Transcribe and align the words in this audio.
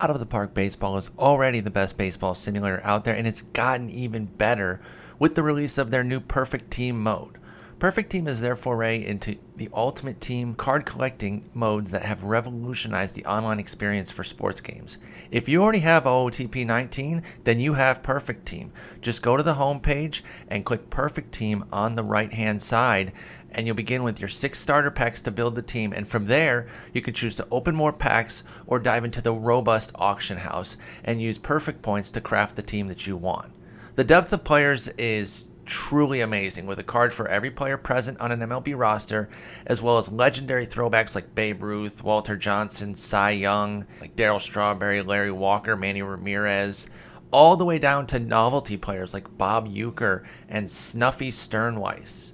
out 0.00 0.10
of 0.10 0.18
the 0.18 0.26
park 0.26 0.54
baseball 0.54 0.96
is 0.96 1.10
already 1.18 1.60
the 1.60 1.70
best 1.70 1.96
baseball 1.96 2.34
simulator 2.34 2.80
out 2.84 3.04
there, 3.04 3.14
and 3.14 3.26
it's 3.26 3.42
gotten 3.42 3.90
even 3.90 4.24
better 4.24 4.80
with 5.18 5.34
the 5.34 5.42
release 5.42 5.78
of 5.78 5.90
their 5.90 6.02
new 6.02 6.20
Perfect 6.20 6.70
Team 6.70 7.02
mode. 7.02 7.36
Perfect 7.78 8.10
Team 8.10 8.28
is 8.28 8.42
their 8.42 8.56
foray 8.56 9.02
into 9.02 9.36
the 9.56 9.70
ultimate 9.72 10.20
team 10.20 10.54
card 10.54 10.84
collecting 10.84 11.48
modes 11.54 11.90
that 11.92 12.04
have 12.04 12.22
revolutionized 12.22 13.14
the 13.14 13.24
online 13.24 13.58
experience 13.58 14.10
for 14.10 14.22
sports 14.22 14.60
games. 14.60 14.98
If 15.30 15.48
you 15.48 15.62
already 15.62 15.78
have 15.78 16.04
OOTP 16.04 16.66
19, 16.66 17.22
then 17.44 17.58
you 17.58 17.74
have 17.74 18.02
Perfect 18.02 18.44
Team. 18.44 18.70
Just 19.00 19.22
go 19.22 19.34
to 19.34 19.42
the 19.42 19.54
home 19.54 19.80
page 19.80 20.22
and 20.48 20.64
click 20.64 20.90
Perfect 20.90 21.32
Team 21.32 21.64
on 21.72 21.94
the 21.94 22.02
right 22.02 22.34
hand 22.34 22.62
side, 22.62 23.12
and 23.52 23.66
you'll 23.66 23.76
begin 23.76 24.02
with 24.02 24.20
your 24.20 24.28
six 24.28 24.58
starter 24.58 24.90
packs 24.90 25.22
to 25.22 25.30
build 25.30 25.54
the 25.54 25.62
team. 25.62 25.92
And 25.92 26.06
from 26.06 26.26
there, 26.26 26.66
you 26.92 27.02
can 27.02 27.14
choose 27.14 27.36
to 27.36 27.46
open 27.50 27.74
more 27.74 27.92
packs 27.92 28.44
or 28.66 28.78
dive 28.78 29.04
into 29.04 29.20
the 29.20 29.32
robust 29.32 29.92
auction 29.94 30.38
house 30.38 30.76
and 31.04 31.20
use 31.20 31.38
perfect 31.38 31.82
points 31.82 32.10
to 32.12 32.20
craft 32.20 32.56
the 32.56 32.62
team 32.62 32.88
that 32.88 33.06
you 33.06 33.16
want. 33.16 33.52
The 33.94 34.04
depth 34.04 34.32
of 34.32 34.44
players 34.44 34.88
is 34.88 35.50
truly 35.70 36.20
amazing 36.20 36.66
with 36.66 36.78
a 36.80 36.84
card 36.84 37.12
for 37.12 37.28
every 37.28 37.50
player 37.50 37.76
present 37.76 38.20
on 38.20 38.32
an 38.32 38.40
MLB 38.40 38.76
roster, 38.76 39.28
as 39.66 39.80
well 39.80 39.98
as 39.98 40.12
legendary 40.12 40.66
throwbacks 40.66 41.14
like 41.14 41.34
Babe 41.34 41.62
Ruth, 41.62 42.02
Walter 42.02 42.36
Johnson, 42.36 42.94
Cy 42.94 43.30
Young, 43.30 43.86
like 44.00 44.16
Darryl 44.16 44.40
Strawberry, 44.40 45.00
Larry 45.00 45.30
Walker, 45.30 45.76
Manny 45.76 46.02
Ramirez, 46.02 46.88
all 47.30 47.56
the 47.56 47.64
way 47.64 47.78
down 47.78 48.06
to 48.08 48.18
novelty 48.18 48.76
players 48.76 49.14
like 49.14 49.38
Bob 49.38 49.68
Uecker 49.68 50.24
and 50.48 50.68
Snuffy 50.68 51.30
Stirnweiss. 51.30 52.32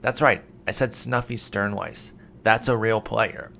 That's 0.00 0.20
right, 0.20 0.42
I 0.66 0.72
said 0.72 0.94
Snuffy 0.94 1.36
Stirnweiss. 1.36 2.12
That's 2.42 2.68
a 2.68 2.76
real 2.76 3.00
player. 3.00 3.50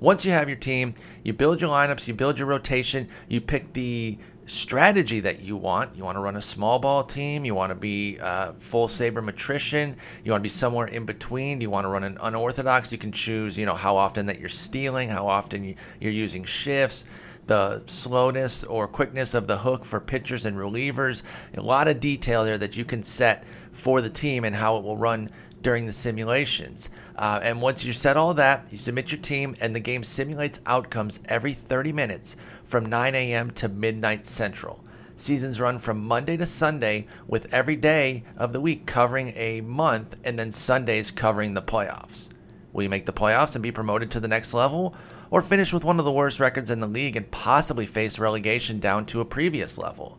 Once 0.00 0.24
you 0.24 0.32
have 0.32 0.48
your 0.48 0.58
team, 0.58 0.94
you 1.22 1.32
build 1.32 1.60
your 1.60 1.70
lineups, 1.70 2.06
you 2.06 2.14
build 2.14 2.38
your 2.38 2.48
rotation, 2.48 3.08
you 3.28 3.40
pick 3.40 3.72
the 3.72 4.18
strategy 4.46 5.20
that 5.20 5.40
you 5.40 5.56
want. 5.56 5.96
You 5.96 6.04
want 6.04 6.16
to 6.16 6.20
run 6.20 6.36
a 6.36 6.42
small 6.42 6.78
ball 6.78 7.04
team. 7.04 7.44
You 7.44 7.54
want 7.54 7.70
to 7.70 7.74
be 7.74 8.18
uh, 8.20 8.52
full 8.58 8.88
sabermetrician. 8.88 9.96
You 10.24 10.32
want 10.32 10.40
to 10.40 10.44
be 10.44 10.48
somewhere 10.48 10.86
in 10.86 11.04
between. 11.04 11.60
You 11.60 11.70
want 11.70 11.84
to 11.84 11.88
run 11.88 12.04
an 12.04 12.18
unorthodox. 12.20 12.92
You 12.92 12.98
can 12.98 13.12
choose, 13.12 13.56
you 13.56 13.66
know, 13.66 13.74
how 13.74 13.96
often 13.96 14.26
that 14.26 14.38
you're 14.38 14.48
stealing, 14.48 15.08
how 15.08 15.26
often 15.26 15.76
you're 16.00 16.12
using 16.12 16.44
shifts, 16.44 17.04
the 17.46 17.82
slowness 17.86 18.64
or 18.64 18.88
quickness 18.88 19.34
of 19.34 19.46
the 19.46 19.58
hook 19.58 19.84
for 19.84 20.00
pitchers 20.00 20.46
and 20.46 20.56
relievers. 20.56 21.22
A 21.56 21.62
lot 21.62 21.88
of 21.88 22.00
detail 22.00 22.44
there 22.44 22.58
that 22.58 22.76
you 22.76 22.84
can 22.84 23.02
set 23.02 23.44
for 23.72 24.00
the 24.00 24.10
team 24.10 24.44
and 24.44 24.54
how 24.54 24.76
it 24.76 24.84
will 24.84 24.96
run 24.96 25.30
during 25.64 25.86
the 25.86 25.92
simulations. 25.92 26.90
Uh, 27.16 27.40
and 27.42 27.60
once 27.60 27.84
you 27.84 27.92
set 27.92 28.16
all 28.16 28.34
that, 28.34 28.64
you 28.70 28.78
submit 28.78 29.10
your 29.10 29.20
team, 29.20 29.56
and 29.60 29.74
the 29.74 29.80
game 29.80 30.04
simulates 30.04 30.60
outcomes 30.66 31.18
every 31.24 31.54
30 31.54 31.92
minutes 31.92 32.36
from 32.64 32.86
9 32.86 33.14
a.m. 33.16 33.50
to 33.50 33.68
midnight 33.68 34.24
central. 34.24 34.84
Seasons 35.16 35.60
run 35.60 35.78
from 35.78 36.04
Monday 36.04 36.36
to 36.36 36.46
Sunday, 36.46 37.06
with 37.26 37.52
every 37.52 37.76
day 37.76 38.24
of 38.36 38.52
the 38.52 38.60
week 38.60 38.84
covering 38.84 39.32
a 39.36 39.60
month, 39.62 40.16
and 40.22 40.38
then 40.38 40.52
Sundays 40.52 41.10
covering 41.10 41.54
the 41.54 41.62
playoffs. 41.62 42.28
Will 42.72 42.82
you 42.82 42.90
make 42.90 43.06
the 43.06 43.12
playoffs 43.12 43.54
and 43.54 43.62
be 43.62 43.72
promoted 43.72 44.10
to 44.10 44.20
the 44.20 44.28
next 44.28 44.52
level? 44.52 44.94
Or 45.30 45.40
finish 45.40 45.72
with 45.72 45.84
one 45.84 45.98
of 45.98 46.04
the 46.04 46.12
worst 46.12 46.40
records 46.40 46.70
in 46.70 46.80
the 46.80 46.86
league 46.86 47.16
and 47.16 47.30
possibly 47.30 47.86
face 47.86 48.18
relegation 48.18 48.80
down 48.80 49.06
to 49.06 49.20
a 49.20 49.24
previous 49.24 49.78
level? 49.78 50.18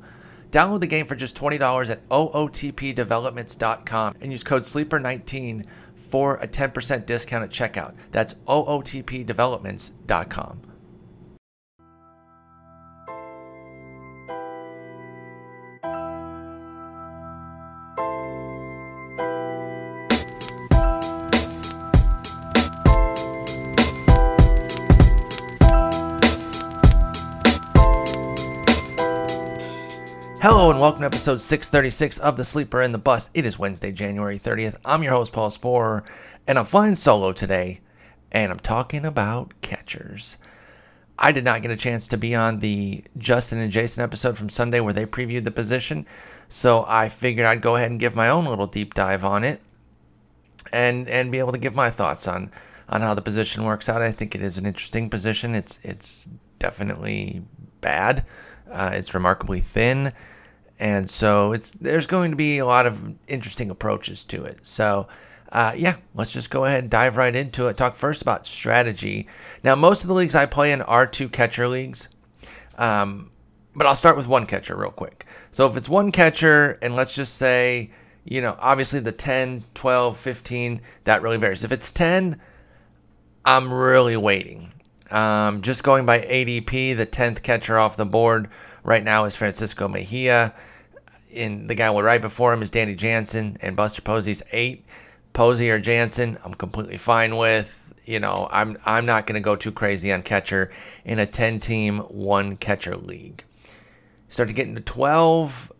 Download 0.55 0.79
the 0.79 0.87
game 0.87 1.05
for 1.05 1.15
just 1.15 1.35
$20 1.35 1.89
at 1.89 2.07
ootpdevelopments.com 2.07 4.15
and 4.21 4.31
use 4.31 4.41
code 4.41 4.61
SLEEPER19 4.61 5.65
for 5.97 6.37
a 6.37 6.47
10% 6.47 7.05
discount 7.05 7.43
at 7.43 7.49
checkout. 7.49 7.93
That's 8.11 8.35
ootpdevelopments.com. 8.47 10.61
Hello 30.47 30.69
and 30.69 30.79
welcome 30.79 30.99
to 30.99 31.07
episode 31.07 31.41
636 31.41 32.19
of 32.19 32.37
The 32.37 32.45
Sleeper 32.45 32.79
and 32.79 32.93
the 32.93 32.99
Bus. 32.99 33.31
It 33.33 33.47
is 33.47 33.57
Wednesday, 33.57 33.91
January 33.91 34.37
30th. 34.37 34.77
I'm 34.85 35.01
your 35.01 35.13
host, 35.13 35.33
Paul 35.33 35.49
Sporer, 35.49 36.03
and 36.45 36.59
I'm 36.59 36.65
flying 36.65 36.95
solo 36.95 37.33
today, 37.33 37.79
and 38.31 38.51
I'm 38.51 38.59
talking 38.59 39.07
about 39.07 39.59
catchers. 39.61 40.37
I 41.17 41.31
did 41.31 41.45
not 41.45 41.63
get 41.63 41.71
a 41.71 41.75
chance 41.75 42.05
to 42.09 42.17
be 42.17 42.35
on 42.35 42.59
the 42.59 43.03
Justin 43.17 43.57
and 43.57 43.71
Jason 43.71 44.03
episode 44.03 44.37
from 44.37 44.49
Sunday 44.49 44.79
where 44.81 44.93
they 44.93 45.07
previewed 45.07 45.45
the 45.45 45.49
position, 45.49 46.05
so 46.47 46.85
I 46.87 47.09
figured 47.09 47.47
I'd 47.47 47.61
go 47.63 47.75
ahead 47.75 47.89
and 47.89 47.99
give 47.99 48.15
my 48.15 48.29
own 48.29 48.45
little 48.45 48.67
deep 48.67 48.93
dive 48.93 49.25
on 49.25 49.43
it 49.43 49.63
and 50.71 51.09
and 51.09 51.31
be 51.31 51.39
able 51.39 51.53
to 51.53 51.57
give 51.57 51.73
my 51.73 51.89
thoughts 51.89 52.27
on 52.27 52.51
on 52.87 53.01
how 53.01 53.15
the 53.15 53.23
position 53.23 53.63
works 53.63 53.89
out. 53.89 54.03
I 54.03 54.11
think 54.11 54.35
it 54.35 54.43
is 54.43 54.59
an 54.59 54.67
interesting 54.67 55.09
position. 55.09 55.55
It's 55.55 55.79
it's 55.81 56.29
definitely 56.59 57.41
bad. 57.81 58.27
Uh, 58.69 58.91
it's 58.93 59.15
remarkably 59.15 59.61
thin 59.61 60.13
and 60.79 61.09
so 61.09 61.53
it's 61.53 61.71
there's 61.71 62.07
going 62.07 62.31
to 62.31 62.37
be 62.37 62.57
a 62.57 62.65
lot 62.65 62.85
of 62.85 63.15
interesting 63.27 63.69
approaches 63.69 64.23
to 64.25 64.43
it. 64.43 64.65
So 64.65 65.07
uh, 65.51 65.73
yeah, 65.75 65.95
let's 66.13 66.33
just 66.33 66.49
go 66.49 66.65
ahead 66.65 66.81
and 66.81 66.89
dive 66.89 67.17
right 67.17 67.35
into 67.35 67.67
it. 67.67 67.77
Talk 67.77 67.95
first 67.95 68.21
about 68.21 68.47
strategy. 68.47 69.27
Now, 69.63 69.75
most 69.75 70.03
of 70.03 70.07
the 70.07 70.13
leagues 70.13 70.35
I 70.35 70.45
play 70.45 70.71
in 70.71 70.81
are 70.81 71.07
two 71.07 71.29
catcher 71.29 71.67
leagues, 71.67 72.09
um, 72.77 73.31
but 73.75 73.87
I'll 73.87 73.95
start 73.95 74.17
with 74.17 74.27
one 74.27 74.47
catcher 74.47 74.75
real 74.75 74.91
quick. 74.91 75.25
So 75.51 75.67
if 75.67 75.77
it's 75.77 75.87
one 75.87 76.11
catcher, 76.11 76.77
and 76.81 76.95
let's 76.95 77.15
just 77.15 77.35
say, 77.35 77.91
you 78.25 78.41
know, 78.41 78.57
obviously 78.59 78.99
the 78.99 79.11
10, 79.13 79.63
12, 79.75 80.17
15, 80.17 80.81
that 81.05 81.21
really 81.21 81.37
varies. 81.37 81.63
If 81.63 81.71
it's 81.71 81.91
10, 81.91 82.41
I'm 83.45 83.73
really 83.73 84.17
waiting. 84.17 84.73
Um, 85.11 85.61
just 85.61 85.83
going 85.83 86.05
by 86.05 86.19
ADP, 86.19 86.97
the 86.97 87.05
10th 87.05 87.43
catcher 87.43 87.77
off 87.77 87.95
the 87.95 88.05
board 88.05 88.49
right 88.85 89.03
now 89.03 89.25
is 89.25 89.35
Francisco 89.35 89.87
Mejia. 89.89 90.53
And 91.35 91.69
the 91.69 91.75
guy 91.75 91.91
right 91.99 92.21
before 92.21 92.53
him 92.53 92.61
is 92.61 92.71
Danny 92.71 92.95
Jansen, 92.95 93.57
and 93.59 93.75
Buster 93.75 94.01
Posey's 94.01 94.41
eight. 94.53 94.85
Posey 95.33 95.69
or 95.69 95.79
Jansen, 95.79 96.37
I'm 96.45 96.53
completely 96.53 96.95
fine 96.95 97.35
with. 97.35 97.93
You 98.05 98.21
know, 98.21 98.47
I'm 98.51 98.77
I'm 98.85 99.05
not 99.05 99.25
going 99.25 99.35
to 99.35 99.43
go 99.43 99.57
too 99.57 99.73
crazy 99.73 100.13
on 100.13 100.21
catcher 100.21 100.71
in 101.03 101.19
a 101.19 101.25
10 101.25 101.59
team 101.59 101.99
one 101.99 102.55
catcher 102.55 102.95
league. 102.95 103.43
Start 104.29 104.47
to 104.47 104.53
get 104.53 104.67
into 104.67 104.79
12 104.79 105.73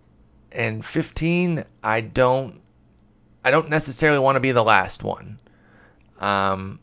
and 0.52 0.86
15. 0.86 1.64
I 1.84 2.02
don't 2.02 2.60
I 3.46 3.52
don't 3.52 3.70
necessarily 3.70 4.20
want 4.20 4.36
to 4.36 4.40
be 4.42 4.52
the 4.52 4.64
last 4.64 5.04
one. 5.04 5.40
Um, 6.20 6.80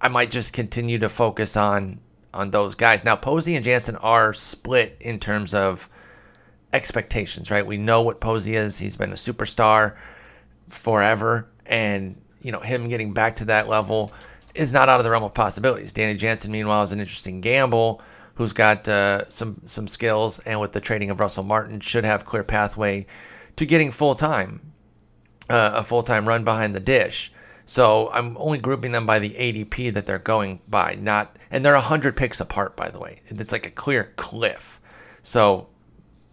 I 0.00 0.08
might 0.08 0.30
just 0.30 0.52
continue 0.52 0.98
to 0.98 1.08
focus 1.08 1.56
on 1.56 2.00
on 2.34 2.50
those 2.50 2.74
guys. 2.74 3.04
Now, 3.04 3.16
Posey 3.16 3.54
and 3.54 3.64
Jansen 3.64 3.96
are 3.96 4.34
split 4.34 4.96
in 5.00 5.18
terms 5.18 5.54
of 5.54 5.88
expectations, 6.72 7.50
right? 7.50 7.66
We 7.66 7.78
know 7.78 8.02
what 8.02 8.20
Posey 8.20 8.56
is. 8.56 8.78
He's 8.78 8.96
been 8.96 9.12
a 9.12 9.16
superstar 9.16 9.96
forever, 10.68 11.48
and 11.64 12.20
you 12.42 12.52
know 12.52 12.60
him 12.60 12.88
getting 12.88 13.12
back 13.14 13.36
to 13.36 13.46
that 13.46 13.68
level 13.68 14.12
is 14.54 14.72
not 14.72 14.88
out 14.88 15.00
of 15.00 15.04
the 15.04 15.10
realm 15.10 15.24
of 15.24 15.34
possibilities. 15.34 15.92
Danny 15.92 16.16
Jansen, 16.16 16.52
meanwhile, 16.52 16.82
is 16.82 16.92
an 16.92 17.00
interesting 17.00 17.40
gamble 17.40 18.02
who's 18.34 18.52
got 18.52 18.88
uh, 18.88 19.28
some 19.28 19.62
some 19.66 19.88
skills, 19.88 20.40
and 20.40 20.60
with 20.60 20.72
the 20.72 20.80
trading 20.80 21.10
of 21.10 21.20
Russell 21.20 21.44
Martin, 21.44 21.80
should 21.80 22.04
have 22.04 22.24
clear 22.24 22.44
pathway 22.44 23.06
to 23.56 23.64
getting 23.64 23.90
full 23.90 24.14
time, 24.14 24.72
uh, 25.48 25.72
a 25.74 25.84
full 25.84 26.02
time 26.02 26.26
run 26.26 26.44
behind 26.44 26.74
the 26.74 26.80
dish. 26.80 27.32
So 27.66 28.10
I'm 28.12 28.36
only 28.36 28.58
grouping 28.58 28.92
them 28.92 29.06
by 29.06 29.18
the 29.18 29.30
ADP 29.30 29.94
that 29.94 30.06
they're 30.06 30.18
going 30.18 30.60
by, 30.68 30.96
not 31.00 31.36
and 31.50 31.64
they're 31.64 31.74
100 31.74 32.16
picks 32.16 32.40
apart 32.40 32.76
by 32.76 32.90
the 32.90 32.98
way. 32.98 33.20
It's 33.28 33.52
like 33.52 33.66
a 33.66 33.70
clear 33.70 34.12
cliff. 34.16 34.80
So 35.22 35.68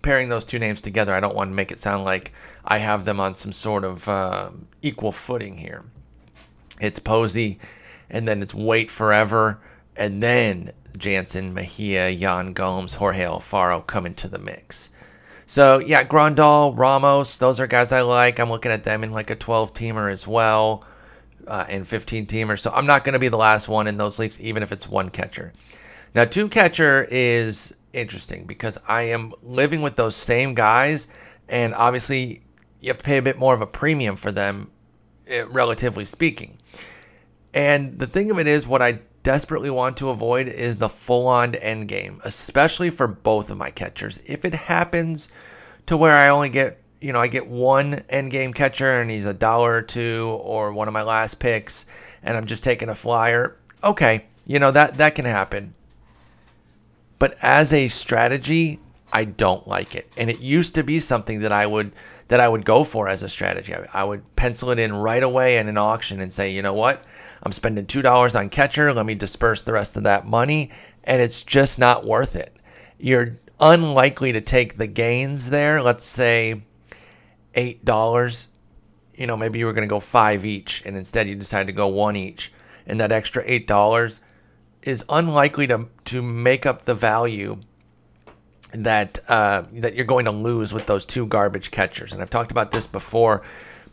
pairing 0.02 0.30
those 0.30 0.46
two 0.46 0.60
names 0.60 0.82
together, 0.82 1.14
I 1.14 1.20
don't 1.20 1.36
want 1.36 1.50
to 1.50 1.56
make 1.56 1.72
it 1.72 1.80
sound 1.80 2.04
like 2.04 2.34
I 2.66 2.80
have 2.80 3.06
them 3.06 3.20
on 3.20 3.34
some 3.34 3.54
sort 3.54 3.86
of 3.86 4.08
uh, 4.10 4.50
equal 4.82 5.12
footing 5.12 5.58
here. 5.58 5.86
It's 6.82 7.00
Posey, 7.00 7.60
and 8.10 8.28
then 8.28 8.42
it's 8.42 8.54
Wait 8.54 8.90
Forever, 8.92 9.60
and 9.96 10.22
then 10.22 10.72
Jansen, 10.98 11.54
Mejia, 11.54 12.10
Yan 12.10 12.54
Gomes, 12.54 12.96
Jorge 12.96 13.24
Alfaro 13.24 13.86
come 13.86 14.06
into 14.06 14.28
the 14.28 14.40
mix. 14.40 14.90
So 15.48 15.80
yeah, 15.80 16.04
Grandal, 16.04 16.78
Ramos, 16.78 17.38
those 17.38 17.60
are 17.60 17.68
guys 17.68 17.92
I 17.92 18.02
like. 18.02 18.40
I'm 18.40 18.50
looking 18.50 18.72
at 18.72 18.84
them 18.84 19.04
in 19.04 19.12
like 19.12 19.30
a 19.30 19.36
12 19.36 19.74
teamer 19.74 20.12
as 20.12 20.28
well 20.28 20.84
uh, 21.52 21.66
and 21.68 21.86
15 21.86 22.28
teamer. 22.28 22.58
So 22.58 22.72
I'm 22.74 22.86
not 22.86 23.04
going 23.04 23.12
to 23.12 23.20
be 23.20 23.28
the 23.28 23.38
last 23.38 23.68
one 23.68 23.86
in 23.86 23.98
those 23.98 24.18
leagues, 24.18 24.40
even 24.40 24.64
if 24.64 24.72
it's 24.72 24.88
one 24.88 25.10
catcher. 25.10 25.52
Now, 26.16 26.24
two 26.24 26.48
catcher 26.48 27.06
is 27.12 27.76
interesting 27.92 28.46
because 28.46 28.78
I 28.88 29.04
am 29.04 29.34
living 29.44 29.82
with 29.82 29.98
those 29.98 30.16
same 30.16 30.54
guys, 30.54 31.10
and 31.50 31.76
obviously 31.76 32.42
you 32.80 32.88
have 32.88 33.00
to 33.00 33.04
pay 33.04 33.18
a 33.18 33.22
bit 33.22 33.38
more 33.38 33.54
of 33.54 33.60
a 33.60 33.68
premium 33.68 34.16
for 34.16 34.32
them, 34.32 34.72
eh, 35.28 35.44
relatively 35.46 36.06
speaking. 36.06 36.58
And 37.54 38.00
the 38.00 38.08
thing 38.08 38.32
of 38.32 38.40
it 38.40 38.48
is, 38.48 38.66
what 38.66 38.82
I 38.82 39.02
desperately 39.24 39.70
want 39.70 39.98
to 39.98 40.10
avoid 40.10 40.48
is 40.48 40.78
the 40.78 40.88
full 40.88 41.28
on 41.28 41.56
end 41.56 41.90
game, 41.90 42.22
especially 42.24 42.90
for 42.90 43.08
both 43.08 43.50
of 43.50 43.58
my 43.58 43.72
catchers. 43.72 44.22
If 44.26 44.46
it 44.46 44.54
happens 44.54 45.28
to 45.88 45.98
where 45.98 46.16
I 46.16 46.30
only 46.30 46.48
get, 46.48 46.81
you 47.02 47.12
know, 47.12 47.20
I 47.20 47.28
get 47.28 47.48
one 47.48 48.04
end 48.10 48.32
game 48.32 48.54
catcher 48.54 49.02
and 49.02 49.10
he's 49.10 49.26
a 49.26 49.34
dollar 49.34 49.74
or 49.74 49.82
two 49.82 50.40
or 50.44 50.72
one 50.72 50.88
of 50.88 50.94
my 50.94 51.02
last 51.02 51.40
picks 51.40 51.86
and 52.24 52.38
I'm 52.38 52.46
just 52.46 52.64
taking 52.64 52.90
a 52.90 52.96
flyer, 52.96 53.58
okay, 53.84 54.26
you 54.46 54.60
know, 54.60 54.72
that, 54.72 54.96
that 54.96 55.16
can 55.16 55.26
happen. 55.26 55.74
But 57.20 57.38
as 57.42 57.74
a 57.74 57.88
strategy, 57.88 58.80
I 59.12 59.26
don't 59.26 59.68
like 59.68 59.96
it. 59.96 60.12
And 60.18 60.30
it 60.30 60.40
used 60.40 60.76
to 60.76 60.84
be 60.84 61.00
something 61.00 61.42
that 61.42 61.52
I 61.52 61.66
would 61.66 61.92
that 62.30 62.40
I 62.40 62.48
would 62.48 62.64
go 62.64 62.86
for 62.86 63.10
as 63.10 63.24
a 63.24 63.30
strategy. 63.30 63.76
I, 63.76 63.88
I 63.94 64.04
would 64.06 64.38
pencil 64.38 64.70
it 64.70 64.80
in 64.80 64.94
right 64.94 65.22
away 65.22 65.58
in 65.58 65.68
an 65.68 65.78
auction 65.78 66.22
and 66.22 66.32
say, 66.32 66.54
you 66.54 66.62
know 66.62 66.74
what? 66.74 67.04
I'm 67.44 67.52
spending 67.52 67.86
$2 67.86 68.40
on 68.40 68.50
catcher. 68.50 68.94
Let 68.94 69.06
me 69.06 69.16
disperse 69.16 69.64
the 69.64 69.74
rest 69.74 69.98
of 69.98 70.04
that 70.04 70.26
money. 70.26 70.72
And 71.04 71.22
it's 71.22 71.44
just 71.44 71.78
not 71.78 72.06
worth 72.06 72.38
it. 72.38 72.56
You're 72.98 73.38
unlikely 73.60 74.32
to 74.32 74.40
take 74.40 74.78
the 74.78 74.88
gains 74.88 75.50
there. 75.50 75.82
Let's 75.82 76.06
say 76.06 76.62
$8. 77.56 78.48
You 79.16 79.28
know, 79.28 79.38
maybe 79.38 79.60
you 79.60 79.66
were 79.66 79.74
going 79.74 79.88
to 79.88 79.94
go 79.94 80.00
five 80.00 80.46
each, 80.46 80.84
and 80.86 80.98
instead 80.98 81.28
you 81.28 81.36
decided 81.36 81.68
to 81.68 81.74
go 81.74 81.88
one 81.88 82.16
each. 82.16 82.52
And 82.88 83.00
that 83.00 83.12
extra 83.12 83.44
$8 83.46 84.20
is 84.82 85.06
unlikely 85.10 85.68
to, 85.68 85.88
to 86.06 86.22
make 86.22 86.66
up 86.66 86.86
the 86.86 86.96
value 86.96 87.60
that 88.74 89.20
uh, 89.30 89.64
that 89.74 89.96
you're 89.96 90.06
going 90.06 90.26
to 90.26 90.32
lose 90.32 90.74
with 90.74 90.88
those 90.88 91.06
two 91.06 91.26
garbage 91.26 91.72
catchers. 91.72 92.14
And 92.14 92.22
I've 92.22 92.30
talked 92.30 92.52
about 92.52 92.72
this 92.72 92.88
before, 92.88 93.42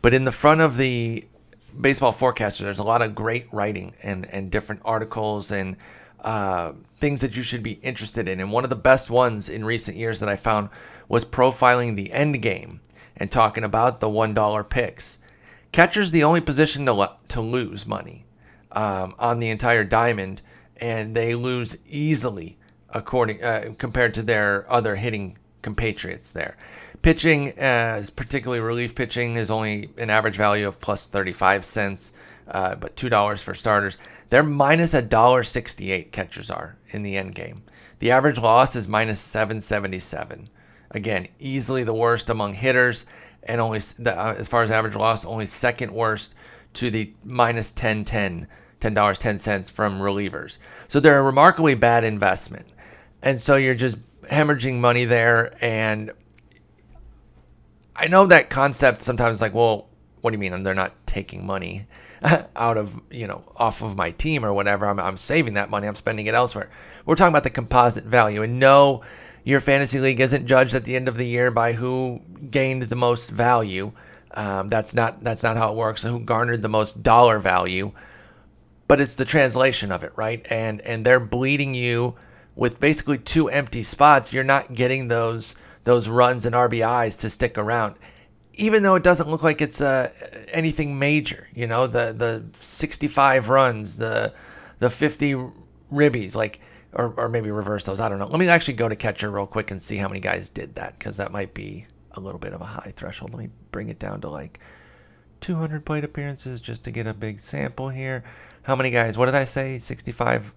but 0.01 0.13
in 0.13 0.23
the 0.23 0.31
front 0.31 0.61
of 0.61 0.77
the 0.77 1.25
baseball 1.79 2.11
forecaster, 2.11 2.63
there's 2.63 2.79
a 2.79 2.83
lot 2.83 3.01
of 3.01 3.13
great 3.15 3.47
writing 3.51 3.93
and, 4.01 4.25
and 4.27 4.49
different 4.49 4.81
articles 4.85 5.51
and 5.51 5.75
uh, 6.21 6.73
things 6.99 7.21
that 7.21 7.35
you 7.35 7.43
should 7.43 7.63
be 7.63 7.73
interested 7.73 8.27
in. 8.27 8.39
And 8.39 8.51
one 8.51 8.63
of 8.63 8.69
the 8.69 8.75
best 8.75 9.09
ones 9.09 9.49
in 9.49 9.63
recent 9.65 9.97
years 9.97 10.19
that 10.19 10.29
I 10.29 10.35
found 10.35 10.69
was 11.07 11.25
profiling 11.25 11.95
the 11.95 12.11
end 12.11 12.41
game 12.41 12.81
and 13.19 13.29
talking 13.29 13.63
about 13.63 13.99
the 13.99 14.07
$1 14.07 14.69
picks. 14.69 15.17
Catcher's 15.71 16.11
the 16.11 16.23
only 16.23 16.41
position 16.41 16.85
to, 16.85 17.11
to 17.27 17.41
lose 17.41 17.85
money 17.85 18.25
um, 18.71 19.13
on 19.19 19.39
the 19.39 19.49
entire 19.49 19.83
diamond, 19.83 20.41
and 20.77 21.15
they 21.15 21.35
lose 21.35 21.77
easily 21.87 22.57
according 22.91 23.43
uh, 23.43 23.73
compared 23.77 24.13
to 24.15 24.23
their 24.23 24.71
other 24.71 24.95
hitting 24.95 25.37
compatriots 25.61 26.31
there. 26.31 26.57
Pitching, 27.01 27.57
uh, 27.59 28.03
particularly 28.15 28.59
relief 28.59 28.95
pitching, 28.95 29.37
is 29.37 29.51
only 29.51 29.91
an 29.97 30.09
average 30.09 30.35
value 30.35 30.67
of 30.67 30.81
plus 30.81 31.07
35 31.07 31.63
cents, 31.65 32.13
uh, 32.47 32.75
but 32.75 32.95
$2 32.95 33.41
for 33.41 33.53
starters. 33.53 33.97
They're 34.29 34.43
minus 34.43 34.93
a 34.93 35.01
dollar 35.01 35.43
68 35.43 36.11
catchers 36.11 36.51
are 36.51 36.77
in 36.89 37.03
the 37.03 37.17
end 37.17 37.35
game. 37.35 37.63
The 37.99 38.11
average 38.11 38.37
loss 38.37 38.75
is 38.75 38.87
minus 38.87 39.19
777. 39.19 40.49
Again, 40.91 41.27
easily 41.39 41.83
the 41.83 41.93
worst 41.93 42.29
among 42.29 42.53
hitters, 42.53 43.05
and 43.43 43.61
only 43.61 43.79
uh, 44.05 44.35
as 44.37 44.47
far 44.47 44.63
as 44.63 44.71
average 44.71 44.95
loss, 44.95 45.25
only 45.25 45.45
second 45.45 45.91
worst 45.91 46.35
to 46.73 46.89
the 46.89 47.13
minus 47.23 47.71
1010, 47.71 48.47
$10.10 48.81 49.71
from 49.71 49.99
relievers. 49.99 50.59
So 50.87 50.99
they're 50.99 51.19
a 51.19 51.23
remarkably 51.23 51.75
bad 51.75 52.03
investment. 52.03 52.67
And 53.21 53.41
so 53.41 53.55
you're 53.55 53.75
just 53.75 53.97
hemorrhaging 54.23 54.75
money 54.79 55.05
there. 55.05 55.55
And 55.61 56.11
I 57.95 58.07
know 58.07 58.25
that 58.27 58.49
concept 58.49 59.01
sometimes 59.01 59.41
like, 59.41 59.53
well, 59.53 59.89
what 60.21 60.31
do 60.31 60.35
you 60.35 60.39
mean? 60.39 60.63
They're 60.63 60.73
not 60.73 60.93
taking 61.05 61.45
money 61.45 61.87
out 62.55 62.77
of, 62.77 63.01
you 63.09 63.27
know, 63.27 63.43
off 63.55 63.81
of 63.81 63.95
my 63.95 64.11
team 64.11 64.45
or 64.45 64.53
whatever. 64.53 64.87
I'm, 64.87 64.99
I'm 64.99 65.17
saving 65.17 65.53
that 65.55 65.69
money. 65.69 65.87
I'm 65.87 65.95
spending 65.95 66.27
it 66.27 66.33
elsewhere. 66.33 66.69
We're 67.05 67.15
talking 67.15 67.31
about 67.31 67.43
the 67.43 67.49
composite 67.49 68.05
value. 68.05 68.41
And 68.43 68.59
no, 68.59 69.01
your 69.43 69.59
fantasy 69.59 69.99
league 69.99 70.19
isn't 70.19 70.45
judged 70.45 70.73
at 70.73 70.85
the 70.85 70.95
end 70.95 71.07
of 71.07 71.17
the 71.17 71.25
year 71.25 71.51
by 71.51 71.73
who 71.73 72.21
gained 72.49 72.83
the 72.83 72.95
most 72.95 73.29
value. 73.29 73.91
Um, 74.31 74.69
that's 74.69 74.93
not 74.93 75.23
that's 75.23 75.43
not 75.43 75.57
how 75.57 75.71
it 75.71 75.75
works. 75.75 76.03
Who 76.03 76.19
garnered 76.19 76.61
the 76.61 76.69
most 76.69 77.03
dollar 77.03 77.39
value? 77.39 77.91
But 78.87 79.01
it's 79.01 79.15
the 79.15 79.25
translation 79.25 79.91
of 79.91 80.03
it, 80.03 80.13
right? 80.15 80.45
And 80.49 80.81
and 80.81 81.05
they're 81.05 81.19
bleeding 81.19 81.73
you 81.73 82.15
with 82.59 82.81
basically 82.81 83.17
two 83.17 83.47
empty 83.49 83.81
spots, 83.81 84.33
you're 84.33 84.43
not 84.43 84.73
getting 84.73 85.07
those 85.07 85.55
those 85.85 86.09
runs 86.09 86.45
and 86.45 86.53
RBIs 86.53 87.17
to 87.21 87.29
stick 87.29 87.57
around. 87.57 87.95
Even 88.53 88.83
though 88.83 88.95
it 88.95 89.03
doesn't 89.03 89.29
look 89.29 89.43
like 89.43 89.61
it's 89.61 89.79
uh, 89.79 90.11
anything 90.49 90.99
major, 90.99 91.47
you 91.55 91.65
know, 91.65 91.87
the 91.87 92.11
the 92.11 92.43
65 92.59 93.47
runs, 93.47 93.95
the 93.95 94.33
the 94.79 94.89
50 94.89 95.35
ribbies, 95.91 96.35
like 96.35 96.59
or, 96.93 97.13
or 97.17 97.29
maybe 97.29 97.51
reverse 97.51 97.83
those. 97.83 97.99
I 97.99 98.09
don't 98.09 98.19
know. 98.19 98.27
Let 98.27 98.39
me 98.39 98.47
actually 98.47 98.73
go 98.75 98.89
to 98.89 98.95
catcher 98.95 99.29
real 99.29 99.45
quick 99.45 99.71
and 99.71 99.81
see 99.81 99.97
how 99.97 100.07
many 100.07 100.19
guys 100.19 100.49
did 100.49 100.75
that 100.75 100.97
because 100.97 101.17
that 101.17 101.31
might 101.31 101.53
be 101.53 101.85
a 102.13 102.19
little 102.19 102.39
bit 102.39 102.53
of 102.53 102.61
a 102.61 102.65
high 102.65 102.93
threshold. 102.95 103.31
Let 103.31 103.39
me 103.39 103.49
bring 103.71 103.89
it 103.89 103.99
down 103.99 104.21
to 104.21 104.29
like 104.29 104.59
200 105.41 105.85
plate 105.85 106.03
appearances 106.03 106.61
just 106.61 106.83
to 106.85 106.91
get 106.91 107.07
a 107.07 107.13
big 107.13 107.39
sample 107.39 107.89
here. 107.89 108.23
How 108.63 108.75
many 108.75 108.89
guys? 108.89 109.17
What 109.17 109.27
did 109.27 109.35
I 109.35 109.45
say? 109.45 109.79
65 109.79 110.53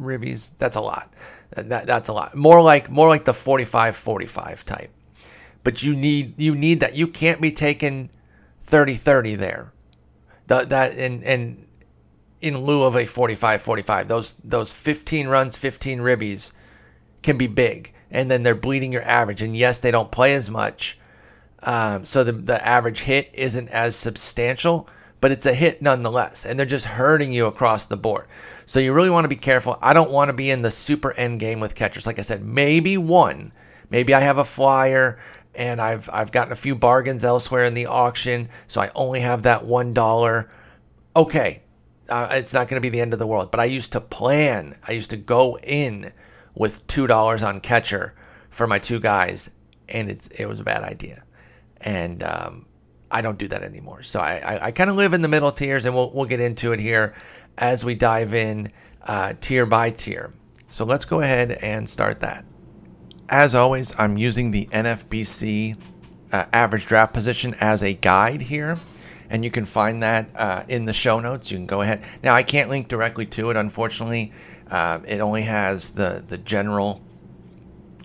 ribbies. 0.00 0.50
That's 0.58 0.76
a 0.76 0.80
lot. 0.80 1.12
That, 1.50 1.86
that's 1.86 2.08
a 2.08 2.12
lot. 2.12 2.34
More 2.34 2.60
like 2.62 2.90
more 2.90 3.08
like 3.08 3.24
the 3.24 3.32
45-45 3.32 4.64
type. 4.64 4.90
But 5.62 5.82
you 5.82 5.94
need 5.94 6.38
you 6.38 6.54
need 6.54 6.80
that. 6.80 6.94
You 6.94 7.06
can't 7.08 7.40
be 7.40 7.52
taking 7.52 8.10
30-30 8.66 9.36
there. 9.36 9.72
That, 10.46 10.68
that 10.68 10.96
and 10.96 11.24
and 11.24 11.65
in 12.40 12.58
lieu 12.58 12.82
of 12.82 12.94
a 12.94 13.04
45-45. 13.04 14.08
Those 14.08 14.34
those 14.44 14.72
15 14.72 15.28
runs, 15.28 15.56
15 15.56 16.00
ribbies 16.00 16.52
can 17.22 17.36
be 17.36 17.46
big, 17.46 17.92
and 18.10 18.30
then 18.30 18.42
they're 18.42 18.54
bleeding 18.54 18.92
your 18.92 19.02
average. 19.02 19.42
And 19.42 19.56
yes, 19.56 19.80
they 19.80 19.90
don't 19.90 20.10
play 20.10 20.34
as 20.34 20.50
much, 20.50 20.98
um, 21.62 22.04
so 22.04 22.24
the 22.24 22.32
the 22.32 22.66
average 22.66 23.02
hit 23.02 23.30
isn't 23.32 23.68
as 23.68 23.96
substantial 23.96 24.88
but 25.20 25.32
it's 25.32 25.46
a 25.46 25.54
hit 25.54 25.82
nonetheless. 25.82 26.44
And 26.44 26.58
they're 26.58 26.66
just 26.66 26.86
hurting 26.86 27.32
you 27.32 27.46
across 27.46 27.86
the 27.86 27.96
board. 27.96 28.26
So 28.66 28.80
you 28.80 28.92
really 28.92 29.10
want 29.10 29.24
to 29.24 29.28
be 29.28 29.36
careful. 29.36 29.78
I 29.80 29.92
don't 29.92 30.10
want 30.10 30.28
to 30.28 30.32
be 30.32 30.50
in 30.50 30.62
the 30.62 30.70
super 30.70 31.12
end 31.12 31.40
game 31.40 31.60
with 31.60 31.74
catchers. 31.74 32.06
Like 32.06 32.18
I 32.18 32.22
said, 32.22 32.44
maybe 32.44 32.96
one. 32.96 33.52
Maybe 33.90 34.14
I 34.14 34.20
have 34.20 34.38
a 34.38 34.44
flyer 34.44 35.18
and 35.54 35.80
I've 35.80 36.10
I've 36.12 36.32
gotten 36.32 36.52
a 36.52 36.56
few 36.56 36.74
bargains 36.74 37.24
elsewhere 37.24 37.64
in 37.64 37.74
the 37.74 37.86
auction, 37.86 38.50
so 38.68 38.80
I 38.80 38.90
only 38.94 39.20
have 39.20 39.44
that 39.44 39.64
one 39.64 39.94
dollar. 39.94 40.50
Okay, 41.14 41.62
uh, 42.08 42.28
it's 42.32 42.54
not 42.54 42.68
going 42.68 42.80
to 42.80 42.80
be 42.80 42.88
the 42.88 43.00
end 43.00 43.12
of 43.12 43.18
the 43.18 43.26
world. 43.26 43.50
But 43.50 43.60
I 43.60 43.64
used 43.64 43.92
to 43.92 44.00
plan. 44.00 44.78
I 44.86 44.92
used 44.92 45.10
to 45.10 45.16
go 45.16 45.58
in 45.58 46.12
with 46.54 46.86
two 46.86 47.06
dollars 47.06 47.42
on 47.42 47.60
catcher 47.60 48.14
for 48.50 48.66
my 48.66 48.78
two 48.78 49.00
guys, 49.00 49.50
and 49.88 50.10
it's 50.10 50.28
it 50.28 50.46
was 50.46 50.60
a 50.60 50.64
bad 50.64 50.82
idea. 50.82 51.22
And 51.80 52.22
um, 52.22 52.66
I 53.10 53.20
don't 53.20 53.38
do 53.38 53.48
that 53.48 53.62
anymore. 53.62 54.02
So 54.02 54.20
I, 54.20 54.38
I, 54.38 54.66
I 54.66 54.70
kind 54.70 54.90
of 54.90 54.96
live 54.96 55.14
in 55.14 55.22
the 55.22 55.28
middle 55.28 55.52
tiers, 55.52 55.86
and 55.86 55.94
we'll, 55.94 56.10
we'll 56.10 56.26
get 56.26 56.40
into 56.40 56.72
it 56.72 56.80
here 56.80 57.14
as 57.56 57.84
we 57.84 57.94
dive 57.94 58.34
in 58.34 58.72
uh, 59.02 59.34
tier 59.40 59.66
by 59.66 59.90
tier. 59.90 60.32
So 60.68 60.84
let's 60.84 61.04
go 61.04 61.20
ahead 61.20 61.52
and 61.52 61.88
start 61.88 62.20
that. 62.20 62.44
As 63.28 63.54
always, 63.54 63.94
I'm 63.98 64.16
using 64.16 64.50
the 64.50 64.66
NFBC 64.66 65.76
uh, 66.32 66.44
average 66.52 66.86
draft 66.86 67.12
position 67.12 67.54
as 67.60 67.82
a 67.82 67.94
guide 67.94 68.42
here, 68.42 68.76
and 69.30 69.44
you 69.44 69.50
can 69.50 69.64
find 69.64 70.02
that 70.02 70.28
uh, 70.36 70.64
in 70.68 70.84
the 70.84 70.92
show 70.92 71.20
notes. 71.20 71.50
You 71.50 71.58
can 71.58 71.66
go 71.66 71.82
ahead. 71.82 72.02
Now, 72.22 72.34
I 72.34 72.42
can't 72.42 72.70
link 72.70 72.88
directly 72.88 73.26
to 73.26 73.50
it, 73.50 73.56
unfortunately. 73.56 74.32
Uh, 74.70 75.00
it 75.06 75.20
only 75.20 75.42
has 75.42 75.90
the 75.90 76.24
the 76.26 76.38
general 76.38 77.00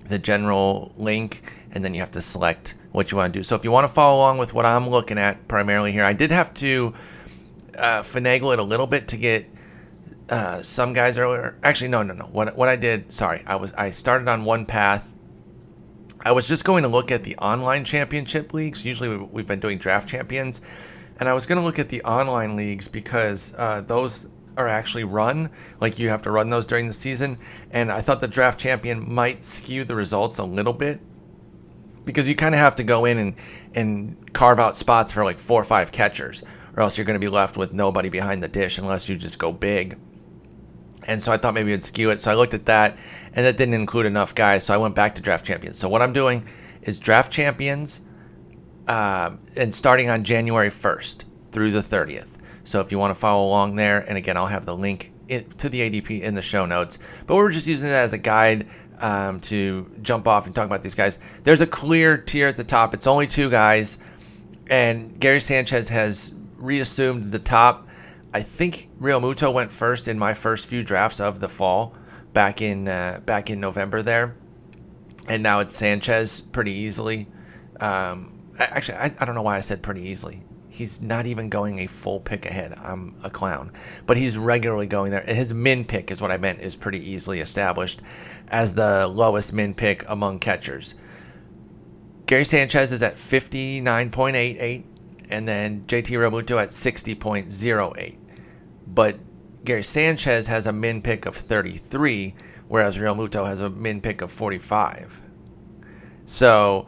the 0.07 0.19
general 0.19 0.91
link, 0.97 1.41
and 1.71 1.83
then 1.83 1.93
you 1.93 1.99
have 2.01 2.11
to 2.11 2.21
select 2.21 2.75
what 2.91 3.11
you 3.11 3.17
want 3.17 3.33
to 3.33 3.39
do. 3.39 3.43
So 3.43 3.55
if 3.55 3.63
you 3.63 3.71
want 3.71 3.87
to 3.87 3.93
follow 3.93 4.17
along 4.17 4.37
with 4.37 4.53
what 4.53 4.65
I'm 4.65 4.89
looking 4.89 5.17
at 5.17 5.47
primarily 5.47 5.91
here, 5.91 6.03
I 6.03 6.13
did 6.13 6.31
have 6.31 6.53
to 6.55 6.93
uh, 7.77 8.01
finagle 8.01 8.53
it 8.53 8.59
a 8.59 8.63
little 8.63 8.87
bit 8.87 9.07
to 9.09 9.17
get 9.17 9.45
uh, 10.29 10.61
some 10.61 10.93
guys 10.93 11.17
earlier. 11.17 11.57
Actually, 11.63 11.89
no, 11.89 12.03
no, 12.03 12.13
no. 12.13 12.25
What 12.25 12.55
what 12.55 12.69
I 12.69 12.75
did, 12.75 13.13
sorry, 13.13 13.43
I 13.45 13.55
was 13.55 13.73
I 13.73 13.89
started 13.89 14.27
on 14.27 14.45
one 14.45 14.65
path. 14.65 15.11
I 16.23 16.33
was 16.33 16.47
just 16.47 16.63
going 16.63 16.83
to 16.83 16.89
look 16.89 17.11
at 17.11 17.23
the 17.23 17.35
online 17.37 17.83
championship 17.83 18.53
leagues. 18.53 18.85
Usually 18.85 19.17
we've 19.17 19.47
been 19.47 19.59
doing 19.59 19.79
draft 19.79 20.07
champions, 20.07 20.61
and 21.21 21.29
I 21.29 21.33
was 21.35 21.45
going 21.45 21.59
to 21.59 21.63
look 21.63 21.77
at 21.77 21.89
the 21.89 22.01
online 22.03 22.55
leagues 22.55 22.87
because 22.87 23.53
uh, 23.55 23.81
those 23.81 24.25
are 24.57 24.67
actually 24.67 25.03
run. 25.03 25.51
Like 25.79 25.99
you 25.99 26.09
have 26.09 26.23
to 26.23 26.31
run 26.31 26.49
those 26.49 26.65
during 26.65 26.87
the 26.87 26.93
season, 26.93 27.37
and 27.69 27.91
I 27.91 28.01
thought 28.01 28.21
the 28.21 28.27
draft 28.27 28.59
champion 28.59 29.13
might 29.13 29.43
skew 29.43 29.83
the 29.83 29.93
results 29.93 30.39
a 30.39 30.43
little 30.43 30.73
bit 30.73 30.99
because 32.05 32.27
you 32.27 32.35
kind 32.35 32.55
of 32.55 32.59
have 32.59 32.73
to 32.75 32.83
go 32.83 33.05
in 33.05 33.19
and 33.19 33.35
and 33.75 34.33
carve 34.33 34.59
out 34.59 34.75
spots 34.75 35.11
for 35.11 35.23
like 35.23 35.37
four 35.37 35.61
or 35.61 35.63
five 35.63 35.91
catchers, 35.91 36.43
or 36.75 36.81
else 36.81 36.97
you're 36.97 37.05
going 37.05 37.19
to 37.19 37.25
be 37.25 37.31
left 37.31 37.55
with 37.55 37.71
nobody 37.71 38.09
behind 38.09 38.41
the 38.41 38.47
dish 38.47 38.79
unless 38.79 39.07
you 39.07 39.15
just 39.15 39.37
go 39.37 39.53
big. 39.53 39.99
And 41.03 41.21
so 41.21 41.31
I 41.31 41.37
thought 41.37 41.53
maybe 41.53 41.71
it'd 41.71 41.83
skew 41.83 42.09
it. 42.09 42.19
So 42.19 42.31
I 42.31 42.33
looked 42.33 42.55
at 42.55 42.65
that, 42.65 42.97
and 43.35 43.45
that 43.45 43.57
didn't 43.57 43.75
include 43.75 44.07
enough 44.07 44.33
guys. 44.33 44.65
So 44.65 44.73
I 44.73 44.77
went 44.77 44.95
back 44.95 45.13
to 45.15 45.21
draft 45.21 45.45
champions. 45.45 45.77
So 45.77 45.87
what 45.87 46.01
I'm 46.01 46.13
doing 46.13 46.47
is 46.81 46.97
draft 46.97 47.31
champions, 47.31 48.01
uh, 48.91 49.38
and 49.55 49.74
starting 49.74 50.10
on 50.10 50.21
January 50.25 50.69
1st 50.69 51.24
through 51.53 51.71
the 51.71 51.81
30th. 51.81 52.27
So 52.65 52.81
if 52.81 52.91
you 52.91 53.00
want 53.00 53.12
to 53.12 53.15
follow 53.15 53.48
along 53.48 53.77
there, 53.77 54.00
and 54.00 54.17
again, 54.17 54.36
I'll 54.36 54.48
have 54.48 54.65
the 54.65 54.75
link 54.75 55.13
it, 55.29 55.57
to 55.60 55.69
the 55.69 55.79
ADP 55.79 56.21
in 56.21 56.36
the 56.36 56.41
show 56.41 56.65
notes. 56.65 57.00
But 57.25 57.38
we're 57.38 57.51
just 57.51 57.67
using 57.67 57.88
it 57.88 57.93
as 57.93 58.12
a 58.12 58.17
guide 58.17 58.67
um, 59.00 59.39
to 59.41 59.89
jump 60.01 60.27
off 60.27 60.45
and 60.45 60.53
talk 60.53 60.65
about 60.65 60.83
these 60.83 60.93
guys. 60.93 61.19
There's 61.43 61.62
a 61.62 61.67
clear 61.67 62.17
tier 62.17 62.50
at 62.50 62.57
the 62.57 62.65
top. 62.65 62.93
It's 62.93 63.07
only 63.07 63.27
two 63.27 63.50
guys, 63.50 63.98
and 64.69 65.17
Gary 65.21 65.39
Sanchez 65.39 65.88
has 65.88 66.33
reassumed 66.57 67.31
the 67.31 67.39
top. 67.39 67.88
I 68.33 68.41
think 68.41 68.89
Realmuto 69.00 69.53
went 69.53 69.71
first 69.71 70.10
in 70.10 70.19
my 70.19 70.33
first 70.33 70.67
few 70.67 70.83
drafts 70.83 71.21
of 71.21 71.39
the 71.39 71.48
fall 71.48 71.95
back 72.33 72.62
in 72.62 72.89
uh, 72.89 73.21
back 73.25 73.50
in 73.50 73.62
November 73.62 74.01
there, 74.01 74.36
and 75.29 75.41
now 75.41 75.60
it's 75.62 75.77
Sanchez 75.77 76.41
pretty 76.41 76.74
easily. 76.74 77.29
Um, 77.79 78.30
actually, 78.63 78.97
I, 78.97 79.13
I 79.19 79.25
don't 79.25 79.35
know 79.35 79.41
why 79.41 79.57
I 79.57 79.61
said 79.61 79.81
pretty 79.81 80.01
easily. 80.01 80.43
He's 80.69 81.01
not 81.01 81.25
even 81.25 81.49
going 81.49 81.79
a 81.79 81.87
full 81.87 82.19
pick 82.19 82.45
ahead. 82.45 82.77
I'm 82.81 83.15
a 83.23 83.29
clown, 83.29 83.71
but 84.05 84.17
he's 84.17 84.37
regularly 84.37 84.87
going 84.87 85.11
there. 85.11 85.21
And 85.27 85.37
his 85.37 85.53
min 85.53 85.83
pick 85.85 86.11
is 86.11 86.21
what 86.21 86.31
I 86.31 86.37
meant 86.37 86.61
is 86.61 86.75
pretty 86.75 86.99
easily 86.99 87.39
established 87.39 88.01
as 88.47 88.73
the 88.73 89.07
lowest 89.07 89.53
min 89.53 89.73
pick 89.73 90.03
among 90.07 90.39
catchers. 90.39 90.95
Gary 92.25 92.45
Sanchez 92.45 92.93
is 92.93 93.03
at 93.03 93.15
59.88, 93.15 94.83
and 95.29 95.47
then 95.47 95.83
JT 95.87 96.05
Realmuto 96.05 96.61
at 96.61 96.69
60.08. 96.69 98.15
But 98.87 99.19
Gary 99.65 99.83
Sanchez 99.83 100.47
has 100.47 100.65
a 100.65 100.71
min 100.71 101.01
pick 101.01 101.25
of 101.25 101.35
33, 101.35 102.33
whereas 102.69 102.97
Realmuto 102.97 103.45
has 103.45 103.59
a 103.59 103.69
min 103.69 103.99
pick 103.99 104.21
of 104.21 104.31
45. 104.31 105.19
So 106.25 106.87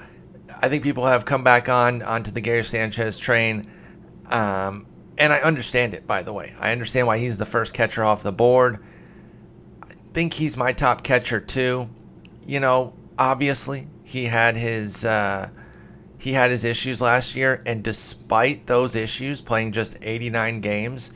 I 0.62 0.70
think 0.70 0.84
people 0.84 1.06
have 1.06 1.26
come 1.26 1.44
back 1.44 1.70
on 1.70 2.02
onto 2.02 2.32
the 2.32 2.42
Gary 2.42 2.64
Sanchez 2.64 3.20
train. 3.20 3.70
Um, 4.28 4.88
and 5.18 5.32
I 5.32 5.40
understand 5.40 5.94
it, 5.94 6.08
by 6.08 6.24
the 6.24 6.34
way. 6.34 6.54
I 6.60 6.72
understand 6.72 7.08
why 7.08 7.18
he's 7.18 7.38
the 7.38 7.46
first 7.46 7.74
catcher 7.74 8.04
off 8.04 8.24
the 8.24 8.32
board. 8.32 8.84
I 9.84 9.94
think 10.14 10.34
he's 10.34 10.58
my 10.58 10.74
top 10.74 11.04
catcher, 11.04 11.40
too. 11.40 11.90
You 12.46 12.60
know, 12.60 12.94
obviously, 13.18 13.88
he 14.04 14.26
had 14.26 14.56
his. 14.56 15.06
Uh, 15.06 15.50
he 16.18 16.32
had 16.32 16.52
his 16.52 16.64
issues 16.64 17.02
last 17.02 17.36
year, 17.36 17.62
and 17.66 17.84
despite 17.84 18.66
those 18.66 18.96
issues, 18.96 19.42
playing 19.42 19.74
just 19.74 19.98
89 20.02 20.62
games, 20.62 21.12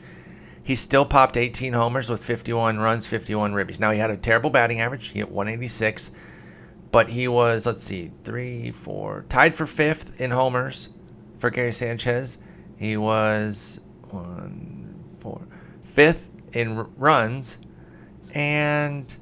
he 0.62 0.74
still 0.74 1.06
popped 1.06 1.38
18 1.38 1.72
homers 1.72 2.10
with 2.10 2.22
51 2.22 2.78
runs, 2.78 3.06
51 3.06 3.54
ribbies. 3.54 3.80
Now 3.80 3.90
he 3.90 3.98
had 3.98 4.10
a 4.10 4.18
terrible 4.18 4.50
batting 4.50 4.82
average. 4.82 5.08
He 5.08 5.20
hit 5.20 5.30
186, 5.30 6.10
but 6.90 7.10
he 7.10 7.28
was 7.28 7.66
let's 7.66 7.82
see, 7.82 8.12
three, 8.24 8.70
four, 8.70 9.24
tied 9.28 9.54
for 9.54 9.66
fifth 9.66 10.20
in 10.20 10.30
homers 10.30 10.90
for 11.38 11.50
Gary 11.50 11.72
Sanchez. 11.72 12.38
He 12.76 12.96
was 12.96 13.80
one, 14.10 15.04
four, 15.20 15.42
fifth 15.82 16.30
in 16.52 16.86
runs, 16.96 17.58
and 18.34 19.16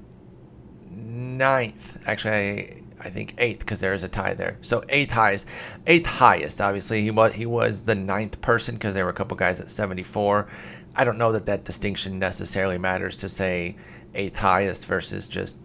ninth. 0.91 1.99
Actually, 2.07 2.33
I, 2.33 2.83
I 3.01 3.11
think 3.11 3.35
eighth 3.39 3.61
because 3.61 3.81
there 3.81 3.95
is 3.95 4.05
a 4.05 4.09
tie 4.09 4.35
there. 4.35 4.59
So 4.63 4.83
eighth 4.89 5.13
highest, 5.13 5.47
eighth 5.87 6.07
highest. 6.07 6.61
Obviously, 6.61 7.03
he 7.03 7.11
was 7.11 7.33
he 7.35 7.47
was 7.47 7.83
the 7.83 7.95
ninth 7.95 8.41
person 8.41 8.75
because 8.75 8.95
there 8.95 9.05
were 9.05 9.11
a 9.11 9.15
couple 9.15 9.37
guys 9.37 9.61
at 9.61 9.71
74. 9.71 10.49
I 10.95 11.05
don't 11.05 11.19
know 11.19 11.33
that 11.33 11.47
that 11.47 11.65
distinction 11.65 12.19
necessarily 12.19 12.79
matters 12.79 13.17
to 13.19 13.29
say 13.29 13.77
eighth 14.15 14.37
highest 14.37 14.87
versus 14.87 15.29
just 15.29 15.59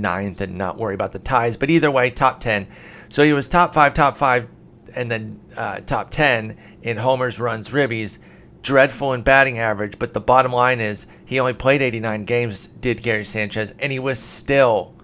ninth 0.00 0.40
and 0.40 0.56
not 0.56 0.78
worry 0.78 0.94
about 0.94 1.12
the 1.12 1.18
ties. 1.18 1.56
But 1.56 1.70
either 1.70 1.90
way, 1.90 2.10
top 2.10 2.40
10. 2.40 2.66
So 3.08 3.22
he 3.22 3.32
was 3.32 3.48
top 3.48 3.74
five, 3.74 3.94
top 3.94 4.16
five, 4.16 4.48
and 4.94 5.10
then 5.10 5.40
uh, 5.56 5.80
top 5.80 6.10
10 6.10 6.56
in 6.82 6.96
homers, 6.96 7.40
runs, 7.40 7.70
ribbies. 7.70 8.18
Dreadful 8.62 9.12
in 9.12 9.22
batting 9.22 9.58
average, 9.58 9.98
but 9.98 10.12
the 10.12 10.20
bottom 10.20 10.52
line 10.52 10.80
is 10.80 11.06
he 11.24 11.38
only 11.38 11.54
played 11.54 11.80
89 11.80 12.24
games, 12.24 12.66
did 12.66 13.02
Gary 13.02 13.24
Sanchez, 13.24 13.72
and 13.78 13.92
he 13.92 14.00
was 14.00 14.18
still, 14.18 14.94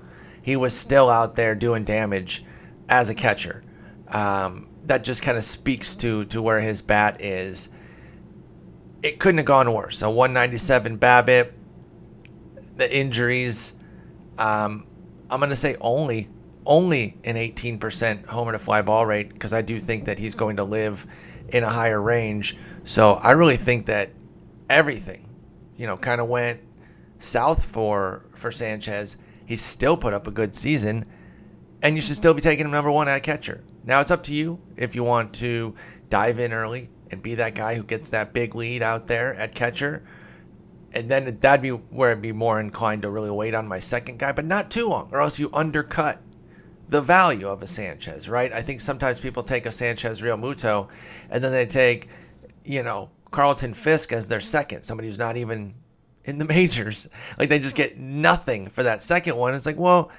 he 0.43 0.57
was 0.57 0.77
still 0.77 1.09
out 1.09 1.37
there 1.37 1.55
doing 1.55 1.85
damage 1.85 2.45
as 2.89 3.09
a 3.09 3.15
catcher. 3.15 3.63
Um, 4.09 4.69
that 4.87 5.05
just 5.05 5.23
kind 5.23 5.39
of 5.39 5.45
speaks 5.45 5.95
to 5.97 6.25
to 6.27 6.43
where 6.43 6.61
his 6.61 6.83
bat 6.83 7.21
is 7.21 7.71
it 9.05 9.19
couldn't 9.19 9.37
have 9.37 9.47
gone 9.47 9.71
worse. 9.71 10.01
A 10.01 10.09
197 10.09 10.99
BABIP, 10.99 11.53
the 12.79 12.97
injuries. 12.97 13.74
Um, 14.39 14.87
I'm 15.31 15.41
going 15.41 15.51
to 15.51 15.57
say 15.57 15.77
only 15.81 16.29
only 16.67 17.17
an 17.25 17.37
18% 17.37 18.27
homer 18.27 18.53
to 18.53 18.59
fly 18.59 18.81
ball 18.83 19.05
rate 19.05 19.33
because 19.33 19.53
I 19.53 19.63
do 19.63 19.79
think 19.79 20.07
that 20.07 20.19
he's 20.19 20.35
going 20.35 20.57
to 20.57 20.65
live 20.65 21.07
in 21.51 21.63
a 21.63 21.69
higher 21.69 22.01
range. 22.01 22.57
So 22.85 23.15
I 23.15 23.33
really 23.33 23.57
think 23.59 23.87
that 23.87 24.11
everything, 24.71 25.29
you 25.77 25.87
know, 25.87 25.97
kind 25.97 26.21
of 26.21 26.29
went 26.29 26.61
south 27.19 27.65
for 27.65 28.27
for 28.35 28.51
Sanchez. 28.51 29.17
He 29.47 29.57
still 29.57 29.97
put 29.97 30.15
up 30.15 30.27
a 30.27 30.31
good 30.31 30.55
season, 30.55 31.07
and 31.83 31.97
you 31.97 32.01
should 32.01 32.17
still 32.17 32.35
be 32.35 32.41
taking 32.41 32.65
him 32.65 32.71
number 32.71 32.91
one 32.91 33.09
at 33.09 33.23
catcher. 33.23 33.63
Now 33.85 34.01
it's 34.01 34.11
up 34.11 34.23
to 34.25 34.35
you 34.35 34.59
if 34.77 34.95
you 34.95 35.05
want 35.05 35.35
to 35.35 35.75
dive 36.09 36.39
in 36.39 36.53
early 36.53 36.89
and 37.11 37.23
be 37.23 37.35
that 37.35 37.55
guy 37.55 37.75
who 37.75 37.83
gets 37.83 38.09
that 38.11 38.33
big 38.33 38.55
lead 38.55 38.83
out 38.83 39.07
there 39.07 39.35
at 39.35 39.55
catcher. 39.55 40.03
And 40.95 41.09
then 41.09 41.39
that'd 41.41 41.61
be 41.61 41.71
where 41.71 42.13
I'd 42.13 42.23
be 42.23 42.33
more 42.33 42.61
inclined 42.61 43.03
to 43.03 43.11
really 43.11 43.31
wait 43.31 43.55
on 43.55 43.67
my 43.67 43.81
second 43.81 44.19
guy, 44.19 44.33
but 44.33 44.45
not 44.45 44.71
too 44.71 44.89
long, 44.89 45.09
or 45.13 45.21
else 45.21 45.39
you 45.39 45.51
undercut 45.53 46.21
the 46.89 47.01
value 47.01 47.49
of 47.49 47.63
a 47.63 47.67
Sanchez, 47.67 48.29
right? 48.29 48.53
I 48.53 48.63
think 48.63 48.81
sometimes 48.81 49.19
people 49.19 49.43
take 49.43 49.67
a 49.67 49.73
Sanchez 49.73 50.21
Realmuto 50.21 50.89
and 51.31 51.43
then 51.43 51.51
they 51.51 51.67
take, 51.67 52.09
you 52.65 52.83
know, 52.83 53.11
Carlton 53.31 53.75
Fisk 53.75 54.13
as 54.13 54.29
their 54.29 54.41
second, 54.41 54.85
somebody 54.85 55.09
who's 55.09 55.19
not 55.19 55.37
even 55.37 55.75
in 56.25 56.39
the 56.39 56.45
majors. 56.57 57.09
Like 57.39 57.49
they 57.49 57.59
just 57.59 57.77
get 57.77 57.99
nothing 57.99 58.69
for 58.69 58.83
that 58.83 59.03
second 59.03 59.37
one. 59.37 59.55
It's 59.55 59.67
like, 59.67 59.79
well, 59.79 60.11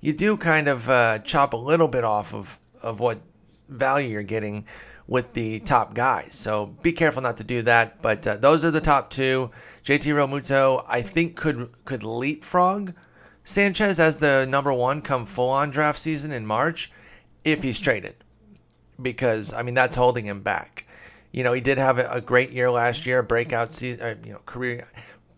you 0.00 0.12
do 0.12 0.36
kind 0.36 0.68
of 0.68 0.88
uh, 0.88 1.20
chop 1.20 1.54
a 1.54 1.56
little 1.56 1.88
bit 1.88 2.04
off 2.04 2.34
of, 2.34 2.58
of 2.82 3.00
what 3.00 3.20
value 3.68 4.10
you're 4.10 4.22
getting 4.22 4.66
with 5.08 5.32
the 5.32 5.58
top 5.60 5.94
guys. 5.94 6.34
So 6.34 6.66
be 6.82 6.92
careful 6.92 7.22
not 7.22 7.38
to 7.38 7.44
do 7.44 7.62
that. 7.62 8.00
But 8.02 8.24
uh, 8.26 8.36
those 8.36 8.64
are 8.64 8.70
the 8.70 8.80
top 8.80 9.10
two. 9.10 9.50
JT 9.84 10.02
Realmuto, 10.14 10.84
I 10.86 11.02
think, 11.02 11.34
could 11.34 11.70
could 11.84 12.04
leapfrog 12.04 12.92
Sanchez 13.42 13.98
as 13.98 14.18
the 14.18 14.46
number 14.48 14.72
one 14.72 15.00
come 15.00 15.24
full 15.24 15.48
on 15.48 15.70
draft 15.70 15.98
season 15.98 16.30
in 16.30 16.46
March 16.46 16.92
if 17.42 17.62
he's 17.62 17.80
traded. 17.80 18.16
Because, 19.00 19.52
I 19.52 19.62
mean, 19.62 19.74
that's 19.74 19.96
holding 19.96 20.26
him 20.26 20.42
back. 20.42 20.84
You 21.32 21.44
know, 21.44 21.52
he 21.52 21.60
did 21.60 21.78
have 21.78 21.98
a, 21.98 22.10
a 22.10 22.20
great 22.20 22.50
year 22.50 22.70
last 22.70 23.06
year, 23.06 23.22
breakout 23.22 23.72
season, 23.72 24.02
uh, 24.02 24.14
you 24.24 24.32
know, 24.32 24.40
career. 24.44 24.88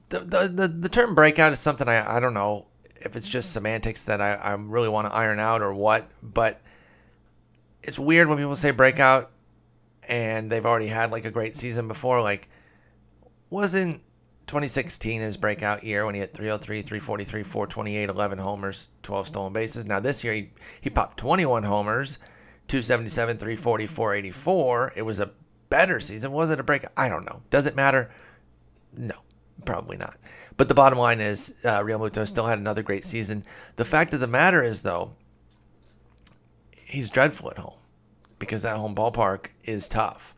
The, 0.08 0.20
the, 0.20 0.48
the, 0.48 0.68
the 0.68 0.88
term 0.88 1.14
breakout 1.14 1.52
is 1.52 1.60
something 1.60 1.88
I, 1.88 2.16
I 2.16 2.18
don't 2.18 2.34
know 2.34 2.66
if 3.00 3.14
it's 3.14 3.28
just 3.28 3.52
semantics 3.52 4.04
that 4.06 4.20
I, 4.20 4.32
I 4.32 4.52
really 4.54 4.88
want 4.88 5.06
to 5.06 5.14
iron 5.14 5.38
out 5.38 5.62
or 5.62 5.72
what, 5.72 6.08
but 6.20 6.60
it's 7.84 7.98
weird 7.98 8.28
when 8.28 8.36
people 8.36 8.56
say 8.56 8.72
breakout 8.72 9.30
and 10.10 10.50
they've 10.50 10.66
already 10.66 10.88
had 10.88 11.12
like 11.12 11.24
a 11.24 11.30
great 11.30 11.56
season 11.56 11.88
before. 11.88 12.20
Like, 12.20 12.48
wasn't 13.48 14.02
2016 14.48 15.20
his 15.20 15.36
breakout 15.36 15.84
year 15.84 16.04
when 16.04 16.16
he 16.16 16.20
hit 16.20 16.34
303, 16.34 16.82
343, 16.82 17.42
428, 17.44 18.08
11 18.08 18.38
homers, 18.38 18.90
12 19.04 19.28
stolen 19.28 19.52
bases? 19.52 19.86
Now 19.86 20.00
this 20.00 20.22
year 20.24 20.34
he, 20.34 20.50
he 20.80 20.90
popped 20.90 21.16
21 21.16 21.62
homers, 21.62 22.18
277, 22.66 23.38
340, 23.38 23.86
484. 23.86 24.92
It 24.96 25.02
was 25.02 25.20
a 25.20 25.30
better 25.70 26.00
season. 26.00 26.32
Was 26.32 26.50
it 26.50 26.58
a 26.58 26.64
breakout? 26.64 26.92
I 26.96 27.08
don't 27.08 27.24
know. 27.24 27.42
Does 27.50 27.66
it 27.66 27.76
matter? 27.76 28.10
No, 28.96 29.14
probably 29.64 29.96
not. 29.96 30.16
But 30.56 30.66
the 30.66 30.74
bottom 30.74 30.98
line 30.98 31.20
is, 31.20 31.54
uh, 31.64 31.80
Realmuto 31.80 32.26
still 32.26 32.46
had 32.46 32.58
another 32.58 32.82
great 32.82 33.04
season. 33.04 33.44
The 33.76 33.84
fact 33.84 34.12
of 34.12 34.20
the 34.20 34.26
matter 34.26 34.62
is, 34.62 34.82
though, 34.82 35.12
he's 36.72 37.08
dreadful 37.08 37.52
at 37.52 37.58
home 37.58 37.79
because 38.40 38.62
that 38.62 38.78
home 38.78 38.96
ballpark 38.96 39.46
is 39.62 39.88
tough. 39.88 40.34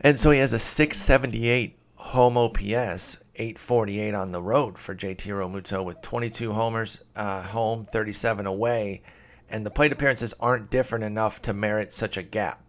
And 0.00 0.18
so 0.18 0.32
he 0.32 0.40
has 0.40 0.52
a 0.52 0.58
678 0.58 1.78
home 1.94 2.36
OPS, 2.36 3.18
848 3.36 4.14
on 4.14 4.30
the 4.32 4.42
road 4.42 4.78
for 4.78 4.94
JT 4.94 5.16
Realmuto 5.16 5.84
with 5.84 6.02
22 6.02 6.52
homers 6.52 7.04
uh, 7.14 7.42
home, 7.42 7.84
37 7.84 8.46
away. 8.46 9.02
And 9.48 9.64
the 9.64 9.70
plate 9.70 9.92
appearances 9.92 10.34
aren't 10.40 10.70
different 10.70 11.04
enough 11.04 11.40
to 11.42 11.52
merit 11.52 11.92
such 11.92 12.16
a 12.16 12.22
gap. 12.24 12.62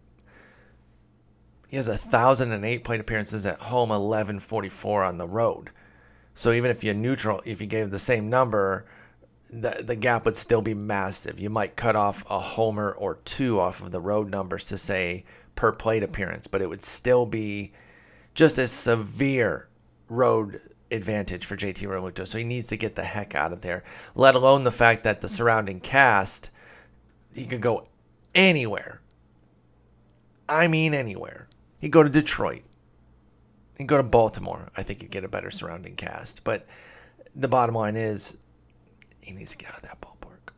He 1.66 1.76
has 1.76 1.88
1,008 1.88 2.84
plate 2.84 3.00
appearances 3.00 3.44
at 3.44 3.60
home, 3.60 3.90
1144 3.90 5.04
on 5.04 5.18
the 5.18 5.26
road. 5.26 5.70
So 6.34 6.52
even 6.52 6.70
if 6.70 6.82
you 6.84 6.94
neutral, 6.94 7.42
if 7.44 7.60
you 7.60 7.66
gave 7.66 7.90
the 7.90 7.98
same 7.98 8.30
number, 8.30 8.86
the 9.50 9.82
the 9.82 9.96
gap 9.96 10.24
would 10.24 10.36
still 10.36 10.62
be 10.62 10.74
massive. 10.74 11.38
You 11.38 11.50
might 11.50 11.76
cut 11.76 11.96
off 11.96 12.24
a 12.28 12.38
homer 12.38 12.92
or 12.92 13.16
two 13.24 13.60
off 13.60 13.80
of 13.80 13.90
the 13.90 14.00
road 14.00 14.30
numbers 14.30 14.64
to 14.66 14.78
say 14.78 15.24
per 15.54 15.72
plate 15.72 16.02
appearance, 16.02 16.46
but 16.46 16.62
it 16.62 16.68
would 16.68 16.84
still 16.84 17.26
be 17.26 17.72
just 18.34 18.58
a 18.58 18.68
severe 18.68 19.68
road 20.08 20.60
advantage 20.90 21.44
for 21.44 21.56
JT 21.56 21.78
Realmuto. 21.78 22.26
So 22.26 22.38
he 22.38 22.44
needs 22.44 22.68
to 22.68 22.76
get 22.76 22.94
the 22.94 23.04
heck 23.04 23.34
out 23.34 23.52
of 23.52 23.60
there. 23.60 23.84
Let 24.14 24.34
alone 24.34 24.64
the 24.64 24.70
fact 24.70 25.04
that 25.04 25.20
the 25.20 25.28
surrounding 25.28 25.80
cast, 25.80 26.50
he 27.34 27.46
could 27.46 27.60
go 27.60 27.88
anywhere. 28.34 29.00
I 30.48 30.68
mean 30.68 30.94
anywhere. 30.94 31.48
He'd 31.78 31.92
go 31.92 32.02
to 32.02 32.08
Detroit. 32.08 32.62
You 33.78 33.86
go 33.86 33.96
to 33.96 34.02
Baltimore, 34.02 34.70
I 34.76 34.82
think 34.82 35.02
you 35.02 35.08
get 35.08 35.24
a 35.24 35.28
better 35.28 35.50
surrounding 35.50 35.94
cast. 35.94 36.42
But 36.42 36.66
the 37.36 37.48
bottom 37.48 37.74
line 37.74 37.96
is, 37.96 38.36
he 39.20 39.32
needs 39.32 39.52
to 39.52 39.58
get 39.58 39.70
out 39.70 39.76
of 39.76 39.82
that 39.82 40.00
ballpark. 40.00 40.52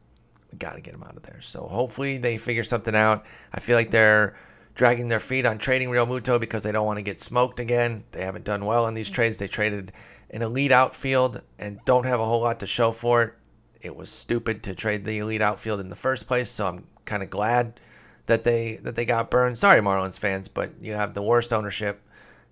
We 0.53 0.59
got 0.59 0.75
to 0.75 0.81
get 0.81 0.95
him 0.95 1.03
out 1.03 1.17
of 1.17 1.23
there. 1.23 1.41
So 1.43 1.67
hopefully 1.67 2.19
they 2.19 2.39
figure 2.39 2.65
something 2.65 2.95
out. 2.95 3.25
I 3.53 3.61
feel 3.61 3.77
like 3.77 3.91
they're 3.91 4.37
dragging 4.75 5.09
their 5.09 5.21
feet 5.21 5.47
on 5.47 5.59
trading 5.59 5.91
Realmuto 5.91 6.41
because 6.41 6.63
they 6.63 6.73
don't 6.73 6.87
want 6.87 6.99
to 6.99 7.03
get 7.03 7.21
smoked 7.21 7.61
again. 7.61 8.05
They 8.13 8.23
haven't 8.23 8.45
done 8.45 8.65
well 8.65 8.87
in 8.87 8.95
these 8.95 9.11
trades. 9.11 9.39
They 9.39 9.49
traded 9.49 9.93
an 10.31 10.43
elite 10.43 10.73
outfield 10.73 11.43
and 11.59 11.85
don't 11.85 12.07
have 12.07 12.21
a 12.21 12.25
whole 12.25 12.41
lot 12.41 12.61
to 12.61 12.67
show 12.67 12.93
for 12.93 13.23
it. 13.23 13.35
It 13.83 13.97
was 13.97 14.11
stupid 14.11 14.63
to 14.65 14.75
trade 14.75 15.05
the 15.05 15.19
elite 15.19 15.43
outfield 15.43 15.81
in 15.81 15.89
the 15.89 15.97
first 15.97 16.27
place, 16.27 16.51
so 16.51 16.67
I'm 16.67 16.87
kind 17.07 17.23
of 17.23 17.31
glad 17.31 17.81
that 18.27 18.45
they 18.45 18.77
that 18.83 18.95
they 18.95 19.05
got 19.05 19.31
burned. 19.31 19.59
Sorry, 19.59 19.81
Marlins 19.81 20.19
fans, 20.19 20.49
but 20.49 20.71
you 20.81 20.93
have 20.93 21.15
the 21.15 21.23
worst 21.23 21.53
ownership 21.53 22.01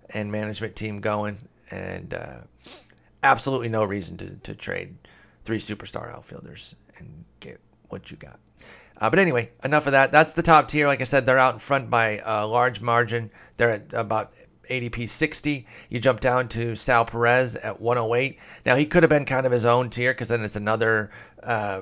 and 0.09 0.31
management 0.31 0.75
team 0.75 0.99
going, 0.99 1.37
and 1.69 2.13
uh, 2.13 2.37
absolutely 3.23 3.69
no 3.69 3.83
reason 3.83 4.17
to, 4.17 4.29
to 4.37 4.55
trade 4.55 4.95
three 5.49 5.57
superstar 5.57 6.13
outfielders 6.13 6.75
and 6.99 7.25
get 7.39 7.59
what 7.87 8.11
you 8.11 8.17
got. 8.17 8.39
Uh, 9.01 9.09
but 9.09 9.17
anyway, 9.17 9.49
enough 9.63 9.87
of 9.87 9.93
that. 9.93 10.11
That's 10.11 10.33
the 10.33 10.43
top 10.43 10.67
tier. 10.67 10.85
Like 10.85 11.01
I 11.01 11.05
said, 11.05 11.25
they're 11.25 11.39
out 11.39 11.55
in 11.55 11.59
front 11.59 11.89
by 11.89 12.21
a 12.23 12.45
large 12.45 12.81
margin. 12.81 13.31
They're 13.57 13.71
at 13.71 13.91
about 13.91 14.31
ADP 14.69 15.09
60. 15.09 15.65
You 15.89 15.99
jump 15.99 16.19
down 16.19 16.49
to 16.49 16.75
Sal 16.75 17.03
Perez 17.03 17.55
at 17.55 17.81
108. 17.81 18.37
Now 18.63 18.75
he 18.75 18.85
could 18.85 19.01
have 19.01 19.09
been 19.09 19.25
kind 19.25 19.47
of 19.47 19.51
his 19.51 19.65
own 19.65 19.89
tier 19.89 20.11
because 20.11 20.27
then 20.27 20.43
it's 20.43 20.55
another 20.55 21.09
uh, 21.41 21.81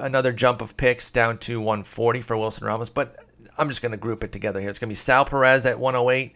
another 0.00 0.32
jump 0.32 0.62
of 0.62 0.74
picks 0.78 1.10
down 1.10 1.36
to 1.40 1.60
140 1.60 2.22
for 2.22 2.38
Wilson 2.38 2.66
Ramos. 2.66 2.88
But 2.88 3.26
I'm 3.58 3.68
just 3.68 3.82
going 3.82 3.92
to 3.92 3.98
group 3.98 4.24
it 4.24 4.32
together 4.32 4.58
here. 4.58 4.70
It's 4.70 4.78
going 4.78 4.88
to 4.88 4.92
be 4.92 4.96
Sal 4.96 5.26
Perez 5.26 5.66
at 5.66 5.78
108. 5.78 6.34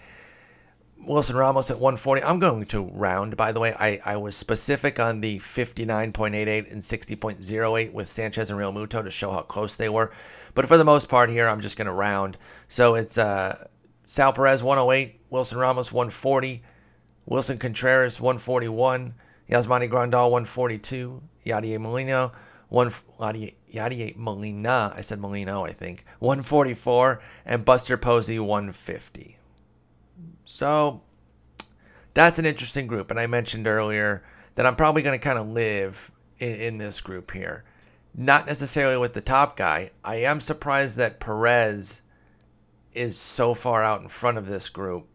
Wilson 1.04 1.36
Ramos 1.36 1.70
at 1.70 1.80
140. 1.80 2.22
I'm 2.22 2.38
going 2.38 2.64
to 2.66 2.82
round, 2.82 3.36
by 3.36 3.52
the 3.52 3.60
way. 3.60 3.74
I, 3.78 4.00
I 4.04 4.16
was 4.16 4.36
specific 4.36 5.00
on 5.00 5.20
the 5.20 5.38
59.88 5.38 6.70
and 6.70 6.82
60.08 6.82 7.92
with 7.92 8.08
Sanchez 8.08 8.50
and 8.50 8.58
Realmuto 8.58 9.02
to 9.02 9.10
show 9.10 9.32
how 9.32 9.40
close 9.42 9.76
they 9.76 9.88
were. 9.88 10.12
But 10.54 10.66
for 10.66 10.76
the 10.76 10.84
most 10.84 11.08
part 11.08 11.30
here, 11.30 11.48
I'm 11.48 11.60
just 11.60 11.76
going 11.76 11.86
to 11.86 11.92
round. 11.92 12.36
So 12.68 12.94
it's 12.94 13.18
uh, 13.18 13.66
Sal 14.04 14.32
Perez 14.32 14.62
108, 14.62 15.20
Wilson 15.30 15.58
Ramos 15.58 15.92
140, 15.92 16.62
Wilson 17.26 17.58
Contreras 17.58 18.20
141, 18.20 19.14
Yasmani 19.50 19.90
Grandal 19.90 20.30
142, 20.30 21.22
Yadier 21.46 21.80
Molina 21.80 22.32
one 22.72 22.90
Yadier 22.90 24.16
Molina. 24.16 24.94
I 24.96 25.02
said 25.02 25.20
Molino, 25.20 25.64
I 25.64 25.74
think 25.74 26.06
144, 26.20 27.20
and 27.44 27.66
Buster 27.66 27.98
Posey 27.98 28.38
150. 28.38 29.36
So 30.44 31.02
that's 32.14 32.38
an 32.38 32.46
interesting 32.46 32.86
group. 32.86 33.10
And 33.10 33.18
I 33.18 33.26
mentioned 33.26 33.66
earlier 33.66 34.22
that 34.54 34.66
I'm 34.66 34.76
probably 34.76 35.02
going 35.02 35.18
to 35.18 35.24
kind 35.24 35.38
of 35.38 35.48
live 35.48 36.10
in, 36.38 36.54
in, 36.54 36.78
this 36.78 37.00
group 37.00 37.30
here. 37.32 37.64
Not 38.14 38.46
necessarily 38.46 38.98
with 38.98 39.14
the 39.14 39.20
top 39.20 39.56
guy. 39.56 39.90
I 40.04 40.16
am 40.16 40.40
surprised 40.40 40.96
that 40.96 41.20
Perez 41.20 42.02
is 42.92 43.16
so 43.18 43.54
far 43.54 43.82
out 43.82 44.02
in 44.02 44.08
front 44.08 44.38
of 44.38 44.46
this 44.46 44.68
group. 44.68 45.06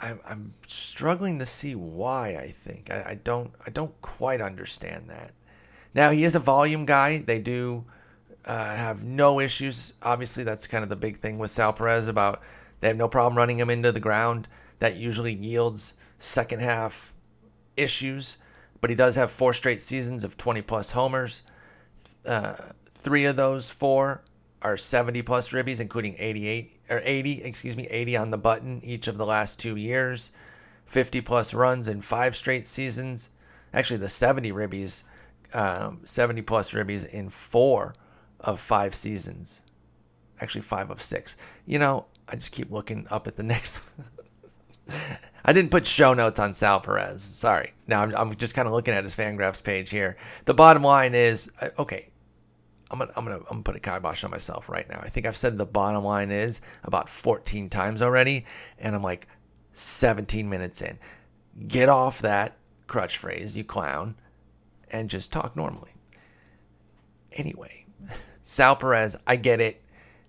I'm, 0.00 0.54
struggling 0.66 1.38
to 1.38 1.46
see 1.46 1.74
why. 1.74 2.36
I 2.36 2.50
think 2.50 2.90
I, 2.90 3.10
I 3.10 3.14
don't 3.14 3.52
I 3.66 3.70
don't 3.70 3.98
quite 4.02 4.40
understand 4.40 5.08
that. 5.08 5.32
Now 5.94 6.10
he 6.10 6.24
is 6.24 6.34
a 6.34 6.40
volume 6.40 6.84
guy. 6.84 7.18
They 7.18 7.40
do 7.40 7.84
uh, 8.44 8.74
have 8.74 9.02
no 9.02 9.40
issues. 9.40 9.94
Obviously, 10.02 10.44
that's 10.44 10.66
kind 10.66 10.82
of 10.82 10.90
the 10.90 10.96
big 10.96 11.18
thing 11.18 11.38
with 11.38 11.50
Sal 11.50 11.72
Perez 11.72 12.08
about 12.08 12.42
they 12.84 12.88
have 12.88 12.98
no 12.98 13.08
problem 13.08 13.38
running 13.38 13.58
him 13.58 13.70
into 13.70 13.92
the 13.92 13.98
ground. 13.98 14.46
That 14.78 14.96
usually 14.96 15.32
yields 15.32 15.94
second 16.18 16.60
half 16.60 17.14
issues. 17.78 18.36
But 18.82 18.90
he 18.90 18.94
does 18.94 19.16
have 19.16 19.30
four 19.30 19.54
straight 19.54 19.80
seasons 19.80 20.22
of 20.22 20.36
20 20.36 20.60
plus 20.60 20.90
homers. 20.90 21.44
Uh, 22.26 22.56
three 22.94 23.24
of 23.24 23.36
those 23.36 23.70
four 23.70 24.20
are 24.60 24.76
70 24.76 25.22
plus 25.22 25.48
ribbies, 25.48 25.80
including 25.80 26.14
88 26.18 26.78
or 26.90 27.00
80, 27.02 27.42
excuse 27.44 27.74
me, 27.74 27.86
80 27.86 28.18
on 28.18 28.30
the 28.30 28.36
button 28.36 28.82
each 28.84 29.08
of 29.08 29.16
the 29.16 29.24
last 29.24 29.58
two 29.58 29.76
years. 29.76 30.32
50 30.84 31.22
plus 31.22 31.54
runs 31.54 31.88
in 31.88 32.02
five 32.02 32.36
straight 32.36 32.66
seasons. 32.66 33.30
Actually, 33.72 33.96
the 33.96 34.10
70 34.10 34.52
ribbies, 34.52 35.04
um, 35.54 36.00
70 36.04 36.42
plus 36.42 36.72
ribbies 36.72 37.08
in 37.08 37.30
four 37.30 37.94
of 38.40 38.60
five 38.60 38.94
seasons. 38.94 39.62
Actually, 40.38 40.60
five 40.60 40.90
of 40.90 41.02
six. 41.02 41.34
You 41.64 41.78
know, 41.78 42.04
I 42.28 42.36
just 42.36 42.52
keep 42.52 42.70
looking 42.70 43.06
up 43.10 43.26
at 43.26 43.36
the 43.36 43.42
next. 43.54 43.80
I 45.44 45.52
didn't 45.52 45.70
put 45.70 45.86
show 45.86 46.14
notes 46.14 46.38
on 46.38 46.54
Sal 46.54 46.80
Perez. 46.80 47.22
Sorry. 47.22 47.72
Now 47.86 48.02
I'm, 48.02 48.14
I'm 48.16 48.36
just 48.36 48.54
kind 48.54 48.66
of 48.66 48.72
looking 48.72 48.94
at 48.94 49.04
his 49.04 49.14
Fangraphs 49.14 49.62
page 49.62 49.90
here. 49.90 50.16
The 50.46 50.54
bottom 50.54 50.82
line 50.82 51.14
is 51.14 51.50
okay. 51.78 52.08
I'm 52.90 52.98
gonna 52.98 53.12
I'm 53.16 53.24
gonna 53.24 53.36
I'm 53.38 53.44
gonna 53.44 53.62
put 53.62 53.76
a 53.76 53.80
kibosh 53.80 54.24
on 54.24 54.30
myself 54.30 54.68
right 54.68 54.88
now. 54.88 55.00
I 55.02 55.08
think 55.08 55.26
I've 55.26 55.36
said 55.36 55.58
the 55.58 55.66
bottom 55.66 56.04
line 56.04 56.30
is 56.30 56.60
about 56.84 57.08
14 57.08 57.68
times 57.68 58.02
already, 58.02 58.44
and 58.78 58.94
I'm 58.94 59.02
like 59.02 59.26
17 59.72 60.48
minutes 60.48 60.80
in. 60.80 60.98
Get 61.66 61.88
off 61.88 62.20
that 62.20 62.56
crutch 62.86 63.18
phrase, 63.18 63.56
you 63.56 63.64
clown, 63.64 64.14
and 64.90 65.10
just 65.10 65.32
talk 65.32 65.56
normally. 65.56 65.92
Anyway, 67.32 67.86
Sal 68.42 68.76
Perez, 68.76 69.16
I 69.26 69.36
get 69.36 69.60
it 69.60 69.82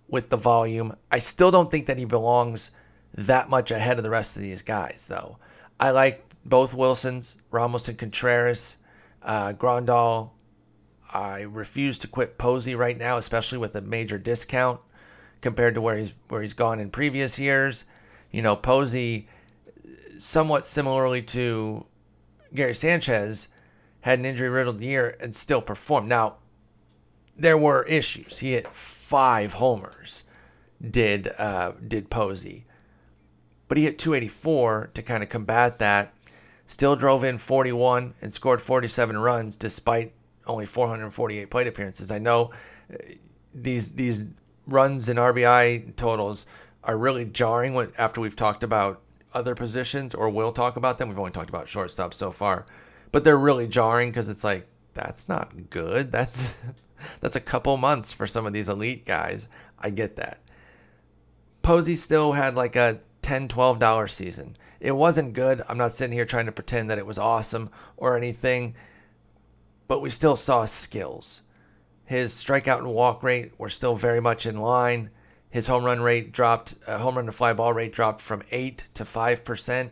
with 0.08 0.30
the 0.30 0.38
volume. 0.38 0.96
I 1.12 1.20
still 1.20 1.52
don't 1.52 1.72
think 1.72 1.88
that 1.88 1.98
he 1.98 2.06
belongs 2.06 2.72
that 3.14 3.50
much 3.50 3.72
ahead 3.72 3.98
of 3.98 4.04
the 4.04 4.10
rest 4.10 4.36
of 4.36 4.42
these 4.42 4.62
guys, 4.62 5.08
though. 5.10 5.38
I 5.80 5.92
like 5.92 6.24
both 6.46 6.74
Wilsons, 6.74 7.38
Ramos 7.52 7.88
and 7.88 7.98
Contreras, 7.98 8.78
uh, 9.24 9.54
Grandal. 9.54 10.32
I 11.14 11.42
refuse 11.42 11.98
to 12.00 12.08
quit 12.08 12.38
Posey 12.38 12.76
right 12.76 12.98
now, 12.98 13.18
especially 13.18 13.58
with 13.58 13.76
a 13.76 13.82
major 13.82 14.18
discount 14.18 14.80
compared 15.42 15.76
to 15.76 15.82
where 15.82 15.98
he's 15.98 16.14
where 16.28 16.42
he's 16.42 16.54
gone 16.54 16.80
in 16.80 16.90
previous 16.90 17.40
years. 17.40 17.86
You 18.32 18.42
know, 18.42 18.56
Posey, 18.56 19.28
somewhat 20.18 20.66
similarly 20.66 21.22
to 21.24 21.86
Gary 22.54 22.76
Sanchez, 22.76 23.48
had 24.02 24.20
an 24.20 24.26
injury 24.26 24.50
riddled 24.50 24.82
year 24.82 25.18
and 25.20 25.34
still 25.34 25.62
performed. 25.62 26.10
Now, 26.10 26.36
there 27.38 27.58
were 27.58 27.84
issues. 27.84 28.40
He 28.40 28.52
hit 28.52 28.74
five 29.06 29.54
homers, 29.54 30.24
did 30.82 31.32
uh, 31.38 31.74
did 31.88 32.10
Posey, 32.10 32.66
but 33.68 33.78
he 33.78 33.84
hit 33.84 34.00
284 34.00 34.90
to 34.96 35.02
kind 35.04 35.22
of 35.22 35.30
combat 35.30 35.78
that. 35.80 36.12
Still 36.68 36.96
drove 36.96 37.24
in 37.24 37.38
41 37.38 38.16
and 38.20 38.34
scored 38.34 38.60
47 38.60 39.16
runs 39.20 39.56
despite 39.56 40.14
only 40.48 40.66
448 40.66 41.52
plate 41.52 41.68
appearances. 41.68 42.10
I 42.10 42.18
know 42.18 42.50
uh, 42.92 42.98
these 43.54 43.90
these 43.90 44.26
runs 44.66 45.08
and 45.08 45.20
RBI 45.20 45.96
totals 45.96 46.48
are 46.84 46.98
really 46.98 47.26
jarring 47.26 47.76
when, 47.76 47.92
after 48.00 48.20
we've 48.20 48.36
talked 48.36 48.64
about 48.64 49.02
other 49.36 49.54
positions 49.54 50.16
or 50.16 50.30
we'll 50.30 50.52
talk 50.52 50.78
about 50.78 50.98
them. 50.98 51.10
We've 51.10 51.20
only 51.20 51.32
talked 51.32 51.50
about 51.50 51.68
shortstop 51.68 52.16
so 52.16 52.32
far, 52.32 52.66
but 53.12 53.24
they're 53.24 53.38
really 53.38 53.68
jarring 53.68 54.10
because 54.10 54.30
it's 54.30 54.44
like 54.44 54.66
that's 54.96 55.30
not 55.30 55.70
good. 55.70 56.12
That's 56.12 56.56
that's 57.22 57.36
a 57.36 57.42
couple 57.42 57.78
months 57.78 58.14
for 58.14 58.28
some 58.28 58.46
of 58.46 58.54
these 58.54 58.70
elite 58.70 59.06
guys. 59.06 59.48
I 59.80 59.90
get 59.90 60.16
that. 60.16 60.40
Posey 61.62 61.96
still 61.96 62.34
had 62.34 62.56
like 62.56 62.76
a 62.76 63.00
$10, 63.22 63.48
$12 63.48 64.10
season. 64.10 64.58
It 64.80 64.92
wasn't 64.92 65.34
good. 65.34 65.64
I'm 65.68 65.78
not 65.78 65.94
sitting 65.94 66.14
here 66.14 66.26
trying 66.26 66.46
to 66.46 66.52
pretend 66.52 66.90
that 66.90 67.00
it 67.00 67.06
was 67.08 67.18
awesome 67.18 67.72
or 67.98 68.16
anything, 68.16 68.76
but 69.88 70.02
we 70.02 70.10
still 70.10 70.36
saw 70.36 70.66
skills. 70.66 71.42
His 72.06 72.34
strikeout 72.34 72.80
and 72.80 72.94
walk 72.94 73.24
rate 73.24 73.54
were 73.58 73.70
still 73.70 73.96
very 73.96 74.22
much 74.22 74.46
in 74.46 74.60
line. 74.60 75.10
His 75.50 75.68
home 75.68 75.86
run 75.86 76.02
rate 76.02 76.32
dropped, 76.32 76.76
uh, 76.86 77.00
home 77.00 77.16
run 77.16 77.26
to 77.26 77.32
fly 77.32 77.54
ball 77.54 77.74
rate 77.74 77.94
dropped 77.94 78.22
from 78.22 78.44
8 78.52 78.84
to 78.94 79.04
5%. 79.04 79.90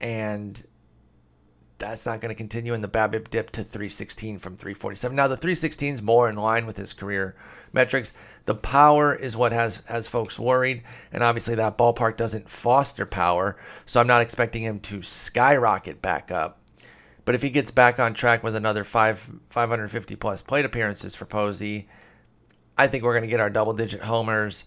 And 0.00 0.66
that's 1.80 2.06
not 2.06 2.20
going 2.20 2.28
to 2.28 2.36
continue, 2.36 2.74
and 2.74 2.84
the 2.84 2.88
BABIP 2.88 3.30
dipped 3.30 3.54
to 3.54 3.64
316 3.64 4.38
from 4.38 4.56
347. 4.56 5.16
Now 5.16 5.26
the 5.26 5.36
316 5.36 5.94
is 5.94 6.02
more 6.02 6.28
in 6.28 6.36
line 6.36 6.66
with 6.66 6.76
his 6.76 6.92
career 6.92 7.34
metrics. 7.72 8.12
The 8.44 8.54
power 8.54 9.14
is 9.14 9.36
what 9.36 9.52
has 9.52 9.82
has 9.86 10.06
folks 10.06 10.38
worried, 10.38 10.82
and 11.12 11.24
obviously 11.24 11.54
that 11.56 11.78
ballpark 11.78 12.16
doesn't 12.16 12.48
foster 12.48 13.06
power, 13.06 13.56
so 13.86 14.00
I'm 14.00 14.06
not 14.06 14.22
expecting 14.22 14.62
him 14.62 14.78
to 14.80 15.02
skyrocket 15.02 16.00
back 16.00 16.30
up. 16.30 16.60
But 17.24 17.34
if 17.34 17.42
he 17.42 17.50
gets 17.50 17.70
back 17.70 17.98
on 17.98 18.14
track 18.14 18.42
with 18.42 18.54
another 18.54 18.84
five 18.84 19.30
550 19.50 20.16
plus 20.16 20.42
plate 20.42 20.64
appearances 20.64 21.14
for 21.14 21.24
Posey, 21.24 21.88
I 22.76 22.86
think 22.86 23.04
we're 23.04 23.14
going 23.14 23.24
to 23.24 23.30
get 23.30 23.40
our 23.40 23.50
double 23.50 23.72
digit 23.72 24.02
homers 24.02 24.66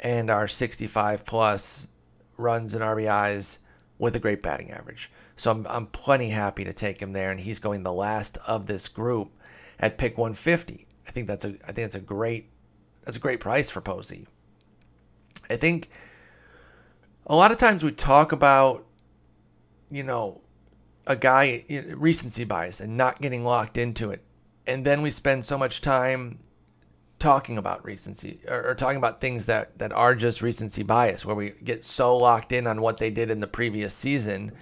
and 0.00 0.30
our 0.30 0.48
65 0.48 1.24
plus 1.24 1.86
runs 2.36 2.74
and 2.74 2.82
RBIs 2.82 3.58
with 3.98 4.16
a 4.16 4.18
great 4.18 4.42
batting 4.42 4.70
average. 4.70 5.10
So 5.40 5.50
I'm, 5.50 5.66
I'm 5.70 5.86
plenty 5.86 6.28
happy 6.28 6.64
to 6.64 6.74
take 6.74 7.00
him 7.00 7.14
there, 7.14 7.30
and 7.30 7.40
he's 7.40 7.60
going 7.60 7.82
the 7.82 7.94
last 7.94 8.36
of 8.46 8.66
this 8.66 8.88
group 8.88 9.32
at 9.78 9.96
pick 9.96 10.18
150. 10.18 10.86
I 11.08 11.10
think 11.12 11.26
that's 11.26 11.46
a 11.46 11.54
I 11.66 11.72
think 11.72 11.76
that's 11.76 11.94
a 11.94 12.00
great 12.00 12.50
that's 13.06 13.16
a 13.16 13.20
great 13.20 13.40
price 13.40 13.70
for 13.70 13.80
Posey. 13.80 14.28
I 15.48 15.56
think 15.56 15.88
a 17.26 17.34
lot 17.34 17.52
of 17.52 17.56
times 17.56 17.82
we 17.82 17.90
talk 17.90 18.32
about, 18.32 18.84
you 19.90 20.02
know, 20.02 20.42
a 21.06 21.16
guy 21.16 21.64
recency 21.96 22.44
bias 22.44 22.78
and 22.78 22.98
not 22.98 23.22
getting 23.22 23.42
locked 23.42 23.78
into 23.78 24.10
it, 24.10 24.22
and 24.66 24.84
then 24.84 25.00
we 25.00 25.10
spend 25.10 25.46
so 25.46 25.56
much 25.56 25.80
time 25.80 26.40
talking 27.18 27.56
about 27.56 27.82
recency 27.82 28.40
or, 28.46 28.68
or, 28.68 28.74
talking 28.74 28.98
about 28.98 29.22
things 29.22 29.46
that 29.46 29.78
that 29.78 29.90
are 29.90 30.14
just 30.14 30.42
recency 30.42 30.82
bias, 30.82 31.24
where 31.24 31.34
we 31.34 31.54
get 31.64 31.82
so 31.82 32.14
locked 32.14 32.52
in 32.52 32.66
on 32.66 32.82
what 32.82 32.98
they 32.98 33.08
did 33.08 33.30
in 33.30 33.40
the 33.40 33.46
previous 33.46 33.94
season 33.94 34.52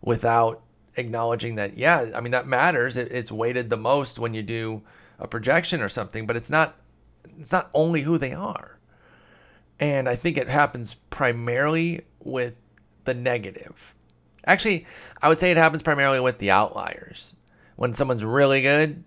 without 0.00 0.62
acknowledging 0.96 1.54
that 1.56 1.78
yeah, 1.78 2.10
I 2.14 2.20
mean 2.20 2.32
that 2.32 2.46
matters. 2.46 2.96
It, 2.96 3.10
it's 3.10 3.32
weighted 3.32 3.70
the 3.70 3.76
most 3.76 4.18
when 4.18 4.34
you 4.34 4.42
do 4.42 4.82
a 5.18 5.28
projection 5.28 5.80
or 5.80 5.88
something, 5.88 6.26
but 6.26 6.36
it's 6.36 6.50
not 6.50 6.76
it's 7.40 7.52
not 7.52 7.70
only 7.74 8.02
who 8.02 8.18
they 8.18 8.32
are. 8.32 8.78
And 9.80 10.08
I 10.08 10.16
think 10.16 10.36
it 10.36 10.48
happens 10.48 10.94
primarily 11.10 12.02
with 12.20 12.54
the 13.04 13.14
negative. 13.14 13.94
Actually, 14.44 14.86
I 15.22 15.28
would 15.28 15.38
say 15.38 15.50
it 15.50 15.56
happens 15.56 15.82
primarily 15.82 16.20
with 16.20 16.38
the 16.38 16.50
outliers. 16.50 17.36
When 17.76 17.94
someone's 17.94 18.24
really 18.24 18.62
good, 18.62 19.04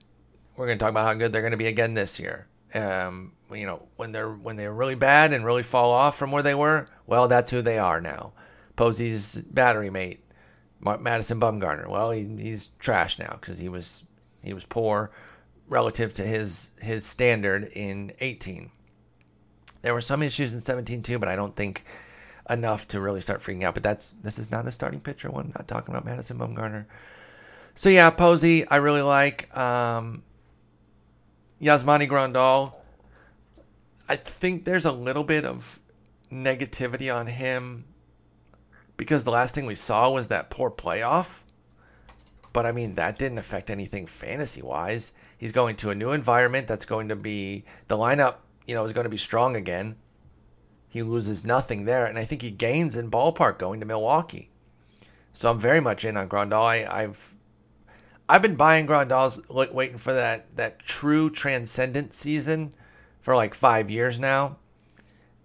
we're 0.55 0.67
going 0.67 0.77
to 0.77 0.83
talk 0.83 0.91
about 0.91 1.07
how 1.07 1.13
good 1.13 1.33
they're 1.33 1.41
going 1.41 1.51
to 1.51 1.57
be 1.57 1.67
again 1.67 1.93
this 1.93 2.19
year. 2.19 2.47
Um, 2.73 3.33
you 3.51 3.65
know, 3.65 3.87
when 3.97 4.13
they're 4.13 4.31
when 4.31 4.55
they're 4.55 4.73
really 4.73 4.95
bad 4.95 5.33
and 5.33 5.43
really 5.43 5.63
fall 5.63 5.91
off 5.91 6.17
from 6.17 6.31
where 6.31 6.43
they 6.43 6.55
were, 6.55 6.87
well, 7.05 7.27
that's 7.27 7.51
who 7.51 7.61
they 7.61 7.77
are 7.77 7.99
now. 7.99 8.31
Posey's 8.77 9.35
battery 9.35 9.89
mate, 9.89 10.23
Madison 10.81 11.39
Bumgarner. 11.39 11.87
Well, 11.87 12.11
he, 12.11 12.27
he's 12.37 12.71
trash 12.79 13.19
now 13.19 13.37
because 13.39 13.59
he 13.59 13.69
was 13.69 14.03
he 14.43 14.53
was 14.53 14.65
poor 14.65 15.11
relative 15.67 16.13
to 16.15 16.23
his 16.23 16.71
his 16.81 17.05
standard 17.05 17.65
in 17.73 18.13
18. 18.19 18.71
There 19.81 19.93
were 19.93 20.01
some 20.01 20.21
issues 20.21 20.53
in 20.53 20.59
17 20.59 21.01
too, 21.03 21.17
but 21.17 21.29
I 21.29 21.35
don't 21.35 21.55
think 21.55 21.83
enough 22.49 22.87
to 22.89 22.99
really 22.99 23.21
start 23.21 23.41
freaking 23.41 23.63
out. 23.63 23.73
But 23.73 23.83
that's 23.83 24.11
this 24.13 24.37
is 24.37 24.51
not 24.51 24.67
a 24.67 24.71
starting 24.71 24.99
pitcher 24.99 25.29
one. 25.31 25.45
I'm 25.45 25.53
not 25.55 25.67
talking 25.67 25.93
about 25.93 26.05
Madison 26.05 26.37
Bumgarner. 26.37 26.85
So 27.75 27.89
yeah, 27.89 28.09
Posey, 28.09 28.67
I 28.67 28.77
really 28.77 29.01
like. 29.01 29.55
Um, 29.55 30.23
Yasmani 31.61 32.09
Grandal. 32.09 32.73
I 34.09 34.15
think 34.15 34.65
there's 34.65 34.85
a 34.85 34.91
little 34.91 35.23
bit 35.23 35.45
of 35.45 35.79
negativity 36.31 37.13
on 37.13 37.27
him 37.27 37.85
because 39.01 39.23
the 39.23 39.31
last 39.31 39.55
thing 39.55 39.65
we 39.65 39.73
saw 39.73 40.11
was 40.11 40.27
that 40.27 40.51
poor 40.51 40.69
playoff. 40.69 41.39
But 42.53 42.67
I 42.67 42.71
mean, 42.71 42.93
that 42.93 43.17
didn't 43.17 43.39
affect 43.39 43.71
anything 43.71 44.05
fantasy 44.05 44.61
wise. 44.61 45.11
He's 45.35 45.51
going 45.51 45.75
to 45.77 45.89
a 45.89 45.95
new 45.95 46.11
environment 46.11 46.67
that's 46.67 46.85
going 46.85 47.07
to 47.07 47.15
be 47.15 47.63
the 47.87 47.97
lineup, 47.97 48.35
you 48.67 48.75
know, 48.75 48.83
is 48.83 48.93
going 48.93 49.05
to 49.05 49.09
be 49.09 49.17
strong 49.17 49.55
again. 49.55 49.95
He 50.87 51.01
loses 51.01 51.43
nothing 51.43 51.85
there, 51.85 52.05
and 52.05 52.19
I 52.19 52.25
think 52.25 52.43
he 52.43 52.51
gains 52.51 52.95
in 52.95 53.09
ballpark 53.09 53.57
going 53.57 53.79
to 53.79 53.87
Milwaukee. 53.87 54.51
So 55.33 55.49
I'm 55.49 55.57
very 55.57 55.79
much 55.79 56.05
in 56.05 56.15
on 56.15 56.29
Grandal. 56.29 56.63
I, 56.87 57.01
have 57.01 57.33
I've 58.29 58.43
been 58.43 58.55
buying 58.55 58.85
Grandal's, 58.85 59.41
waiting 59.49 59.97
for 59.97 60.13
that 60.13 60.55
that 60.57 60.77
true 60.77 61.31
transcendent 61.31 62.13
season 62.13 62.75
for 63.19 63.35
like 63.35 63.55
five 63.55 63.89
years 63.89 64.19
now. 64.19 64.57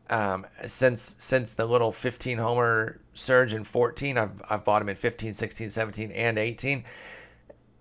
Um, 0.09 0.47
since 0.67 1.17
since 1.19 1.55
the 1.55 1.67
little 1.67 1.91
15 1.91 2.39
homer 2.39 3.01
surge 3.13 3.53
in 3.53 3.65
14, 3.65 4.17
I've 4.17 4.43
I've 4.49 4.65
bought 4.65 4.83
him 4.83 4.89
in 4.89 4.97
15, 4.97 5.35
16, 5.35 5.71
17, 5.71 6.13
and 6.13 6.39
18, 6.39 6.85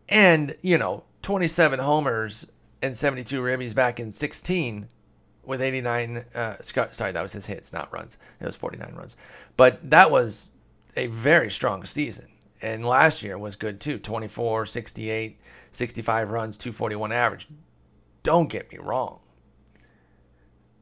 and 0.09 0.55
you 0.61 0.77
know 0.77 1.03
27 1.21 1.79
homers 1.79 2.47
and 2.81 2.97
72 2.97 3.41
ribbies 3.41 3.73
back 3.73 3.99
in 3.99 4.11
16 4.11 4.87
with 5.43 5.61
89 5.61 6.25
uh, 6.33 6.55
sorry 6.61 7.11
that 7.11 7.21
was 7.21 7.33
his 7.33 7.45
hits 7.45 7.73
not 7.73 7.91
runs. 7.93 8.17
It 8.39 8.45
was 8.45 8.55
49 8.55 8.93
runs. 8.95 9.15
But 9.57 9.89
that 9.89 10.11
was 10.11 10.51
a 10.95 11.07
very 11.07 11.49
strong 11.49 11.85
season. 11.85 12.27
And 12.61 12.85
last 12.85 13.21
year 13.21 13.37
was 13.37 13.55
good 13.55 13.79
too. 13.79 13.99
24 13.99 14.65
68 14.65 15.39
65 15.71 16.29
runs 16.29 16.57
241 16.57 17.11
average. 17.11 17.47
Don't 18.23 18.49
get 18.49 18.71
me 18.71 18.77
wrong. 18.79 19.19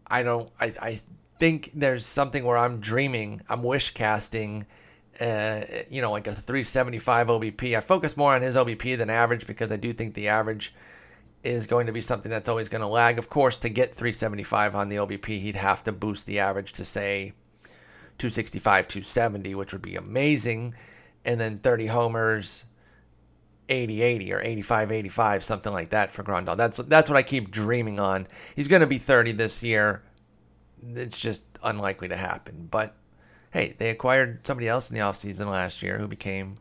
I 0.07 0.23
don't 0.23 0.51
i, 0.59 0.73
I 0.81 0.99
think 1.43 1.71
there's 1.73 2.05
something 2.05 2.45
where 2.45 2.57
i'm 2.57 2.79
dreaming 2.79 3.41
i'm 3.49 3.63
wish 3.63 3.93
casting 3.93 4.65
uh, 5.19 5.61
you 5.89 6.01
know 6.01 6.11
like 6.11 6.25
a 6.25 6.33
375 6.33 7.27
obp 7.27 7.75
i 7.75 7.79
focus 7.81 8.15
more 8.15 8.33
on 8.33 8.41
his 8.41 8.55
obp 8.55 8.97
than 8.97 9.09
average 9.09 9.45
because 9.45 9.71
i 9.71 9.75
do 9.75 9.91
think 9.91 10.13
the 10.13 10.29
average 10.29 10.73
is 11.43 11.67
going 11.67 11.87
to 11.87 11.91
be 11.91 12.01
something 12.01 12.29
that's 12.29 12.47
always 12.47 12.69
going 12.69 12.81
to 12.81 12.87
lag. 12.87 13.19
Of 13.19 13.29
course, 13.29 13.59
to 13.59 13.69
get 13.69 13.93
375 13.93 14.75
on 14.75 14.89
the 14.89 14.95
OBP, 14.95 15.41
he'd 15.41 15.57
have 15.57 15.83
to 15.83 15.91
boost 15.91 16.25
the 16.25 16.39
average 16.39 16.71
to 16.73 16.85
say 16.85 17.33
265, 18.17 18.87
270, 18.87 19.55
which 19.55 19.73
would 19.73 19.81
be 19.81 19.95
amazing. 19.95 20.73
And 21.25 21.39
then 21.39 21.59
30 21.59 21.87
homers, 21.87 22.63
80, 23.67 24.01
80 24.01 24.33
or 24.33 24.41
85, 24.41 24.91
85, 24.91 25.43
something 25.43 25.73
like 25.73 25.89
that 25.89 26.13
for 26.13 26.23
Grandal. 26.23 26.55
That's 26.55 26.77
that's 26.77 27.09
what 27.09 27.17
I 27.17 27.23
keep 27.23 27.51
dreaming 27.51 27.99
on. 27.99 28.27
He's 28.55 28.67
going 28.67 28.81
to 28.81 28.87
be 28.87 28.97
30 28.97 29.33
this 29.33 29.61
year. 29.63 30.01
It's 30.95 31.19
just 31.19 31.45
unlikely 31.63 32.09
to 32.09 32.17
happen. 32.17 32.67
But 32.69 32.95
hey, 33.51 33.75
they 33.77 33.89
acquired 33.89 34.45
somebody 34.45 34.67
else 34.67 34.89
in 34.89 34.95
the 34.95 35.03
offseason 35.03 35.47
last 35.47 35.81
year 35.83 35.97
who 35.97 36.07
became 36.07 36.57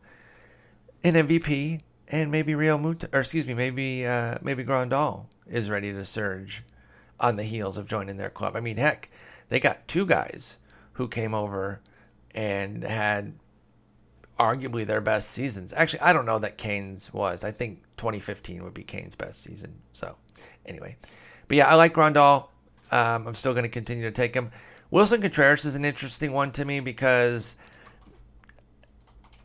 an 1.03 1.13
MVP 1.13 1.81
and 2.07 2.31
maybe 2.31 2.53
Realmuto, 2.53 3.07
or 3.13 3.21
excuse 3.21 3.45
me, 3.45 3.53
maybe 3.53 4.05
uh, 4.05 4.37
maybe 4.41 4.63
Grandal 4.63 5.25
is 5.49 5.69
ready 5.69 5.91
to 5.91 6.05
surge 6.05 6.63
on 7.19 7.35
the 7.35 7.43
heels 7.43 7.77
of 7.77 7.87
joining 7.87 8.17
their 8.17 8.29
club. 8.29 8.55
I 8.55 8.59
mean, 8.59 8.77
heck, 8.77 9.09
they 9.49 9.59
got 9.59 9.87
two 9.87 10.05
guys 10.05 10.57
who 10.93 11.07
came 11.07 11.33
over 11.33 11.81
and 12.35 12.83
had 12.83 13.33
arguably 14.39 14.85
their 14.85 15.01
best 15.01 15.31
seasons. 15.31 15.73
Actually, 15.73 16.01
I 16.01 16.13
don't 16.13 16.25
know 16.25 16.39
that 16.39 16.57
Cain's 16.57 17.13
was. 17.13 17.43
I 17.43 17.51
think 17.51 17.83
2015 17.97 18.63
would 18.63 18.73
be 18.73 18.83
Cain's 18.83 19.15
best 19.15 19.41
season. 19.41 19.75
So, 19.93 20.15
anyway, 20.65 20.97
but 21.47 21.57
yeah, 21.57 21.67
I 21.67 21.75
like 21.75 21.93
Grandal. 21.93 22.49
Um, 22.93 23.27
I'm 23.27 23.35
still 23.35 23.53
going 23.53 23.63
to 23.63 23.69
continue 23.69 24.03
to 24.03 24.11
take 24.11 24.35
him. 24.35 24.51
Wilson 24.91 25.21
Contreras 25.21 25.65
is 25.65 25.75
an 25.75 25.85
interesting 25.85 26.31
one 26.33 26.51
to 26.51 26.65
me 26.65 26.79
because 26.79 27.55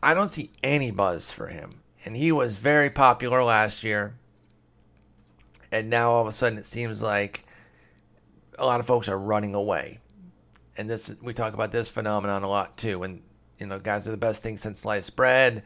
I 0.03 0.13
don't 0.13 0.27
see 0.27 0.51
any 0.61 0.91
buzz 0.91 1.31
for 1.31 1.47
him 1.47 1.81
and 2.05 2.15
he 2.15 2.31
was 2.31 2.55
very 2.55 2.89
popular 2.89 3.43
last 3.43 3.83
year. 3.83 4.15
And 5.71 5.89
now 5.89 6.11
all 6.11 6.21
of 6.21 6.27
a 6.27 6.31
sudden 6.31 6.57
it 6.57 6.65
seems 6.65 7.01
like 7.01 7.45
a 8.57 8.65
lot 8.65 8.79
of 8.79 8.85
folks 8.85 9.07
are 9.07 9.17
running 9.17 9.53
away. 9.53 9.99
And 10.77 10.89
this 10.89 11.15
we 11.21 11.33
talk 11.33 11.53
about 11.53 11.71
this 11.71 11.89
phenomenon 11.89 12.43
a 12.43 12.49
lot 12.49 12.77
too. 12.77 12.99
When 12.99 13.21
you 13.59 13.67
know 13.67 13.79
guys 13.79 14.07
are 14.07 14.11
the 14.11 14.17
best 14.17 14.41
thing 14.41 14.57
since 14.57 14.79
sliced 14.79 15.15
bread, 15.15 15.63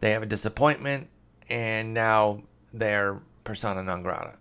they 0.00 0.10
have 0.10 0.22
a 0.22 0.26
disappointment, 0.26 1.08
and 1.48 1.94
now 1.94 2.42
they're 2.72 3.20
persona 3.44 3.82
non 3.82 4.02
grata. 4.02 4.34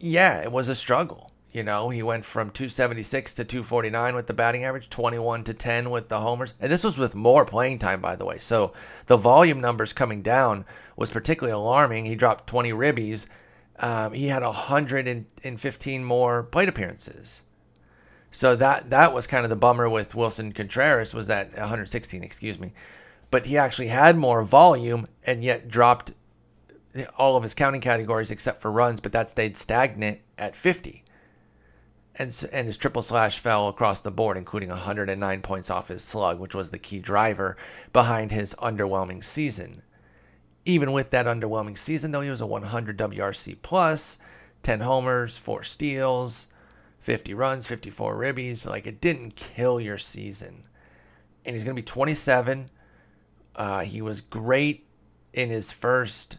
Yeah, 0.00 0.42
it 0.42 0.50
was 0.50 0.68
a 0.68 0.74
struggle. 0.74 1.23
You 1.54 1.62
know, 1.62 1.88
he 1.88 2.02
went 2.02 2.24
from 2.24 2.50
276 2.50 3.32
to 3.34 3.44
249 3.44 4.16
with 4.16 4.26
the 4.26 4.34
batting 4.34 4.64
average, 4.64 4.90
21 4.90 5.44
to 5.44 5.54
10 5.54 5.88
with 5.88 6.08
the 6.08 6.18
homers. 6.18 6.54
And 6.58 6.70
this 6.70 6.82
was 6.82 6.98
with 6.98 7.14
more 7.14 7.44
playing 7.44 7.78
time, 7.78 8.00
by 8.00 8.16
the 8.16 8.24
way. 8.24 8.40
So 8.40 8.72
the 9.06 9.16
volume 9.16 9.60
numbers 9.60 9.92
coming 9.92 10.20
down 10.20 10.64
was 10.96 11.12
particularly 11.12 11.54
alarming. 11.54 12.06
He 12.06 12.16
dropped 12.16 12.48
20 12.48 12.72
ribbies. 12.72 13.28
Um, 13.78 14.14
he 14.14 14.26
had 14.26 14.42
115 14.42 16.04
more 16.04 16.42
plate 16.42 16.68
appearances. 16.68 17.42
So 18.32 18.56
that 18.56 18.90
that 18.90 19.14
was 19.14 19.28
kind 19.28 19.44
of 19.44 19.50
the 19.50 19.54
bummer 19.54 19.88
with 19.88 20.16
Wilson 20.16 20.50
Contreras 20.50 21.14
was 21.14 21.28
that 21.28 21.52
116, 21.52 22.24
excuse 22.24 22.58
me. 22.58 22.72
But 23.30 23.46
he 23.46 23.56
actually 23.56 23.88
had 23.88 24.16
more 24.16 24.42
volume 24.42 25.06
and 25.22 25.44
yet 25.44 25.68
dropped 25.68 26.14
all 27.16 27.36
of 27.36 27.44
his 27.44 27.54
counting 27.54 27.80
categories 27.80 28.32
except 28.32 28.60
for 28.60 28.72
runs, 28.72 28.98
but 28.98 29.12
that 29.12 29.30
stayed 29.30 29.56
stagnant 29.56 30.18
at 30.36 30.56
50 30.56 31.03
and, 32.16 32.48
and 32.52 32.66
his 32.66 32.76
triple 32.76 33.02
slash 33.02 33.38
fell 33.38 33.68
across 33.68 34.00
the 34.00 34.10
board, 34.10 34.36
including 34.36 34.68
109 34.68 35.42
points 35.42 35.70
off 35.70 35.88
his 35.88 36.02
slug, 36.02 36.38
which 36.38 36.54
was 36.54 36.70
the 36.70 36.78
key 36.78 36.98
driver 36.98 37.56
behind 37.92 38.30
his 38.30 38.54
underwhelming 38.56 39.24
season. 39.24 39.82
Even 40.64 40.92
with 40.92 41.10
that 41.10 41.26
underwhelming 41.26 41.76
season, 41.76 42.12
though, 42.12 42.20
he 42.20 42.30
was 42.30 42.40
a 42.40 42.46
100 42.46 42.96
WRC 42.96 43.56
plus, 43.62 44.16
10 44.62 44.80
homers, 44.80 45.36
4 45.36 45.62
steals, 45.62 46.46
50 47.00 47.34
runs, 47.34 47.66
54 47.66 48.16
ribbies. 48.16 48.66
Like, 48.66 48.86
it 48.86 49.00
didn't 49.00 49.36
kill 49.36 49.80
your 49.80 49.98
season. 49.98 50.64
And 51.44 51.54
he's 51.54 51.64
going 51.64 51.76
to 51.76 51.82
be 51.82 51.84
27. 51.84 52.70
Uh, 53.56 53.80
he 53.80 54.00
was 54.00 54.20
great 54.20 54.86
in 55.34 55.50
his 55.50 55.70
first, 55.70 56.38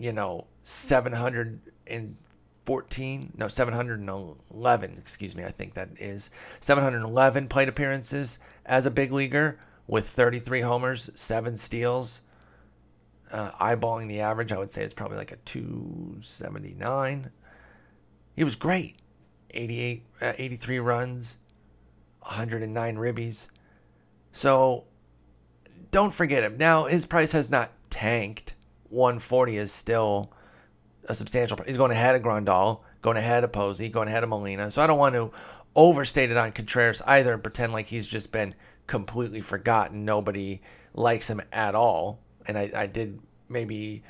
you 0.00 0.12
know, 0.12 0.46
700 0.64 1.60
and 1.86 2.16
14 2.64 3.32
no 3.36 3.48
711 3.48 4.96
excuse 4.98 5.36
me 5.36 5.44
i 5.44 5.50
think 5.50 5.74
that 5.74 5.88
is. 5.98 6.30
711 6.60 7.48
plate 7.48 7.68
appearances 7.68 8.38
as 8.64 8.86
a 8.86 8.90
big 8.90 9.12
leaguer 9.12 9.58
with 9.86 10.08
33 10.08 10.60
homers 10.60 11.10
7 11.14 11.56
steals. 11.56 12.20
Uh, 13.32 13.50
eyeballing 13.52 14.08
the 14.08 14.20
average 14.20 14.52
i 14.52 14.58
would 14.58 14.70
say 14.70 14.84
it's 14.84 14.94
probably 14.94 15.16
like 15.16 15.32
a 15.32 15.36
279 15.36 17.30
he 18.36 18.44
was 18.44 18.56
great. 18.56 18.96
88 19.50 20.04
uh, 20.20 20.32
83 20.36 20.78
runs 20.80 21.36
109 22.20 22.96
ribbies. 22.96 23.48
So 24.32 24.84
don't 25.90 26.12
forget 26.12 26.42
him. 26.42 26.56
Now 26.56 26.84
his 26.84 27.06
price 27.06 27.32
has 27.32 27.50
not 27.50 27.70
tanked. 27.90 28.54
140 28.88 29.56
is 29.56 29.72
still 29.72 30.32
a 31.08 31.14
substantial. 31.14 31.58
He's 31.66 31.76
going 31.76 31.90
ahead 31.90 32.14
of 32.14 32.22
Grandal, 32.22 32.80
going 33.02 33.16
ahead 33.16 33.44
of 33.44 33.52
Posey, 33.52 33.88
going 33.88 34.08
ahead 34.08 34.22
of 34.22 34.28
Molina. 34.28 34.70
So 34.70 34.82
I 34.82 34.86
don't 34.86 34.98
want 34.98 35.14
to 35.14 35.30
overstate 35.76 36.30
it 36.30 36.36
on 36.36 36.52
Contreras 36.52 37.02
either 37.06 37.32
and 37.34 37.42
pretend 37.42 37.72
like 37.72 37.86
he's 37.86 38.06
just 38.06 38.32
been 38.32 38.54
completely 38.86 39.40
forgotten. 39.40 40.04
Nobody 40.04 40.62
likes 40.94 41.28
him 41.28 41.42
at 41.52 41.74
all. 41.74 42.20
And 42.46 42.58
I, 42.58 42.70
I 42.74 42.86
did 42.86 43.20
maybe, 43.48 44.02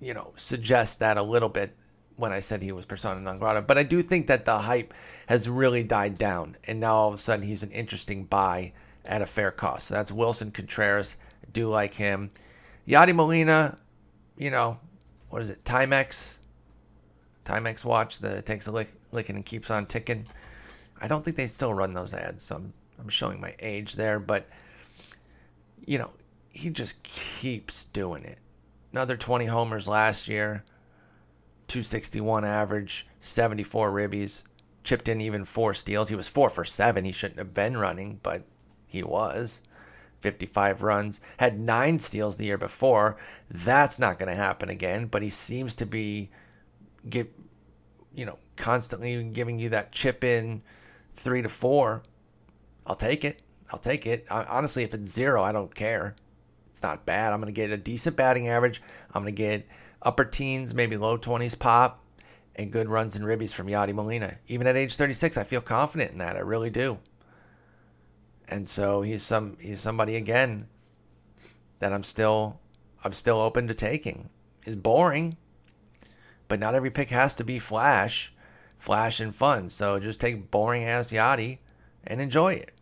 you 0.00 0.14
know, 0.14 0.32
suggest 0.36 0.98
that 0.98 1.16
a 1.16 1.22
little 1.22 1.48
bit 1.48 1.76
when 2.16 2.32
I 2.32 2.40
said 2.40 2.62
he 2.62 2.72
was 2.72 2.86
persona 2.86 3.20
non 3.20 3.38
grata. 3.38 3.62
But 3.62 3.78
I 3.78 3.82
do 3.82 4.02
think 4.02 4.26
that 4.26 4.44
the 4.44 4.58
hype 4.58 4.92
has 5.26 5.48
really 5.48 5.82
died 5.82 6.18
down. 6.18 6.56
And 6.66 6.80
now 6.80 6.94
all 6.94 7.08
of 7.08 7.14
a 7.14 7.18
sudden 7.18 7.46
he's 7.46 7.62
an 7.62 7.70
interesting 7.70 8.24
buy 8.24 8.72
at 9.04 9.22
a 9.22 9.26
fair 9.26 9.50
cost. 9.50 9.88
So 9.88 9.94
that's 9.94 10.12
Wilson 10.12 10.50
Contreras. 10.50 11.16
I 11.42 11.50
do 11.52 11.68
like 11.68 11.94
him. 11.94 12.30
Yadi 12.88 13.14
Molina, 13.14 13.78
you 14.36 14.50
know, 14.50 14.78
what 15.30 15.42
is 15.42 15.50
it? 15.50 15.64
Timex. 15.64 16.36
Timex 17.44 17.84
watch 17.84 18.18
that 18.20 18.46
takes 18.46 18.66
a 18.66 18.72
lick, 18.72 18.92
licking 19.12 19.36
and 19.36 19.46
keeps 19.46 19.70
on 19.70 19.86
ticking. 19.86 20.26
I 21.00 21.08
don't 21.08 21.24
think 21.24 21.36
they 21.36 21.46
still 21.46 21.74
run 21.74 21.94
those 21.94 22.14
ads, 22.14 22.44
so 22.44 22.56
I'm, 22.56 22.72
I'm 22.98 23.08
showing 23.08 23.40
my 23.40 23.54
age 23.60 23.94
there, 23.94 24.18
but 24.18 24.48
you 25.84 25.98
know, 25.98 26.10
he 26.50 26.70
just 26.70 27.02
keeps 27.02 27.84
doing 27.84 28.24
it. 28.24 28.38
Another 28.92 29.16
20 29.16 29.46
homers 29.46 29.86
last 29.86 30.26
year, 30.26 30.64
261 31.68 32.44
average, 32.44 33.06
74 33.20 33.92
ribbies, 33.92 34.42
chipped 34.82 35.08
in 35.08 35.20
even 35.20 35.44
four 35.44 35.74
steals. 35.74 36.08
He 36.08 36.14
was 36.14 36.28
four 36.28 36.48
for 36.48 36.64
seven. 36.64 37.04
He 37.04 37.12
shouldn't 37.12 37.38
have 37.38 37.52
been 37.52 37.76
running, 37.76 38.20
but 38.22 38.42
he 38.86 39.02
was. 39.02 39.60
55 40.20 40.82
runs, 40.82 41.20
had 41.38 41.60
nine 41.60 41.98
steals 41.98 42.36
the 42.36 42.46
year 42.46 42.58
before. 42.58 43.16
That's 43.50 43.98
not 43.98 44.18
going 44.18 44.30
to 44.30 44.36
happen 44.36 44.68
again, 44.68 45.06
but 45.06 45.22
he 45.22 45.30
seems 45.30 45.74
to 45.76 45.86
be 45.86 46.30
get 47.08 47.32
you 48.16 48.24
know, 48.24 48.38
constantly 48.56 49.22
giving 49.24 49.58
you 49.60 49.68
that 49.68 49.92
chip 49.92 50.24
in 50.24 50.62
3 51.14 51.42
to 51.42 51.48
4. 51.48 52.02
I'll 52.86 52.96
take 52.96 53.24
it. 53.24 53.42
I'll 53.70 53.78
take 53.78 54.06
it. 54.06 54.26
I, 54.30 54.44
honestly, 54.44 54.82
if 54.82 54.94
it's 54.94 55.10
0, 55.10 55.42
I 55.42 55.52
don't 55.52 55.74
care. 55.74 56.16
It's 56.70 56.82
not 56.82 57.06
bad. 57.06 57.32
I'm 57.32 57.40
going 57.40 57.52
to 57.52 57.60
get 57.60 57.70
a 57.70 57.76
decent 57.76 58.16
batting 58.16 58.48
average. 58.48 58.82
I'm 59.12 59.22
going 59.22 59.34
to 59.34 59.42
get 59.42 59.68
upper 60.02 60.24
teens, 60.24 60.74
maybe 60.74 60.96
low 60.96 61.18
20s 61.18 61.58
pop 61.58 62.02
and 62.56 62.72
good 62.72 62.88
runs 62.88 63.16
and 63.16 63.24
ribbies 63.24 63.52
from 63.52 63.66
Yadi 63.66 63.92
Molina. 63.92 64.38
Even 64.48 64.66
at 64.66 64.76
age 64.76 64.96
36, 64.96 65.36
I 65.36 65.44
feel 65.44 65.60
confident 65.60 66.12
in 66.12 66.18
that. 66.18 66.36
I 66.36 66.40
really 66.40 66.70
do. 66.70 66.98
And 68.48 68.68
so 68.68 69.02
he's 69.02 69.22
some 69.22 69.56
he's 69.60 69.80
somebody 69.80 70.16
again 70.16 70.68
that 71.78 71.92
I'm 71.92 72.02
still 72.02 72.60
I'm 73.04 73.12
still 73.12 73.40
open 73.40 73.66
to 73.68 73.74
taking. 73.74 74.30
Is 74.64 74.74
boring, 74.74 75.36
but 76.48 76.58
not 76.58 76.74
every 76.74 76.90
pick 76.90 77.10
has 77.10 77.34
to 77.36 77.44
be 77.44 77.58
flash, 77.58 78.32
flash 78.78 79.20
and 79.20 79.34
fun. 79.34 79.70
So 79.70 80.00
just 80.00 80.20
take 80.20 80.50
boring 80.50 80.84
ass 80.84 81.12
Yadi 81.12 81.58
and 82.04 82.20
enjoy 82.20 82.54
it. 82.54 82.72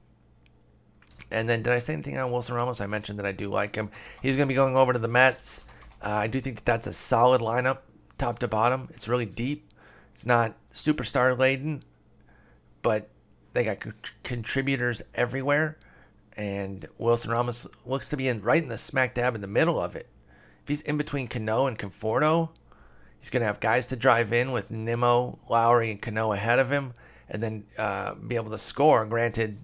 And 1.30 1.48
then 1.48 1.62
did 1.62 1.72
I 1.72 1.78
say 1.78 1.92
anything 1.94 2.16
on 2.18 2.30
Wilson 2.30 2.54
Ramos? 2.54 2.80
I 2.80 2.86
mentioned 2.86 3.18
that 3.18 3.26
I 3.26 3.32
do 3.32 3.48
like 3.48 3.76
him. 3.76 3.90
He's 4.22 4.36
going 4.36 4.46
to 4.46 4.52
be 4.52 4.56
going 4.56 4.76
over 4.76 4.92
to 4.92 4.98
the 4.98 5.08
Mets. 5.08 5.62
Uh, 6.02 6.10
I 6.10 6.26
do 6.26 6.40
think 6.40 6.56
that 6.56 6.64
that's 6.64 6.86
a 6.86 6.92
solid 6.92 7.40
lineup, 7.40 7.78
top 8.18 8.38
to 8.40 8.48
bottom. 8.48 8.88
It's 8.92 9.08
really 9.08 9.26
deep. 9.26 9.70
It's 10.12 10.26
not 10.26 10.54
superstar 10.72 11.36
laden, 11.36 11.82
but 12.82 13.08
they 13.54 13.64
got 13.64 13.78
contributors 14.22 15.00
everywhere, 15.14 15.78
and 16.36 16.86
Wilson 16.98 17.30
Ramos 17.30 17.66
looks 17.86 18.08
to 18.10 18.16
be 18.16 18.28
in 18.28 18.42
right 18.42 18.62
in 18.62 18.68
the 18.68 18.76
smack 18.76 19.14
dab 19.14 19.34
in 19.34 19.40
the 19.40 19.46
middle 19.46 19.80
of 19.80 19.96
it. 19.96 20.08
If 20.62 20.68
he's 20.68 20.82
in 20.82 20.98
between 20.98 21.28
Cano 21.28 21.66
and 21.66 21.78
Conforto, 21.78 22.50
he's 23.20 23.30
going 23.30 23.40
to 23.40 23.46
have 23.46 23.60
guys 23.60 23.86
to 23.88 23.96
drive 23.96 24.32
in 24.32 24.50
with 24.50 24.70
Nimmo, 24.70 25.38
Lowrie, 25.48 25.90
and 25.92 26.02
Cano 26.02 26.32
ahead 26.32 26.58
of 26.58 26.70
him, 26.70 26.94
and 27.28 27.42
then 27.42 27.64
uh, 27.78 28.14
be 28.14 28.34
able 28.34 28.50
to 28.50 28.58
score. 28.58 29.06
Granted, 29.06 29.58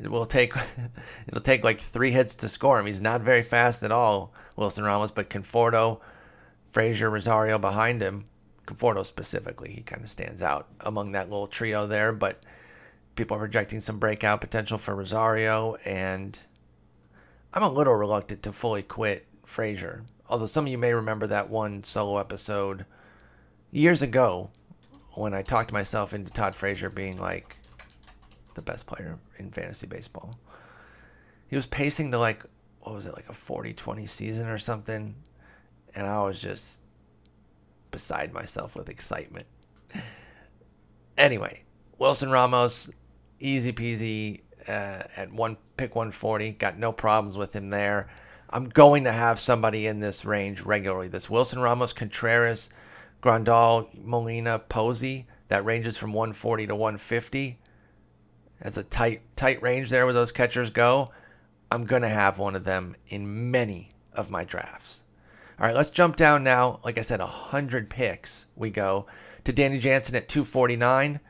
it 0.00 0.10
will 0.10 0.26
take 0.26 0.54
it'll 1.26 1.40
take 1.40 1.64
like 1.64 1.80
three 1.80 2.10
hits 2.10 2.34
to 2.36 2.48
score 2.48 2.78
him. 2.78 2.86
He's 2.86 3.00
not 3.00 3.22
very 3.22 3.42
fast 3.42 3.82
at 3.82 3.92
all, 3.92 4.32
Wilson 4.56 4.84
Ramos, 4.84 5.10
but 5.10 5.30
Conforto, 5.30 6.00
Frazier, 6.70 7.08
Rosario 7.08 7.58
behind 7.58 8.02
him. 8.02 8.26
Conforto 8.66 9.04
specifically, 9.06 9.72
he 9.72 9.80
kind 9.80 10.02
of 10.02 10.10
stands 10.10 10.42
out 10.42 10.68
among 10.80 11.12
that 11.12 11.30
little 11.30 11.48
trio 11.48 11.86
there, 11.86 12.12
but 12.12 12.42
people 13.14 13.36
are 13.36 13.40
projecting 13.40 13.80
some 13.80 13.98
breakout 13.98 14.40
potential 14.40 14.78
for 14.78 14.94
Rosario, 14.94 15.76
and 15.84 16.38
I'm 17.52 17.62
a 17.62 17.68
little 17.68 17.94
reluctant 17.94 18.42
to 18.44 18.52
fully 18.52 18.82
quit 18.82 19.26
Frazier. 19.44 20.04
Although 20.28 20.46
some 20.46 20.64
of 20.64 20.70
you 20.70 20.78
may 20.78 20.94
remember 20.94 21.26
that 21.26 21.50
one 21.50 21.84
solo 21.84 22.18
episode 22.18 22.86
years 23.70 24.00
ago 24.02 24.50
when 25.14 25.34
I 25.34 25.42
talked 25.42 25.72
myself 25.72 26.14
into 26.14 26.32
Todd 26.32 26.54
Frazier 26.54 26.88
being 26.88 27.18
like 27.18 27.56
the 28.54 28.62
best 28.62 28.86
player 28.86 29.18
in 29.38 29.50
fantasy 29.50 29.86
baseball. 29.86 30.38
He 31.48 31.56
was 31.56 31.66
pacing 31.66 32.12
to 32.12 32.18
like, 32.18 32.44
what 32.80 32.94
was 32.94 33.06
it, 33.06 33.14
like 33.14 33.28
a 33.28 33.34
40 33.34 33.74
20 33.74 34.06
season 34.06 34.48
or 34.48 34.58
something. 34.58 35.14
And 35.94 36.06
I 36.06 36.22
was 36.22 36.40
just 36.40 36.80
beside 37.90 38.32
myself 38.32 38.74
with 38.74 38.88
excitement. 38.88 39.46
Anyway, 41.18 41.62
Wilson 41.98 42.30
Ramos, 42.30 42.90
easy 43.42 43.72
peasy 43.72 44.40
uh, 44.68 45.02
at 45.16 45.32
one 45.32 45.56
pick 45.76 45.94
140. 45.94 46.52
Got 46.52 46.78
no 46.78 46.92
problems 46.92 47.36
with 47.36 47.54
him 47.54 47.68
there. 47.68 48.08
I'm 48.50 48.68
going 48.68 49.04
to 49.04 49.12
have 49.12 49.40
somebody 49.40 49.86
in 49.86 50.00
this 50.00 50.24
range 50.24 50.60
regularly. 50.62 51.08
This 51.08 51.30
Wilson 51.30 51.60
Ramos, 51.60 51.92
Contreras, 51.92 52.70
Grandal, 53.22 53.88
Molina, 53.94 54.58
Posey. 54.58 55.26
That 55.48 55.64
ranges 55.64 55.98
from 55.98 56.12
140 56.12 56.68
to 56.68 56.74
150. 56.74 57.58
That's 58.60 58.76
a 58.76 58.84
tight 58.84 59.22
tight 59.36 59.60
range 59.60 59.90
there 59.90 60.04
where 60.04 60.14
those 60.14 60.32
catchers 60.32 60.70
go. 60.70 61.10
I'm 61.70 61.84
gonna 61.84 62.08
have 62.08 62.38
one 62.38 62.54
of 62.54 62.64
them 62.64 62.96
in 63.08 63.50
many 63.50 63.90
of 64.12 64.30
my 64.30 64.44
drafts. 64.44 65.02
All 65.58 65.66
right, 65.66 65.74
let's 65.74 65.90
jump 65.90 66.16
down 66.16 66.44
now. 66.44 66.80
Like 66.84 66.96
I 66.96 67.02
said, 67.02 67.20
100 67.20 67.90
picks 67.90 68.46
we 68.56 68.70
go 68.70 69.06
to 69.44 69.52
Danny 69.52 69.78
Jansen 69.78 70.14
at 70.14 70.28
249. 70.28 71.20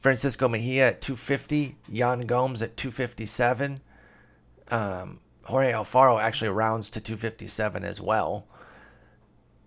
Francisco 0.00 0.48
Mejia 0.48 0.88
at 0.88 1.00
250, 1.00 1.76
Yan 1.88 2.20
Gomes 2.20 2.62
at 2.62 2.76
257. 2.76 3.80
Um, 4.70 5.20
Jorge 5.44 5.72
Alfaro 5.72 6.20
actually 6.20 6.50
rounds 6.50 6.90
to 6.90 7.00
257 7.00 7.84
as 7.84 8.00
well. 8.00 8.46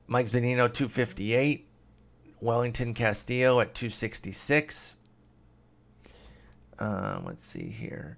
Mike 0.08 0.28
Zunino 0.28 0.72
258, 0.72 1.68
Welington 2.40 2.94
Castillo 2.94 3.60
at 3.60 3.74
266. 3.74 4.96
Um, 6.80 7.26
let's 7.26 7.46
see 7.46 7.70
here. 7.70 8.18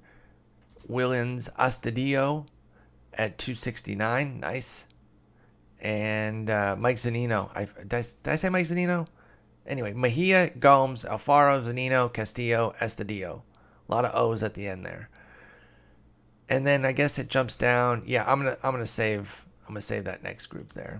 Williams 0.88 1.50
Astudillo 1.58 2.48
at 3.14 3.38
269. 3.38 4.40
Nice. 4.40 4.88
And 5.82 6.50
uh, 6.50 6.76
Mike 6.78 6.98
Zunino. 6.98 7.50
I, 7.56 7.66
did, 7.66 7.94
I, 7.94 8.02
did 8.02 8.28
I 8.28 8.36
say 8.36 8.50
Mike 8.50 8.68
Zunino? 8.68 9.08
Anyway, 9.66 9.94
Mejia, 9.94 10.50
Gomes, 10.50 11.06
Alfaro, 11.06 11.64
Zunino, 11.64 12.12
Castillo, 12.12 12.74
Estudillo. 12.82 13.42
A 13.88 13.92
lot 13.92 14.06
of 14.06 14.16
O's 14.16 14.44
at 14.44 14.54
the 14.54 14.68
end 14.68 14.86
there. 14.86 15.10
And 16.50 16.68
then 16.68 16.86
I 16.86 16.92
guess 16.92 17.18
it 17.18 17.30
jumps 17.30 17.56
down. 17.56 18.04
Yeah, 18.06 18.24
I'm 18.28 18.40
gonna 18.40 18.58
I'm 18.64 18.72
gonna 18.72 18.86
save 18.86 19.46
I'm 19.62 19.74
gonna 19.74 19.82
save 19.82 20.04
that 20.06 20.24
next 20.24 20.48
group 20.48 20.74
there. 20.74 21.00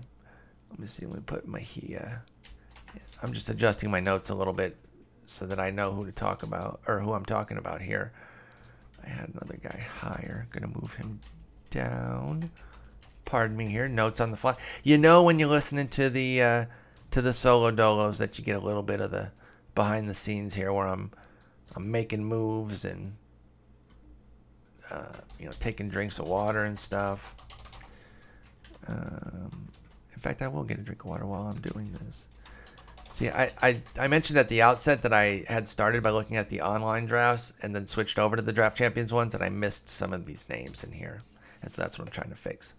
Let 0.70 0.78
me 0.78 0.86
see. 0.86 1.06
Let 1.06 1.16
me 1.16 1.22
put 1.26 1.46
Mejia. 1.46 2.22
I'm 3.22 3.32
just 3.32 3.50
adjusting 3.50 3.90
my 3.90 4.00
notes 4.00 4.30
a 4.30 4.34
little 4.34 4.52
bit 4.52 4.76
so 5.26 5.46
that 5.46 5.58
I 5.60 5.70
know 5.70 5.92
who 5.92 6.04
to 6.04 6.12
talk 6.12 6.42
about 6.42 6.80
or 6.86 7.00
who 7.00 7.12
I'm 7.12 7.24
talking 7.24 7.56
about 7.56 7.80
here. 7.80 8.12
I 9.04 9.08
had 9.08 9.28
another 9.28 9.58
guy 9.62 9.84
higher. 10.00 10.46
Gonna 10.50 10.68
move 10.68 10.94
him 10.94 11.20
down. 11.70 12.50
Pardon 13.24 13.56
me 13.56 13.68
here. 13.68 13.88
Notes 13.88 14.20
on 14.20 14.30
the 14.30 14.36
fly. 14.36 14.56
You 14.82 14.98
know 14.98 15.22
when 15.22 15.38
you're 15.38 15.48
listening 15.48 15.88
to 15.88 16.10
the 16.10 16.42
uh, 16.42 16.64
to 17.14 17.22
the 17.22 17.32
solo 17.32 17.70
dolos 17.70 18.18
that 18.18 18.40
you 18.40 18.44
get 18.44 18.56
a 18.56 18.66
little 18.66 18.82
bit 18.82 19.00
of 19.00 19.12
the 19.12 19.30
behind 19.76 20.10
the 20.10 20.14
scenes 20.14 20.54
here 20.54 20.72
where 20.72 20.88
I'm 20.88 21.12
I'm 21.76 21.88
making 21.88 22.24
moves 22.24 22.84
and 22.84 23.14
uh, 24.90 25.12
you 25.38 25.46
know 25.46 25.52
taking 25.60 25.88
drinks 25.88 26.18
of 26.18 26.26
water 26.26 26.64
and 26.64 26.76
stuff. 26.76 27.32
Um, 28.88 29.68
in 30.12 30.18
fact, 30.18 30.42
I 30.42 30.48
will 30.48 30.64
get 30.64 30.80
a 30.80 30.82
drink 30.82 31.04
of 31.04 31.10
water 31.10 31.24
while 31.24 31.42
I'm 31.42 31.60
doing 31.60 31.96
this. 32.04 32.26
See, 33.10 33.28
I, 33.28 33.52
I, 33.62 33.80
I 33.96 34.08
mentioned 34.08 34.40
at 34.40 34.48
the 34.48 34.62
outset 34.62 35.02
that 35.02 35.12
I 35.12 35.44
had 35.46 35.68
started 35.68 36.02
by 36.02 36.10
looking 36.10 36.36
at 36.36 36.50
the 36.50 36.62
online 36.62 37.06
drafts 37.06 37.52
and 37.62 37.72
then 37.76 37.86
switched 37.86 38.18
over 38.18 38.34
to 38.34 38.42
the 38.42 38.52
draft 38.52 38.76
champions 38.76 39.12
ones, 39.12 39.34
and 39.34 39.44
I 39.44 39.50
missed 39.50 39.88
some 39.88 40.12
of 40.12 40.26
these 40.26 40.48
names 40.48 40.82
in 40.82 40.90
here. 40.90 41.22
And 41.62 41.70
so 41.70 41.80
that's 41.80 41.96
what 41.96 42.08
I'm 42.08 42.12
trying 42.12 42.30
to 42.30 42.36
fix. 42.36 42.74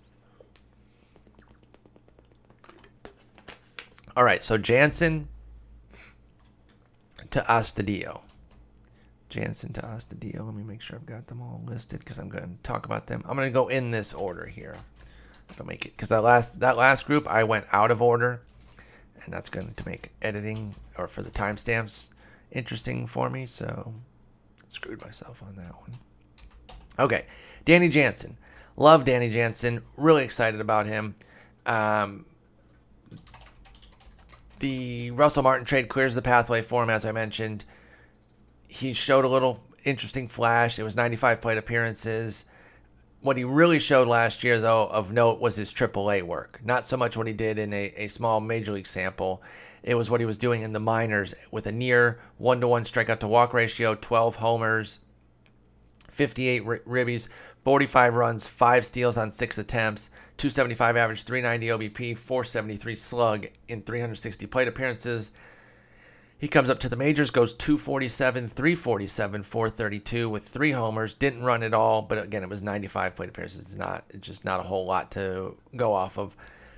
All 4.16 4.24
right, 4.24 4.44
so 4.44 4.58
Jansen 4.58 5.28
to 7.32 7.42
Astudillo. 7.42 8.22
Jansen 9.30 9.74
to 9.74 9.82
Astudillo. 9.82 10.46
Let 10.46 10.56
me 10.56 10.64
make 10.64 10.82
sure 10.82 10.96
I've 10.96 11.06
got 11.06 11.28
them 11.28 11.42
all 11.42 11.62
listed 11.66 12.00
because 12.00 12.18
I'm 12.18 12.30
going 12.30 12.44
to 12.44 12.64
talk 12.64 12.86
about 12.86 13.08
them. 13.08 13.24
I'm 13.28 13.36
going 13.36 13.50
to 13.50 13.54
go 13.54 13.68
in 13.68 13.92
this 13.92 14.14
order 14.14 14.46
here. 14.46 14.78
I'll 15.60 15.66
make 15.66 15.86
it 15.86 15.92
because 15.92 16.10
that 16.10 16.24
last 16.24 16.60
that 16.62 16.78
last 16.78 17.06
group 17.06 17.28
I 17.28 17.44
went 17.44 17.66
out 17.72 17.92
of 17.92 18.02
order, 18.02 18.42
and 19.24 19.34
that's 19.34 19.50
going 19.50 19.74
to 19.74 19.86
make 19.88 20.12
editing 20.22 20.76
or 20.98 21.08
for 21.08 21.22
the 21.22 21.30
timestamps 21.30 22.10
interesting 22.52 23.08
for 23.08 23.30
me. 23.30 23.46
So 23.46 23.94
screwed 24.70 25.02
myself 25.02 25.44
on 25.44 25.56
that 25.58 25.76
one. 25.82 25.98
Okay, 26.98 27.26
Danny 27.66 27.90
Jansen. 27.90 28.38
Love 28.78 29.06
Danny 29.06 29.30
Jansen. 29.30 29.82
Really 29.98 30.24
excited 30.24 30.62
about 30.62 30.86
him. 30.86 31.16
Um, 31.66 32.26
the 34.60 35.12
Russell 35.12 35.44
Martin 35.44 35.66
trade 35.66 35.90
clears 35.90 36.16
the 36.16 36.22
pathway 36.22 36.62
for 36.62 36.84
him, 36.84 36.90
as 36.90 37.06
I 37.06 37.12
mentioned. 37.12 37.66
He 38.68 38.94
showed 38.94 39.26
a 39.26 39.30
little 39.30 39.64
interesting 39.84 40.28
flash. 40.28 40.80
It 40.80 40.84
was 40.84 40.96
95 40.96 41.42
plate 41.42 41.58
appearances. 41.58 42.46
What 43.22 43.38
he 43.38 43.44
really 43.44 43.80
showed 43.80 44.08
last 44.08 44.44
year, 44.44 44.60
though, 44.60 44.88
of 44.88 45.12
note 45.12 45.40
was 45.40 45.56
his 45.56 45.74
AAA 45.74 46.24
work. 46.24 46.60
Not 46.64 46.86
so 46.86 46.98
much 46.98 47.18
what 47.18 47.28
he 47.28 47.34
did 47.34 47.58
in 47.58 47.74
a, 47.74 47.94
a 47.98 48.08
small 48.08 48.40
major 48.40 48.74
league 48.74 48.88
sample. 48.88 49.42
It 49.82 49.96
was 49.96 50.10
what 50.10 50.20
he 50.20 50.26
was 50.26 50.38
doing 50.38 50.62
in 50.62 50.74
the 50.74 50.80
minors 50.80 51.34
with 51.52 51.68
a 51.68 51.72
near 51.72 52.20
one 52.38 52.60
to 52.62 52.68
one 52.68 52.84
strikeout 52.84 53.20
to 53.20 53.28
walk 53.28 53.54
ratio, 53.54 53.96
12 53.96 54.38
homers, 54.38 55.00
58 56.12 56.66
ribbies, 56.88 57.28
45 57.64 58.14
runs, 58.16 58.48
5 58.48 58.86
steals 58.86 59.18
on 59.18 59.32
6 59.32 59.58
attempts, 59.58 60.10
275 60.38 60.98
average, 60.98 61.24
390 61.24 61.90
OBP, 61.90 62.18
473 62.18 62.96
slug 62.96 63.48
in 63.68 63.82
360 63.82 64.46
plate 64.48 64.68
appearances. 64.68 65.32
He 66.38 66.50
comes 66.50 66.70
up 66.70 66.80
to 66.82 66.90
the 66.90 66.98
majors, 66.98 67.32
goes 67.32 67.54
247, 67.54 68.50
347, 68.50 69.44
432 69.44 70.30
with 70.30 70.48
three 70.48 70.72
homers. 70.72 71.14
Didn't 71.16 71.44
run 71.44 71.64
at 71.64 71.74
all, 71.74 72.02
but 72.02 72.18
again, 72.18 72.44
it 72.44 72.50
was 72.50 72.62
95 72.62 73.16
plate 73.16 73.30
appearances. 73.30 73.64
It's 73.64 73.76
not, 73.76 74.04
it's 74.10 74.28
just 74.28 74.44
not 74.44 74.60
a 74.60 74.64
whole 74.64 74.86
lot 74.86 75.12
to 75.12 75.56
go 75.76 75.94
off 75.94 76.18
of. 76.18 76.36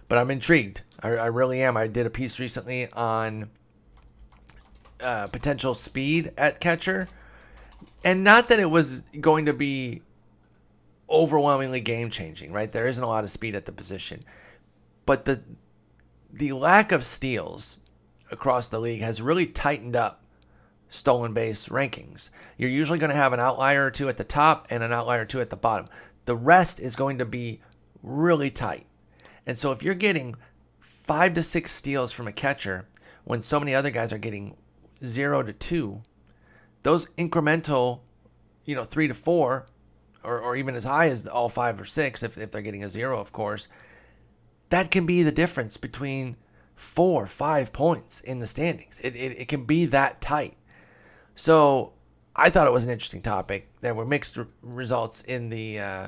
But 0.08 0.20
I'm 0.20 0.30
intrigued. 0.30 0.82
I, 1.02 1.10
I 1.10 1.26
really 1.26 1.62
am. 1.62 1.76
I 1.76 1.88
did 1.88 2.06
a 2.06 2.12
piece 2.12 2.40
recently 2.40 2.90
on 2.92 3.50
uh, 5.02 5.28
potential 5.28 5.74
speed 5.74 6.32
at 6.38 6.60
catcher, 6.60 7.08
and 8.04 8.24
not 8.24 8.48
that 8.50 8.60
it 8.60 8.70
was 8.70 9.02
going 9.20 9.48
to 9.48 9.54
be 9.54 10.02
overwhelmingly 11.10 11.82
game 11.82 12.10
changing, 12.10 12.52
right? 12.52 12.72
There 12.72 12.88
isn't 12.88 13.04
a 13.04 13.08
lot 13.08 13.24
of 13.24 13.32
speed 13.32 13.56
at 13.56 13.66
the 13.66 13.72
position. 13.72 14.24
But 15.06 15.26
the 15.26 15.42
the 16.32 16.52
lack 16.52 16.92
of 16.92 17.06
steals 17.06 17.78
across 18.30 18.68
the 18.68 18.80
league 18.80 19.02
has 19.02 19.22
really 19.22 19.46
tightened 19.46 19.96
up 19.96 20.24
stolen 20.90 21.34
base 21.34 21.70
rankings. 21.70 22.30
You're 22.58 22.70
usually 22.70 23.00
going 23.00 23.10
to 23.10 23.16
have 23.16 23.34
an 23.34 23.40
outlier 23.40 23.86
or 23.86 23.92
two 23.92 24.10
at 24.10 24.18
the 24.18 24.24
top 24.24 24.68
and 24.70 24.84
an 24.84 24.94
outlier 24.94 25.22
or 25.22 25.26
two 25.26 25.42
at 25.42 25.50
the 25.50 25.56
bottom. 25.56 25.88
The 26.26 26.36
rest 26.36 26.80
is 26.80 26.96
going 26.96 27.18
to 27.20 27.26
be 27.26 27.62
really 28.04 28.52
tight. 28.52 28.86
And 29.46 29.58
so 29.58 29.72
if 29.72 29.82
you're 29.82 29.96
getting 29.96 30.36
5 30.80 31.34
to 31.36 31.44
6 31.44 31.72
steals 31.72 32.12
from 32.12 32.28
a 32.28 32.34
catcher 32.34 32.88
when 33.24 33.42
so 33.42 33.60
many 33.60 33.74
other 33.74 33.92
guys 33.92 34.12
are 34.12 34.18
getting 34.18 34.56
0 35.06 35.44
to 35.44 35.54
2, 35.54 36.02
those 36.84 37.08
incremental, 37.18 38.02
you 38.66 38.76
know, 38.76 38.84
3 38.84 39.08
to 39.08 39.14
4 39.14 39.66
or, 40.28 40.40
or 40.40 40.56
even 40.56 40.76
as 40.76 40.84
high 40.84 41.08
as 41.08 41.26
all 41.26 41.50
five 41.50 41.80
or 41.80 41.86
six, 41.86 42.22
if, 42.22 42.38
if 42.38 42.52
they're 42.52 42.62
getting 42.62 42.84
a 42.84 42.90
zero, 42.90 43.20
of 43.20 43.32
course, 43.32 43.68
that 44.70 44.92
can 44.92 45.06
be 45.06 45.24
the 45.24 45.32
difference 45.32 45.78
between 45.78 46.36
four, 46.76 47.26
five 47.26 47.72
points 47.72 48.20
in 48.20 48.40
the 48.40 48.48
standings. 48.48 49.00
It, 49.02 49.16
it, 49.16 49.40
it 49.40 49.48
can 49.48 49.64
be 49.64 49.86
that 49.86 50.20
tight. 50.20 50.58
So 51.36 51.94
I 52.36 52.50
thought 52.50 52.68
it 52.68 52.74
was 52.74 52.84
an 52.84 52.92
interesting 52.92 53.22
topic. 53.22 53.70
There 53.82 53.96
were 53.96 54.06
mixed 54.06 54.38
results 54.62 55.22
in 55.22 55.50
the 55.50 55.80
uh, 55.80 56.08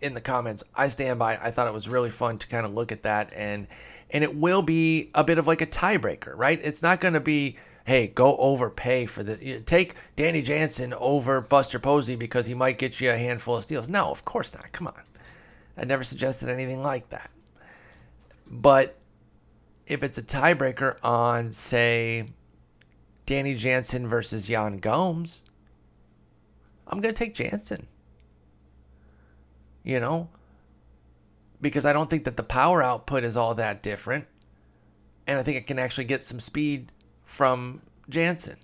in 0.00 0.14
the 0.14 0.20
comments. 0.20 0.64
I 0.74 0.88
stand 0.88 1.18
by. 1.18 1.36
I 1.36 1.50
thought 1.50 1.66
it 1.66 1.74
was 1.74 1.88
really 1.88 2.10
fun 2.10 2.38
to 2.38 2.46
kind 2.48 2.64
of 2.64 2.72
look 2.72 2.92
at 2.92 3.02
that, 3.02 3.32
and 3.34 3.66
and 4.10 4.24
it 4.24 4.34
will 4.34 4.62
be 4.62 5.10
a 5.14 5.22
bit 5.22 5.38
of 5.38 5.46
like 5.46 5.60
a 5.60 5.66
tiebreaker, 5.66 6.32
right? 6.34 6.60
It's 6.62 6.82
not 6.82 7.00
going 7.00 7.14
to 7.14 7.20
be 7.20 7.56
hey, 7.84 8.06
go 8.06 8.36
overpay 8.38 9.06
for 9.06 9.22
the 9.22 9.60
take 9.60 9.94
Danny 10.16 10.42
Jansen 10.42 10.94
over 10.94 11.40
Buster 11.40 11.78
Posey 11.78 12.16
because 12.16 12.46
he 12.46 12.54
might 12.54 12.78
get 12.78 13.00
you 13.00 13.10
a 13.10 13.16
handful 13.16 13.56
of 13.56 13.64
steals. 13.64 13.88
No, 13.88 14.10
of 14.10 14.24
course 14.24 14.54
not. 14.54 14.72
Come 14.72 14.86
on. 14.86 15.02
I 15.76 15.84
never 15.84 16.04
suggested 16.04 16.48
anything 16.48 16.82
like 16.82 17.10
that. 17.10 17.30
But 18.46 18.96
if 19.86 20.02
it's 20.02 20.18
a 20.18 20.22
tiebreaker 20.22 20.96
on, 21.02 21.52
say, 21.52 22.26
Danny 23.26 23.54
Jansen 23.54 24.06
versus 24.06 24.48
Yan 24.48 24.78
Gomes, 24.78 25.42
I'm 26.86 27.00
going 27.00 27.14
to 27.14 27.18
take 27.18 27.34
Jansen. 27.34 27.86
You 29.82 30.00
know? 30.00 30.28
Because 31.60 31.84
I 31.84 31.92
don't 31.92 32.08
think 32.08 32.24
that 32.24 32.36
the 32.36 32.42
power 32.42 32.82
output 32.82 33.24
is 33.24 33.36
all 33.36 33.54
that 33.56 33.82
different. 33.82 34.26
And 35.26 35.38
I 35.38 35.42
think 35.42 35.56
it 35.56 35.66
can 35.66 35.78
actually 35.78 36.04
get 36.04 36.22
some 36.22 36.40
speed 36.40 36.92
from 37.24 37.82
Jansen, 38.08 38.56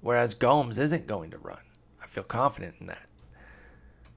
whereas 0.00 0.34
Gomes 0.34 0.78
isn't 0.78 1.06
going 1.06 1.30
to 1.30 1.38
run. 1.38 1.58
I 2.02 2.06
feel 2.06 2.24
confident 2.24 2.76
in 2.80 2.86
that. 2.86 3.08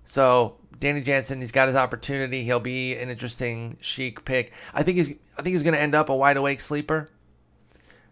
So 0.06 0.56
Danny 0.80 1.02
Jansen, 1.02 1.42
he's 1.42 1.52
got 1.52 1.68
his 1.68 1.76
opportunity. 1.76 2.44
He'll 2.44 2.60
be 2.60 2.96
an 2.96 3.10
interesting 3.10 3.78
chic 3.82 4.24
pick. 4.26 4.54
I 4.74 4.84
think 4.84 4.98
he's 4.98 5.12
I 5.38 5.42
think 5.42 5.54
he's 5.54 5.64
going 5.64 5.76
to 5.76 5.82
end 5.82 5.96
up 5.96 6.10
a 6.10 6.16
wide 6.16 6.38
awake 6.38 6.62
sleeper, 6.62 7.10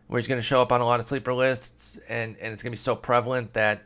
where 0.08 0.20
he's 0.20 0.28
going 0.28 0.40
to 0.40 0.46
show 0.46 0.62
up 0.62 0.72
on 0.72 0.82
a 0.82 0.86
lot 0.86 1.00
of 1.00 1.06
sleeper 1.06 1.34
lists, 1.34 1.98
and 2.10 2.36
and 2.40 2.54
it's 2.54 2.62
going 2.62 2.72
to 2.72 2.78
be 2.78 2.82
so 2.82 2.96
prevalent 2.96 3.54
that 3.54 3.84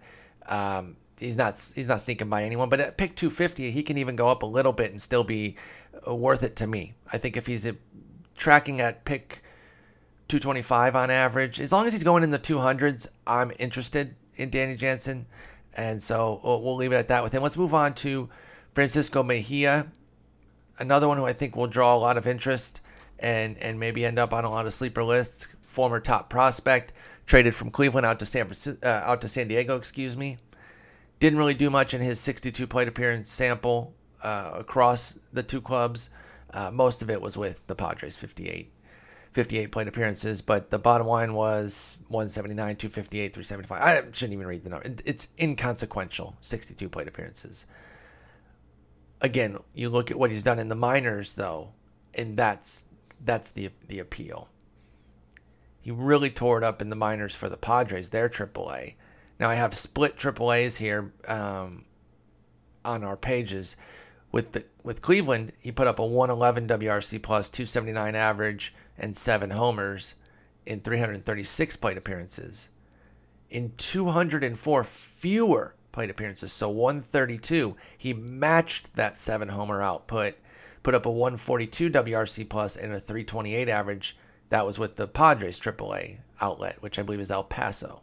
um, 0.48 0.98
he's 1.20 1.38
not 1.38 1.72
he's 1.76 1.88
not 1.88 2.02
sneaking 2.02 2.30
by 2.30 2.44
anyone. 2.44 2.70
But 2.70 2.80
at 2.80 2.98
pick 2.98 3.16
250, 3.16 3.72
he 3.72 3.84
can 3.84 3.98
even 3.98 4.16
go 4.16 4.28
up 4.28 4.44
a 4.44 4.48
little 4.48 4.74
bit 4.74 4.92
and 4.92 5.02
still 5.02 5.24
be 5.24 5.58
uh, 6.08 6.16
worth 6.16 6.44
it 6.44 6.56
to 6.58 6.68
me. 6.68 6.96
I 7.12 7.20
think 7.20 7.38
if 7.38 7.46
he's 7.46 7.68
tracking 8.36 8.82
at 8.82 9.06
pick 9.06 9.44
225 10.30 10.96
on 10.96 11.10
average. 11.10 11.60
As 11.60 11.72
long 11.72 11.86
as 11.86 11.94
he's 11.94 12.04
going 12.04 12.24
in 12.24 12.30
the 12.30 12.40
200s, 12.40 13.08
I'm 13.28 13.52
interested 13.60 14.16
in 14.36 14.50
Danny 14.50 14.76
Jansen. 14.76 15.26
And 15.76 16.02
so 16.02 16.40
we'll 16.44 16.76
leave 16.76 16.92
it 16.92 16.98
at 16.98 17.08
that 17.10 17.24
with 17.24 17.34
him. 17.34 17.44
Let's 17.44 17.58
move 17.58 17.74
on 17.74 17.94
to 17.96 18.30
Francisco 18.74 19.24
Mejia, 19.24 19.88
another 20.78 21.08
one 21.08 21.18
who 21.18 21.26
I 21.26 21.34
think 21.34 21.56
will 21.56 21.68
draw 21.68 21.96
a 21.96 21.98
lot 21.98 22.18
of 22.18 22.28
interest 22.28 22.82
and, 23.18 23.58
and 23.58 23.80
maybe 23.80 24.06
end 24.06 24.20
up 24.20 24.34
on 24.34 24.46
a 24.46 24.50
lot 24.50 24.66
of 24.66 24.74
sleeper 24.74 25.04
lists. 25.04 25.48
Former 25.62 26.00
top 26.00 26.30
prospect, 26.30 26.94
traded 27.26 27.54
from 27.54 27.72
Cleveland 27.72 28.06
out 28.06 28.20
to 28.20 28.26
San 28.26 28.46
Francisco, 28.46 28.80
uh, 28.88 29.04
out 29.06 29.22
to 29.22 29.28
San 29.28 29.48
Diego, 29.48 29.76
excuse 29.78 30.18
me. 30.18 30.38
Didn't 31.20 31.38
really 31.38 31.54
do 31.54 31.70
much 31.70 31.94
in 31.94 32.02
his 32.02 32.20
62 32.20 32.66
plate 32.68 32.88
appearance 32.88 33.30
sample 33.30 33.94
uh, 34.24 34.52
across 34.56 35.20
the 35.32 35.44
two 35.44 35.62
clubs. 35.62 36.10
Uh, 36.52 36.72
most 36.72 37.02
of 37.02 37.10
it 37.10 37.22
was 37.22 37.38
with 37.38 37.66
the 37.68 37.76
Padres, 37.76 38.18
58. 38.18 38.72
58 39.32 39.72
plate 39.72 39.88
appearances, 39.88 40.42
but 40.42 40.72
the 40.72 40.80
bottom 40.80 41.08
line 41.08 41.34
was 41.34 41.98
179, 42.08 42.76
258, 42.76 43.34
375. 43.34 43.82
I 43.82 44.12
shouldn't 44.12 44.34
even 44.34 44.48
read 44.48 44.64
the 44.64 44.70
number. 44.70 44.96
It's 45.06 45.30
inconsequential, 45.40 46.36
62 46.42 46.90
plate 46.90 47.08
appearances. 47.08 47.66
Again, 49.22 49.58
you 49.74 49.90
look 49.90 50.10
at 50.10 50.18
what 50.18 50.32
he's 50.32 50.44
done 50.44 50.60
in 50.60 50.70
the 50.70 50.76
minors 50.76 51.34
though, 51.34 51.74
and 52.14 52.38
that's 52.38 52.86
that's 53.24 53.52
the 53.52 53.70
the 53.88 54.00
appeal. 54.00 54.48
He 55.82 55.92
really 55.92 56.30
tore 56.30 56.58
it 56.58 56.64
up 56.64 56.82
in 56.82 56.90
the 56.90 56.96
minors 56.96 57.36
for 57.36 57.50
the 57.50 57.58
Padres, 57.58 58.10
their 58.10 58.30
AAA. 58.30 58.96
Now 59.40 59.50
I 59.50 59.56
have 59.56 59.78
split 59.78 60.18
AAAs 60.18 60.78
here 60.78 61.12
um, 61.28 61.86
on 62.84 63.04
our 63.04 63.18
pages. 63.18 63.78
With 64.32 64.54
the 64.54 64.64
with 64.84 65.02
Cleveland, 65.02 65.54
he 65.60 65.72
put 65.72 65.88
up 65.88 66.00
a 66.00 66.06
111 66.06 66.68
WRC 66.68 67.22
plus, 67.22 67.50
279 67.50 68.16
average, 68.16 68.74
and 69.00 69.16
seven 69.16 69.52
homers 69.52 70.16
in 70.66 70.82
336 70.82 71.76
plate 71.78 71.98
appearances. 71.98 72.70
In 73.50 73.74
204 73.78 74.84
fewer 74.84 75.76
plate 75.92 76.10
appearances, 76.10 76.54
so 76.54 76.70
132, 76.70 77.76
he 77.98 78.14
matched 78.14 78.96
that 78.96 79.18
seven 79.18 79.50
homer 79.50 79.82
output, 79.82 80.36
put 80.84 80.94
up 80.94 81.06
a 81.06 81.12
142 81.12 81.90
WRC 81.90 82.48
plus 82.48 82.76
and 82.76 82.94
a 82.94 83.00
328 83.00 83.68
average. 83.68 84.18
That 84.50 84.66
was 84.66 84.78
with 84.78 84.96
the 84.96 85.08
Padres 85.08 85.60
AAA 85.60 86.18
outlet, 86.42 86.82
which 86.82 87.00
I 87.00 87.04
believe 87.04 87.20
is 87.20 87.32
El 87.32 87.44
Paso. 87.44 88.02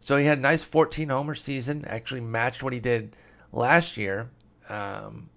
So 0.00 0.16
he 0.16 0.26
had 0.26 0.38
a 0.38 0.42
nice 0.42 0.62
14 0.62 1.08
homer 1.08 1.34
season, 1.34 1.84
actually 1.86 2.20
matched 2.20 2.62
what 2.62 2.72
he 2.72 2.80
did 2.80 3.16
last 3.52 3.96
year 3.96 4.30
um, 4.68 5.30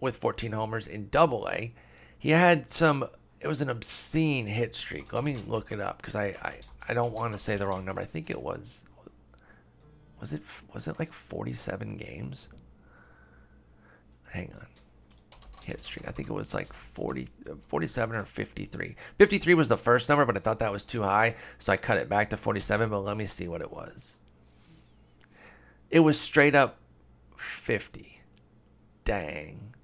with 0.00 0.16
14 0.16 0.52
homers 0.52 0.86
in 0.86 1.08
Double 1.08 1.48
A. 1.50 1.74
He 2.18 2.30
had 2.30 2.70
some 2.70 3.06
it 3.42 3.48
was 3.48 3.60
an 3.60 3.68
obscene 3.68 4.46
hit 4.46 4.74
streak. 4.74 5.12
Let 5.12 5.24
me 5.24 5.36
look 5.48 5.72
it 5.72 5.80
up 5.80 5.98
because 5.98 6.14
I, 6.14 6.26
I, 6.42 6.54
I 6.88 6.94
don't 6.94 7.12
want 7.12 7.32
to 7.32 7.38
say 7.38 7.56
the 7.56 7.66
wrong 7.66 7.84
number. 7.84 8.00
I 8.00 8.04
think 8.04 8.30
it 8.30 8.40
was 8.40 8.80
was 10.20 10.32
it 10.32 10.42
was 10.72 10.86
it 10.86 10.98
like 10.98 11.12
47 11.12 11.96
games? 11.96 12.48
Hang 14.30 14.52
on. 14.54 14.66
hit 15.64 15.84
streak. 15.84 16.06
I 16.08 16.12
think 16.12 16.30
it 16.30 16.32
was 16.32 16.54
like 16.54 16.72
40, 16.72 17.28
47 17.66 18.16
or 18.16 18.24
53. 18.24 18.96
53 19.18 19.54
was 19.54 19.68
the 19.68 19.76
first 19.76 20.08
number, 20.08 20.24
but 20.24 20.36
I 20.36 20.40
thought 20.40 20.60
that 20.60 20.72
was 20.72 20.84
too 20.84 21.02
high, 21.02 21.34
so 21.58 21.72
I 21.72 21.76
cut 21.76 21.98
it 21.98 22.08
back 22.08 22.30
to 22.30 22.36
47. 22.36 22.88
But 22.90 23.00
let 23.00 23.16
me 23.16 23.26
see 23.26 23.48
what 23.48 23.60
it 23.60 23.72
was. 23.72 24.16
It 25.90 26.00
was 26.00 26.18
straight 26.18 26.54
up 26.54 26.78
50. 27.36 28.20
Dang. 29.04 29.74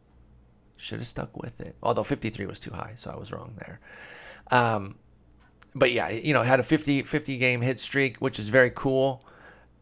Should 0.78 1.00
have 1.00 1.06
stuck 1.06 1.36
with 1.36 1.60
it. 1.60 1.76
Although 1.82 2.04
53 2.04 2.46
was 2.46 2.60
too 2.60 2.70
high, 2.70 2.94
so 2.96 3.10
I 3.10 3.18
was 3.18 3.32
wrong 3.32 3.54
there. 3.58 3.80
Um, 4.50 4.96
but 5.74 5.92
yeah, 5.92 6.08
you 6.08 6.32
know, 6.32 6.42
had 6.42 6.60
a 6.60 6.62
50, 6.62 7.02
50 7.02 7.36
game 7.36 7.60
hit 7.60 7.78
streak, 7.78 8.16
which 8.18 8.38
is 8.38 8.48
very 8.48 8.70
cool. 8.74 9.24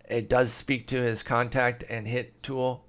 It 0.08 0.28
does 0.28 0.52
speak 0.52 0.88
to 0.88 0.96
his 0.96 1.22
contact 1.22 1.84
and 1.88 2.08
hit 2.08 2.42
tool 2.42 2.86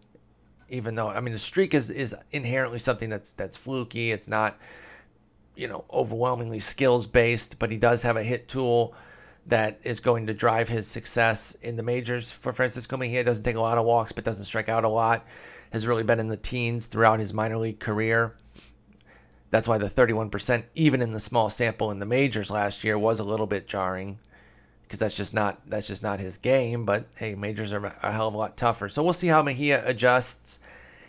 even 0.69 0.95
though 0.95 1.07
I 1.07 1.19
mean 1.21 1.33
a 1.33 1.39
streak 1.39 1.73
is 1.73 1.89
is 1.89 2.15
inherently 2.31 2.79
something 2.79 3.09
that's 3.09 3.33
that's 3.33 3.57
fluky. 3.57 4.11
It's 4.11 4.27
not 4.27 4.57
you 5.55 5.67
know 5.67 5.85
overwhelmingly 5.91 6.59
skills 6.59 7.07
based, 7.07 7.59
but 7.59 7.71
he 7.71 7.77
does 7.77 8.01
have 8.03 8.17
a 8.17 8.23
hit 8.23 8.47
tool 8.47 8.93
that 9.47 9.79
is 9.83 9.99
going 9.99 10.27
to 10.27 10.33
drive 10.33 10.67
his 10.67 10.87
success 10.87 11.55
in 11.61 11.77
the 11.77 11.83
majors. 11.83 12.31
For 12.31 12.51
Francisco 12.51 12.97
Mejia, 12.97 13.23
doesn't 13.23 13.43
take 13.43 13.55
a 13.55 13.61
lot 13.61 13.77
of 13.77 13.85
walks, 13.85 14.11
but 14.11 14.23
doesn't 14.23 14.45
strike 14.45 14.69
out 14.69 14.83
a 14.83 14.89
lot. 14.89 15.25
Has 15.71 15.85
really 15.85 16.03
been 16.03 16.19
in 16.19 16.29
the 16.29 16.37
teens 16.37 16.87
throughout 16.87 17.19
his 17.19 17.33
minor 17.33 17.57
league 17.57 17.79
career. 17.79 18.35
That's 19.49 19.67
why 19.67 19.77
the 19.77 19.89
31%, 19.89 20.63
even 20.75 21.01
in 21.01 21.13
the 21.13 21.19
small 21.19 21.49
sample 21.49 21.91
in 21.91 21.99
the 21.99 22.05
majors 22.05 22.51
last 22.51 22.83
year, 22.83 22.97
was 22.97 23.19
a 23.19 23.23
little 23.23 23.47
bit 23.47 23.67
jarring 23.67 24.19
because 24.83 24.99
that's 24.99 25.15
just 25.15 25.33
not 25.33 25.59
that's 25.69 25.87
just 25.87 26.03
not 26.03 26.19
his 26.19 26.37
game. 26.37 26.85
But 26.85 27.07
hey, 27.15 27.35
majors 27.35 27.73
are 27.73 27.85
a 27.85 28.11
hell 28.11 28.29
of 28.29 28.33
a 28.33 28.37
lot 28.37 28.57
tougher. 28.57 28.89
So 28.89 29.03
we'll 29.03 29.13
see 29.13 29.27
how 29.27 29.43
Mejia 29.43 29.85
adjusts. 29.85 30.59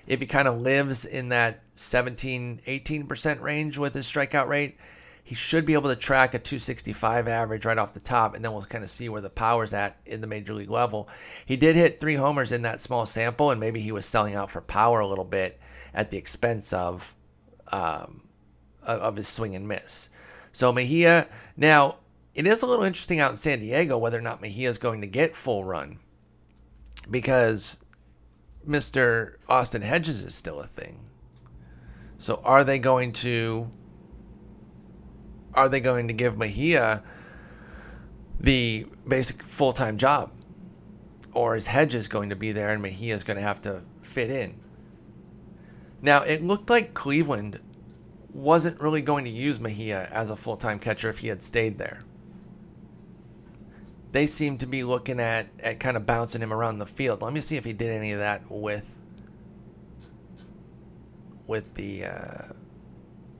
If 0.07 0.21
he 0.21 0.27
kind 0.27 0.49
of 0.49 0.61
lives 0.61 1.05
in 1.05 1.29
that 1.29 1.61
17, 1.75 2.63
18% 2.67 3.41
range 3.43 3.77
with 3.77 3.95
his 3.95 4.11
strikeout 4.11 4.49
rate, 4.49 4.79
he 5.29 5.35
should 5.35 5.67
be 5.67 5.75
able 5.75 5.91
to 5.91 5.97
track 5.97 6.33
a 6.33 6.39
265 6.39 7.29
average 7.29 7.67
right 7.67 7.77
off 7.77 7.93
the 7.93 8.01
top, 8.01 8.35
and 8.35 8.43
then 8.43 8.51
we'll 8.51 8.63
kind 8.63 8.83
of 8.83 8.89
see 8.89 9.11
where 9.11 9.21
the 9.21 9.29
power's 9.29 9.75
at 9.75 9.99
in 10.07 10.23
the 10.23 10.27
major 10.27 10.55
league 10.55 10.71
level. 10.71 11.07
He 11.45 11.55
did 11.55 11.77
hit 11.77 12.01
three 12.01 12.15
homers 12.15 12.51
in 12.51 12.63
that 12.63 12.81
small 12.81 13.05
sample, 13.05 13.51
and 13.51 13.61
maybe 13.61 13.79
he 13.79 13.93
was 13.93 14.07
selling 14.07 14.35
out 14.35 14.51
for 14.51 14.63
power 14.63 15.01
a 15.01 15.07
little 15.07 15.27
bit 15.27 15.61
at 15.93 16.11
the 16.11 16.17
expense 16.17 16.73
of 16.73 17.15
um, 17.71 18.23
of 18.83 19.17
his 19.17 19.29
swing 19.29 19.55
and 19.55 19.69
miss. 19.69 20.09
So 20.53 20.73
Mejia 20.73 21.29
now 21.59 21.97
it 22.35 22.47
is 22.47 22.63
a 22.63 22.67
little 22.67 22.87
interesting 22.87 23.21
out 23.21 23.31
in 23.31 23.37
San 23.37 23.61
Diego 23.61 23.99
whether 23.99 24.17
or 24.17 24.23
not 24.23 24.41
Mejia 24.41 24.71
is 24.71 24.79
going 24.79 25.03
to 25.03 25.07
get 25.07 25.37
full 25.37 25.63
run 25.63 25.99
because 27.11 27.81
Mr. 28.67 29.35
Austin 29.47 29.83
Hedges 29.83 30.23
is 30.23 30.35
still 30.35 30.61
a 30.61 30.67
thing. 30.67 31.01
So 32.17 32.41
are 32.45 32.65
they 32.65 32.79
going 32.79 33.13
to 33.13 33.71
are 35.55 35.69
they 35.69 35.81
going 35.81 36.09
to 36.09 36.15
give 36.15 36.37
Mejia 36.37 37.03
the 38.41 38.87
basic 39.07 39.43
full-time 39.43 39.99
job? 39.99 40.31
Or 41.33 41.57
is 41.57 41.67
Hedges 41.67 42.09
going 42.09 42.31
to 42.31 42.37
be 42.37 42.53
there 42.53 42.71
and 42.71 42.83
Mejia 42.83 43.15
is 43.15 43.25
going 43.25 43.37
to 43.37 43.43
have 43.43 43.63
to 43.63 43.83
fit 44.03 44.31
in? 44.31 44.59
Now, 46.01 46.23
it 46.23 46.43
looked 46.43 46.71
like 46.71 46.95
Cleveland 46.95 47.61
wasn't 48.33 48.81
really 48.81 49.03
going 49.03 49.25
to 49.25 49.31
use 49.31 49.59
Mejia 49.59 50.09
as 50.13 50.31
a 50.31 50.37
full-time 50.37 50.79
catcher 50.79 51.09
if 51.09 51.19
he 51.19 51.29
had 51.29 51.43
stayed 51.43 51.79
there 51.79 52.05
they 54.13 54.27
seem 54.27 54.59
to 54.59 54.67
be 54.67 54.85
looking 54.85 55.21
at, 55.21 55.49
at 55.61 55.81
kind 55.81 55.97
of 55.97 56.07
bouncing 56.07 56.41
him 56.41 56.53
around 56.53 56.79
the 56.79 56.87
field. 56.87 57.23
Let 57.23 57.33
me 57.33 57.41
see 57.41 57.57
if 57.57 57.65
he 57.65 57.73
did 57.73 57.91
any 57.91 58.13
of 58.13 58.19
that 58.19 58.51
with 58.51 58.95
with 61.47 61.75
the 61.75 62.05
uh, 62.05 62.43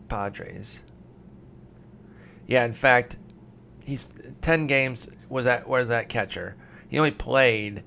Padres. 0.09 0.81
Yeah, 2.49 2.65
in 2.65 2.73
fact, 2.73 3.17
he's 3.85 4.11
ten 4.41 4.67
games 4.67 5.09
was 5.29 5.45
that 5.45 5.69
was 5.69 5.87
that 5.89 6.09
catcher. 6.09 6.57
He 6.89 6.99
only 6.99 7.13
played 7.13 7.85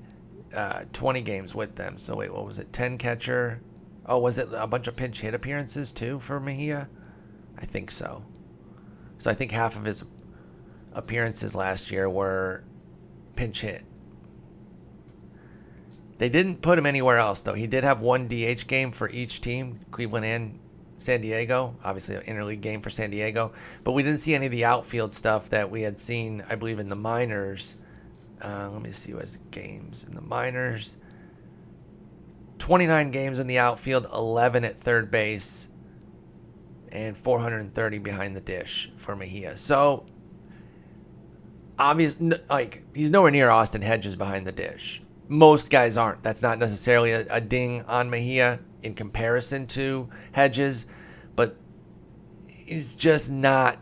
uh, 0.54 0.84
twenty 0.92 1.20
games 1.20 1.54
with 1.54 1.74
them. 1.74 1.98
So 1.98 2.16
wait, 2.16 2.32
what 2.32 2.46
was 2.46 2.58
it? 2.58 2.72
Ten 2.72 2.96
catcher. 2.96 3.60
Oh, 4.06 4.18
was 4.18 4.38
it 4.38 4.48
a 4.52 4.66
bunch 4.66 4.86
of 4.86 4.96
pinch 4.96 5.20
hit 5.20 5.34
appearances 5.34 5.92
too 5.92 6.20
for 6.20 6.40
Mejia? 6.40 6.88
I 7.58 7.66
think 7.66 7.90
so. 7.90 8.24
So 9.18 9.30
I 9.30 9.34
think 9.34 9.50
half 9.50 9.76
of 9.76 9.84
his 9.84 10.04
appearances 10.92 11.54
last 11.54 11.90
year 11.90 12.08
were 12.08 12.64
pinch 13.36 13.60
hit. 13.62 13.84
They 16.18 16.28
didn't 16.28 16.62
put 16.62 16.78
him 16.78 16.86
anywhere 16.86 17.18
else, 17.18 17.42
though. 17.42 17.54
He 17.54 17.66
did 17.66 17.82
have 17.82 18.00
one 18.00 18.28
DH 18.28 18.66
game 18.68 18.92
for 18.92 19.10
each 19.10 19.40
team, 19.40 19.80
Cleveland 19.90 20.24
and 20.24 20.58
San 21.02 21.20
Diego. 21.20 21.76
Obviously, 21.84 22.16
an 22.16 22.22
interleague 22.22 22.60
game 22.60 22.80
for 22.80 22.90
San 22.90 23.10
Diego. 23.10 23.52
But 23.84 23.92
we 23.92 24.02
didn't 24.02 24.18
see 24.18 24.34
any 24.34 24.46
of 24.46 24.52
the 24.52 24.64
outfield 24.64 25.12
stuff 25.12 25.50
that 25.50 25.70
we 25.70 25.82
had 25.82 25.98
seen, 25.98 26.42
I 26.48 26.54
believe, 26.54 26.78
in 26.78 26.88
the 26.88 26.96
minors. 26.96 27.76
Uh, 28.40 28.70
let 28.72 28.82
me 28.82 28.92
see 28.92 29.12
what 29.14 29.22
his 29.22 29.38
games 29.50 30.04
in 30.04 30.12
the 30.12 30.20
minors. 30.20 30.96
29 32.58 33.10
games 33.10 33.38
in 33.38 33.46
the 33.46 33.58
outfield, 33.58 34.06
11 34.12 34.64
at 34.64 34.78
third 34.78 35.10
base, 35.10 35.68
and 36.90 37.16
430 37.16 37.98
behind 37.98 38.36
the 38.36 38.40
dish 38.40 38.90
for 38.96 39.16
Mejia. 39.16 39.58
So 39.58 40.06
obvious 41.78 42.16
like 42.48 42.84
he's 42.94 43.10
nowhere 43.10 43.30
near 43.30 43.50
Austin 43.50 43.82
Hedges 43.82 44.16
behind 44.16 44.46
the 44.46 44.52
dish. 44.52 45.02
Most 45.28 45.70
guys 45.70 45.96
aren't. 45.96 46.22
That's 46.22 46.42
not 46.42 46.58
necessarily 46.58 47.12
a, 47.12 47.26
a 47.30 47.40
ding 47.40 47.82
on 47.84 48.10
Mejia 48.10 48.60
in 48.82 48.94
comparison 48.94 49.66
to 49.68 50.08
Hedges, 50.32 50.86
but 51.36 51.56
he's 52.46 52.94
just 52.94 53.30
not 53.30 53.78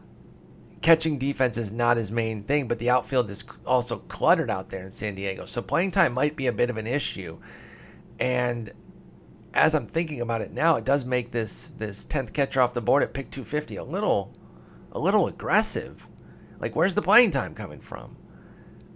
catching 0.83 1.19
defense 1.19 1.57
is 1.57 1.71
not 1.71 1.97
his 1.97 2.11
main 2.11 2.43
thing, 2.43 2.67
but 2.67 2.79
the 2.79 2.91
outfield 2.91 3.31
is 3.31 3.45
also 3.67 3.99
cluttered 3.99 4.51
out 4.51 4.71
there 4.71 4.85
in 4.85 4.93
San 4.93 5.15
Diego. 5.15 5.45
So 5.45 5.61
playing 5.61 5.91
time 5.91 6.13
might 6.13 6.37
be 6.37 6.47
a 6.47 6.53
bit 6.53 6.71
of 6.71 6.77
an 6.77 6.87
issue. 6.87 7.39
And 8.19 8.73
as 9.53 9.75
I'm 9.75 9.87
thinking 9.87 10.21
about 10.21 10.41
it 10.41 10.53
now, 10.53 10.77
it 10.77 10.85
does 10.85 11.05
make 11.05 11.33
this 11.33 11.71
this 11.71 12.05
10th 12.05 12.33
catcher 12.33 12.61
off 12.61 12.75
the 12.75 12.81
board 12.81 13.03
at 13.03 13.13
pick 13.13 13.31
250 13.31 13.77
a 13.77 13.85
little 13.85 14.35
a 14.93 14.99
little 14.99 15.27
aggressive. 15.27 16.07
Like, 16.59 16.77
where's 16.77 16.95
the 16.95 17.03
playing 17.03 17.31
time 17.31 17.55
coming 17.55 17.81
from? 17.81 18.17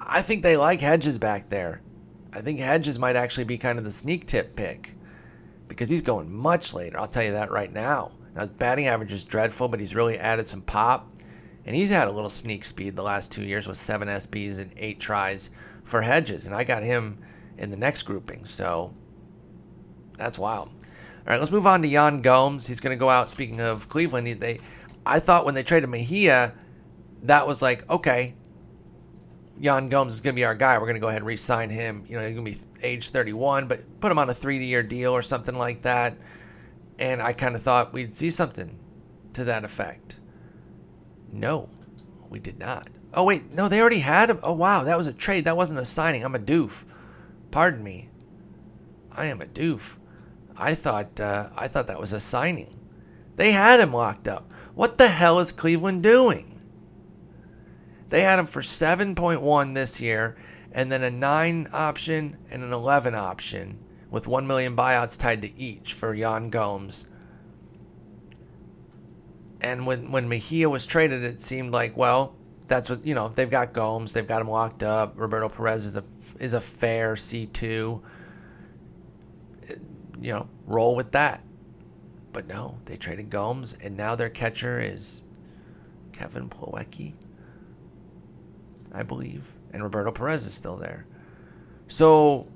I 0.00 0.22
think 0.22 0.42
they 0.42 0.56
like 0.56 0.80
Hedges 0.80 1.18
back 1.18 1.48
there. 1.48 1.80
I 2.32 2.40
think 2.40 2.58
Hedges 2.58 2.98
might 2.98 3.16
actually 3.16 3.44
be 3.44 3.58
kind 3.58 3.78
of 3.78 3.84
the 3.84 3.92
sneak 3.92 4.26
tip 4.26 4.56
pick 4.56 4.93
because 5.68 5.88
he's 5.88 6.02
going 6.02 6.32
much 6.32 6.74
later. 6.74 6.98
I'll 6.98 7.08
tell 7.08 7.24
you 7.24 7.32
that 7.32 7.50
right 7.50 7.72
now. 7.72 8.12
Now, 8.34 8.42
his 8.42 8.50
batting 8.50 8.86
average 8.88 9.12
is 9.12 9.24
dreadful, 9.24 9.68
but 9.68 9.80
he's 9.80 9.94
really 9.94 10.18
added 10.18 10.46
some 10.46 10.62
pop. 10.62 11.10
And 11.66 11.74
he's 11.74 11.90
had 11.90 12.08
a 12.08 12.12
little 12.12 12.30
sneak 12.30 12.64
speed 12.64 12.94
the 12.94 13.02
last 13.02 13.32
two 13.32 13.42
years 13.42 13.66
with 13.66 13.78
seven 13.78 14.08
SBs 14.08 14.58
and 14.58 14.70
eight 14.76 15.00
tries 15.00 15.50
for 15.82 16.02
Hedges. 16.02 16.46
And 16.46 16.54
I 16.54 16.64
got 16.64 16.82
him 16.82 17.18
in 17.56 17.70
the 17.70 17.76
next 17.76 18.02
grouping. 18.02 18.44
So 18.44 18.92
that's 20.18 20.38
wild. 20.38 20.68
All 20.68 21.30
right, 21.30 21.40
let's 21.40 21.52
move 21.52 21.66
on 21.66 21.80
to 21.82 21.88
Yan 21.88 22.20
Gomes. 22.20 22.66
He's 22.66 22.80
going 22.80 22.94
to 22.94 23.00
go 23.00 23.08
out. 23.08 23.30
Speaking 23.30 23.60
of 23.60 23.88
Cleveland, 23.88 24.26
they, 24.40 24.60
I 25.06 25.20
thought 25.20 25.46
when 25.46 25.54
they 25.54 25.62
traded 25.62 25.88
Mejia, 25.88 26.52
that 27.22 27.46
was 27.46 27.62
like, 27.62 27.88
okay, 27.88 28.34
Yan 29.58 29.88
Gomes 29.88 30.12
is 30.12 30.20
going 30.20 30.34
to 30.34 30.38
be 30.38 30.44
our 30.44 30.54
guy. 30.54 30.76
We're 30.76 30.84
going 30.84 30.96
to 30.96 31.00
go 31.00 31.08
ahead 31.08 31.22
and 31.22 31.26
re-sign 31.26 31.70
him. 31.70 32.04
You 32.06 32.18
know, 32.18 32.26
he's 32.26 32.36
going 32.36 32.44
to 32.44 32.52
be 32.52 32.60
age 32.84 33.10
31, 33.10 33.66
but 33.66 34.00
put 34.00 34.12
him 34.12 34.18
on 34.18 34.30
a 34.30 34.34
three-year 34.34 34.82
deal 34.82 35.12
or 35.12 35.22
something 35.22 35.56
like 35.56 35.82
that. 35.82 36.16
And 36.98 37.20
I 37.20 37.32
kind 37.32 37.56
of 37.56 37.62
thought 37.62 37.92
we'd 37.92 38.14
see 38.14 38.30
something 38.30 38.78
to 39.32 39.44
that 39.44 39.64
effect. 39.64 40.16
No, 41.32 41.68
we 42.28 42.38
did 42.38 42.58
not. 42.58 42.88
Oh 43.12 43.24
wait, 43.24 43.52
no, 43.52 43.68
they 43.68 43.80
already 43.80 44.00
had 44.00 44.30
him. 44.30 44.38
Oh 44.42 44.52
wow, 44.52 44.84
that 44.84 44.98
was 44.98 45.06
a 45.06 45.12
trade. 45.12 45.44
That 45.44 45.56
wasn't 45.56 45.80
a 45.80 45.84
signing. 45.84 46.24
I'm 46.24 46.34
a 46.34 46.40
doof. 46.40 46.84
Pardon 47.50 47.82
me. 47.82 48.08
I 49.12 49.26
am 49.26 49.40
a 49.40 49.46
doof. 49.46 49.96
I 50.56 50.74
thought 50.74 51.18
uh, 51.20 51.50
I 51.56 51.68
thought 51.68 51.86
that 51.86 52.00
was 52.00 52.12
a 52.12 52.20
signing. 52.20 52.78
They 53.36 53.52
had 53.52 53.80
him 53.80 53.92
locked 53.92 54.28
up. 54.28 54.52
What 54.74 54.98
the 54.98 55.08
hell 55.08 55.38
is 55.38 55.52
Cleveland 55.52 56.02
doing? 56.02 56.60
They 58.10 58.20
had 58.20 58.38
him 58.38 58.46
for 58.46 58.60
7.1 58.60 59.74
this 59.74 60.00
year, 60.00 60.36
and 60.74 60.90
then 60.90 61.04
a 61.04 61.10
9 61.10 61.68
option 61.72 62.36
and 62.50 62.62
an 62.62 62.72
11 62.72 63.14
option 63.14 63.78
with 64.10 64.26
1 64.26 64.46
million 64.46 64.76
buyouts 64.76 65.18
tied 65.18 65.40
to 65.42 65.58
each 65.58 65.94
for 65.94 66.12
Yan 66.12 66.50
Gomes. 66.50 67.06
And 69.60 69.86
when, 69.86 70.10
when 70.10 70.28
Mejia 70.28 70.68
was 70.68 70.84
traded, 70.84 71.22
it 71.22 71.40
seemed 71.40 71.72
like, 71.72 71.96
well, 71.96 72.34
that's 72.66 72.90
what, 72.90 73.06
you 73.06 73.14
know, 73.14 73.28
they've 73.28 73.50
got 73.50 73.72
Gomes, 73.72 74.12
they've 74.12 74.26
got 74.26 74.40
him 74.40 74.50
locked 74.50 74.82
up. 74.82 75.14
Roberto 75.16 75.48
Perez 75.48 75.86
is 75.86 75.96
a, 75.96 76.04
is 76.38 76.52
a 76.52 76.60
fair 76.60 77.14
C2. 77.14 77.62
You 77.62 78.02
know, 80.20 80.48
roll 80.66 80.96
with 80.96 81.12
that. 81.12 81.40
But 82.32 82.48
no, 82.48 82.78
they 82.86 82.96
traded 82.96 83.30
Gomes, 83.30 83.76
and 83.80 83.96
now 83.96 84.16
their 84.16 84.28
catcher 84.28 84.80
is 84.80 85.22
Kevin 86.12 86.48
Plawecki. 86.48 87.12
I 88.92 89.04
believe, 89.04 89.53
and 89.74 89.82
Roberto 89.82 90.12
Perez 90.12 90.46
is 90.46 90.54
still 90.54 90.76
there. 90.76 91.06
So 91.88 92.46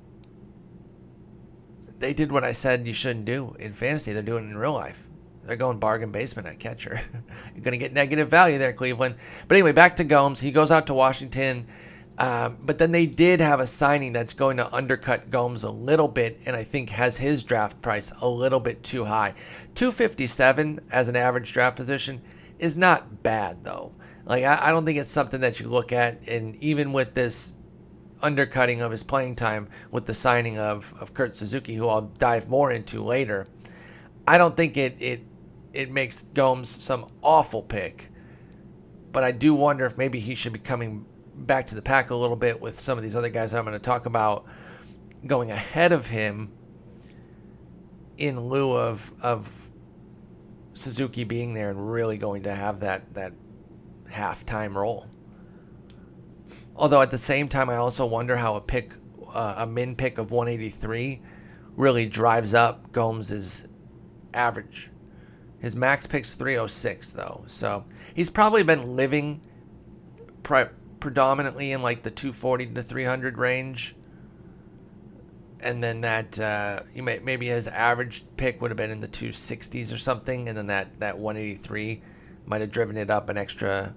they 1.99 2.13
did 2.13 2.31
what 2.31 2.43
I 2.43 2.53
said 2.53 2.87
you 2.87 2.93
shouldn't 2.93 3.25
do 3.25 3.55
in 3.59 3.73
fantasy. 3.73 4.13
They're 4.13 4.23
doing 4.23 4.45
it 4.45 4.51
in 4.51 4.57
real 4.57 4.73
life. 4.73 5.07
they're 5.45 5.57
going 5.57 5.79
bargain 5.79 6.11
basement 6.11 6.47
at 6.47 6.59
catcher. 6.59 7.01
You're 7.53 7.63
going 7.63 7.73
to 7.73 7.77
get 7.77 7.93
negative 7.93 8.29
value 8.29 8.57
there, 8.57 8.73
Cleveland. 8.73 9.15
But 9.47 9.55
anyway, 9.55 9.73
back 9.73 9.97
to 9.97 10.03
Gomes. 10.03 10.39
He 10.39 10.51
goes 10.51 10.71
out 10.71 10.87
to 10.87 10.93
Washington. 10.93 11.67
Um, 12.17 12.57
but 12.61 12.77
then 12.77 12.91
they 12.91 13.05
did 13.05 13.39
have 13.39 13.61
a 13.61 13.67
signing 13.67 14.11
that's 14.11 14.33
going 14.33 14.57
to 14.57 14.73
undercut 14.73 15.29
Gomes 15.29 15.63
a 15.63 15.71
little 15.71 16.09
bit, 16.09 16.41
and 16.45 16.53
I 16.53 16.65
think 16.65 16.89
has 16.89 17.17
his 17.17 17.43
draft 17.43 17.81
price 17.81 18.11
a 18.19 18.27
little 18.27 18.59
bit 18.59 18.83
too 18.83 19.05
high. 19.05 19.35
257 19.75 20.81
as 20.91 21.07
an 21.07 21.15
average 21.15 21.53
draft 21.53 21.77
position 21.77 22.21
is 22.59 22.75
not 22.75 23.23
bad 23.23 23.63
though. 23.63 23.93
Like 24.29 24.43
I, 24.43 24.67
I 24.67 24.71
don't 24.71 24.85
think 24.85 24.99
it's 24.99 25.11
something 25.11 25.41
that 25.41 25.59
you 25.59 25.67
look 25.67 25.91
at, 25.91 26.27
and 26.27 26.55
even 26.63 26.93
with 26.93 27.15
this 27.15 27.57
undercutting 28.21 28.81
of 28.81 28.91
his 28.91 29.01
playing 29.01 29.35
time 29.35 29.67
with 29.91 30.05
the 30.05 30.13
signing 30.13 30.57
of, 30.57 30.93
of 30.99 31.13
Kurt 31.13 31.35
Suzuki, 31.35 31.73
who 31.73 31.87
I'll 31.87 32.03
dive 32.03 32.47
more 32.47 32.71
into 32.71 33.03
later, 33.03 33.47
I 34.27 34.37
don't 34.37 34.55
think 34.55 34.77
it 34.77 34.95
it 34.99 35.21
it 35.73 35.91
makes 35.91 36.21
Gomes 36.21 36.69
some 36.69 37.07
awful 37.23 37.63
pick. 37.63 38.09
But 39.11 39.23
I 39.23 39.31
do 39.31 39.55
wonder 39.55 39.87
if 39.87 39.97
maybe 39.97 40.19
he 40.19 40.35
should 40.35 40.53
be 40.53 40.59
coming 40.59 41.05
back 41.35 41.65
to 41.67 41.75
the 41.75 41.81
pack 41.81 42.11
a 42.11 42.15
little 42.15 42.35
bit 42.35 42.61
with 42.61 42.79
some 42.79 42.99
of 42.99 43.03
these 43.03 43.15
other 43.15 43.29
guys 43.29 43.51
that 43.51 43.57
I'm 43.57 43.65
going 43.65 43.73
to 43.73 43.79
talk 43.79 44.05
about 44.05 44.45
going 45.25 45.49
ahead 45.49 45.91
of 45.91 46.05
him 46.05 46.51
in 48.19 48.39
lieu 48.39 48.73
of 48.73 49.11
of 49.21 49.51
Suzuki 50.75 51.23
being 51.23 51.55
there 51.55 51.71
and 51.71 51.91
really 51.91 52.17
going 52.17 52.43
to 52.43 52.53
have 52.53 52.81
that 52.81 53.11
that 53.15 53.33
halftime 54.11 54.75
role. 54.75 55.07
Although 56.75 57.01
at 57.01 57.11
the 57.11 57.17
same 57.17 57.49
time, 57.49 57.69
I 57.69 57.75
also 57.75 58.05
wonder 58.05 58.37
how 58.37 58.55
a 58.55 58.61
pick, 58.61 58.93
uh, 59.33 59.55
a 59.57 59.67
min 59.67 59.95
pick 59.95 60.17
of 60.17 60.31
183, 60.31 61.21
really 61.75 62.05
drives 62.05 62.53
up 62.53 62.91
Gomes's 62.91 63.67
average. 64.33 64.89
His 65.59 65.75
max 65.75 66.07
pick's 66.07 66.35
306 66.35 67.11
though, 67.11 67.43
so 67.47 67.83
he's 68.13 68.29
probably 68.29 68.63
been 68.63 68.95
living 68.95 69.41
pri- 70.43 70.69
predominantly 70.99 71.73
in 71.73 71.81
like 71.81 72.03
the 72.03 72.11
240 72.11 72.67
to 72.67 72.81
300 72.81 73.37
range. 73.37 73.95
And 75.61 75.83
then 75.83 76.01
that 76.01 76.39
uh, 76.39 76.83
you 76.95 77.03
may, 77.03 77.19
maybe 77.19 77.47
his 77.47 77.67
average 77.67 78.23
pick 78.37 78.61
would 78.61 78.71
have 78.71 78.77
been 78.77 78.91
in 78.91 79.01
the 79.01 79.09
260s 79.09 79.93
or 79.93 79.97
something, 79.97 80.47
and 80.47 80.57
then 80.57 80.67
that 80.67 80.99
that 81.01 81.17
183 81.17 82.01
might 82.49 82.61
have 82.61 82.71
driven 82.71 82.97
it 82.97 83.09
up 83.09 83.29
an 83.29 83.37
extra, 83.37 83.93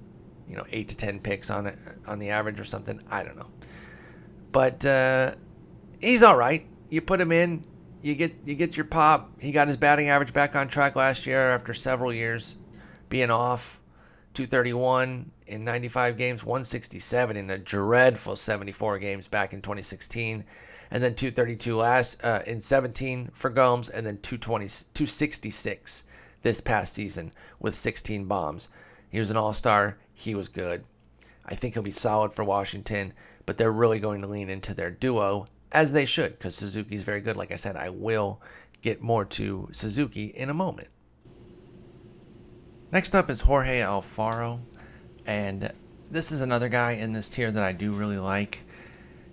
you 0.48 0.56
know, 0.56 0.64
eight 0.70 0.88
to 0.90 0.96
10 0.96 1.20
picks 1.20 1.50
on 1.50 1.66
it 1.66 1.78
on 2.06 2.18
the 2.18 2.30
average 2.30 2.60
or 2.60 2.64
something. 2.64 3.00
I 3.10 3.24
don't 3.24 3.36
know, 3.36 3.50
but 4.52 4.84
uh, 4.84 5.34
he's 6.00 6.22
all 6.22 6.36
right. 6.36 6.66
You 6.90 7.00
put 7.00 7.20
him 7.20 7.32
in, 7.32 7.64
you 8.02 8.14
get 8.14 8.34
you 8.44 8.54
get 8.54 8.76
your 8.76 8.84
pop. 8.84 9.40
He 9.40 9.50
got 9.50 9.68
his 9.68 9.76
batting 9.76 10.08
average 10.08 10.32
back 10.32 10.54
on 10.54 10.68
track 10.68 10.94
last 10.94 11.26
year 11.26 11.50
after 11.50 11.72
several 11.72 12.12
years 12.12 12.56
being 13.08 13.30
off. 13.30 13.80
231 14.34 15.30
in 15.46 15.64
95 15.64 16.16
games, 16.16 16.42
167 16.42 17.36
in 17.36 17.50
a 17.50 17.58
dreadful 17.58 18.34
74 18.34 18.98
games 18.98 19.28
back 19.28 19.52
in 19.52 19.60
2016, 19.60 20.44
and 20.90 21.02
then 21.02 21.14
232 21.14 21.76
last 21.76 22.16
uh, 22.24 22.40
in 22.46 22.62
17 22.62 23.30
for 23.34 23.50
Gomes, 23.50 23.90
and 23.90 24.06
then 24.06 24.16
220 24.22 24.64
266 24.94 26.04
this 26.42 26.60
past 26.60 26.92
season 26.92 27.32
with 27.58 27.74
16 27.74 28.24
bombs. 28.26 28.68
He 29.08 29.18
was 29.18 29.30
an 29.30 29.36
all-star. 29.36 29.98
He 30.12 30.34
was 30.34 30.48
good. 30.48 30.84
I 31.44 31.54
think 31.54 31.74
he'll 31.74 31.82
be 31.82 31.90
solid 31.90 32.32
for 32.32 32.44
Washington, 32.44 33.12
but 33.46 33.58
they're 33.58 33.72
really 33.72 33.98
going 33.98 34.20
to 34.22 34.28
lean 34.28 34.48
into 34.48 34.74
their 34.74 34.90
duo 34.90 35.46
as 35.72 35.92
they 35.92 36.04
should 36.04 36.38
because 36.38 36.54
Suzuki's 36.54 37.02
very 37.02 37.20
good. 37.20 37.36
Like 37.36 37.52
I 37.52 37.56
said, 37.56 37.76
I 37.76 37.90
will 37.90 38.40
get 38.82 39.02
more 39.02 39.24
to 39.24 39.68
Suzuki 39.72 40.26
in 40.26 40.50
a 40.50 40.54
moment. 40.54 40.88
Next 42.90 43.14
up 43.14 43.30
is 43.30 43.40
Jorge 43.40 43.80
Alfaro, 43.80 44.60
and 45.24 45.72
this 46.10 46.30
is 46.30 46.42
another 46.42 46.68
guy 46.68 46.92
in 46.92 47.12
this 47.12 47.30
tier 47.30 47.50
that 47.50 47.62
I 47.62 47.72
do 47.72 47.92
really 47.92 48.18
like. 48.18 48.60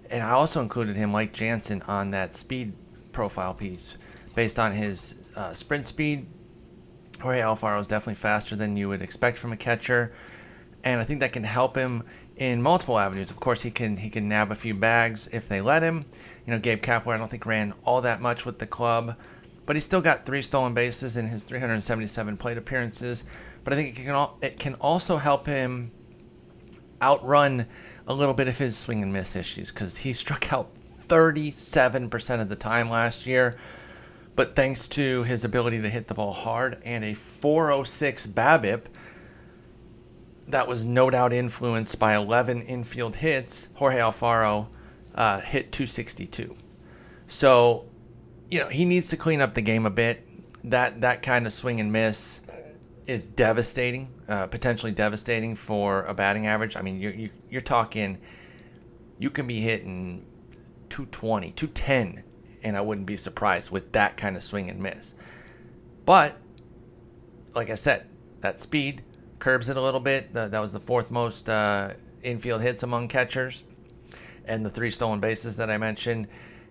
And 0.09 0.23
I 0.23 0.31
also 0.31 0.61
included 0.61 0.95
him, 0.95 1.11
like 1.11 1.33
Jansen, 1.33 1.81
on 1.83 2.11
that 2.11 2.33
speed 2.33 2.73
profile 3.11 3.53
piece 3.53 3.95
based 4.33 4.57
on 4.57 4.71
his 4.71 5.15
uh, 5.35 5.53
sprint 5.53 5.87
speed. 5.87 6.25
Jorge 7.21 7.41
Alfaro 7.41 7.79
is 7.79 7.87
definitely 7.87 8.15
faster 8.15 8.55
than 8.55 8.77
you 8.77 8.89
would 8.89 9.01
expect 9.01 9.37
from 9.37 9.51
a 9.51 9.57
catcher, 9.57 10.13
and 10.83 11.01
I 11.01 11.03
think 11.03 11.19
that 11.19 11.33
can 11.33 11.43
help 11.43 11.75
him 11.75 12.03
in 12.37 12.61
multiple 12.61 12.97
avenues. 12.97 13.29
Of 13.29 13.39
course, 13.39 13.61
he 13.61 13.71
can 13.71 13.97
he 13.97 14.09
can 14.09 14.29
nab 14.29 14.51
a 14.51 14.55
few 14.55 14.73
bags 14.73 15.27
if 15.31 15.49
they 15.49 15.61
let 15.61 15.83
him. 15.83 16.05
You 16.45 16.53
know, 16.53 16.59
Gabe 16.59 16.81
Kapler 16.81 17.13
I 17.13 17.17
don't 17.17 17.29
think 17.29 17.45
ran 17.45 17.73
all 17.83 18.01
that 18.01 18.21
much 18.21 18.45
with 18.45 18.59
the 18.59 18.67
club, 18.67 19.15
but 19.65 19.75
he 19.75 19.81
still 19.81 20.01
got 20.01 20.25
three 20.25 20.41
stolen 20.41 20.73
bases 20.73 21.17
in 21.17 21.27
his 21.27 21.43
377 21.43 22.37
plate 22.37 22.57
appearances. 22.57 23.25
But 23.63 23.73
I 23.73 23.75
think 23.75 23.99
it 23.99 24.05
can 24.05 24.27
it 24.41 24.57
can 24.57 24.75
also 24.75 25.17
help 25.17 25.45
him 25.45 25.91
outrun 27.01 27.65
a 28.07 28.13
little 28.13 28.33
bit 28.33 28.47
of 28.47 28.57
his 28.57 28.77
swing 28.77 29.03
and 29.03 29.13
miss 29.13 29.35
issues 29.35 29.71
because 29.71 29.97
he 29.97 30.13
struck 30.13 30.51
out 30.51 30.71
37% 31.07 32.41
of 32.41 32.49
the 32.49 32.55
time 32.55 32.89
last 32.89 33.25
year. 33.25 33.57
But 34.39 34.55
thanks 34.55 34.87
to 34.87 35.23
his 35.23 35.43
ability 35.43 35.81
to 35.81 35.89
hit 35.89 36.07
the 36.07 36.13
ball 36.13 36.31
hard 36.31 36.81
and 36.85 37.03
a 37.03 37.13
406 37.13 38.25
BABIP, 38.27 38.83
that 40.47 40.65
was 40.65 40.85
no 40.85 41.09
doubt 41.09 41.33
influenced 41.33 41.99
by 41.99 42.15
11 42.15 42.61
infield 42.61 43.17
hits. 43.17 43.67
Jorge 43.73 43.97
Alfaro 43.97 44.67
uh, 45.13 45.41
hit 45.41 45.73
262. 45.73 46.55
So, 47.27 47.89
you 48.49 48.59
know, 48.59 48.69
he 48.69 48.85
needs 48.85 49.09
to 49.09 49.17
clean 49.17 49.41
up 49.41 49.55
the 49.55 49.61
game 49.61 49.85
a 49.85 49.89
bit. 49.89 50.25
That 50.63 51.01
that 51.01 51.21
kind 51.21 51.45
of 51.45 51.51
swing 51.51 51.81
and 51.81 51.91
miss 51.91 52.39
is 53.07 53.27
devastating, 53.27 54.07
uh, 54.29 54.47
potentially 54.47 54.93
devastating 54.93 55.53
for 55.53 56.03
a 56.03 56.13
batting 56.13 56.47
average. 56.47 56.77
I 56.77 56.81
mean, 56.81 57.01
you're, 57.01 57.13
you, 57.13 57.29
you're 57.49 57.59
talking, 57.59 58.19
you 59.17 59.31
can 59.31 59.47
be 59.47 59.59
hitting 59.59 60.25
220, 60.87 61.51
210, 61.51 62.23
and 62.63 62.77
I 62.77 62.81
wouldn't 62.81 63.07
be 63.07 63.17
surprised 63.17 63.71
with 63.71 63.91
that 63.93 64.17
kind 64.17 64.35
of 64.35 64.43
swing 64.43 64.69
and 64.69 64.81
miss. 64.81 65.13
But, 66.05 66.37
like 67.53 67.69
I 67.69 67.75
said, 67.75 68.07
that 68.41 68.59
speed 68.59 69.03
curbs 69.39 69.69
it 69.69 69.77
a 69.77 69.81
little 69.81 69.99
bit. 69.99 70.33
The, 70.33 70.47
that 70.47 70.59
was 70.59 70.73
the 70.73 70.79
fourth 70.79 71.09
most 71.09 71.49
uh, 71.49 71.93
infield 72.21 72.61
hits 72.61 72.83
among 72.83 73.07
catchers, 73.07 73.63
and 74.45 74.65
the 74.65 74.69
three 74.69 74.91
stolen 74.91 75.19
bases 75.19 75.57
that 75.57 75.69
I 75.69 75.77
mentioned. 75.77 76.27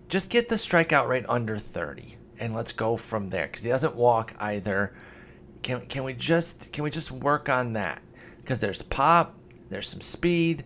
Just 0.07 0.29
get 0.29 0.49
the 0.49 0.55
strikeout 0.55 1.07
rate 1.07 1.25
under 1.27 1.57
30, 1.57 2.15
and 2.39 2.55
let's 2.55 2.71
go 2.71 2.95
from 2.95 3.29
there 3.29 3.47
because 3.47 3.63
he 3.63 3.69
doesn't 3.69 3.95
walk 3.95 4.33
either. 4.39 4.93
Can 5.61 5.85
can 5.87 6.03
we 6.03 6.13
just 6.13 6.71
can 6.71 6.83
we 6.83 6.89
just 6.89 7.11
work 7.11 7.49
on 7.49 7.73
that? 7.73 8.01
Because 8.37 8.59
there's 8.59 8.81
pop, 8.81 9.35
there's 9.69 9.89
some 9.89 10.01
speed, 10.01 10.63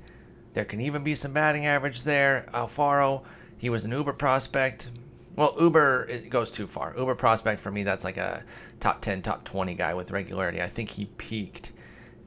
there 0.54 0.66
can 0.66 0.80
even 0.82 1.04
be 1.04 1.16
some 1.16 1.34
batting 1.34 1.66
average 1.66 2.04
there. 2.04 2.48
Alfaro, 2.54 3.24
he 3.58 3.70
was 3.70 3.86
an 3.86 3.92
Uber 3.92 4.14
prospect. 4.14 4.90
Well, 5.36 5.56
Uber 5.60 6.08
it 6.10 6.30
goes 6.30 6.52
too 6.52 6.68
far. 6.68 6.94
Uber 6.98 7.16
prospect 7.16 7.60
for 7.60 7.72
me, 7.72 7.84
that's 7.84 8.04
like 8.04 8.18
a 8.18 8.44
top 8.80 9.02
10, 9.02 9.22
top 9.22 9.44
20 9.44 9.74
guy 9.74 9.94
with 9.94 10.12
regularity. 10.12 10.62
I 10.62 10.68
think 10.68 10.90
he 10.90 11.06
peaked 11.06 11.72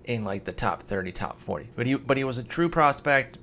in 0.05 0.25
like 0.25 0.45
the 0.45 0.53
top 0.53 0.83
30, 0.83 1.13
top 1.13 1.39
40. 1.39 1.71
But 1.77 1.87
he 1.87 1.95
but 1.95 2.17
he 2.17 2.25
was 2.25 2.39
a 2.39 2.43
true 2.43 2.69
prospect. 2.69 3.39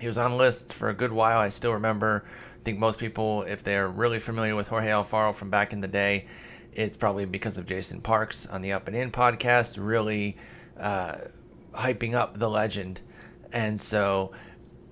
He 0.00 0.06
was 0.06 0.18
on 0.18 0.36
lists 0.36 0.72
for 0.72 0.88
a 0.88 0.94
good 0.94 1.12
while. 1.12 1.38
I 1.38 1.48
still 1.50 1.72
remember. 1.72 2.24
I 2.60 2.64
think 2.64 2.78
most 2.78 2.98
people, 2.98 3.42
if 3.42 3.62
they're 3.64 3.88
really 3.88 4.18
familiar 4.18 4.54
with 4.54 4.68
Jorge 4.68 4.88
Alfaro 4.88 5.34
from 5.34 5.50
back 5.50 5.72
in 5.72 5.80
the 5.80 5.88
day, 5.88 6.26
it's 6.72 6.96
probably 6.96 7.24
because 7.24 7.58
of 7.58 7.66
Jason 7.66 8.00
Parks 8.00 8.46
on 8.46 8.62
the 8.62 8.72
Up 8.72 8.88
and 8.88 8.96
In 8.96 9.10
podcast, 9.10 9.78
really 9.78 10.36
uh, 10.78 11.16
hyping 11.74 12.14
up 12.14 12.38
the 12.38 12.48
legend. 12.48 13.00
And 13.52 13.80
so 13.80 14.32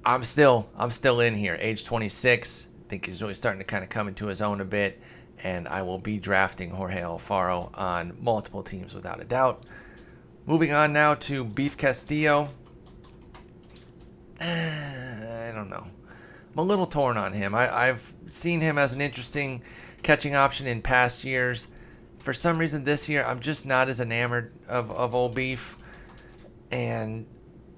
I'm 0.05 0.24
still 0.24 0.68
I'm 0.76 0.91
still 0.91 1.20
in 1.20 1.35
here, 1.35 1.57
age 1.61 1.85
26. 1.85 2.66
Think 2.91 3.07
he's 3.07 3.22
really 3.22 3.34
starting 3.34 3.61
to 3.61 3.64
kind 3.64 3.84
of 3.84 3.88
come 3.88 4.09
into 4.09 4.26
his 4.26 4.43
own 4.43 4.61
a 4.61 4.64
bit, 4.64 5.01
and 5.45 5.68
I 5.68 5.82
will 5.82 6.01
be 6.01 6.18
drafting 6.18 6.70
Jorge 6.70 7.01
Alfaro 7.01 7.70
on 7.78 8.16
multiple 8.20 8.64
teams 8.64 8.95
without 8.95 9.20
a 9.20 9.24
doubt. 9.24 9.62
Moving 10.45 10.72
on 10.72 10.93
now 10.93 11.14
to 11.14 11.45
Beef 11.45 11.76
Castillo. 11.76 12.49
I 14.41 15.53
don't 15.55 15.70
know. 15.70 15.86
I'm 16.53 16.59
a 16.59 16.62
little 16.62 16.88
torn 16.88 17.16
on 17.16 17.32
him. 17.32 17.55
I, 17.55 17.72
I've 17.72 18.12
seen 18.26 18.61
him 18.61 18.76
as 18.76 18.93
an 18.93 19.01
interesting 19.01 19.62
catching 20.03 20.34
option 20.34 20.66
in 20.66 20.82
past 20.82 21.22
years. 21.22 21.68
For 22.18 22.32
some 22.32 22.59
reason, 22.59 22.82
this 22.82 23.09
year 23.09 23.22
I'm 23.24 23.38
just 23.38 23.64
not 23.64 23.88
as 23.88 24.01
enamored 24.01 24.53
of, 24.66 24.91
of 24.91 25.14
old 25.14 25.36
beef, 25.36 25.76
and 26.72 27.24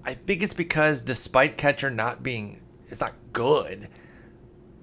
I 0.06 0.14
think 0.14 0.42
it's 0.42 0.54
because 0.54 1.02
despite 1.02 1.58
catcher 1.58 1.90
not 1.90 2.22
being, 2.22 2.62
it's 2.88 3.02
not 3.02 3.12
good, 3.34 3.90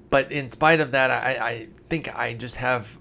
but 0.10 0.32
in 0.32 0.50
spite 0.50 0.80
of 0.80 0.92
that, 0.92 1.12
I, 1.12 1.32
I 1.42 1.68
think 1.90 2.16
I 2.18 2.34
just 2.34 2.56
have 2.56 2.98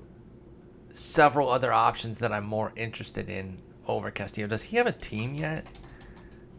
several 0.93 1.49
other 1.49 1.73
options 1.73 2.19
that 2.19 2.33
I'm 2.33 2.45
more 2.45 2.73
interested 2.77 3.31
in 3.31 3.63
over 3.87 4.11
Castillo. 4.11 4.49
Does 4.49 4.63
he 4.63 4.77
have 4.77 4.87
a 4.87 4.93
team 4.93 5.35
yet? 5.35 5.67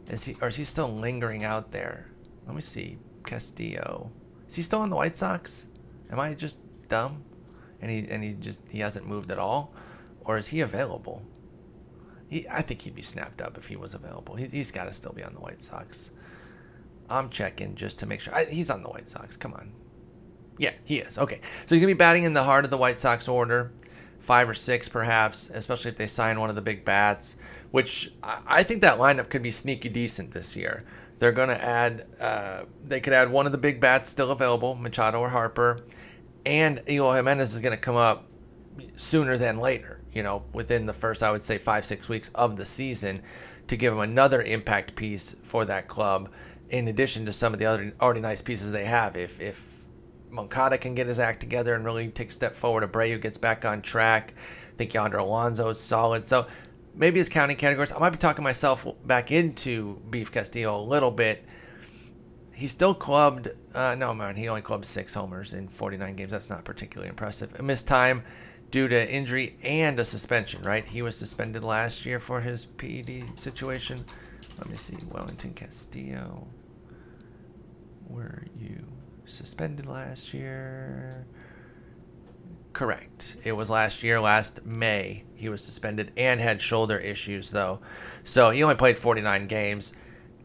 Is 0.10 0.26
he 0.26 0.36
or 0.41 0.47
is 0.47 0.56
he 0.56 0.66
still 0.66 0.88
lingering 0.88 1.43
out 1.43 1.72
there? 1.72 2.08
Let 2.47 2.56
me 2.56 2.62
see. 2.62 2.97
Castillo. 3.26 4.12
Is 4.47 4.56
he 4.56 4.62
still 4.64 4.82
on 4.82 4.89
the 4.89 4.95
White 4.95 5.16
Sox? 5.16 5.68
Am 6.12 6.20
I 6.20 6.34
just 6.34 6.58
dumb? 6.88 7.24
and 7.82 7.91
he 7.91 8.08
and 8.10 8.24
he 8.24 8.34
just 8.34 8.60
he 8.70 8.80
hasn't 8.80 9.08
moved 9.08 9.32
at 9.32 9.39
all. 9.39 9.74
or 10.26 10.38
is 10.38 10.47
he 10.47 10.62
available? 10.62 11.22
He, 12.28 12.47
I 12.47 12.62
think 12.62 12.84
he'd 12.84 12.93
be 12.93 13.02
snapped 13.02 13.41
up 13.41 13.58
if 13.58 13.68
he 13.68 13.76
was 13.76 13.95
available. 13.95 14.36
He's, 14.36 14.52
he's 14.52 14.72
got 14.72 14.84
to 14.84 14.93
still 14.93 15.14
be 15.14 15.24
on 15.24 15.34
the 15.34 15.39
White 15.39 15.64
Sox. 15.64 16.12
I'm 17.10 17.30
checking 17.32 17.74
just 17.74 17.97
to 18.00 18.06
make 18.06 18.22
sure. 18.22 18.36
I, 18.36 18.45
he's 18.45 18.70
on 18.70 18.84
the 18.84 18.89
White 18.89 19.08
Sox. 19.08 19.36
Come 19.36 19.54
on. 19.54 19.72
Yeah, 20.60 20.74
he 20.84 20.97
is. 20.97 21.18
Okay. 21.18 21.39
So 21.66 21.74
he's 21.74 21.82
going 21.82 21.82
to 21.82 21.88
be 21.88 21.93
batting 21.93 22.26
in 22.26 22.34
the 22.34 22.43
heart 22.43 22.66
of 22.66 22.70
the 22.70 22.78
White 22.78 22.99
Sox 22.99 23.28
order, 23.28 23.72
five 24.20 24.47
or 24.47 24.53
six 24.53 24.88
perhaps, 24.88 25.49
especially 25.49 25.89
if 25.89 25.97
they 25.97 26.05
sign 26.05 26.39
one 26.39 26.49
of 26.49 26.55
the 26.55 26.62
big 26.62 26.86
bats, 26.86 27.38
which 27.72 28.12
I, 28.22 28.64
think 28.64 28.82
that 28.82 28.99
lineup 28.99 29.30
could 29.30 29.41
be 29.41 29.51
sneaky 29.51 29.89
decent 29.89 30.32
this 30.32 30.55
year. 30.55 30.84
They're 31.18 31.32
going 31.32 31.49
to 31.49 31.64
add, 31.64 32.05
uh, 32.20 32.66
they 32.86 32.99
could 32.99 33.14
add 33.14 33.32
one 33.32 33.45
of 33.45 33.51
the 33.53 33.57
big 33.57 33.80
bats 33.80 34.10
still 34.10 34.32
available, 34.32 34.76
Machado 34.76 35.20
or 35.20 35.30
Harper, 35.30 35.86
and 36.45 36.84
Eloy 36.89 37.16
Jimenez 37.16 37.55
is 37.55 37.62
going 37.62 37.76
to 37.76 37.82
come 37.82 37.95
up 37.95 38.26
sooner 38.97 39.38
than 39.38 39.60
later, 39.60 40.01
you 40.14 40.24
know, 40.24 40.43
within 40.53 40.86
the 40.86 40.93
first, 40.93 41.24
I 41.24 41.32
would 41.32 41.43
say, 41.43 41.57
five, 41.57 41.86
six 41.86 42.10
weeks 42.10 42.32
of 42.36 42.57
the 42.57 42.66
season 42.66 43.22
to 43.68 43.78
give 43.78 43.93
them 43.93 44.01
another 44.01 44.41
impact 44.41 44.95
piece 44.95 45.36
for 45.43 45.64
that 45.66 45.88
club 45.88 46.30
in 46.70 46.88
addition 46.88 47.26
to 47.26 47.34
some 47.34 47.53
of 47.53 47.60
the 47.60 47.66
other 47.66 47.93
already 48.01 48.20
nice 48.20 48.41
pieces 48.41 48.72
they 48.72 48.86
have. 48.86 49.16
If 49.16 49.39
if 49.39 49.78
Moncada 50.30 50.77
can 50.77 50.95
get 50.95 51.07
his 51.07 51.19
act 51.19 51.39
together 51.39 51.75
and 51.75 51.84
really 51.84 52.07
take 52.09 52.30
a 52.30 52.34
step 52.34 52.55
forward, 52.55 52.89
Abreu 52.89 53.21
gets 53.21 53.38
back 53.38 53.65
on 53.65 53.82
track. 53.82 54.34
I 54.73 54.77
think 54.77 54.93
Yonder 54.93 55.17
Alonso 55.17 55.69
is 55.69 55.80
solid. 55.80 56.25
So 56.25 56.47
maybe 56.95 57.19
his 57.19 57.30
counting 57.30 57.57
categories. 57.57 57.91
I 57.91 57.99
might 57.99 58.11
be 58.11 58.17
talking 58.17 58.43
myself 58.43 58.86
back 59.05 59.32
into 59.32 60.01
Beef 60.09 60.32
Castillo 60.32 60.80
a 60.80 60.84
little 60.84 61.11
bit. 61.11 61.45
He 62.53 62.67
still 62.67 62.93
clubbed. 62.93 63.49
Uh, 63.73 63.95
no, 63.95 64.13
man, 64.13 64.36
he 64.36 64.47
only 64.49 64.61
clubbed 64.61 64.86
six 64.86 65.13
homers 65.13 65.53
in 65.53 65.67
49 65.67 66.15
games. 66.15 66.32
That's 66.32 66.49
not 66.49 66.65
particularly 66.65 67.09
impressive. 67.09 67.57
A 67.59 67.63
missed 67.63 67.88
time 67.88 68.23
due 68.69 68.88
to 68.88 69.11
injury 69.11 69.57
and 69.63 69.99
a 69.99 70.05
suspension. 70.05 70.61
Right, 70.63 70.86
he 70.86 71.01
was 71.01 71.17
suspended 71.17 71.63
last 71.63 72.05
year 72.05 72.19
for 72.19 72.41
his 72.41 72.65
PED 72.65 73.38
situation. 73.38 74.05
Let 74.57 74.69
me 74.69 74.75
see, 74.75 74.97
Welington 75.09 75.55
Castillo 75.55 76.47
where 78.09 78.25
are 78.25 78.47
you 78.59 78.86
suspended 79.32 79.86
last 79.86 80.34
year? 80.34 81.25
Correct. 82.73 83.38
It 83.43 83.51
was 83.51 83.69
last 83.69 84.03
year, 84.03 84.21
last 84.21 84.65
May. 84.65 85.23
He 85.36 85.49
was 85.49 85.63
suspended 85.63 86.11
and 86.15 86.39
had 86.39 86.61
shoulder 86.61 86.97
issues, 86.97 87.51
though. 87.51 87.80
So 88.23 88.51
he 88.51 88.63
only 88.63 88.75
played 88.75 88.97
49 88.97 89.47
games. 89.47 89.93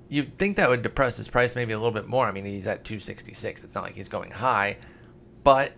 You'd 0.08 0.38
think 0.38 0.56
that 0.56 0.68
would 0.68 0.82
depress 0.82 1.16
his 1.16 1.28
price 1.28 1.54
maybe 1.54 1.72
a 1.72 1.78
little 1.78 1.92
bit 1.92 2.08
more. 2.08 2.26
I 2.26 2.32
mean, 2.32 2.44
he's 2.44 2.66
at 2.66 2.84
266. 2.84 3.64
It's 3.64 3.74
not 3.74 3.84
like 3.84 3.94
he's 3.94 4.08
going 4.08 4.30
high, 4.30 4.78
but 5.42 5.72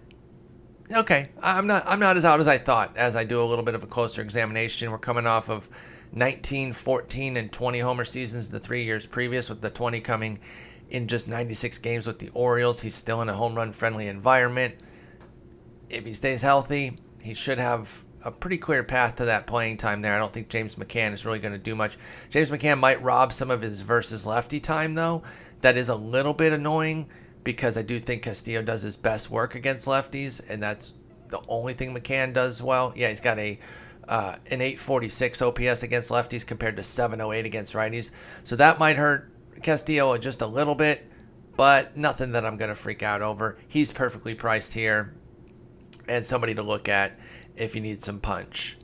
okay. 0.92 1.30
I'm 1.42 1.66
not. 1.66 1.84
I'm 1.86 2.00
not 2.00 2.16
as 2.16 2.24
out 2.24 2.40
as 2.40 2.48
I 2.48 2.58
thought. 2.58 2.96
As 2.96 3.16
I 3.16 3.24
do 3.24 3.42
a 3.42 3.44
little 3.44 3.64
bit 3.64 3.74
of 3.74 3.82
a 3.82 3.86
closer 3.86 4.22
examination, 4.22 4.90
we're 4.90 4.98
coming 4.98 5.26
off 5.26 5.48
of 5.48 5.68
19, 6.12 6.72
14, 6.72 7.36
and 7.36 7.52
20 7.52 7.78
homer 7.80 8.04
seasons 8.04 8.48
the 8.48 8.60
three 8.60 8.84
years 8.84 9.06
previous, 9.06 9.48
with 9.48 9.60
the 9.60 9.70
20 9.70 10.00
coming 10.00 10.38
in 10.90 11.08
just 11.08 11.28
96 11.28 11.78
games 11.78 12.06
with 12.06 12.18
the 12.18 12.30
Orioles. 12.30 12.80
He's 12.80 12.94
still 12.94 13.22
in 13.22 13.28
a 13.28 13.34
home 13.34 13.54
run 13.54 13.72
friendly 13.72 14.08
environment. 14.08 14.74
If 15.88 16.04
he 16.04 16.12
stays 16.12 16.42
healthy, 16.42 16.98
he 17.20 17.34
should 17.34 17.58
have 17.58 18.04
a 18.22 18.30
pretty 18.30 18.58
clear 18.58 18.82
path 18.82 19.16
to 19.16 19.26
that 19.26 19.46
playing 19.46 19.76
time 19.76 20.02
there. 20.02 20.14
I 20.14 20.18
don't 20.18 20.32
think 20.32 20.48
James 20.48 20.74
McCann 20.74 21.12
is 21.12 21.24
really 21.24 21.38
going 21.38 21.52
to 21.52 21.58
do 21.58 21.76
much. 21.76 21.96
James 22.30 22.50
McCann 22.50 22.78
might 22.78 23.02
rob 23.02 23.32
some 23.32 23.50
of 23.50 23.62
his 23.62 23.82
versus 23.82 24.26
lefty 24.26 24.58
time, 24.58 24.94
though. 24.94 25.22
That 25.60 25.76
is 25.76 25.88
a 25.88 25.94
little 25.94 26.34
bit 26.34 26.52
annoying 26.52 27.08
because 27.44 27.76
I 27.76 27.82
do 27.82 28.00
think 28.00 28.22
Castillo 28.22 28.62
does 28.62 28.82
his 28.82 28.96
best 28.96 29.30
work 29.30 29.54
against 29.54 29.86
lefties, 29.86 30.40
and 30.48 30.60
that's 30.60 30.94
the 31.28 31.40
only 31.48 31.74
thing 31.74 31.94
McCann 31.94 32.34
does 32.34 32.60
well. 32.60 32.92
Yeah, 32.96 33.10
he's 33.10 33.20
got 33.20 33.38
a 33.38 33.58
uh, 34.08 34.36
an 34.50 34.60
846 34.60 35.42
OPS 35.42 35.82
against 35.82 36.10
lefties 36.10 36.46
compared 36.46 36.76
to 36.76 36.82
708 36.82 37.44
against 37.46 37.74
righties. 37.74 38.10
So 38.44 38.56
that 38.56 38.78
might 38.78 38.96
hurt 38.96 39.30
Castillo 39.62 40.16
just 40.18 40.42
a 40.42 40.46
little 40.46 40.74
bit, 40.74 41.10
but 41.56 41.96
nothing 41.96 42.32
that 42.32 42.44
I'm 42.44 42.56
going 42.56 42.68
to 42.68 42.74
freak 42.74 43.02
out 43.02 43.22
over. 43.22 43.58
He's 43.68 43.92
perfectly 43.92 44.34
priced 44.34 44.74
here 44.74 45.14
and 46.08 46.26
somebody 46.26 46.54
to 46.54 46.62
look 46.62 46.88
at 46.88 47.18
if 47.56 47.74
you 47.74 47.80
need 47.80 48.02
some 48.02 48.20
punch. 48.20 48.76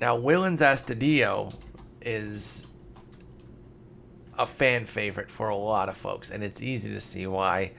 Now, 0.00 0.18
Willians 0.18 0.60
Astudillo 0.60 1.54
is 2.00 2.66
a 4.38 4.46
fan 4.46 4.84
favorite 4.84 5.30
for 5.30 5.48
a 5.48 5.56
lot 5.56 5.88
of 5.88 5.96
folks, 5.96 6.30
and 6.30 6.42
it's 6.42 6.62
easy 6.62 6.90
to 6.90 7.00
see 7.00 7.26
why. 7.26 7.72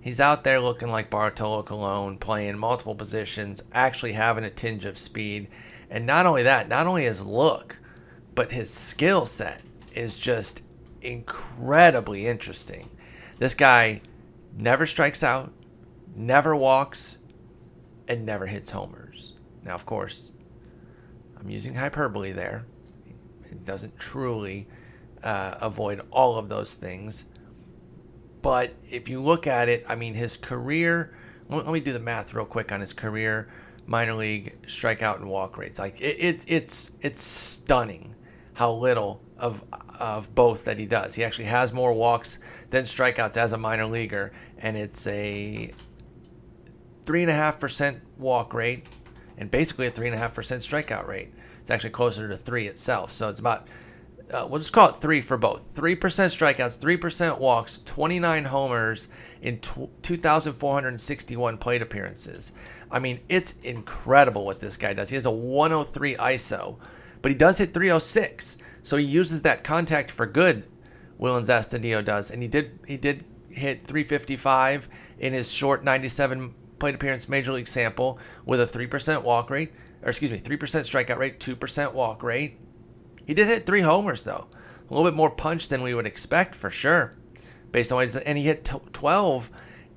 He's 0.00 0.20
out 0.20 0.44
there 0.44 0.60
looking 0.60 0.88
like 0.88 1.10
Bartolo 1.10 1.62
Colon, 1.62 2.16
playing 2.16 2.56
multiple 2.56 2.94
positions, 2.94 3.62
actually 3.72 4.12
having 4.12 4.44
a 4.44 4.50
tinge 4.50 4.86
of 4.86 4.98
speed. 4.98 5.48
And 5.90 6.06
not 6.06 6.24
only 6.24 6.44
that, 6.44 6.68
not 6.68 6.86
only 6.86 7.04
his 7.04 7.24
look, 7.24 7.76
but 8.34 8.52
his 8.52 8.72
skill 8.72 9.26
set 9.26 9.60
is 9.94 10.18
just 10.18 10.62
incredibly 11.00 12.26
interesting. 12.26 12.90
This 13.38 13.54
guy 13.54 14.02
never 14.56 14.86
strikes 14.86 15.22
out, 15.22 15.52
never 16.14 16.54
walks, 16.54 17.18
and 18.08 18.26
never 18.26 18.46
hits 18.46 18.70
homers. 18.70 19.34
Now, 19.64 19.74
of 19.74 19.86
course, 19.86 20.32
I'm 21.38 21.48
using 21.48 21.74
hyperbole 21.74 22.32
there. 22.32 22.66
He 23.48 23.54
doesn't 23.56 23.98
truly 23.98 24.68
uh, 25.22 25.56
avoid 25.60 26.02
all 26.10 26.36
of 26.36 26.48
those 26.48 26.74
things. 26.74 27.24
But 28.42 28.74
if 28.88 29.08
you 29.08 29.20
look 29.20 29.46
at 29.46 29.68
it, 29.68 29.84
I 29.86 29.94
mean, 29.94 30.14
his 30.14 30.36
career, 30.36 31.16
let 31.48 31.66
me 31.66 31.80
do 31.80 31.92
the 31.92 32.00
math 32.00 32.32
real 32.32 32.46
quick 32.46 32.72
on 32.72 32.80
his 32.80 32.92
career 32.92 33.48
minor 33.86 34.14
league 34.14 34.56
strikeout 34.66 35.16
and 35.16 35.28
walk 35.28 35.58
rates. 35.58 35.78
Like 35.78 36.00
it, 36.00 36.16
it 36.18 36.40
it's 36.46 36.92
it's 37.02 37.22
stunning 37.22 38.14
how 38.54 38.72
little 38.72 39.20
of 39.40 39.64
of 39.98 40.34
both 40.34 40.64
that 40.64 40.78
he 40.78 40.86
does. 40.86 41.14
He 41.14 41.24
actually 41.24 41.46
has 41.46 41.72
more 41.72 41.92
walks 41.92 42.38
than 42.70 42.84
strikeouts 42.84 43.36
as 43.36 43.52
a 43.52 43.58
minor 43.58 43.86
leaguer, 43.86 44.32
and 44.58 44.76
it's 44.76 45.06
a 45.06 45.72
three 47.04 47.22
and 47.22 47.30
a 47.30 47.34
half 47.34 47.58
percent 47.58 48.00
walk 48.18 48.54
rate 48.54 48.86
and 49.36 49.50
basically 49.50 49.86
a 49.86 49.90
three 49.90 50.06
and 50.06 50.14
a 50.14 50.18
half 50.18 50.34
percent 50.34 50.62
strikeout 50.62 51.08
rate. 51.08 51.32
It's 51.60 51.70
actually 51.70 51.90
closer 51.90 52.28
to 52.28 52.36
three 52.36 52.66
itself. 52.66 53.10
So 53.10 53.28
it's 53.28 53.40
about 53.40 53.66
uh, 54.32 54.46
we'll 54.48 54.60
just 54.60 54.72
call 54.72 54.90
it 54.90 54.96
three 54.96 55.20
for 55.20 55.36
both. 55.36 55.66
Three 55.74 55.96
percent 55.96 56.32
strikeouts, 56.32 56.78
three 56.78 56.96
percent 56.96 57.40
walks, 57.40 57.80
twenty 57.80 58.20
nine 58.20 58.44
homers 58.44 59.08
in 59.42 59.58
tw- 59.58 59.90
two 60.02 60.16
thousand 60.16 60.52
four 60.52 60.74
hundred 60.74 61.00
sixty 61.00 61.36
one 61.36 61.58
plate 61.58 61.82
appearances. 61.82 62.52
I 62.90 62.98
mean, 62.98 63.20
it's 63.28 63.54
incredible 63.62 64.44
what 64.44 64.60
this 64.60 64.76
guy 64.76 64.94
does. 64.94 65.08
He 65.08 65.16
has 65.16 65.26
a 65.26 65.30
one 65.30 65.70
hundred 65.70 65.84
three 65.84 66.14
ISO, 66.16 66.78
but 67.22 67.30
he 67.30 67.36
does 67.36 67.58
hit 67.58 67.74
three 67.74 67.88
hundred 67.88 68.00
six. 68.00 68.56
So 68.90 68.96
he 68.96 69.04
uses 69.04 69.42
that 69.42 69.62
contact 69.62 70.10
for 70.10 70.26
good. 70.26 70.64
Willians 71.20 71.46
Astudillo 71.46 72.04
does, 72.04 72.28
and 72.28 72.42
he 72.42 72.48
did 72.48 72.80
he 72.88 72.96
did 72.96 73.24
hit 73.48 73.86
355 73.86 74.88
in 75.20 75.32
his 75.32 75.52
short 75.52 75.84
97 75.84 76.52
plate 76.80 76.96
appearance 76.96 77.28
major 77.28 77.52
league 77.52 77.68
sample 77.68 78.18
with 78.44 78.60
a 78.60 78.66
3% 78.66 79.22
walk 79.22 79.48
rate, 79.48 79.72
or 80.02 80.08
excuse 80.08 80.32
me, 80.32 80.40
3% 80.40 80.58
strikeout 80.58 81.18
rate, 81.18 81.38
2% 81.38 81.92
walk 81.92 82.24
rate. 82.24 82.58
He 83.24 83.32
did 83.32 83.46
hit 83.46 83.64
three 83.64 83.82
homers 83.82 84.24
though, 84.24 84.48
a 84.50 84.92
little 84.92 85.08
bit 85.08 85.16
more 85.16 85.30
punch 85.30 85.68
than 85.68 85.84
we 85.84 85.94
would 85.94 86.04
expect 86.04 86.56
for 86.56 86.68
sure, 86.68 87.14
based 87.70 87.92
on 87.92 87.96
what 87.96 88.06
he's, 88.06 88.16
and 88.16 88.36
he 88.36 88.42
hit 88.42 88.72
12 88.92 89.50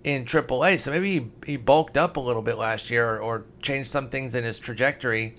in 0.04 0.24
AAA. 0.24 0.80
So 0.80 0.92
maybe 0.92 1.20
he, 1.20 1.32
he 1.48 1.58
bulked 1.58 1.98
up 1.98 2.16
a 2.16 2.20
little 2.20 2.44
bit 2.44 2.60
last 2.60 2.92
year 2.92 3.16
or, 3.16 3.20
or 3.22 3.46
changed 3.60 3.90
some 3.90 4.10
things 4.10 4.36
in 4.36 4.44
his 4.44 4.60
trajectory 4.60 5.36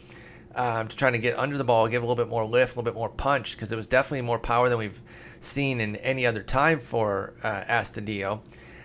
um, 0.54 0.88
to 0.88 0.96
trying 0.96 1.12
to 1.12 1.18
get 1.18 1.38
under 1.38 1.58
the 1.58 1.64
ball, 1.64 1.88
give 1.88 2.02
a 2.02 2.06
little 2.06 2.22
bit 2.22 2.30
more 2.30 2.44
lift, 2.44 2.74
a 2.74 2.78
little 2.78 2.90
bit 2.90 2.98
more 2.98 3.08
punch, 3.08 3.52
because 3.52 3.70
it 3.72 3.76
was 3.76 3.86
definitely 3.86 4.22
more 4.22 4.38
power 4.38 4.68
than 4.68 4.78
we've 4.78 5.00
seen 5.40 5.80
in 5.80 5.96
any 5.96 6.24
other 6.26 6.42
time 6.42 6.80
for 6.80 7.34
uh, 7.42 7.64
Astudillo. 7.64 8.40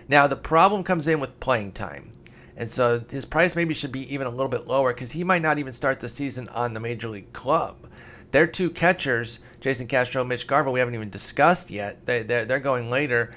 Now, 0.08 0.26
the 0.26 0.36
problem 0.36 0.84
comes 0.84 1.06
in 1.06 1.20
with 1.20 1.40
playing 1.40 1.72
time. 1.72 2.12
And 2.56 2.70
so 2.70 3.02
his 3.10 3.24
price 3.24 3.56
maybe 3.56 3.72
should 3.72 3.92
be 3.92 4.12
even 4.12 4.26
a 4.26 4.30
little 4.30 4.48
bit 4.48 4.66
lower 4.66 4.92
because 4.92 5.12
he 5.12 5.24
might 5.24 5.40
not 5.40 5.58
even 5.58 5.72
start 5.72 6.00
the 6.00 6.08
season 6.08 6.48
on 6.48 6.74
the 6.74 6.80
major 6.80 7.08
league 7.08 7.32
club. 7.32 7.88
Their 8.32 8.46
two 8.46 8.70
catchers, 8.70 9.40
Jason 9.60 9.86
Castro, 9.86 10.24
Mitch 10.24 10.46
Garver, 10.46 10.70
we 10.70 10.78
haven't 10.78 10.94
even 10.94 11.10
discussed 11.10 11.70
yet. 11.70 12.04
They, 12.06 12.22
they're, 12.22 12.44
they're 12.44 12.60
going 12.60 12.90
later. 12.90 13.34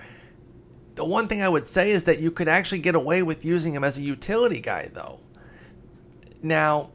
The 0.95 1.05
one 1.05 1.27
thing 1.27 1.41
I 1.41 1.49
would 1.49 1.67
say 1.67 1.91
is 1.91 2.03
that 2.03 2.19
you 2.19 2.31
could 2.31 2.47
actually 2.47 2.79
get 2.79 2.95
away 2.95 3.23
with 3.23 3.45
using 3.45 3.73
him 3.73 3.83
as 3.83 3.97
a 3.97 4.03
utility 4.03 4.59
guy, 4.59 4.89
though. 4.93 5.19
Now, 6.41 6.91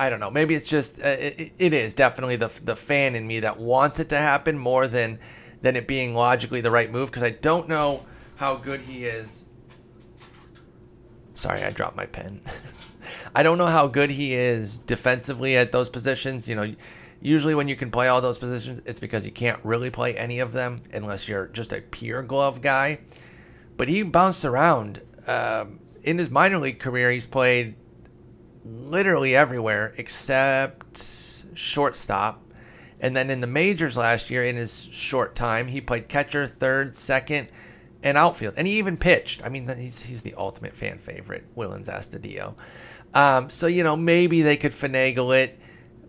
I 0.00 0.10
don't 0.10 0.20
know. 0.20 0.30
Maybe 0.30 0.54
it's 0.54 0.68
just 0.68 1.00
uh, 1.02 1.08
it, 1.08 1.52
it 1.58 1.74
is 1.74 1.92
definitely 1.92 2.36
the 2.36 2.50
the 2.62 2.76
fan 2.76 3.16
in 3.16 3.26
me 3.26 3.40
that 3.40 3.58
wants 3.58 3.98
it 3.98 4.08
to 4.10 4.16
happen 4.16 4.56
more 4.56 4.86
than 4.86 5.18
than 5.60 5.74
it 5.74 5.88
being 5.88 6.14
logically 6.14 6.60
the 6.60 6.70
right 6.70 6.90
move 6.90 7.10
because 7.10 7.24
I 7.24 7.30
don't 7.30 7.68
know 7.68 8.06
how 8.36 8.54
good 8.54 8.80
he 8.80 9.04
is. 9.04 9.44
Sorry, 11.34 11.62
I 11.62 11.70
dropped 11.70 11.96
my 11.96 12.06
pen. 12.06 12.40
I 13.34 13.42
don't 13.42 13.58
know 13.58 13.66
how 13.66 13.88
good 13.88 14.10
he 14.10 14.34
is 14.34 14.78
defensively 14.78 15.56
at 15.56 15.72
those 15.72 15.88
positions. 15.88 16.46
You 16.46 16.54
know, 16.54 16.74
usually 17.20 17.56
when 17.56 17.66
you 17.66 17.74
can 17.74 17.90
play 17.90 18.06
all 18.06 18.20
those 18.20 18.38
positions, 18.38 18.82
it's 18.86 19.00
because 19.00 19.26
you 19.26 19.32
can't 19.32 19.58
really 19.64 19.90
play 19.90 20.16
any 20.16 20.38
of 20.38 20.52
them 20.52 20.82
unless 20.92 21.28
you're 21.28 21.48
just 21.48 21.72
a 21.72 21.80
pure 21.80 22.22
glove 22.22 22.62
guy. 22.62 23.00
But 23.76 23.88
he 23.88 24.04
bounced 24.04 24.44
around. 24.44 25.00
Um, 25.26 25.80
in 26.04 26.18
his 26.18 26.30
minor 26.30 26.58
league 26.58 26.78
career, 26.78 27.10
he's 27.10 27.26
played 27.26 27.74
literally 28.68 29.34
everywhere 29.34 29.94
except 29.96 31.02
shortstop. 31.54 32.42
And 33.00 33.16
then 33.16 33.30
in 33.30 33.40
the 33.40 33.46
majors 33.46 33.96
last 33.96 34.28
year, 34.30 34.44
in 34.44 34.56
his 34.56 34.88
short 34.90 35.36
time, 35.36 35.68
he 35.68 35.80
played 35.80 36.08
catcher, 36.08 36.46
third, 36.46 36.96
second, 36.96 37.48
and 38.02 38.18
outfield. 38.18 38.54
And 38.56 38.66
he 38.66 38.78
even 38.78 38.96
pitched. 38.96 39.44
I 39.44 39.48
mean, 39.48 39.68
he's, 39.78 40.02
he's 40.02 40.22
the 40.22 40.34
ultimate 40.36 40.74
fan 40.74 40.98
favorite, 40.98 41.44
Willians 41.56 41.88
Astudillo. 41.88 42.54
Um, 43.14 43.50
so, 43.50 43.66
you 43.66 43.84
know, 43.84 43.96
maybe 43.96 44.42
they 44.42 44.56
could 44.56 44.72
finagle 44.72 45.36
it. 45.36 45.58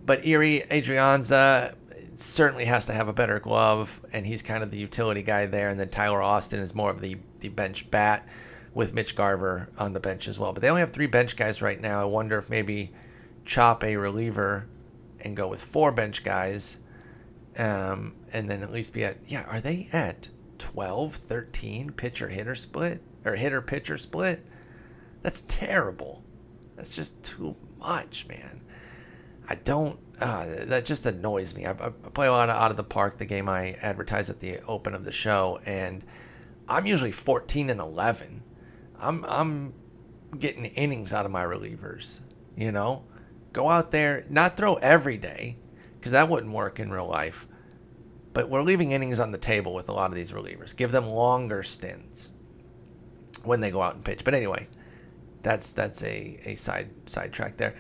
But 0.06 0.24
Ehire 0.24 0.68
Adrianza 0.70 1.76
certainly 2.16 2.66
has 2.66 2.88
to 2.88 2.94
have 2.94 3.08
a 3.08 3.14
better 3.14 3.40
glove, 3.40 4.02
and 4.12 4.26
he's 4.26 4.42
kind 4.42 4.64
of 4.64 4.72
the 4.72 4.78
utility 4.78 5.22
guy 5.22 5.46
there. 5.46 5.70
And 5.70 5.80
then 5.80 5.90
Tyler 5.90 6.22
Austin 6.22 6.60
is 6.60 6.74
more 6.74 6.90
of 6.90 7.02
the, 7.02 7.18
the 7.40 7.50
bench 7.50 7.90
bat 7.92 8.28
with 8.74 8.94
Mitch 8.94 9.16
Garver 9.16 9.70
on 9.78 9.94
the 9.94 10.00
bench 10.00 10.28
as 10.28 10.40
well. 10.40 10.54
But 10.54 10.62
they 10.62 10.70
only 10.70 10.82
have 10.82 10.92
three 10.92 11.08
bench 11.08 11.36
guys 11.36 11.62
right 11.62 11.80
now. 11.80 12.02
I 12.02 12.06
wonder 12.06 12.38
if 12.38 12.50
maybe 12.50 12.92
chop 13.46 13.84
a 13.84 13.96
reliever 13.96 14.68
and 15.22 15.36
go 15.36 15.48
with 15.48 15.62
four 15.62 15.92
bench 15.92 16.24
guys, 16.24 16.78
um, 17.58 18.16
and 18.32 18.50
then 18.50 18.64
at 18.64 18.72
least 18.72 18.94
be 18.94 19.04
at 19.04 19.18
yeah. 19.28 19.44
Are 19.44 19.62
they 19.62 19.90
at 19.92 20.30
12, 20.60 21.16
13 21.16 21.92
pitcher 21.94 22.30
hitter 22.30 22.56
split 22.56 23.02
or 23.26 23.36
hitter 23.36 23.62
pitcher 23.62 23.98
split? 23.98 24.46
That's 25.22 25.42
terrible. 25.42 26.24
That's 26.76 26.96
just 26.96 27.24
too 27.24 27.56
much, 27.80 28.26
man. 28.28 28.62
I 29.48 29.56
don't. 29.56 30.00
Uh, 30.22 30.66
that 30.66 30.86
just 30.86 31.06
annoys 31.06 31.56
me. 31.56 31.66
I, 31.66 31.72
I, 31.72 31.90
play 31.90 32.28
a 32.28 32.32
lot 32.32 32.50
of 32.50 32.56
out 32.56 32.72
of 32.72 32.78
the 32.78 32.84
park, 32.84 33.18
the 33.18 33.26
game 33.26 33.48
I 33.50 33.72
advertise 33.82 34.30
at 34.30 34.42
the 34.42 34.62
open 34.64 34.94
of 34.94 35.06
the 35.06 35.12
show, 35.12 35.60
and 35.66 36.04
I'm 36.68 36.86
usually 36.86 37.12
14 37.12 37.70
and 37.70 37.80
11. 37.80 38.44
I'm 39.00 39.26
I'm 39.26 39.74
getting 40.38 40.66
innings 40.66 41.14
out 41.14 41.26
of 41.26 41.32
my 41.32 41.44
relievers. 41.44 42.20
You 42.56 42.72
know, 42.72 43.04
go 43.54 43.70
out 43.70 43.92
there, 43.92 44.26
not 44.30 44.58
throw 44.58 44.76
every 44.76 45.18
day, 45.18 45.58
because 45.98 46.12
that 46.12 46.30
wouldn't 46.30 46.54
work 46.54 46.80
in 46.80 46.92
real 46.92 47.08
life. 47.08 47.48
But 48.34 48.50
we're 48.50 48.62
leaving 48.62 48.92
innings 48.92 49.20
on 49.20 49.32
the 49.32 49.38
table 49.38 49.74
with 49.74 49.90
a 49.90 49.94
lot 49.94 50.12
of 50.12 50.16
these 50.16 50.32
relievers. 50.32 50.76
Give 50.76 50.92
them 50.92 51.08
longer 51.08 51.64
stints 51.64 52.32
when 53.44 53.60
they 53.60 53.72
go 53.72 53.82
out 53.82 53.96
and 53.96 54.06
pitch. 54.06 54.24
But 54.24 54.36
anyway, 54.36 54.68
that's 55.42 55.74
that's 55.74 56.04
a, 56.04 56.40
a 56.46 56.56
side 56.56 56.90
sidetrack 57.06 57.58
there. 57.58 57.76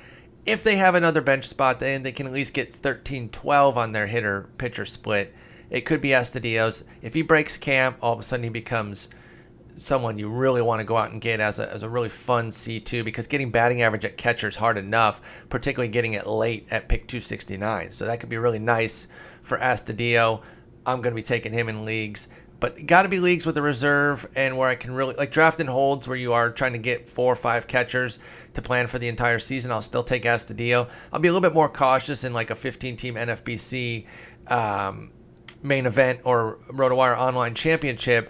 If 0.45 0.63
they 0.63 0.77
have 0.77 0.95
another 0.95 1.21
bench 1.21 1.45
spot, 1.45 1.79
then 1.79 2.03
they 2.03 2.11
can 2.11 2.25
at 2.25 2.33
least 2.33 2.53
get 2.53 2.71
13-12 2.73 3.75
on 3.75 3.91
their 3.91 4.07
hitter 4.07 4.49
pitcher 4.57 4.85
split. 4.85 5.35
It 5.69 5.81
could 5.81 6.01
be 6.01 6.09
Astudillo's. 6.09 6.85
If 7.01 7.13
he 7.13 7.21
breaks 7.21 7.57
camp, 7.57 7.97
all 8.01 8.13
of 8.13 8.19
a 8.19 8.23
sudden 8.23 8.45
he 8.45 8.49
becomes 8.49 9.09
someone 9.79 10.17
you 10.17 10.29
really 10.29 10.61
want 10.61 10.79
to 10.79 10.83
go 10.83 10.97
out 10.97 11.11
and 11.11 11.21
get 11.21 11.39
as 11.39 11.57
a, 11.59 11.71
as 11.71 11.83
a 11.83 11.89
really 11.89 12.09
fun 12.09 12.49
C2 12.49 13.03
because 13.03 13.27
getting 13.27 13.49
batting 13.49 13.81
average 13.81 14.05
at 14.05 14.17
catcher 14.17 14.47
is 14.47 14.55
hard 14.55 14.77
enough, 14.77 15.21
particularly 15.49 15.89
getting 15.89 16.13
it 16.13 16.27
late 16.27 16.67
at 16.69 16.89
pick 16.89 17.07
269. 17.07 17.91
So 17.91 18.05
that 18.05 18.19
could 18.19 18.29
be 18.29 18.37
really 18.37 18.59
nice 18.59 19.07
for 19.41 19.57
Astudillo. 19.57 20.41
I'm 20.85 21.01
going 21.01 21.13
to 21.13 21.15
be 21.15 21.23
taking 21.23 21.53
him 21.53 21.69
in 21.69 21.85
leagues, 21.85 22.27
but 22.59 22.85
got 22.85 23.03
to 23.03 23.09
be 23.09 23.19
leagues 23.19 23.45
with 23.45 23.57
a 23.57 23.61
reserve 23.61 24.27
and 24.35 24.57
where 24.57 24.67
I 24.67 24.75
can 24.75 24.91
really 24.91 25.15
like 25.15 25.31
draft 25.31 25.59
and 25.59 25.69
holds 25.69 26.07
where 26.07 26.17
you 26.17 26.33
are 26.33 26.51
trying 26.51 26.73
to 26.73 26.79
get 26.79 27.09
four 27.09 27.31
or 27.31 27.37
five 27.37 27.67
catchers 27.67 28.19
to 28.55 28.61
plan 28.61 28.87
for 28.87 28.99
the 28.99 29.07
entire 29.07 29.39
season. 29.39 29.71
I'll 29.71 29.81
still 29.81 30.03
take 30.03 30.23
Astudillo. 30.23 30.89
I'll 31.13 31.19
be 31.19 31.29
a 31.29 31.31
little 31.31 31.47
bit 31.47 31.53
more 31.53 31.69
cautious 31.69 32.23
in 32.23 32.33
like 32.33 32.49
a 32.49 32.55
15 32.55 32.97
team 32.97 33.15
NFBC 33.15 34.05
um, 34.47 35.11
main 35.63 35.85
event 35.85 36.21
or 36.23 36.59
RotoWire 36.69 37.17
Online 37.17 37.55
Championship 37.55 38.29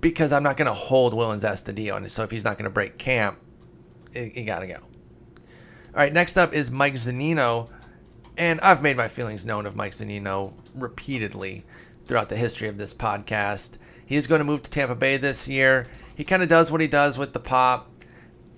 because 0.00 0.32
I'm 0.32 0.42
not 0.42 0.56
going 0.56 0.66
to 0.66 0.74
hold 0.74 1.12
Astudillo. 1.12 1.96
And 1.96 2.10
so 2.10 2.22
if 2.22 2.30
he's 2.30 2.44
not 2.44 2.56
going 2.56 2.64
to 2.64 2.70
break 2.70 2.98
camp, 2.98 3.38
you 4.14 4.44
got 4.44 4.60
to 4.60 4.66
go. 4.66 4.74
All 4.74 5.96
right, 5.96 6.12
next 6.12 6.36
up 6.36 6.52
is 6.52 6.70
Mike 6.70 6.94
Zunino. 6.94 7.68
And 8.36 8.60
I've 8.60 8.82
made 8.82 8.96
my 8.96 9.08
feelings 9.08 9.44
known 9.44 9.66
of 9.66 9.76
Mike 9.76 9.92
Zunino 9.92 10.54
repeatedly 10.74 11.64
throughout 12.06 12.28
the 12.28 12.36
history 12.36 12.68
of 12.68 12.78
this 12.78 12.94
podcast. 12.94 13.76
He 14.06 14.16
is 14.16 14.26
going 14.26 14.38
to 14.38 14.44
move 14.44 14.62
to 14.62 14.70
Tampa 14.70 14.94
Bay 14.94 15.16
this 15.16 15.46
year. 15.46 15.86
He 16.14 16.24
kind 16.24 16.42
of 16.42 16.48
does 16.48 16.70
what 16.70 16.80
he 16.80 16.86
does 16.86 17.18
with 17.18 17.32
the 17.32 17.40
pop. 17.40 17.90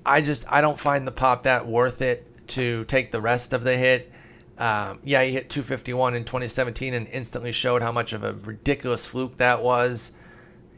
I 0.05 0.21
just 0.21 0.51
I 0.51 0.61
don't 0.61 0.79
find 0.79 1.07
the 1.07 1.13
pop 1.13 1.45
that 1.45 1.67
worth 1.67 2.01
it 2.01 2.27
to 2.49 2.85
take 2.85 3.11
the 3.11 3.21
rest 3.21 3.53
of 3.53 3.65
the 3.65 3.77
hit. 3.77 4.11
Um, 4.59 5.01
yeah, 5.05 5.23
he 5.25 5.33
hit 5.33 5.51
251 5.51 6.15
in 6.15 6.25
2017 6.25 6.95
and 6.95 7.09
instantly 7.09 7.53
showed 7.53 7.83
how 7.83 7.93
much 7.93 8.13
of 8.13 8.25
a 8.25 8.35
ridiculous 8.35 9.07
fluke 9.07 9.39
that 9.39 9.63
was. 9.63 10.13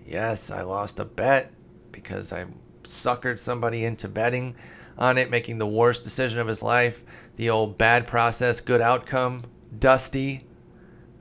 Yes, 0.06 0.50
I 0.50 0.62
lost 0.62 1.00
a 1.00 1.04
bet 1.04 1.52
because 1.92 2.32
I 2.32 2.46
suckered 2.82 3.38
somebody 3.38 3.84
into 3.84 4.08
betting 4.08 4.54
on 4.98 5.18
it, 5.18 5.30
making 5.30 5.58
the 5.58 5.66
worst 5.66 6.04
decision 6.04 6.38
of 6.38 6.46
his 6.46 6.62
life. 6.62 7.02
The 7.36 7.50
old 7.50 7.78
bad 7.78 8.06
process, 8.06 8.60
good 8.60 8.80
outcome. 8.80 9.44
Dusty 9.78 10.46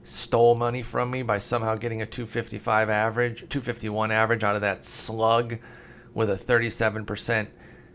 stole 0.04 0.56
money 0.56 0.82
from 0.82 1.10
me 1.10 1.24
by 1.24 1.38
somehow 1.38 1.76
getting 1.76 2.02
a 2.02 2.06
255 2.06 2.90
average, 2.90 3.40
251 3.50 4.12
average 4.12 4.44
out 4.44 4.56
of 4.56 4.62
that 4.62 4.84
slug 4.84 5.58
with 6.14 6.30
a 6.30 6.36
37% 6.36 7.48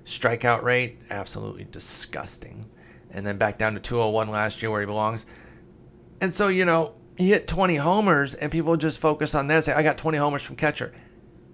strikeout 0.05 0.63
rate. 0.63 0.99
Absolutely 1.11 1.67
disgusting. 1.71 2.69
And 3.11 3.27
then 3.27 3.39
back 3.39 3.59
down 3.59 3.75
to 3.75 3.81
201 3.81 4.29
last 4.29 4.63
year 4.63 4.71
where 4.71 4.81
he 4.81 4.87
belongs. 4.87 5.27
And 6.21 6.35
so, 6.35 6.49
you 6.49 6.65
know, 6.65 6.95
he 7.19 7.31
hit 7.31 7.49
20 7.49 7.77
homers, 7.77 8.35
and 8.35 8.51
people 8.53 8.77
just 8.77 9.01
focus 9.01 9.35
on 9.35 9.49
that. 9.49 9.65
Say, 9.65 9.73
I 9.73 9.83
got 9.83 9.99
20 9.99 10.17
homers 10.19 10.43
from 10.43 10.55
catcher. 10.55 10.95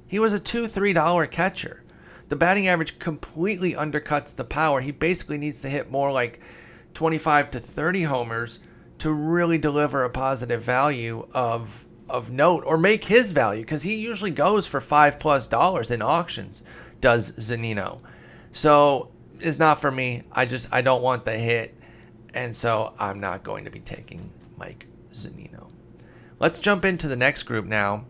He 0.06 0.18
was 0.18 0.34
a 0.34 0.38
two, 0.38 0.68
three 0.68 0.92
dollar 0.92 1.26
catcher. 1.26 1.82
The 2.28 2.36
batting 2.36 2.68
average 2.68 2.98
completely 2.98 3.72
undercuts 3.72 4.36
the 4.36 4.44
power. 4.44 4.80
He 4.82 4.90
basically 4.90 5.38
needs 5.38 5.62
to 5.62 5.70
hit 5.70 5.90
more 5.90 6.12
like 6.12 6.40
25 6.92 7.50
to 7.52 7.60
30 7.60 8.02
homers 8.02 8.60
to 8.98 9.10
really 9.10 9.58
deliver 9.58 10.04
a 10.04 10.10
positive 10.10 10.62
value 10.62 11.26
of 11.32 11.86
of 12.08 12.30
note 12.30 12.62
or 12.66 12.76
make 12.76 13.04
his 13.04 13.32
value 13.32 13.62
because 13.62 13.82
he 13.82 13.96
usually 13.96 14.30
goes 14.30 14.66
for 14.66 14.80
five 14.80 15.18
plus 15.18 15.48
dollars 15.48 15.90
in 15.90 16.02
auctions. 16.02 16.62
Does 17.00 17.32
Zunino? 17.32 18.00
So 18.52 19.10
it's 19.40 19.58
not 19.58 19.80
for 19.80 19.90
me. 19.90 20.22
I 20.30 20.44
just 20.44 20.68
I 20.70 20.82
don't 20.82 21.02
want 21.02 21.24
the 21.24 21.36
hit, 21.36 21.74
and 22.34 22.54
so 22.54 22.92
I'm 22.98 23.20
not 23.20 23.42
going 23.42 23.64
to 23.64 23.70
be 23.70 23.80
taking 23.80 24.30
Mike 24.56 24.86
Zunino. 25.12 25.53
Let's 26.44 26.58
jump 26.58 26.84
into 26.84 27.08
the 27.08 27.16
next 27.16 27.44
group 27.44 27.64
now, 27.64 28.04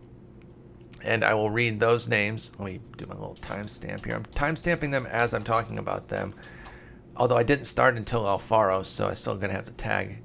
and 1.01 1.23
I 1.23 1.35
will 1.35 1.49
read 1.49 1.79
those 1.79 2.09
names. 2.09 2.51
Let 2.59 2.65
me 2.65 2.81
do 2.97 3.05
my 3.05 3.13
little 3.13 3.35
timestamp 3.35 4.03
here. 4.03 4.13
I'm 4.13 4.25
timestamping 4.25 4.91
them 4.91 5.05
as 5.05 5.33
I'm 5.33 5.45
talking 5.45 5.79
about 5.79 6.09
them, 6.09 6.35
although 7.15 7.37
I 7.37 7.43
didn't 7.43 7.63
start 7.63 7.95
until 7.95 8.23
Alfaro, 8.23 8.85
so 8.85 9.07
I'm 9.07 9.15
still 9.15 9.37
going 9.37 9.51
to 9.51 9.55
have 9.55 9.63
to 9.67 9.71
tag 9.71 10.17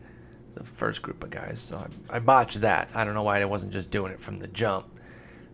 the 0.56 0.64
first 0.64 1.02
group 1.02 1.22
of 1.22 1.30
guys. 1.30 1.60
So 1.60 1.76
I, 1.76 2.16
I, 2.16 2.18
botched 2.18 2.62
that. 2.62 2.88
I 2.94 3.04
don't 3.04 3.14
know 3.14 3.22
why 3.22 3.42
I 3.42 3.44
wasn't 3.44 3.72
just 3.72 3.92
doing 3.92 4.10
it 4.10 4.20
from 4.20 4.40
the 4.40 4.48
jump. 4.48 4.86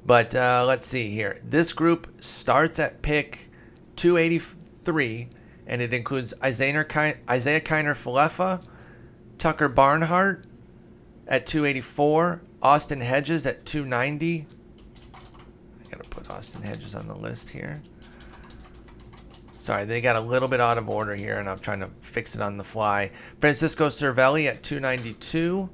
But 0.06 0.34
uh, 0.34 0.64
let's 0.66 0.86
see 0.86 1.10
here. 1.10 1.38
This 1.44 1.74
group 1.74 2.10
starts 2.20 2.78
at 2.78 3.02
pick 3.02 3.50
283, 3.96 5.28
and 5.66 5.82
it 5.82 5.92
includes 5.92 6.32
Isaiah, 6.42 6.84
Kiner 6.86 7.20
Falefa, 7.26 8.62
Tucker 9.36 9.68
Barnhart, 9.68 10.46
at 11.28 11.46
284. 11.46 12.40
Austin 12.62 13.00
Hedges 13.00 13.46
at 13.46 13.64
290. 13.66 14.46
I 15.14 15.90
gotta 15.90 16.08
put 16.08 16.30
Austin 16.30 16.62
Hedges 16.62 16.94
on 16.94 17.06
the 17.06 17.14
list 17.14 17.50
here. 17.50 17.80
Sorry, 19.56 19.84
they 19.84 20.00
got 20.00 20.16
a 20.16 20.20
little 20.20 20.48
bit 20.48 20.60
out 20.60 20.78
of 20.78 20.88
order 20.88 21.16
here, 21.16 21.38
and 21.38 21.48
I'm 21.48 21.58
trying 21.58 21.80
to 21.80 21.90
fix 22.00 22.34
it 22.34 22.40
on 22.40 22.56
the 22.56 22.64
fly. 22.64 23.10
Francisco 23.40 23.88
Cervelli 23.88 24.46
at 24.46 24.62
292. 24.62 25.68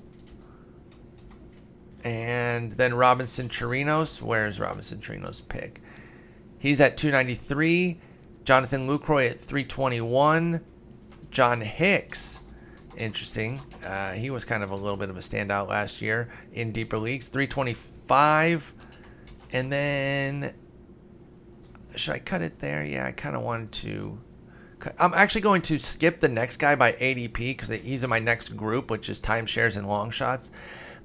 And 2.05 2.72
then 2.72 2.95
Robinson 2.95 3.49
Chirinos. 3.49 4.22
Where's 4.22 4.59
Robinson 4.59 4.99
Chirinos' 4.99 5.47
pick? 5.47 5.80
He's 6.59 6.80
at 6.80 6.97
293. 6.97 8.01
Jonathan 8.45 8.89
Lucroy 8.89 9.30
at 9.30 9.41
321. 9.41 10.61
John 11.30 11.61
Hicks 11.61 12.41
interesting. 12.97 13.61
Uh, 13.84 14.12
he 14.12 14.30
was 14.30 14.45
kind 14.45 14.62
of 14.62 14.70
a 14.70 14.76
little 14.76 14.97
bit 14.97 15.11
of 15.11 15.16
a 15.16 15.20
standout 15.20 15.68
last 15.68 16.03
year 16.03 16.28
in 16.53 16.72
deeper 16.72 16.99
leagues. 16.99 17.28
325. 17.28 18.72
And 19.53 19.72
then, 19.72 20.55
should 21.97 22.14
I 22.14 22.18
cut 22.18 22.43
it 22.43 22.59
there? 22.59 22.84
Yeah, 22.84 23.07
I 23.07 23.12
kind 23.12 23.36
of 23.36 23.43
wanted 23.43 23.72
to. 23.72 24.18
Cut. 24.78 24.95
I'm 24.99 25.14
actually 25.14 25.43
going 25.43 25.62
to 25.62 25.78
skip 25.78 26.20
the 26.20 26.28
next 26.28 26.57
guy 26.57 26.74
by 26.74 26.93
ADP 26.93 27.34
because 27.34 27.68
he's 27.68 28.03
in 28.03 28.11
my 28.11 28.18
next 28.18 28.51
group, 28.57 28.90
which 28.90 29.09
is 29.09 29.20
timeshares 29.20 29.76
and 29.76 29.86
long 29.86 30.11
shots. 30.11 30.51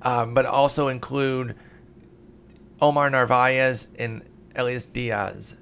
Um, 0.01 0.33
but 0.33 0.45
also 0.45 0.87
include 0.87 1.55
Omar 2.81 3.09
Narvaez 3.09 3.87
and 3.97 4.23
Elias 4.55 4.85
Diaz 4.85 5.55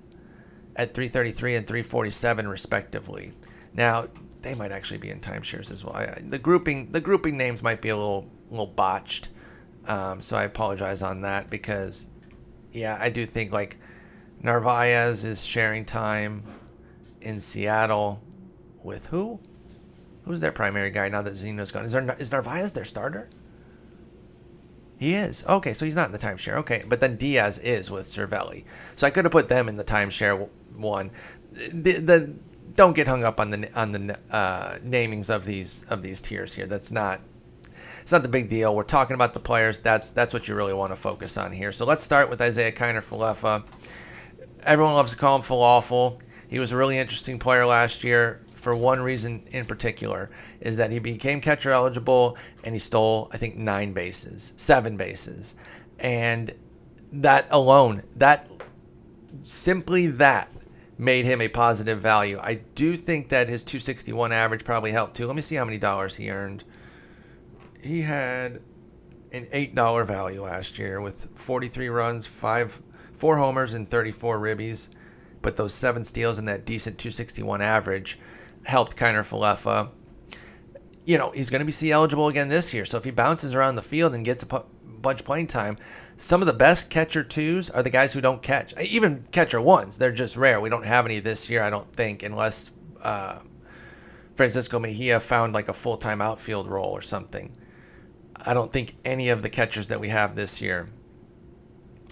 at 0.76 0.93
333 0.93 1.55
and 1.55 1.67
347 1.67 2.47
respectively. 2.47 3.32
Now, 3.73 4.07
they 4.46 4.54
might 4.54 4.72
actually 4.72 5.00
be 5.00 5.10
in 5.10 5.20
timeshares 5.20 5.72
as 5.72 5.84
well. 5.84 5.96
I, 5.96 6.22
the 6.22 6.38
grouping 6.38 6.91
the 6.91 7.02
grouping 7.02 7.36
names 7.36 7.64
might 7.64 7.82
be 7.82 7.89
a 7.89 7.98
little 7.98 8.30
little 8.50 8.68
botched, 8.68 9.30
um, 9.88 10.22
so 10.22 10.38
I 10.38 10.43
apologize 10.43 11.02
on 11.02 11.22
that 11.22 11.50
because, 11.50 12.08
yeah, 12.72 12.98
I 13.00 13.10
do 13.10 13.26
think 13.26 13.52
like 13.52 13.78
Narvaez 14.41 15.24
is 15.24 15.43
sharing 15.43 15.84
time 15.84 16.43
in 17.22 17.41
Seattle 17.41 18.22
with 18.84 19.08
who? 19.08 19.39
Who's 20.26 20.41
their 20.41 20.52
primary 20.52 20.91
guy 20.91 21.10
now 21.10 21.24
that 21.24 21.36
Zeno's 21.36 21.72
gone? 21.72 21.86
Is 21.86 21.91
there 21.91 22.16
is 22.20 22.32
Narvaez 22.32 22.74
their 22.74 22.86
starter? 22.86 23.30
He 24.98 25.14
is. 25.14 25.43
Okay, 25.48 25.74
so 25.74 25.86
he's 25.86 25.96
not 25.96 26.06
in 26.06 26.12
the 26.14 26.20
timeshare. 26.20 26.58
Okay, 26.58 26.84
but 26.88 27.00
then 27.00 27.18
Diaz 27.18 27.58
is 27.58 27.91
with 27.91 28.06
Cervelli. 28.06 28.64
So 28.96 29.06
I 29.06 29.10
could 29.10 29.26
have 29.26 29.32
put 29.32 29.50
them 29.50 29.68
in 29.68 29.76
the 29.76 29.84
timeshare 29.84 30.48
one. 30.76 31.12
The, 31.52 32.00
the 32.00 32.34
don't 32.76 32.95
get 32.95 33.07
hung 33.07 33.23
up 33.23 33.39
on 33.39 33.49
the 33.51 33.80
on 33.80 33.91
the 33.91 34.19
uh, 34.32 34.78
namings 34.80 35.30
of 35.30 35.45
these 35.45 35.84
of 35.89 36.01
these 36.01 36.21
tiers 36.21 36.53
here. 36.53 36.65
That's 36.65 36.91
not 36.91 37.21
it's 38.01 38.11
not 38.11 38.21
the 38.21 38.30
big 38.30 38.49
deal. 38.49 38.76
We're 38.76 38.84
talking 38.84 39.15
about 39.15 39.34
the 39.34 39.39
players. 39.39 39.80
That's 39.80 40.11
that's 40.11 40.34
what 40.34 40.47
you 40.47 40.55
really 40.55 40.73
want 40.73 40.91
to 40.91 40.95
focus 40.95 41.38
on 41.38 41.51
here. 41.51 41.71
So 41.71 41.86
let's 41.86 42.03
start 42.03 42.30
with 42.30 42.41
Isaiah 42.41 42.71
Kiner 42.71 43.03
Falefa. 43.03 43.63
Everyone 44.63 44.93
loves 44.93 45.11
to 45.13 45.17
call 45.17 45.38
him 45.38 45.41
Falafel. 45.41 46.19
He 46.47 46.59
was 46.59 46.71
a 46.71 46.78
really 46.78 46.97
interesting 46.97 47.39
player 47.39 47.65
last 47.65 48.03
year 48.03 48.41
for 48.53 48.76
one 48.76 48.99
reason 48.99 49.43
in 49.51 49.65
particular 49.65 50.30
is 50.59 50.78
that 50.78 50.91
he 50.91 50.97
became 50.97 51.39
catcher 51.39 51.71
eligible 51.71 52.38
and 52.63 52.73
he 52.73 52.80
stole 52.80 53.30
I 53.32 53.38
think 53.38 53.55
nine 53.57 53.93
bases, 53.93 54.53
seven 54.57 54.97
bases, 54.97 55.55
and 55.99 56.53
that 57.11 57.47
alone, 57.51 58.03
that 58.17 58.49
simply 59.43 60.07
that 60.07 60.49
made 60.98 61.26
him 61.26 61.41
a 61.41 61.48
positive 61.48 62.00
value. 62.00 62.39
I 62.41 62.56
do 62.76 62.96
think 62.96 63.30
that 63.30 63.50
his 63.50 63.64
261 63.64 64.32
average 64.32 64.64
probably 64.64 64.91
helped 64.91 65.16
too. 65.16 65.28
Let 65.28 65.36
me 65.36 65.41
see 65.41 65.56
how 65.56 65.66
many 65.66 65.78
dollars 65.78 66.16
he 66.16 66.30
earned. 66.30 66.64
He 67.82 68.02
had 68.02 68.62
an 69.32 69.48
eight 69.52 69.76
dollar 69.76 70.06
value 70.06 70.41
last 70.41 70.80
year 70.80 71.02
with 71.02 71.28
43 71.36 71.89
runs, 71.89 72.26
five, 72.26 72.82
four 73.14 73.38
homers, 73.38 73.74
and 73.74 73.89
34 73.89 74.39
ribbies. 74.39 74.89
But 75.41 75.58
those 75.58 75.74
seven 75.74 76.04
steals 76.04 76.38
and 76.38 76.48
that 76.48 76.66
decent 76.66 76.98
261 76.98 77.62
average 77.62 78.18
helped 78.64 78.96
Kiner 78.96 79.28
Falefa. 79.28 79.89
You 81.06 81.20
know, 81.20 81.32
he's 81.32 81.52
going 81.52 81.60
to 81.60 81.66
be 81.66 81.72
C 81.72 81.91
eligible 81.91 82.28
again 82.28 82.48
this 82.48 82.74
year. 82.74 82.86
So 82.86 82.98
if 82.98 83.04
he 83.04 83.12
bounces 83.12 83.54
around 83.54 83.76
the 83.76 83.84
field 83.84 84.16
and 84.16 84.26
gets 84.26 84.41
a 84.41 84.64
bunch 84.84 85.24
playing 85.24 85.48
time, 85.48 85.78
some 86.18 86.41
of 86.41 86.47
the 86.47 86.53
best 86.53 86.89
catcher 86.89 87.24
twos 87.24 87.70
are 87.70 87.84
the 87.84 87.89
guys 87.89 88.13
who 88.13 88.22
don't 88.22 88.41
catch. 88.41 88.78
Even 88.80 89.24
catcher 89.32 89.59
ones, 89.59 89.97
they're 89.97 90.11
just 90.11 90.38
rare. 90.38 90.61
We 90.61 90.70
don't 90.70 90.86
have 90.86 91.05
any 91.05 91.20
this 91.20 91.49
year, 91.49 91.61
I 91.61 91.70
don't 91.70 91.91
think, 91.93 92.24
unless 92.24 92.72
uh, 93.01 93.39
Francisco 94.36 94.80
Mejia 94.80 95.20
found 95.20 95.53
like 95.53 95.68
a 95.68 95.74
full 95.74 95.97
time 95.97 96.22
outfield 96.22 96.68
role 96.68 96.91
or 96.91 97.01
something. 97.01 97.53
I 98.38 98.53
don't 98.53 98.72
think 98.72 98.95
any 99.03 99.30
of 99.30 99.41
the 99.41 99.49
catchers 99.49 99.88
that 99.88 99.99
we 99.99 100.09
have 100.09 100.36
this 100.36 100.61
year 100.61 100.88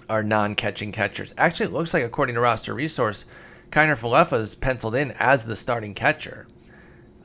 are 0.10 0.24
non 0.24 0.56
catching 0.56 0.92
catchers. 0.92 1.34
Actually, 1.38 1.68
it 1.68 1.74
looks 1.74 1.94
like, 1.94 2.04
according 2.04 2.36
to 2.36 2.42
Roster 2.42 2.74
Resource, 2.74 3.26
Kiner 3.72 3.98
Falefa 3.98 4.40
is 4.40 4.56
penciled 4.56 4.96
in 4.96 5.12
as 5.20 5.46
the 5.46 5.56
starting 5.56 5.94
catcher. 5.94 6.48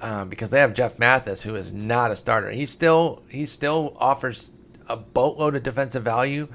Um, 0.01 0.29
because 0.29 0.51
they 0.51 0.61
have 0.61 0.75
Jeff 0.75 0.97
Mathis, 0.97 1.43
who 1.43 1.57
is 1.57 1.73
not 1.73 2.13
a 2.13 2.17
starter. 2.17 2.51
He 2.51 2.67
still 2.67 3.25
he 3.29 3.47
still 3.47 3.97
offers 3.99 4.53
a 4.89 4.97
boatload 4.97 5.57
of 5.57 5.65
defensive 5.65 6.05
value 6.05 6.47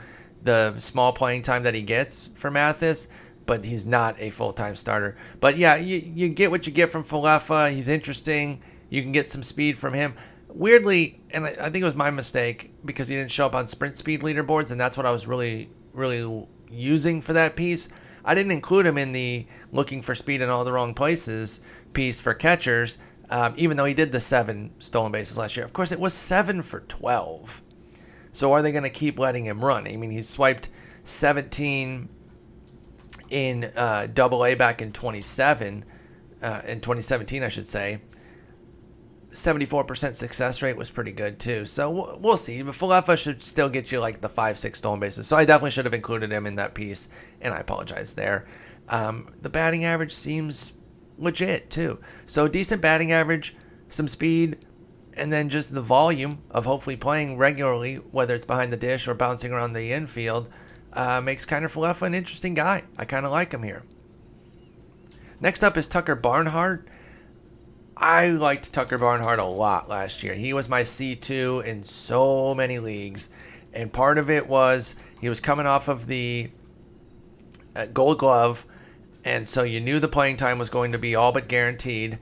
the 0.43 0.77
small 0.79 1.13
playing 1.13 1.41
time 1.41 1.63
that 1.63 1.73
he 1.73 1.81
gets 1.81 2.29
for 2.35 2.51
Mathis, 2.51 3.07
but 3.45 3.65
he's 3.65 3.85
not 3.85 4.19
a 4.19 4.29
full 4.29 4.53
time 4.53 4.75
starter. 4.75 5.17
But 5.39 5.57
yeah, 5.57 5.75
you, 5.75 5.97
you 5.97 6.29
get 6.29 6.51
what 6.51 6.67
you 6.67 6.73
get 6.73 6.91
from 6.91 7.03
Falefa. 7.03 7.73
He's 7.73 7.87
interesting. 7.87 8.61
You 8.89 9.01
can 9.01 9.11
get 9.11 9.27
some 9.27 9.43
speed 9.43 9.77
from 9.77 9.93
him. 9.93 10.15
Weirdly, 10.49 11.19
and 11.31 11.45
I, 11.45 11.49
I 11.49 11.69
think 11.69 11.77
it 11.77 11.85
was 11.85 11.95
my 11.95 12.11
mistake 12.11 12.73
because 12.85 13.07
he 13.07 13.15
didn't 13.15 13.31
show 13.31 13.45
up 13.45 13.55
on 13.55 13.67
sprint 13.67 13.97
speed 13.97 14.21
leaderboards, 14.21 14.71
and 14.71 14.79
that's 14.79 14.97
what 14.97 15.05
I 15.05 15.11
was 15.11 15.27
really, 15.27 15.69
really 15.93 16.47
using 16.69 17.21
for 17.21 17.33
that 17.33 17.55
piece. 17.55 17.89
I 18.25 18.35
didn't 18.35 18.51
include 18.51 18.85
him 18.85 18.97
in 18.97 19.11
the 19.11 19.47
looking 19.71 20.01
for 20.01 20.15
speed 20.15 20.41
in 20.41 20.49
all 20.49 20.63
the 20.63 20.71
wrong 20.71 20.93
places 20.93 21.59
piece 21.93 22.21
for 22.21 22.33
catchers, 22.33 22.97
um, 23.29 23.53
even 23.57 23.77
though 23.77 23.85
he 23.85 23.93
did 23.93 24.11
the 24.11 24.19
seven 24.19 24.71
stolen 24.79 25.11
bases 25.11 25.37
last 25.37 25.57
year. 25.57 25.65
Of 25.65 25.73
course, 25.73 25.91
it 25.91 25.99
was 25.99 26.13
seven 26.13 26.61
for 26.61 26.81
12. 26.81 27.61
So 28.33 28.51
are 28.51 28.61
they 28.61 28.71
going 28.71 28.83
to 28.83 28.89
keep 28.89 29.17
letting 29.17 29.45
him 29.45 29.63
run? 29.63 29.87
I 29.87 29.95
mean, 29.95 30.11
he 30.11 30.21
swiped 30.21 30.69
17 31.05 32.09
in 33.29 33.63
uh, 33.75 34.07
Double 34.13 34.45
A 34.45 34.55
back 34.55 34.81
in 34.81 34.91
27, 34.91 35.85
uh, 36.41 36.61
in 36.67 36.81
2017, 36.81 37.43
I 37.43 37.47
should 37.47 37.67
say. 37.67 38.01
74% 39.31 40.15
success 40.15 40.61
rate 40.61 40.77
was 40.77 40.89
pretty 40.91 41.11
good 41.11 41.39
too. 41.39 41.65
So 41.65 42.17
we'll 42.19 42.37
see. 42.37 42.61
But 42.61 42.75
Falefa 42.75 43.17
should 43.17 43.43
still 43.43 43.69
get 43.69 43.91
you 43.91 43.99
like 43.99 44.21
the 44.21 44.29
five, 44.29 44.59
six 44.59 44.79
stolen 44.79 44.99
bases. 44.99 45.27
So 45.27 45.37
I 45.37 45.45
definitely 45.45 45.71
should 45.71 45.85
have 45.85 45.93
included 45.93 46.31
him 46.31 46.45
in 46.45 46.55
that 46.55 46.75
piece, 46.75 47.07
and 47.41 47.53
I 47.53 47.57
apologize 47.57 48.13
there. 48.13 48.47
Um, 48.89 49.33
the 49.41 49.49
batting 49.49 49.85
average 49.85 50.11
seems 50.11 50.73
legit 51.17 51.69
too. 51.69 51.99
So 52.27 52.47
decent 52.47 52.81
batting 52.81 53.11
average, 53.11 53.55
some 53.89 54.07
speed, 54.07 54.57
and 55.15 55.31
then 55.31 55.49
just 55.49 55.73
the 55.73 55.81
volume 55.81 56.39
of 56.49 56.65
hopefully 56.65 56.95
playing 56.95 57.37
regularly, 57.37 57.95
whether 57.95 58.35
it's 58.35 58.45
behind 58.45 58.73
the 58.73 58.77
dish 58.77 59.07
or 59.07 59.13
bouncing 59.13 59.51
around 59.51 59.73
the 59.73 59.91
infield, 59.91 60.49
uh, 60.93 61.21
makes 61.21 61.45
Kiner 61.45 61.71
Falefa 61.71 62.03
an 62.03 62.15
interesting 62.15 62.53
guy. 62.53 62.83
I 62.97 63.05
kind 63.05 63.25
of 63.25 63.31
like 63.31 63.53
him 63.53 63.63
here. 63.63 63.83
Next 65.39 65.63
up 65.63 65.77
is 65.77 65.87
Tucker 65.87 66.15
Barnhart. 66.15 66.87
I 67.95 68.29
liked 68.29 68.73
Tucker 68.73 68.97
Barnhart 68.97 69.39
a 69.39 69.45
lot 69.45 69.89
last 69.89 70.23
year. 70.23 70.33
He 70.33 70.53
was 70.53 70.69
my 70.69 70.81
C2 70.81 71.63
in 71.65 71.83
so 71.83 72.55
many 72.55 72.79
leagues. 72.79 73.29
And 73.73 73.91
part 73.91 74.17
of 74.17 74.29
it 74.29 74.47
was 74.47 74.95
he 75.19 75.29
was 75.29 75.39
coming 75.39 75.65
off 75.65 75.87
of 75.87 76.07
the 76.07 76.49
uh, 77.75 77.87
gold 77.87 78.19
glove. 78.19 78.65
And 79.25 79.47
so 79.47 79.63
you 79.63 79.79
knew 79.79 79.99
the 79.99 80.07
playing 80.07 80.37
time 80.37 80.59
was 80.59 80.69
going 80.69 80.91
to 80.91 80.97
be 80.97 81.15
all 81.15 81.31
but 81.31 81.47
guaranteed. 81.47 82.19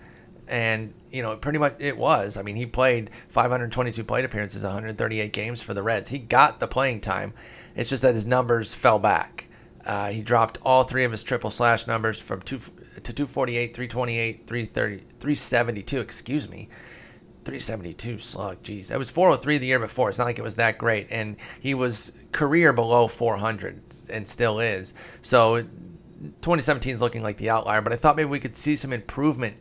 And 0.52 0.94
you 1.10 1.22
know, 1.22 1.36
pretty 1.38 1.58
much 1.58 1.76
it 1.80 1.98
was. 1.98 2.38
I 2.38 2.44
mean, 2.44 2.58
he 2.58 2.66
played 2.66 3.10
522 3.30 4.04
plate 4.04 4.26
appearances, 4.26 4.64
138 4.64 5.34
games 5.34 5.62
for 5.62 5.74
the 5.74 5.82
Reds. 5.82 6.10
He 6.10 6.20
got 6.20 6.60
the 6.60 6.68
playing 6.68 7.02
time. 7.02 7.34
It's 7.76 7.90
just 7.90 8.04
that 8.04 8.16
his 8.16 8.28
numbers 8.28 8.74
fell 8.74 9.00
back. 9.00 9.48
Uh, 9.86 10.10
he 10.10 10.22
dropped 10.22 10.60
all 10.64 10.84
three 10.84 11.06
of 11.06 11.12
his 11.12 11.24
triple 11.24 11.50
slash 11.50 11.88
numbers 11.88 12.20
from 12.20 12.42
two 12.42 12.60
to 12.60 13.14
248, 13.14 13.74
328, 13.74 14.46
330, 14.46 14.98
372. 15.20 16.00
Excuse 16.00 16.50
me. 16.50 16.68
372 17.44 18.20
slug. 18.20 18.62
Jeez, 18.62 18.88
that 18.88 19.00
was 19.00 19.10
403 19.10 19.58
the 19.58 19.66
year 19.66 19.80
before. 19.80 20.10
It's 20.10 20.20
not 20.20 20.26
like 20.26 20.38
it 20.38 20.44
was 20.44 20.56
that 20.56 20.78
great, 20.78 21.08
and 21.10 21.38
he 21.60 21.74
was 21.74 22.12
career 22.32 22.72
below 22.72 23.08
400 23.08 23.82
and 24.10 24.28
still 24.28 24.60
is. 24.60 24.94
So 25.24 25.62
2017 25.62 26.94
is 26.94 27.02
looking 27.02 27.24
like 27.24 27.38
the 27.38 27.50
outlier, 27.50 27.82
but 27.82 27.94
I 27.94 27.96
thought 27.96 28.16
maybe 28.16 28.30
we 28.30 28.40
could 28.40 28.56
see 28.56 28.76
some 28.76 28.94
improvement 28.94 29.58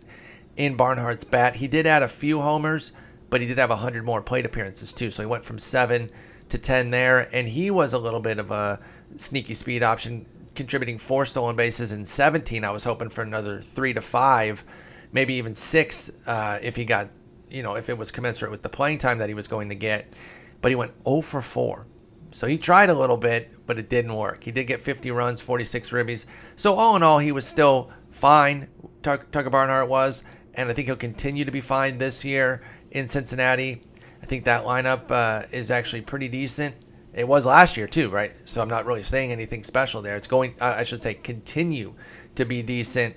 in 0.61 0.77
Barnhart's 0.77 1.25
bat. 1.25 1.57
He 1.57 1.69
did 1.69 1.87
add 1.87 2.03
a 2.03 2.09
few 2.09 2.43
homers, 2.43 2.93
but 3.31 3.41
he 3.41 3.47
did 3.47 3.57
have 3.57 3.71
100 3.71 4.05
more 4.05 4.21
plate 4.21 4.45
appearances 4.45 4.93
too. 4.93 5.11
So 5.11 5.23
he 5.23 5.27
went 5.27 5.43
from 5.43 5.59
7 5.59 6.11
to 6.51 6.59
10 6.59 6.91
there, 6.91 7.35
and 7.35 7.49
he 7.49 7.71
was 7.71 7.95
a 7.95 7.99
little 7.99 8.21
bit 8.21 8.39
of 8.39 8.51
a 8.51 8.79
sneaky 9.17 9.55
speed 9.55 9.83
option, 9.83 10.27
contributing 10.55 10.99
four 10.99 11.25
stolen 11.25 11.57
bases 11.57 11.93
in 11.93 12.05
17. 12.05 12.63
I 12.63 12.71
was 12.73 12.85
hoping 12.85 13.09
for 13.09 13.23
another 13.23 13.63
3 13.63 13.95
to 13.95 14.03
5, 14.03 14.65
maybe 15.13 15.35
even 15.35 15.55
6 15.55 16.11
uh, 16.27 16.59
if 16.61 16.77
he 16.77 16.85
got, 16.85 17.09
you 17.51 17.63
know, 17.63 17.77
if 17.77 17.89
it 17.89 17.97
was 17.97 18.11
commensurate 18.11 18.51
with 18.51 18.61
the 18.61 18.69
playing 18.69 18.99
time 18.99 19.17
that 19.19 19.31
he 19.31 19.35
was 19.35 19.49
going 19.49 19.71
to 19.71 19.75
get. 19.75 20.13
But 20.61 20.73
he 20.73 20.75
went 20.75 20.93
0 21.07 21.23
for 21.23 21.41
4. 21.41 21.87
So 22.33 22.47
he 22.47 22.59
tried 22.59 22.91
a 22.91 22.95
little 22.95 23.17
bit, 23.17 23.67
but 23.67 23.79
it 23.79 23.89
didn't 23.89 24.15
work. 24.15 24.45
He 24.45 24.53
did 24.53 24.67
get 24.67 24.83
50 24.83 25.11
runs, 25.11 25.41
46 25.41 25.89
ribbies. 25.89 26.27
So 26.55 26.75
all 26.75 26.97
in 26.97 27.03
all, 27.03 27.19
he 27.19 27.33
was 27.33 27.47
still 27.47 27.91
fine. 28.11 28.69
Tucker 29.03 29.49
Barnhart 29.49 29.89
was 29.89 30.23
and 30.55 30.69
I 30.69 30.73
think 30.73 30.87
he'll 30.87 30.97
continue 30.97 31.45
to 31.45 31.51
be 31.51 31.61
fine 31.61 31.99
this 31.99 32.25
year 32.25 32.63
in 32.91 33.09
Cincinnati. 33.09 33.83
I 34.23 34.27
think 34.27 34.45
that 34.45 34.65
lineup 34.65 35.11
uh, 35.11 35.47
is 35.51 35.71
actually 35.71 36.03
pretty 36.03 36.29
decent. 36.29 36.75
It 37.13 37.27
was 37.27 37.47
last 37.47 37.77
year 37.77 37.87
too, 37.87 38.09
right? 38.11 38.33
So 38.45 38.61
I'm 38.61 38.69
not 38.69 38.87
really 38.87 39.03
saying 39.03 39.33
anything 39.33 39.65
special 39.65 40.03
there. 40.03 40.17
It's 40.17 40.27
going, 40.27 40.55
uh, 40.61 40.75
I 40.79 40.85
should 40.85 41.03
say, 41.03 41.15
continue 41.15 41.95
to 42.37 42.45
be 42.45 42.63
decent. 42.63 43.17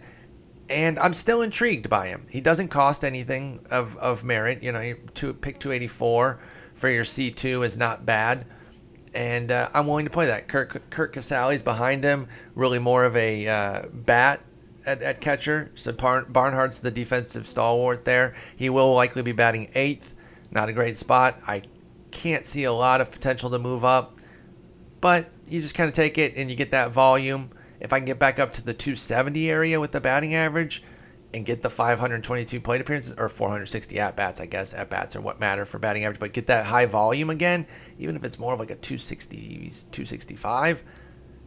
And 0.70 0.98
I'm 0.98 1.14
still 1.14 1.42
intrigued 1.42 1.90
by 1.90 2.08
him. 2.08 2.26
He 2.30 2.42
doesn't 2.42 2.70
cost 2.70 3.04
anything 3.04 3.66
of, 3.70 3.96
of 3.98 4.24
merit. 4.24 4.64
You 4.64 4.72
know, 4.72 4.80
pick 5.14 5.60
284 5.60 6.40
for 6.74 6.90
your 6.90 7.04
C2 7.04 7.66
is 7.66 7.78
not 7.78 8.06
bad. 8.06 8.46
And 9.14 9.52
uh, 9.52 9.70
I'm 9.74 9.86
willing 9.86 10.06
to 10.06 10.12
play 10.12 10.26
that. 10.28 10.48
Curt, 10.48 11.14
Casali's 11.14 11.62
behind 11.62 12.04
him, 12.04 12.28
really 12.56 12.80
more 12.80 13.06
of 13.06 13.16
a 13.16 13.48
uh, 13.48 13.84
bat 13.92 14.42
at, 14.86 15.02
at 15.02 15.22
catcher. 15.22 15.72
So 15.76 15.94
Barnhart's 15.94 16.80
the 16.80 16.92
defensive 16.92 17.48
stalwart 17.48 18.06
there. 18.06 18.36
He 18.56 18.70
will 18.70 18.94
likely 18.94 19.22
be 19.22 19.32
batting 19.32 19.70
eighth. 19.76 20.16
Not 20.52 20.70
a 20.70 20.74
great 20.74 20.98
spot. 20.98 21.40
I 21.48 21.64
can't 22.12 22.46
see 22.46 22.64
a 22.64 22.72
lot 22.72 23.02
of 23.02 23.12
potential 23.12 23.50
to 23.50 23.60
move 23.60 23.84
up, 23.84 24.20
but 25.02 25.30
you 25.48 25.62
just 25.62 25.76
kind 25.76 25.90
of 25.90 25.96
take 25.96 26.18
it 26.18 26.36
and 26.36 26.50
you 26.50 26.56
get 26.56 26.72
that 26.72 26.92
volume. 26.92 27.50
If 27.80 27.92
I 27.92 28.00
can 28.00 28.06
get 28.06 28.20
back 28.20 28.40
up 28.40 28.54
to 28.54 28.64
the 28.64 28.74
270 28.74 29.50
area 29.50 29.80
with 29.80 29.92
the 29.92 30.00
batting 30.00 30.36
average 30.36 30.84
and 31.34 31.46
get 31.46 31.64
the 31.64 31.70
522 31.70 32.62
plate 32.62 32.80
appearances 32.80 33.14
or 33.18 33.28
460 33.28 34.00
at 34.00 34.16
bats, 34.16 34.40
I 34.40 34.46
guess 34.46 34.74
at 34.74 34.90
bats 34.90 35.16
are 35.16 35.22
what 35.22 35.40
matter 35.40 35.66
for 35.66 35.80
batting 35.80 36.06
average, 36.06 36.20
but 36.20 36.34
get 36.34 36.48
that 36.48 36.68
high 36.68 36.86
volume 36.86 37.30
again, 37.30 37.68
even 37.98 38.16
if 38.16 38.24
it's 38.24 38.40
more 38.40 38.54
of 38.54 38.60
like 38.60 38.70
a 38.70 38.76
260, 38.76 39.38
265 39.92 40.84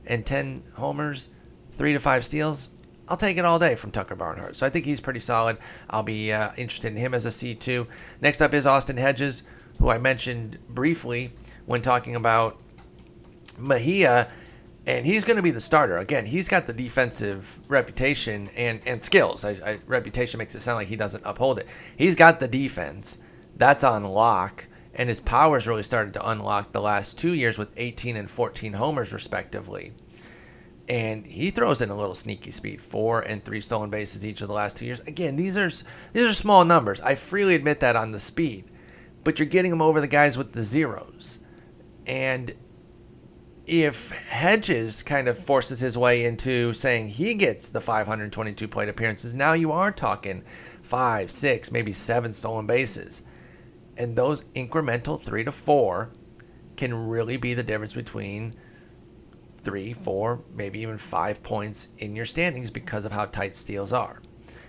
and 0.06 0.26
10 0.26 0.64
homers, 0.74 1.30
three 1.70 1.92
to 1.92 2.00
five 2.00 2.24
steals, 2.24 2.68
I'll 3.08 3.16
take 3.16 3.36
it 3.36 3.44
all 3.44 3.58
day 3.58 3.74
from 3.74 3.90
Tucker 3.90 4.16
Barnhart. 4.16 4.56
So 4.56 4.66
I 4.66 4.70
think 4.70 4.84
he's 4.84 5.00
pretty 5.00 5.20
solid. 5.20 5.58
I'll 5.88 6.02
be 6.02 6.32
uh, 6.32 6.50
interested 6.56 6.92
in 6.92 6.98
him 6.98 7.14
as 7.14 7.26
a 7.26 7.30
C2. 7.30 7.86
Next 8.20 8.40
up 8.40 8.52
is 8.52 8.66
Austin 8.66 8.96
Hedges, 8.96 9.42
who 9.78 9.88
I 9.88 9.98
mentioned 9.98 10.58
briefly 10.68 11.32
when 11.66 11.82
talking 11.82 12.16
about 12.16 12.58
Mejia, 13.58 14.28
and 14.86 15.06
he's 15.06 15.24
going 15.24 15.36
to 15.36 15.42
be 15.42 15.50
the 15.50 15.60
starter. 15.60 15.98
Again, 15.98 16.26
he's 16.26 16.48
got 16.48 16.66
the 16.66 16.72
defensive 16.72 17.60
reputation 17.68 18.50
and, 18.56 18.80
and 18.86 19.00
skills. 19.00 19.44
I, 19.44 19.50
I, 19.50 19.78
reputation 19.86 20.38
makes 20.38 20.54
it 20.54 20.62
sound 20.62 20.76
like 20.76 20.88
he 20.88 20.96
doesn't 20.96 21.22
uphold 21.24 21.58
it. 21.58 21.66
He's 21.96 22.14
got 22.14 22.40
the 22.40 22.48
defense. 22.48 23.18
That's 23.56 23.84
on 23.84 24.04
lock 24.04 24.66
and 24.96 25.10
his 25.10 25.20
powers 25.20 25.66
really 25.66 25.82
started 25.82 26.14
to 26.14 26.28
unlock 26.28 26.72
the 26.72 26.80
last 26.80 27.18
two 27.18 27.34
years 27.34 27.58
with 27.58 27.68
18 27.76 28.16
and 28.16 28.30
14 28.30 28.72
homers 28.72 29.12
respectively. 29.12 29.92
And 30.88 31.26
he 31.26 31.50
throws 31.50 31.80
in 31.80 31.90
a 31.90 31.96
little 31.96 32.14
sneaky 32.14 32.52
speed, 32.52 32.80
four 32.80 33.20
and 33.20 33.44
three 33.44 33.60
stolen 33.60 33.90
bases 33.90 34.24
each 34.24 34.40
of 34.40 34.48
the 34.48 34.54
last 34.54 34.76
two 34.76 34.86
years. 34.86 35.00
Again, 35.00 35.36
these 35.36 35.56
are 35.56 35.68
these 36.12 36.26
are 36.26 36.34
small 36.34 36.64
numbers. 36.64 37.00
I 37.00 37.16
freely 37.16 37.56
admit 37.56 37.80
that 37.80 37.96
on 37.96 38.12
the 38.12 38.20
speed, 38.20 38.64
but 39.24 39.38
you're 39.38 39.46
getting 39.46 39.72
him 39.72 39.82
over 39.82 40.00
the 40.00 40.06
guys 40.06 40.38
with 40.38 40.52
the 40.52 40.62
zeros. 40.62 41.40
And 42.06 42.54
if 43.66 44.10
Hedges 44.12 45.02
kind 45.02 45.26
of 45.26 45.36
forces 45.36 45.80
his 45.80 45.98
way 45.98 46.24
into 46.24 46.72
saying 46.72 47.08
he 47.08 47.34
gets 47.34 47.68
the 47.68 47.80
522 47.80 48.68
plate 48.68 48.88
appearances, 48.88 49.34
now 49.34 49.54
you 49.54 49.72
are 49.72 49.90
talking 49.90 50.44
five, 50.82 51.32
six, 51.32 51.72
maybe 51.72 51.92
seven 51.92 52.32
stolen 52.32 52.66
bases. 52.66 53.22
And 53.96 54.14
those 54.14 54.44
incremental 54.54 55.20
three 55.20 55.42
to 55.42 55.50
four 55.50 56.12
can 56.76 57.08
really 57.08 57.36
be 57.36 57.54
the 57.54 57.62
difference 57.64 57.94
between 57.94 58.54
three, 59.66 59.92
four, 59.92 60.44
maybe 60.54 60.78
even 60.78 60.96
five 60.96 61.42
points 61.42 61.88
in 61.98 62.14
your 62.14 62.24
standings 62.24 62.70
because 62.70 63.04
of 63.04 63.10
how 63.10 63.26
tight 63.26 63.56
steals 63.56 63.92
are. 63.92 64.22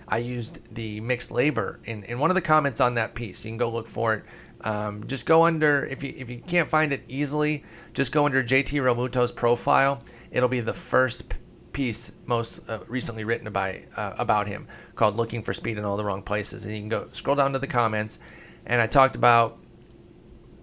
I 0.07 0.17
used 0.17 0.73
the 0.73 0.99
mixed 1.01 1.29
LABR 1.29 1.85
in, 1.85 2.03
in 2.05 2.17
one 2.17 2.31
of 2.31 2.35
the 2.35 2.41
comments 2.41 2.81
on 2.81 2.95
that 2.95 3.13
piece. 3.13 3.45
You 3.45 3.51
can 3.51 3.57
go 3.57 3.69
look 3.69 3.87
for 3.87 4.15
it. 4.15 4.23
Um, 4.61 5.05
just 5.05 5.27
go 5.27 5.43
under 5.43 5.85
if 5.85 6.01
you 6.01 6.15
if 6.17 6.31
you 6.31 6.39
can't 6.39 6.67
find 6.67 6.91
it 6.91 7.03
easily, 7.07 7.63
just 7.93 8.11
go 8.11 8.25
under 8.25 8.43
JT 8.43 8.81
Realmuto's 8.81 9.31
profile. 9.31 10.03
It'll 10.31 10.49
be 10.49 10.61
the 10.61 10.73
first 10.73 11.25
piece 11.73 12.11
most 12.25 12.67
uh, 12.67 12.79
recently 12.87 13.23
written 13.23 13.51
by 13.51 13.83
uh, 13.95 14.15
about 14.17 14.47
him 14.47 14.67
called 14.95 15.15
"Looking 15.15 15.43
for 15.43 15.53
Speed 15.53 15.77
in 15.77 15.85
All 15.85 15.95
the 15.95 16.03
Wrong 16.03 16.23
Places," 16.23 16.63
and 16.63 16.73
you 16.73 16.79
can 16.79 16.89
go 16.89 17.07
scroll 17.11 17.35
down 17.35 17.53
to 17.53 17.59
the 17.59 17.67
comments 17.67 18.17
and 18.65 18.81
I 18.81 18.87
talked 18.87 19.15
about 19.15 19.59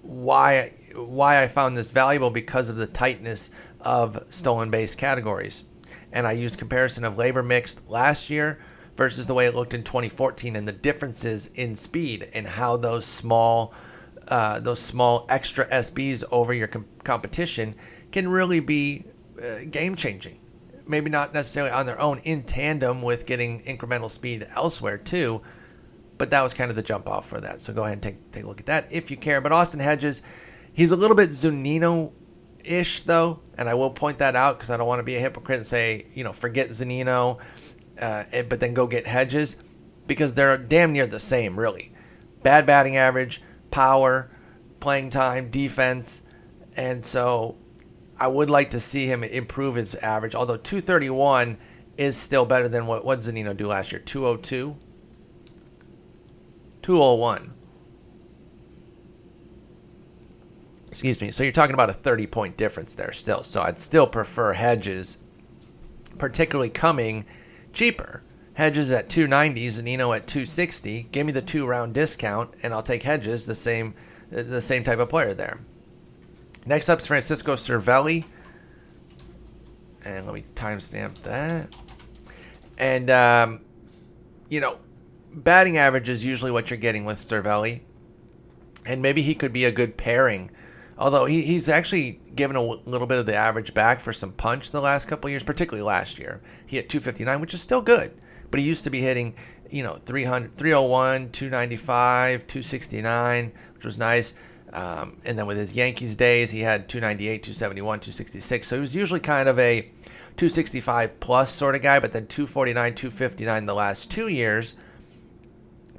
why 0.03 0.73
why 0.95 1.43
I 1.43 1.49
found 1.49 1.77
this 1.77 1.91
valuable 1.91 2.31
because 2.31 2.69
of 2.69 2.77
the 2.77 2.87
tightness 2.87 3.51
of 3.85 4.25
stolen 4.31 4.71
base 4.71 4.95
categories. 4.95 5.65
And 6.13 6.27
I 6.27 6.33
used 6.33 6.59
comparison 6.59 7.05
of 7.05 7.15
LABR 7.15 7.47
mixed 7.47 7.89
last 7.89 8.31
year 8.31 8.59
versus 8.97 9.27
the 9.27 9.35
way 9.35 9.47
it 9.47 9.55
looked 9.55 9.75
in 9.75 9.83
2014 9.83 10.57
and 10.57 10.67
the 10.67 10.73
differences 10.73 11.49
in 11.55 11.75
speed 11.75 12.29
and 12.33 12.47
how 12.47 12.77
those 12.77 13.05
small 13.05 13.73
uh, 14.29 14.59
those 14.59 14.81
small 14.81 15.27
extra 15.29 15.67
SBs 15.67 16.25
over 16.31 16.55
your 16.55 16.67
com- 16.67 16.87
competition 17.05 17.75
can 18.11 18.27
really 18.27 18.59
be 18.59 19.05
uh, 19.43 19.59
game 19.71 19.95
changing. 19.95 20.41
Maybe 20.87 21.11
not 21.11 21.35
necessarily 21.35 21.73
on 21.73 21.85
their 21.85 22.01
own, 22.01 22.21
in 22.25 22.43
tandem 22.43 23.03
with 23.03 23.27
getting 23.27 23.63
incremental 23.65 24.11
speed 24.11 24.47
elsewhere 24.57 24.97
too 24.97 25.43
but 26.19 26.31
that 26.31 26.43
was 26.43 26.55
kind 26.55 26.71
of 26.71 26.77
the 26.77 26.83
jump 26.83 27.09
off 27.09 27.29
for 27.29 27.41
that. 27.41 27.61
So 27.61 27.73
go 27.73 27.83
ahead 27.83 27.95
and 27.95 28.03
take 28.03 28.33
take 28.33 28.45
a 28.45 28.47
look 28.47 28.61
at 28.61 28.67
that 28.67 28.87
if 28.91 29.11
you 29.11 29.17
care. 29.17 29.41
But 29.41 29.53
Austin 29.53 29.81
Hedges, 29.81 30.23
he's 30.73 30.93
a 30.93 30.97
little 30.97 31.17
bit 31.17 31.31
Zunino 31.31 32.13
ish 32.63 33.03
though, 33.03 33.41
and 33.57 33.69
I 33.69 33.75
will 33.75 33.91
point 33.91 34.19
that 34.19 34.37
out 34.37 34.59
because 34.59 34.71
I 34.71 34.77
don't 34.77 34.87
want 34.87 35.01
to 35.01 35.05
be 35.05 35.17
a 35.17 35.21
hypocrite 35.21 35.59
and 35.59 35.67
say 35.67 36.07
you 36.15 36.25
know 36.25 36.33
forget 36.33 36.71
Zunino, 36.71 37.39
uh, 37.99 38.25
but 38.49 38.61
then 38.61 38.75
go 38.75 38.87
get 38.87 39.07
Hedges 39.07 39.57
because 40.07 40.35
they're 40.35 40.57
damn 40.57 40.93
near 40.93 41.07
the 41.07 41.21
same 41.21 41.59
really. 41.59 41.93
Bad 42.43 42.67
batting 42.67 42.97
average, 42.97 43.41
power, 43.71 44.31
playing 44.81 45.11
time, 45.11 45.51
defense, 45.51 46.21
and 46.77 47.05
so 47.05 47.57
I 48.19 48.29
would 48.29 48.51
like 48.51 48.71
to 48.71 48.81
see 48.81 49.07
him 49.07 49.25
improve 49.25 49.77
his 49.77 49.95
average. 49.95 50.35
Although 50.35 50.59
231 50.59 51.59
is 51.97 52.17
still 52.17 52.45
better 52.45 52.69
than 52.69 52.87
what 52.87 53.05
what 53.05 53.21
Zunino 53.21 53.57
do 53.57 53.67
last 53.67 53.93
year, 53.93 54.01
202 54.01 54.77
201. 56.83 57.55
Excuse 60.95 61.21
me. 61.21 61.33
So 61.33 61.43
you're 61.43 61.51
talking 61.51 61.75
about 61.75 61.91
a 61.91 61.93
30 61.93 62.29
point 62.29 62.57
difference 62.57 62.95
there 62.95 63.11
still. 63.11 63.43
So 63.43 63.61
I'd 63.61 63.81
still 63.81 64.07
prefer 64.07 64.53
Hedges, 64.53 65.19
particularly 66.19 66.71
coming 66.71 67.25
cheaper. 67.73 68.23
Hedges 68.53 68.93
at 68.93 69.09
290, 69.09 69.67
Zunino 69.71 70.15
at 70.15 70.29
260. 70.29 71.09
Give 71.11 71.27
me 71.27 71.33
the 71.33 71.43
two 71.43 71.67
round 71.67 71.95
discount, 71.95 72.55
and 72.63 72.73
I'll 72.73 72.85
take 72.85 73.03
Hedges, 73.03 73.45
the 73.45 73.57
same, 73.57 73.95
the 74.31 74.61
same 74.61 74.85
type 74.85 75.01
of 75.01 75.09
player 75.09 75.35
there. 75.35 75.59
Next 76.65 76.89
up 76.89 77.01
is 77.01 77.09
Francisco 77.09 77.57
Cervelli, 77.57 78.25
and 80.05 80.27
let 80.27 80.35
me 80.37 80.45
timestamp 80.55 81.21
that. 81.23 81.75
And 82.79 83.11
um, 83.11 83.63
you 84.49 84.61
know, 84.61 84.79
batting 85.33 85.77
average 85.77 86.09
is 86.09 86.25
usually 86.25 86.53
what 86.53 86.71
you're 86.71 86.79
getting 86.79 87.05
with 87.05 87.19
Cervelli, 87.19 87.81
and 88.87 89.03
maybe 89.03 89.23
he 89.23 89.35
could 89.35 89.53
be 89.53 89.65
a 89.65 89.73
good 89.73 89.97
pairing. 89.97 90.53
Although 90.97 91.27
he, 91.27 91.43
he's 91.43 91.69
actually 91.69 92.21
given 92.35 92.57
a 92.57 92.61
w- 92.61 92.81
little 92.85 93.07
bit 93.07 93.19
of 93.19 93.27
the 93.27 93.35
average 93.35 93.75
back 93.75 94.01
for 94.01 94.13
some 94.13 94.33
punch 94.33 94.71
the 94.71 94.81
last 94.81 95.09
couple 95.09 95.29
years, 95.29 95.43
particularly 95.43 95.83
last 95.83 96.19
year. 96.19 96.41
He 96.67 96.77
hit 96.77 96.89
259, 96.89 97.41
which 97.41 97.55
is 97.55 97.61
still 97.61 97.83
good, 97.83 98.13
but 98.51 98.61
he 98.61 98.67
used 98.67 98.85
to 98.85 98.91
be 98.91 99.01
hitting, 99.01 99.35
you 99.71 99.83
know, 99.83 99.99
300, 100.07 100.57
301, 100.57 101.31
295, 101.31 102.47
269, 102.47 103.53
which 103.75 103.85
was 103.85 103.99
nice. 103.99 104.35
Um, 104.73 105.19
and 105.25 105.39
then 105.39 105.47
with 105.47 105.57
his 105.57 105.75
Yankees 105.75 106.15
days, 106.15 106.51
he 106.51 106.61
had 106.61 106.89
298, 106.89 107.43
271, 107.43 108.01
266. 108.01 108.67
So 108.67 108.77
he 108.77 108.81
was 108.81 108.95
usually 108.95 109.21
kind 109.21 109.49
of 109.49 109.59
a 109.59 109.83
265 110.37 111.21
plus 111.21 111.53
sort 111.53 111.75
of 111.75 111.83
guy, 111.83 112.01
but 112.01 112.13
then 112.13 112.27
249, 112.27 112.95
259 112.95 113.67
the 113.67 113.75
last 113.75 114.11
two 114.11 114.29
years 114.29 114.75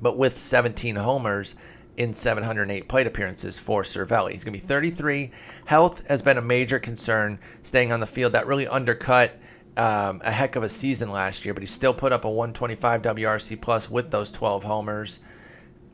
but 0.02 0.18
with 0.18 0.38
17 0.38 0.96
homers 0.98 1.56
in 1.98 2.14
708 2.14 2.88
plate 2.88 3.08
appearances 3.08 3.58
for 3.58 3.84
Cervelli. 3.84 4.32
He's 4.32 4.44
going 4.44 4.54
to 4.54 4.60
be 4.60 4.68
33. 4.68 5.32
Health 5.66 6.06
has 6.08 6.22
been 6.22 6.38
a 6.38 6.42
major 6.42 6.80
concern 6.80 7.40
staying 7.64 7.92
on 7.92 8.00
the 8.00 8.08
field. 8.08 8.34
That 8.34 8.48
really 8.48 8.68
undercut 8.68 9.38
um, 9.78 10.22
a 10.24 10.32
heck 10.32 10.56
of 10.56 10.64
a 10.64 10.70
season 10.70 11.12
last 11.12 11.46
year, 11.46 11.54
but 11.54 11.64
he 11.64 11.68
still 11.68 11.94
put 11.94 12.12
up 12.12 12.26
a 12.26 12.30
125 12.30 13.02
WRC 13.02 13.60
plus 13.60 13.90
with 13.90 14.12
those 14.12 14.32
12 14.32 14.64
homers. 14.64 15.20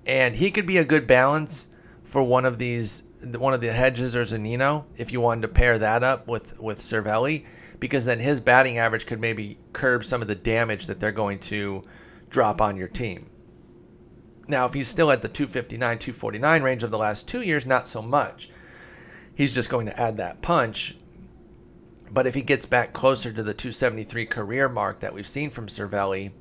And 0.05 0.35
he 0.35 0.51
could 0.51 0.65
be 0.65 0.77
a 0.77 0.85
good 0.85 1.07
balance 1.07 1.67
for 2.03 2.23
one 2.23 2.45
of 2.45 2.57
these, 2.57 3.03
one 3.21 3.53
of 3.53 3.61
the 3.61 3.71
Hedges 3.71 4.15
or 4.15 4.23
Zunino, 4.23 4.85
if 4.97 5.11
you 5.11 5.21
wanted 5.21 5.41
to 5.43 5.47
pair 5.47 5.77
that 5.79 6.03
up 6.03 6.27
with 6.27 6.59
with 6.59 6.79
Cervelli, 6.79 7.45
because 7.79 8.05
then 8.05 8.19
his 8.19 8.41
batting 8.41 8.77
average 8.77 9.05
could 9.05 9.19
maybe 9.19 9.57
curb 9.73 10.03
some 10.03 10.21
of 10.21 10.27
the 10.27 10.35
damage 10.35 10.87
that 10.87 10.99
they're 10.99 11.11
going 11.11 11.39
to 11.39 11.83
drop 12.29 12.61
on 12.61 12.77
your 12.77 12.87
team. 12.87 13.29
Now, 14.51 14.65
if 14.65 14.73
he's 14.73 14.89
still 14.89 15.11
at 15.11 15.21
the 15.21 15.29
259, 15.29 15.79
249 15.97 16.61
range 16.61 16.83
of 16.83 16.91
the 16.91 16.97
last 16.97 17.25
two 17.25 17.41
years, 17.41 17.65
not 17.65 17.87
so 17.87 18.01
much. 18.01 18.49
He's 19.33 19.53
just 19.53 19.69
going 19.69 19.85
to 19.85 19.97
add 19.97 20.17
that 20.17 20.41
punch. 20.41 20.97
But 22.11 22.27
if 22.27 22.35
he 22.35 22.41
gets 22.41 22.65
back 22.65 22.91
closer 22.91 23.31
to 23.31 23.41
the 23.41 23.53
273 23.53 24.25
career 24.25 24.67
mark 24.67 24.99
that 24.99 25.13
we've 25.13 25.27
seen 25.27 25.51
from 25.51 25.67
Cervelli, 25.67 26.31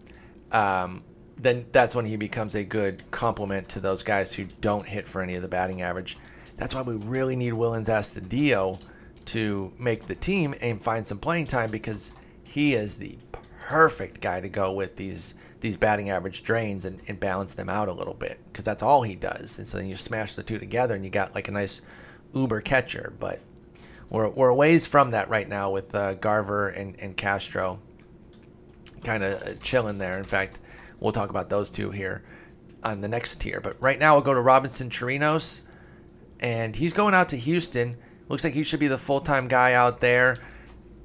um, 0.51 1.05
then 1.37 1.67
that's 1.71 1.95
when 1.95 2.05
he 2.05 2.17
becomes 2.17 2.57
a 2.57 2.65
good 2.65 3.09
complement 3.13 3.69
to 3.71 3.81
those 3.81 4.03
guys 4.03 4.33
who 4.33 4.47
don't 4.61 4.89
hit 4.89 5.07
for 5.07 5.23
any 5.23 5.37
of 5.37 5.43
the 5.43 5.49
batting 5.49 5.81
average. 5.81 6.19
That's 6.57 6.75
why 6.75 6.83
we 6.83 6.97
really 6.97 7.37
need 7.37 7.53
Willians 7.53 7.87
Astudillo 7.87 8.81
to 9.27 9.73
make 9.79 10.09
the 10.09 10.17
team 10.17 10.57
and 10.61 10.83
find 10.83 11.07
some 11.07 11.19
playing 11.19 11.47
time 11.47 11.71
because 11.71 12.11
he 12.43 12.75
is 12.75 12.97
the 12.97 13.19
perfect 13.61 14.21
guy 14.21 14.41
to 14.41 14.49
go 14.49 14.73
with 14.73 14.97
these 14.97 15.35
these 15.61 15.77
batting 15.77 16.11
average 16.11 16.43
drains 16.43 16.85
and, 16.85 17.01
and 17.07 17.21
balance 17.21 17.55
them 17.55 17.69
out 17.69 17.89
a 17.89 17.93
little 17.93 18.15
bit 18.15 18.39
because 18.51 18.65
that's 18.65 18.83
all 18.83 19.03
he 19.03 19.15
does. 19.15 19.59
And 19.59 19.69
so 19.69 19.79
then 19.79 19.89
you 19.89 19.97
smash 19.97 20.35
the 20.35 20.43
two 20.43 20.59
together 20.59 20.95
and 20.95 21.05
you 21.05 21.11
got 21.11 21.35
like 21.35 21.49
a 21.49 21.53
nice 21.53 21.83
uber 22.35 22.61
catcher. 22.61 23.13
But 23.19 23.41
we're, 24.09 24.29
we're 24.29 24.49
a 24.49 24.55
ways 24.55 24.87
from 24.87 25.11
that 25.11 25.29
right 25.29 25.49
now 25.49 25.71
with 25.71 25.95
uh, 25.95 26.15
Garver 26.15 26.69
and, 26.69 26.99
and 26.99 27.17
Castro 27.17 27.79
kind 29.05 29.23
of 29.23 29.43
uh, 29.43 29.55
chilling 29.63 29.99
there. 29.99 30.19
In 30.19 30.25
fact, 30.25 30.59
we'll 30.99 31.13
talk 31.13 31.31
about 31.31 31.51
those 31.51 31.71
two 31.71 31.91
here 31.91 32.23
on 32.83 33.03
the 33.03 33.09
next 33.09 33.41
tier. 33.41 33.61
But 33.61 33.81
right 33.81 33.99
now 33.99 34.15
we'll 34.15 34.23
go 34.23 34.35
to 34.35 34.41
Robinson 34.41 34.89
Chirinos, 34.89 35.61
and 36.41 36.75
he's 36.75 36.93
going 36.93 37.15
out 37.15 37.31
to 37.31 37.37
Houston. 37.37 37.97
Looks 38.29 38.45
like 38.45 38.55
he 38.55 38.63
should 38.63 38.81
be 38.81 38.89
the 38.89 38.99
full 38.99 39.21
time 39.21 39.49
guy 39.49 39.75
out 39.75 40.01
there. 40.01 40.39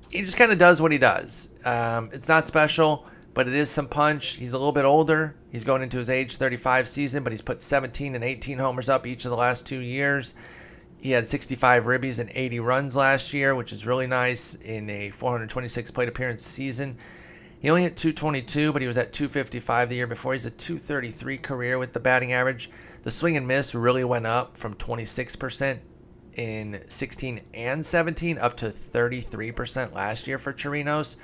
He 0.09 0.21
just 0.21 0.37
kind 0.37 0.51
of 0.51 0.57
does 0.57 0.81
what 0.81 0.93
he 0.93 0.97
does. 0.97 1.49
Um, 1.65 2.09
it's 2.13 2.29
not 2.29 2.47
special 2.47 3.05
but 3.35 3.49
it 3.49 3.53
is 3.53 3.69
some 3.69 3.87
punch. 3.87 4.37
He's 4.37 4.53
a 4.53 4.57
little 4.57 4.71
bit 4.71 4.85
older. 4.85 5.35
He's 5.51 5.65
going 5.65 5.83
into 5.83 5.97
his 5.97 6.09
age 6.09 6.37
35 6.37 6.89
season, 6.89 7.21
but 7.21 7.33
he's 7.33 7.41
put 7.41 7.61
17 7.61 8.15
and 8.15 8.23
18 8.23 8.57
homers 8.57 8.89
up 8.89 9.05
each 9.05 9.25
of 9.25 9.29
the 9.29 9.37
last 9.37 9.67
two 9.67 9.79
years. 9.79 10.33
He 11.01 11.11
had 11.11 11.27
65 11.27 11.83
ribbies 11.83 12.17
and 12.17 12.31
80 12.33 12.61
runs 12.61 12.95
last 12.95 13.33
year, 13.33 13.53
which 13.53 13.73
is 13.73 13.85
really 13.85 14.07
nice 14.07 14.55
in 14.55 14.89
a 14.89 15.11
426 15.11 15.91
plate 15.91 16.07
appearance 16.07 16.43
season. 16.45 16.97
He 17.59 17.69
only 17.69 17.83
hit 17.83 17.97
222, 17.97 18.71
but 18.71 18.81
he 18.81 18.87
was 18.87 18.97
at 18.97 19.11
255 19.11 19.89
the 19.89 19.95
year 19.95 20.07
before. 20.07 20.33
He's 20.33 20.45
a 20.45 20.51
233 20.51 21.37
career 21.37 21.77
with 21.77 21.91
the 21.91 21.99
batting 21.99 22.31
average. 22.31 22.71
The 23.03 23.11
swing 23.11 23.35
and 23.35 23.47
miss 23.47 23.75
really 23.75 24.05
went 24.05 24.25
up 24.25 24.55
from 24.55 24.75
26% 24.75 25.79
in 26.35 26.83
16 26.87 27.41
and 27.53 27.85
17 27.85 28.37
up 28.37 28.55
to 28.57 28.69
33% 28.69 29.93
last 29.93 30.25
year 30.25 30.39
for 30.39 30.53
Chirinos. 30.53 31.17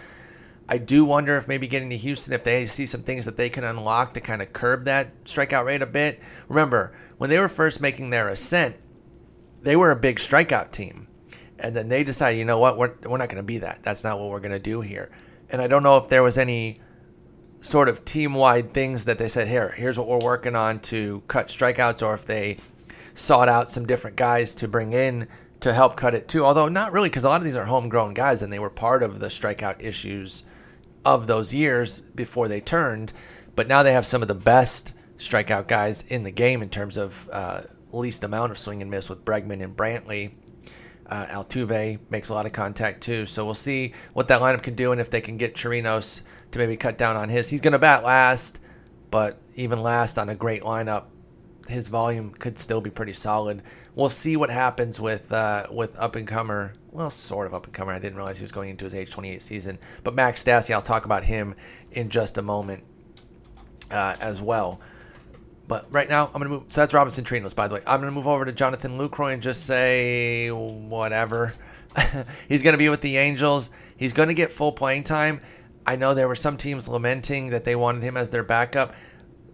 I 0.72 0.78
do 0.78 1.03
wonder 1.03 1.36
if 1.36 1.49
maybe 1.49 1.67
getting 1.67 1.89
to 1.89 1.97
Houston, 1.97 2.32
if 2.32 2.45
they 2.45 2.65
see 2.65 2.86
some 2.86 3.03
things 3.03 3.26
that 3.26 3.36
they 3.36 3.49
can 3.49 3.65
unlock 3.65 4.13
to 4.13 4.22
kind 4.22 4.41
of 4.41 4.53
curb 4.53 4.86
that 4.86 5.26
strikeout 5.26 5.65
rate 5.65 5.82
a 5.82 5.86
bit. 5.86 6.22
Remember, 6.47 6.93
when 7.17 7.30
they 7.30 7.41
were 7.41 7.49
first 7.49 7.82
making 7.82 8.09
their 8.09 8.30
ascent, 8.30 8.78
they 9.61 9.76
were 9.76 9.91
a 9.91 9.97
big 9.97 10.15
strikeout 10.15 10.72
team. 10.72 11.09
And 11.59 11.76
then 11.76 11.89
they 11.89 12.05
decided, 12.05 12.39
you 12.39 12.45
know 12.45 12.57
what, 12.57 12.78
we're, 12.78 12.93
we're 13.03 13.17
not 13.17 13.28
going 13.28 13.36
to 13.36 13.43
be 13.43 13.57
that. 13.57 13.84
That's 13.84 14.05
not 14.05 14.17
what 14.17 14.30
we're 14.30 14.39
going 14.39 14.53
to 14.53 14.59
do 14.59 14.80
here. 14.80 15.11
And 15.49 15.61
I 15.61 15.67
don't 15.67 15.84
know 15.84 15.97
if 15.97 16.07
there 16.07 16.24
was 16.24 16.38
any 16.38 16.80
sort 17.59 17.89
of 17.89 18.05
team 18.05 18.34
wide 18.34 18.74
things 18.74 19.03
that 19.03 19.17
they 19.17 19.28
said, 19.28 19.49
here, 19.49 19.72
here's 19.76 19.99
what 19.99 20.07
we're 20.07 20.19
working 20.19 20.55
on 20.55 20.80
to 20.84 21.22
cut 21.28 21.49
strikeouts, 21.49 22.01
or 22.01 22.13
if 22.13 22.26
they 22.26 22.55
sought 23.13 23.49
out 23.49 23.69
some 23.69 23.86
different 23.86 24.15
guys 24.15 24.55
to 24.55 24.69
bring 24.69 24.93
in 24.93 25.28
to 25.59 25.74
help 25.74 25.97
cut 25.97 26.15
it 26.15 26.30
too. 26.30 26.45
Although 26.45 26.69
not 26.69 26.93
really, 26.93 27.09
because 27.09 27.26
a 27.26 27.30
lot 27.30 27.41
of 27.41 27.43
these 27.43 27.57
are 27.57 27.65
homegrown 27.65 28.13
guys 28.13 28.41
and 28.41 28.53
they 28.53 28.57
were 28.57 28.69
part 28.69 29.03
of 29.03 29.19
the 29.19 29.28
strikeout 29.28 29.84
issues 29.84 30.43
of 31.06 31.28
those 31.28 31.54
years 31.54 31.99
before 31.99 32.47
they 32.47 32.62
turned. 32.62 33.14
But 33.56 33.68
now 33.68 33.84
they 33.84 33.93
have 33.93 34.06
some 34.06 34.22
of 34.22 34.28
the 34.28 34.36
best 34.36 34.93
strikeout 35.18 35.68
guys 35.68 36.04
in 36.08 36.24
the 36.24 36.32
game 36.32 36.62
in 36.62 36.70
terms 36.70 36.97
of 36.97 37.30
uh, 37.32 37.62
least 37.91 38.24
amount 38.24 38.52
of 38.52 38.58
swing 38.58 38.82
and 38.82 38.89
miss 38.89 39.10
with 39.10 39.26
Bregman 39.26 39.64
and 39.64 39.76
Brantley. 39.76 40.32
Uh, 41.08 41.26
Altuve 41.26 41.99
makes 42.10 42.30
a 42.30 42.34
lot 42.34 42.45
of 42.45 42.54
contact 42.54 43.02
too, 43.02 43.26
so 43.26 43.43
we'll 43.43 43.54
see 43.54 43.93
what 44.14 44.30
that 44.30 44.39
lineup 44.39 44.64
can 44.64 44.76
do 44.76 44.93
and 44.93 45.02
if 45.02 45.10
they 45.10 45.20
can 45.20 45.38
get 45.38 45.56
Chirinos 45.56 46.22
to 46.52 46.60
maybe 46.60 46.78
cut 46.78 46.97
down 46.97 47.18
on 47.18 47.28
his. 47.28 47.49
He's 47.49 47.62
going 47.62 47.74
to 47.74 47.80
bat 47.80 48.04
last, 48.04 48.60
but 49.10 49.38
even 49.56 49.82
last 49.84 50.18
on 50.18 50.30
a 50.30 50.36
great 50.36 50.64
lineup, 50.64 51.06
his 51.68 51.89
volume 51.89 52.32
could 52.32 52.58
still 52.58 52.82
be 52.82 52.89
pretty 52.89 53.14
solid. 53.14 53.62
We'll 53.93 54.10
see 54.10 54.38
what 54.38 54.49
happens 54.49 55.02
with 55.02 55.32
uh, 55.34 55.68
with 55.70 55.97
up 55.99 56.16
and 56.16 56.28
comer. 56.28 56.74
Well, 56.91 57.09
sort 57.09 57.47
of 57.47 57.53
up 57.53 57.65
and 57.65 57.73
coming. 57.73 57.95
I 57.95 57.99
didn't 57.99 58.17
realize 58.17 58.37
he 58.37 58.43
was 58.43 58.51
going 58.51 58.69
into 58.69 58.83
his 58.83 58.93
age 58.93 59.09
28 59.09 59.41
season, 59.41 59.79
but 60.03 60.13
Max 60.13 60.43
Stassi. 60.43 60.73
I'll 60.73 60.81
talk 60.81 61.05
about 61.05 61.23
him 61.23 61.55
in 61.91 62.09
just 62.09 62.37
a 62.37 62.41
moment 62.41 62.83
uh, 63.89 64.15
as 64.19 64.41
well. 64.41 64.81
But 65.67 65.87
right 65.89 66.09
now, 66.09 66.25
I'm 66.25 66.33
going 66.33 66.43
to 66.43 66.49
move. 66.49 66.63
So 66.67 66.81
that's 66.81 66.93
Robinson 66.93 67.23
Chirinos, 67.23 67.55
by 67.55 67.69
the 67.69 67.75
way. 67.75 67.81
I'm 67.87 68.01
going 68.01 68.11
to 68.11 68.15
move 68.15 68.27
over 68.27 68.43
to 68.43 68.51
Jonathan 68.51 68.97
Lucroy 68.97 69.33
and 69.33 69.41
just 69.41 69.65
say 69.65 70.51
whatever. 70.51 71.53
He's 72.49 72.61
going 72.61 72.73
to 72.73 72.77
be 72.77 72.89
with 72.89 72.99
the 72.99 73.17
Angels. 73.17 73.69
He's 73.95 74.11
going 74.11 74.27
to 74.27 74.33
get 74.33 74.51
full 74.51 74.73
playing 74.73 75.05
time. 75.05 75.39
I 75.85 75.95
know 75.95 76.13
there 76.13 76.27
were 76.27 76.35
some 76.35 76.57
teams 76.57 76.89
lamenting 76.89 77.51
that 77.51 77.63
they 77.63 77.75
wanted 77.75 78.03
him 78.03 78.17
as 78.17 78.29
their 78.29 78.43
backup. 78.43 78.93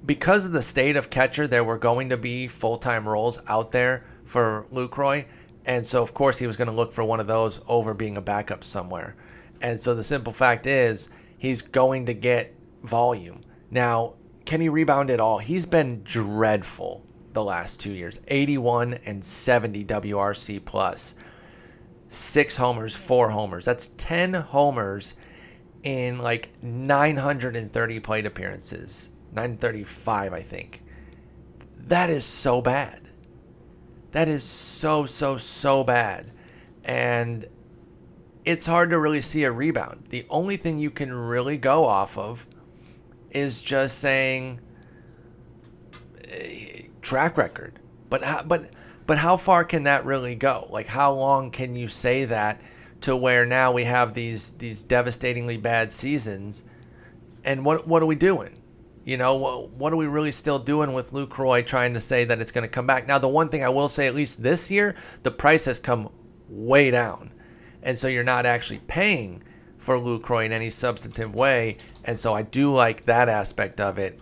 Because 0.06 0.46
of 0.46 0.54
the 0.54 0.64
state 0.64 0.96
of 0.96 1.10
catcher, 1.12 1.48
there 1.48 1.64
were 1.64 1.78
going 1.78 2.10
to 2.10 2.18
be 2.18 2.48
full 2.48 2.78
time 2.78 3.08
roles 3.08 3.40
out 3.48 3.72
there 3.72 4.04
for 4.26 4.66
Lucroy. 4.72 5.26
And 5.68 5.86
so, 5.86 6.02
of 6.02 6.14
course, 6.14 6.40
he 6.40 6.48
was 6.48 6.56
going 6.56 6.70
to 6.70 6.74
look 6.74 6.94
for 6.94 7.04
one 7.04 7.20
of 7.20 7.28
those 7.28 7.60
over 7.68 7.94
being 7.94 8.16
a 8.16 8.22
backup 8.22 8.64
somewhere. 8.64 9.16
And 9.62 9.80
so 9.80 9.94
the 9.94 10.04
simple 10.04 10.32
fact 10.32 10.66
is, 10.66 11.10
he's 11.38 11.62
going 11.62 12.06
to 12.06 12.14
get 12.14 12.56
volume. 12.84 13.42
Now, 13.70 14.14
can 14.46 14.62
he 14.62 14.70
rebound 14.70 15.10
at 15.10 15.20
all? 15.20 15.40
He's 15.40 15.66
been 15.66 16.04
dreadful 16.04 17.06
the 17.34 17.44
last 17.44 17.82
two 17.82 17.92
years 17.92 18.20
81 18.30 18.96
and 19.06 19.24
70 19.24 19.84
WRC 19.84 20.64
plus. 20.64 21.14
Six 22.08 22.56
homers, 22.56 22.96
four 22.96 23.30
homers. 23.32 23.66
That's 23.66 23.90
10 23.98 24.34
homers 24.34 25.16
in 25.84 26.20
like 26.20 26.50
930 26.64 28.00
plate 28.00 28.26
appearances. 28.26 29.10
935, 29.34 30.32
I 30.32 30.42
think. 30.42 30.82
That 31.78 32.10
is 32.10 32.24
so 32.24 32.62
bad. 32.62 33.07
That 34.18 34.30
is 34.30 34.44
so, 34.44 35.06
so, 35.06 35.38
so 35.38 35.84
bad. 35.84 36.32
And 36.84 37.46
it's 38.46 38.66
hard 38.66 38.90
to 38.90 38.98
really 38.98 39.22
see 39.22 39.44
a 39.44 39.52
rebound. 39.52 40.06
The 40.10 40.26
only 40.32 40.58
thing 40.58 40.80
you 40.80 40.90
can 40.90 41.14
really 41.14 41.60
go 41.60 41.86
off 41.86 42.18
of 42.18 42.48
is 43.30 43.62
just 43.62 44.00
saying 44.00 44.60
uh, 46.24 46.36
track 47.04 47.38
record. 47.38 47.78
But 48.10 48.24
how, 48.24 48.42
but 48.42 48.72
but 49.06 49.20
how 49.20 49.38
far 49.38 49.64
can 49.64 49.84
that 49.84 50.04
really 50.04 50.34
go? 50.34 50.68
Like 50.72 50.88
how 50.88 51.14
long 51.14 51.52
can 51.52 51.76
you 51.76 51.88
say 51.88 52.26
that 52.26 52.60
to 53.02 53.16
where 53.16 53.46
now 53.46 53.72
we 53.72 53.84
have 53.84 54.16
these 54.16 54.54
these 54.54 54.82
devastatingly 54.82 55.58
bad 55.58 55.94
seasons? 55.94 56.64
And 57.44 57.64
what 57.64 57.88
what 57.88 58.02
are 58.02 58.08
we 58.08 58.16
doing? 58.16 58.57
You 59.08 59.16
know, 59.16 59.36
what, 59.36 59.94
are 59.94 59.96
we 59.96 60.06
really 60.06 60.34
still 60.34 60.60
doing 60.60 60.92
with 60.92 61.14
Lucroy 61.14 61.66
trying 61.66 61.94
to 61.94 62.02
say 62.02 62.26
that 62.26 62.42
it's 62.42 62.52
going 62.52 62.66
to 62.66 62.68
come 62.68 62.86
back? 62.86 63.08
Now, 63.08 63.20
the 63.20 63.30
one 63.30 63.48
thing 63.48 63.64
I 63.64 63.70
will 63.70 63.88
say, 63.88 64.06
at 64.06 64.14
least 64.14 64.44
this 64.44 64.70
year, 64.70 64.96
the 65.24 65.32
price 65.32 65.64
has 65.64 65.80
come 65.80 66.10
way 66.50 66.92
down. 66.92 67.32
And 67.82 67.98
so 67.98 68.10
you're 68.10 68.26
not 68.26 68.46
actually 68.46 68.80
paying 68.80 69.44
for 69.78 69.98
Lucroy 69.98 70.46
in 70.46 70.52
any 70.52 70.70
substantive 70.70 71.34
way. 71.34 71.78
And 72.04 72.20
so 72.20 72.34
I 72.34 72.42
do 72.42 72.74
like 72.74 73.06
that 73.06 73.30
aspect 73.30 73.80
of 73.80 73.98
it. 73.98 74.20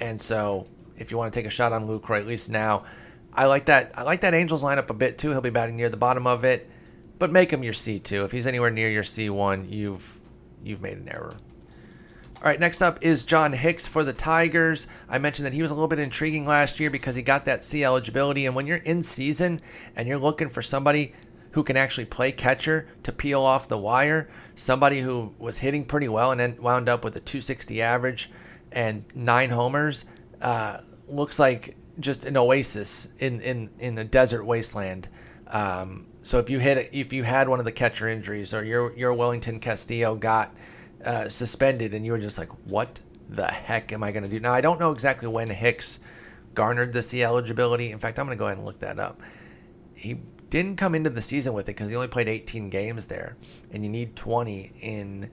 And 0.00 0.20
so 0.20 0.66
if 0.98 1.10
you 1.10 1.16
want 1.16 1.32
to 1.32 1.40
take 1.40 1.46
a 1.46 1.50
shot 1.50 1.72
on 1.72 1.88
Lucroy, 1.88 2.18
at 2.18 2.26
least 2.26 2.50
now, 2.50 2.84
I 3.32 3.46
like 3.46 3.64
that. 3.64 3.92
I 3.94 4.02
like 4.02 4.20
that 4.20 4.34
Angels 4.34 4.62
lineup 4.62 4.90
a 4.90 4.94
bit 4.94 5.16
too. 5.16 5.30
He'll 5.30 5.40
be 5.40 5.48
batting 5.48 5.76
near 5.76 5.88
the 5.88 5.96
bottom 5.96 6.26
of 6.26 6.44
it, 6.44 6.68
but 7.18 7.32
make 7.32 7.50
him 7.50 7.62
your 7.62 7.72
C 7.72 7.98
two. 7.98 8.24
If 8.26 8.32
he's 8.32 8.46
anywhere 8.46 8.70
near 8.70 8.90
your 8.90 9.02
C 9.02 9.30
one, 9.30 9.66
you've 9.66 10.20
you've 10.62 10.82
made 10.82 10.98
an 10.98 11.08
error. 11.08 11.36
All 12.36 12.50
right, 12.50 12.60
next 12.60 12.82
up 12.82 12.98
is 13.02 13.24
John 13.24 13.54
Hicks 13.54 13.86
for 13.86 14.04
the 14.04 14.12
Tigers. 14.12 14.86
I 15.08 15.16
mentioned 15.16 15.46
that 15.46 15.54
he 15.54 15.62
was 15.62 15.70
a 15.70 15.74
little 15.74 15.88
bit 15.88 15.98
intriguing 15.98 16.44
last 16.44 16.78
year 16.78 16.90
because 16.90 17.16
he 17.16 17.22
got 17.22 17.46
that 17.46 17.64
C 17.64 17.82
eligibility. 17.82 18.44
And 18.44 18.54
when 18.54 18.66
you're 18.66 18.76
in 18.76 19.02
season 19.02 19.62
and 19.96 20.06
you're 20.06 20.18
looking 20.18 20.50
for 20.50 20.60
somebody 20.60 21.14
who 21.52 21.64
can 21.64 21.78
actually 21.78 22.04
play 22.04 22.32
catcher 22.32 22.88
to 23.04 23.10
peel 23.10 23.40
off 23.40 23.68
the 23.68 23.78
wire, 23.78 24.28
somebody 24.54 25.00
who 25.00 25.32
was 25.38 25.58
hitting 25.58 25.86
pretty 25.86 26.08
well 26.08 26.30
and 26.30 26.38
then 26.38 26.58
wound 26.60 26.90
up 26.90 27.04
with 27.04 27.16
a 27.16 27.20
260 27.20 27.80
average 27.80 28.30
and 28.70 29.04
nine 29.14 29.48
homers. 29.48 30.04
Uh, 30.42 30.80
looks 31.08 31.38
like 31.38 31.74
just 31.98 32.26
an 32.26 32.36
oasis 32.36 33.08
in 33.18 33.40
in 33.40 33.70
in 33.78 33.96
a 33.96 34.04
desert 34.04 34.44
wasteland. 34.44 35.08
Um, 35.46 36.06
so 36.20 36.38
if 36.38 36.50
you 36.50 36.58
hit 36.58 36.90
if 36.92 37.14
you 37.14 37.24
had 37.24 37.48
one 37.48 37.60
of 37.60 37.64
the 37.64 37.72
catcher 37.72 38.10
injuries 38.10 38.52
or 38.52 38.62
your 38.62 38.94
your 38.94 39.14
Welington 39.14 39.58
Castillo 39.58 40.14
got 40.16 40.54
uh, 41.06 41.28
suspended 41.28 41.94
and 41.94 42.04
you 42.04 42.12
were 42.12 42.18
just 42.18 42.38
like, 42.38 42.50
what 42.66 43.00
the 43.28 43.46
heck 43.46 43.92
am 43.92 44.02
I 44.02 44.12
going 44.12 44.22
to 44.24 44.28
do? 44.28 44.40
Now 44.40 44.52
I 44.52 44.60
don't 44.60 44.80
know 44.80 44.92
exactly 44.92 45.28
when 45.28 45.48
Hicks 45.48 46.00
garnered 46.54 46.92
the 46.92 47.02
C 47.02 47.22
eligibility. 47.22 47.92
In 47.92 47.98
fact, 47.98 48.18
I'm 48.18 48.26
going 48.26 48.36
to 48.36 48.38
go 48.38 48.46
ahead 48.46 48.58
and 48.58 48.66
look 48.66 48.80
that 48.80 48.98
up. 48.98 49.20
He 49.94 50.20
didn't 50.50 50.76
come 50.76 50.94
into 50.94 51.10
the 51.10 51.22
season 51.22 51.52
with 51.52 51.68
it 51.68 51.76
because 51.76 51.88
he 51.88 51.96
only 51.96 52.08
played 52.08 52.28
18 52.28 52.70
games 52.70 53.06
there, 53.06 53.36
and 53.72 53.82
you 53.82 53.90
need 53.90 54.16
20 54.16 54.72
in 54.80 55.30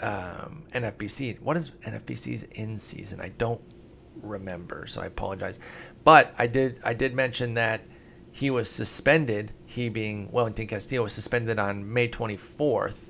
um, 0.00 0.64
NFBC. 0.72 1.40
What 1.40 1.56
is 1.56 1.70
NFBC's 1.70 2.44
in 2.44 2.78
season? 2.78 3.20
I 3.20 3.30
don't 3.30 3.60
remember, 4.22 4.86
so 4.86 5.00
I 5.00 5.06
apologize. 5.06 5.58
But 6.04 6.34
I 6.38 6.46
did 6.46 6.80
I 6.84 6.94
did 6.94 7.14
mention 7.14 7.54
that 7.54 7.82
he 8.30 8.50
was 8.50 8.70
suspended. 8.70 9.52
He 9.66 9.88
being 9.88 10.28
Welington 10.30 10.68
Castillo 10.68 11.04
was 11.04 11.12
suspended 11.12 11.58
on 11.58 11.92
May 11.92 12.08
24th, 12.08 13.07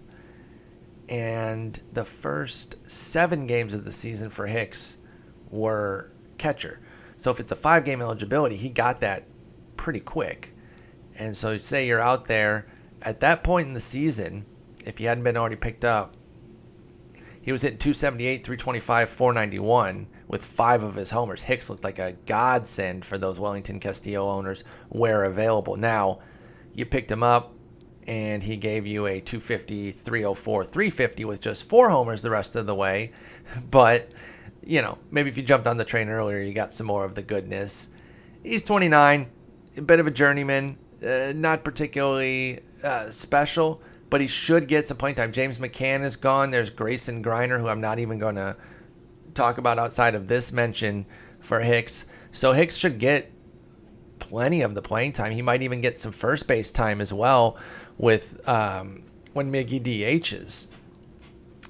and 1.09 1.81
the 1.93 2.05
first 2.05 2.77
seven 2.87 3.47
games 3.47 3.75
of 3.75 3.85
the 3.85 3.93
season 3.93 4.31
for 4.31 4.47
Hicks 4.47 4.99
were 5.51 6.11
catcher. 6.37 6.81
So 7.17 7.31
if 7.31 7.41
it's 7.41 7.53
a 7.53 7.57
five 7.57 7.85
game 7.85 8.01
eligibility, 8.01 8.57
he 8.57 8.69
got 8.69 9.01
that 9.01 9.25
pretty 9.77 10.01
quick. 10.01 10.55
And 11.17 11.37
so, 11.37 11.59
say 11.59 11.87
you're 11.87 12.01
out 12.01 12.27
there 12.27 12.67
at 13.03 13.21
that 13.21 13.43
point 13.43 13.67
in 13.67 13.75
the 13.75 13.81
season, 13.81 14.47
if 14.85 15.01
you 15.01 15.09
hadn't 15.09 15.25
been 15.25 15.37
already 15.37 15.57
picked 15.57 15.85
up, 15.85 16.15
he 17.41 17.53
was 17.53 17.63
hitting 17.63 17.79
278, 17.79 18.45
325, 18.45 19.09
491 19.09 20.07
with 20.29 20.45
five 20.45 20.83
of 20.83 20.95
his 20.95 21.11
homers. 21.11 21.43
Hicks 21.43 21.71
looked 21.71 21.85
like 21.85 21.99
a 21.99 22.13
godsend 22.27 23.05
for 23.05 23.17
those 23.17 23.39
Welington 23.39 23.81
Castillo 23.81 24.29
owners 24.29 24.65
where 24.91 25.25
available. 25.25 25.77
Now, 25.77 26.21
you 26.75 26.85
picked 26.85 27.11
him 27.11 27.23
up 27.23 27.55
and 28.09 28.43
he 28.43 28.57
gave 28.57 28.87
you 28.87 29.07
a 29.07 29.21
250, 29.21 29.93
304, 29.93 30.65
350 30.65 31.25
with 31.27 31.43
just 31.43 31.69
four 31.69 31.91
homers 31.91 32.23
the 32.23 32.31
rest 32.31 32.57
of 32.57 32.67
the 32.67 32.75
way. 32.75 33.13
But, 33.71 34.11
you 34.63 34.83
know, 34.83 34.99
maybe 35.11 35.31
if 35.31 35.39
you 35.39 35.43
jumped 35.43 35.67
on 35.67 35.79
the 35.79 35.85
train 35.85 36.11
earlier, 36.11 36.39
you 36.39 36.53
got 36.53 36.75
some 36.75 36.87
more 36.87 37.07
of 37.07 37.15
the 37.15 37.23
goodness. 37.23 37.89
He's 38.43 38.63
29, 38.63 39.27
a 39.79 39.81
bit 39.81 40.01
of 40.01 40.07
a 40.07 40.11
journeyman 40.11 40.77
uh, 41.03 41.33
not 41.35 41.65
particularly 41.65 42.61
uh, 42.83 43.11
special, 43.11 43.81
but 44.11 44.21
he 44.21 44.27
should 44.27 44.69
get 44.69 44.87
some 44.87 44.99
playing 44.99 45.17
time. 45.17 45.33
James 45.33 45.59
McCann 45.59 46.03
is 46.05 46.17
gone. 46.17 46.51
There's 46.51 46.69
Grayson 46.69 47.23
Greiner, 47.23 47.59
who 47.59 47.69
I'm 47.69 47.81
not 47.81 47.99
even 47.99 48.19
going 48.19 48.37
to 48.37 48.57
talk 49.33 49.57
about 49.57 49.79
outside 49.79 50.15
of 50.15 50.29
this 50.29 50.53
mention 50.53 51.07
for 51.41 51.61
Hicks. 51.61 52.05
So 52.33 52.53
Hicks 52.53 52.77
should 52.77 52.99
get 52.99 53.33
plenty 54.19 54.61
of 54.61 54.75
the 54.75 54.83
playing 54.83 55.15
time. 55.15 55.33
He 55.33 55.43
might 55.43 55.63
even 55.63 55.81
get 55.81 55.99
some 55.99 56.13
first 56.13 56.47
base 56.47 56.71
time 56.71 57.01
as 57.01 57.15
well 57.15 57.57
with 57.99 58.47
um, 58.49 59.03
when 59.33 59.53
Miggy 59.53 59.83
DHs. 59.83 60.67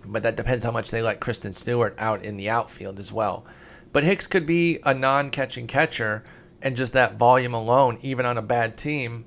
but 0.04 0.22
that 0.22 0.36
depends 0.36 0.64
how 0.64 0.70
much 0.70 0.90
they 0.90 1.02
let 1.02 1.20
Christin 1.20 1.54
Stewart 1.54 1.94
out 1.98 2.24
in 2.24 2.36
the 2.36 2.48
outfield 2.48 2.98
as 3.00 3.12
well. 3.12 3.44
But 3.92 4.04
Hicks 4.04 4.26
could 4.26 4.46
be 4.46 4.78
a 4.84 4.94
non 4.94 5.30
catching 5.30 5.66
catcher, 5.66 6.22
and 6.62 6.76
just 6.76 6.92
that 6.92 7.16
volume 7.16 7.54
alone, 7.54 7.98
even 8.02 8.26
on 8.26 8.38
a 8.38 8.42
bad 8.42 8.76
team, 8.76 9.24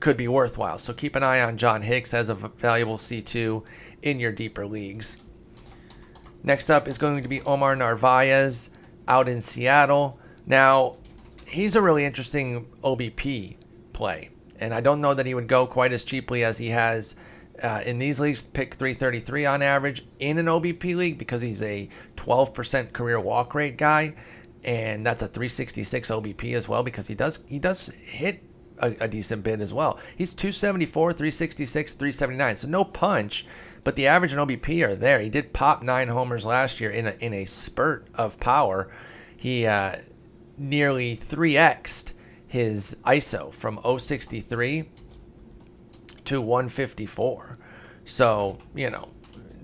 could 0.00 0.16
be 0.16 0.28
worthwhile. 0.28 0.78
So 0.78 0.92
keep 0.92 1.14
an 1.16 1.22
eye 1.22 1.40
on 1.40 1.56
John 1.56 1.82
Hicks 1.82 2.14
as 2.14 2.28
a 2.28 2.34
valuable 2.34 2.98
C2 2.98 3.62
in 4.02 4.18
your 4.18 4.32
deeper 4.32 4.66
leagues. 4.66 5.16
Next 6.42 6.68
up 6.68 6.86
is 6.88 6.98
going 6.98 7.22
to 7.22 7.28
be 7.28 7.40
Omar 7.42 7.74
Narvaez 7.74 8.70
out 9.08 9.28
in 9.28 9.40
Seattle. 9.40 10.18
Now, 10.46 10.96
he's 11.46 11.74
a 11.74 11.80
really 11.80 12.04
interesting 12.04 12.66
OBP 12.82 13.56
play, 13.94 14.30
and 14.58 14.74
I 14.74 14.80
don't 14.80 15.00
know 15.00 15.14
that 15.14 15.26
he 15.26 15.34
would 15.34 15.48
go 15.48 15.66
quite 15.66 15.92
as 15.92 16.04
cheaply 16.04 16.44
as 16.44 16.58
he 16.58 16.68
has 16.68 17.14
uh, 17.62 17.82
in 17.84 17.98
these 17.98 18.20
leagues. 18.20 18.44
Pick 18.44 18.74
333 18.74 19.46
on 19.46 19.62
average 19.62 20.04
in 20.18 20.38
an 20.38 20.46
OBP 20.46 20.96
league 20.96 21.18
because 21.18 21.42
he's 21.42 21.62
a 21.62 21.88
12% 22.16 22.92
career 22.92 23.20
walk 23.20 23.54
rate 23.54 23.76
guy, 23.76 24.14
and 24.62 25.04
that's 25.04 25.22
a 25.22 25.28
366 25.28 26.10
OBP 26.10 26.54
as 26.54 26.68
well 26.68 26.82
because 26.82 27.06
he 27.06 27.14
does 27.14 27.44
he 27.46 27.58
does 27.58 27.88
hit 27.88 28.42
a, 28.78 28.94
a 29.00 29.08
decent 29.08 29.42
bit 29.42 29.60
as 29.60 29.72
well. 29.72 29.98
He's 30.16 30.34
274, 30.34 31.12
366, 31.12 31.92
379, 31.92 32.56
so 32.56 32.68
no 32.68 32.84
punch 32.84 33.46
but 33.84 33.96
the 33.96 34.06
average 34.06 34.32
and 34.32 34.40
OBP 34.40 34.82
are 34.82 34.96
there. 34.96 35.20
He 35.20 35.28
did 35.28 35.52
pop 35.52 35.82
nine 35.82 36.08
homers 36.08 36.46
last 36.46 36.80
year 36.80 36.90
in 36.90 37.06
a, 37.06 37.14
in 37.20 37.34
a 37.34 37.44
spurt 37.44 38.08
of 38.14 38.40
power. 38.40 38.90
He 39.36 39.66
uh, 39.66 39.96
nearly 40.56 41.16
3x'd 41.16 42.13
his 42.54 42.96
ISO 43.04 43.52
from 43.52 43.80
063 43.82 44.88
to 46.24 46.40
154. 46.40 47.58
So, 48.04 48.58
you 48.76 48.90
know, 48.90 49.08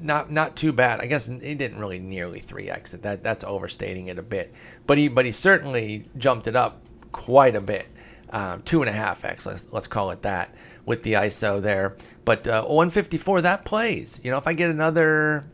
not 0.02 0.32
not 0.32 0.56
too 0.56 0.72
bad. 0.72 0.98
I 0.98 1.06
guess 1.06 1.26
he 1.26 1.54
didn't 1.54 1.78
really 1.78 2.00
nearly 2.00 2.40
3x 2.40 2.94
it. 2.94 3.02
That 3.02 3.22
that's 3.22 3.44
overstating 3.44 4.08
it 4.08 4.18
a 4.18 4.22
bit. 4.22 4.52
But 4.88 4.98
he 4.98 5.06
but 5.06 5.24
he 5.24 5.30
certainly 5.30 6.10
jumped 6.18 6.48
it 6.48 6.56
up 6.56 6.82
quite 7.12 7.54
a 7.54 7.60
bit. 7.60 7.86
Um, 8.30 8.62
two 8.62 8.82
and 8.82 8.88
a 8.88 8.92
half 8.92 9.24
x. 9.24 9.46
Let's 9.46 9.68
let's 9.70 9.86
call 9.86 10.10
it 10.10 10.22
that 10.22 10.52
with 10.84 11.04
the 11.04 11.12
ISO 11.12 11.62
there. 11.62 11.96
But 12.24 12.48
uh, 12.48 12.64
154 12.64 13.42
that 13.42 13.64
plays. 13.64 14.20
You 14.24 14.32
know, 14.32 14.38
if 14.38 14.48
I 14.48 14.52
get 14.52 14.68
another, 14.68 15.44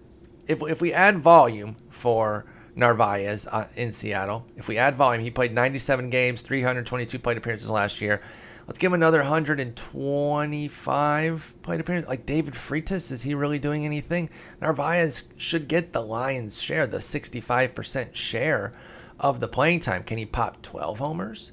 if 0.47 0.63
if 0.63 0.81
we 0.81 0.95
add 0.95 1.19
volume 1.19 1.77
for 1.91 2.47
Narvaez 2.77 3.47
uh, 3.47 3.67
in 3.75 3.91
Seattle, 3.91 4.47
if 4.57 4.69
we 4.69 4.79
add 4.79 4.95
volume, 4.97 5.25
he 5.25 5.31
played 5.31 5.53
97 5.53 6.11
games, 6.11 6.43
322 6.43 7.19
plate 7.19 7.39
appearances 7.39 7.71
last 7.71 8.01
year. 8.01 8.23
Let's 8.69 8.79
give 8.79 8.91
him 8.91 8.95
another 8.95 9.19
125 9.19 11.55
plate 11.63 11.81
appearances. 11.81 12.09
Like 12.09 12.27
David 12.27 12.55
Freitas, 12.55 13.11
is 13.11 13.23
he 13.23 13.35
really 13.35 13.59
doing 13.59 13.85
anything? 13.85 14.31
Narvaez 14.61 15.25
should 15.37 15.67
get 15.69 15.93
the 15.93 16.03
Lions' 16.03 16.61
share, 16.61 16.87
the 16.87 16.99
65% 16.99 18.15
share 18.15 18.73
of 19.19 19.41
the 19.41 19.49
playing 19.49 19.81
time. 19.81 20.05
Can 20.05 20.19
he 20.19 20.27
pop 20.27 20.63
12 20.63 20.99
homers 20.99 21.53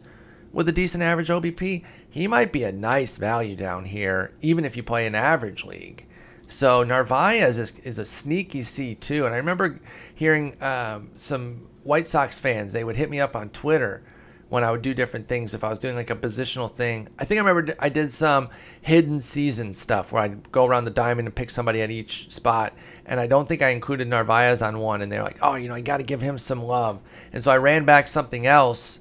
with 0.52 0.68
a 0.68 0.74
decent 0.74 1.04
average 1.04 1.30
OBP? 1.30 1.84
he 2.14 2.28
might 2.28 2.52
be 2.52 2.64
a 2.64 2.72
nice 2.72 3.18
value 3.18 3.56
down 3.56 3.86
here, 3.86 4.34
even 4.40 4.66
if 4.66 4.78
you 4.78 4.84
play 4.84 5.08
an 5.08 5.16
average 5.16 5.66
league. 5.66 6.06
So 6.46 6.84
Narvaez 6.84 7.58
is, 7.58 7.72
is 7.80 7.98
a 7.98 8.06
sneaky 8.06 8.62
C2. 8.62 9.26
And 9.26 9.34
I 9.34 9.38
remember 9.38 9.80
hearing 10.14 10.62
um, 10.62 11.12
some 11.16 11.68
White 11.84 12.08
Sox 12.08 12.40
fans, 12.40 12.74
they 12.74 12.84
would 12.84 12.96
hit 12.96 13.10
me 13.10 13.20
up 13.20 13.36
on 13.36 13.50
Twitter 13.50 14.04
when 14.50 14.64
I 14.64 14.72
would 14.72 14.84
do 14.84 14.94
different 14.94 15.28
things. 15.28 15.54
If 15.54 15.64
I 15.64 15.70
was 15.70 15.80
doing 15.80 15.96
like 15.96 16.10
a 16.10 16.16
positional 16.16 16.72
thing, 16.72 17.10
I 17.18 17.26
think 17.26 17.42
I 17.42 17.44
remember 17.44 17.76
I 17.80 17.90
did 17.90 18.12
some 18.12 18.50
hidden 18.82 19.20
season 19.20 19.74
stuff 19.74 20.12
where 20.12 20.24
I'd 20.24 20.52
go 20.52 20.66
around 20.66 20.86
the 20.86 20.92
diamond 20.92 21.28
and 21.28 21.36
pick 21.36 21.50
somebody 21.50 21.82
at 21.82 21.90
each 21.90 22.32
spot. 22.32 22.74
And 23.06 23.20
I 23.20 23.28
don't 23.28 23.48
think 23.48 23.62
I 23.62 23.70
included 23.70 24.08
Narvaez 24.08 24.62
on 24.62 24.78
one. 24.80 25.02
And 25.02 25.12
they're 25.12 25.24
like, 25.24 25.40
oh, 25.42 25.56
you 25.56 25.68
know, 25.68 25.76
you 25.76 25.84
got 25.84 25.98
to 25.98 26.04
give 26.04 26.22
him 26.22 26.38
some 26.38 26.64
love. 26.64 27.02
And 27.32 27.44
so 27.44 27.52
I 27.52 27.58
ran 27.58 27.84
back 27.84 28.08
something 28.08 28.46
else 28.46 29.00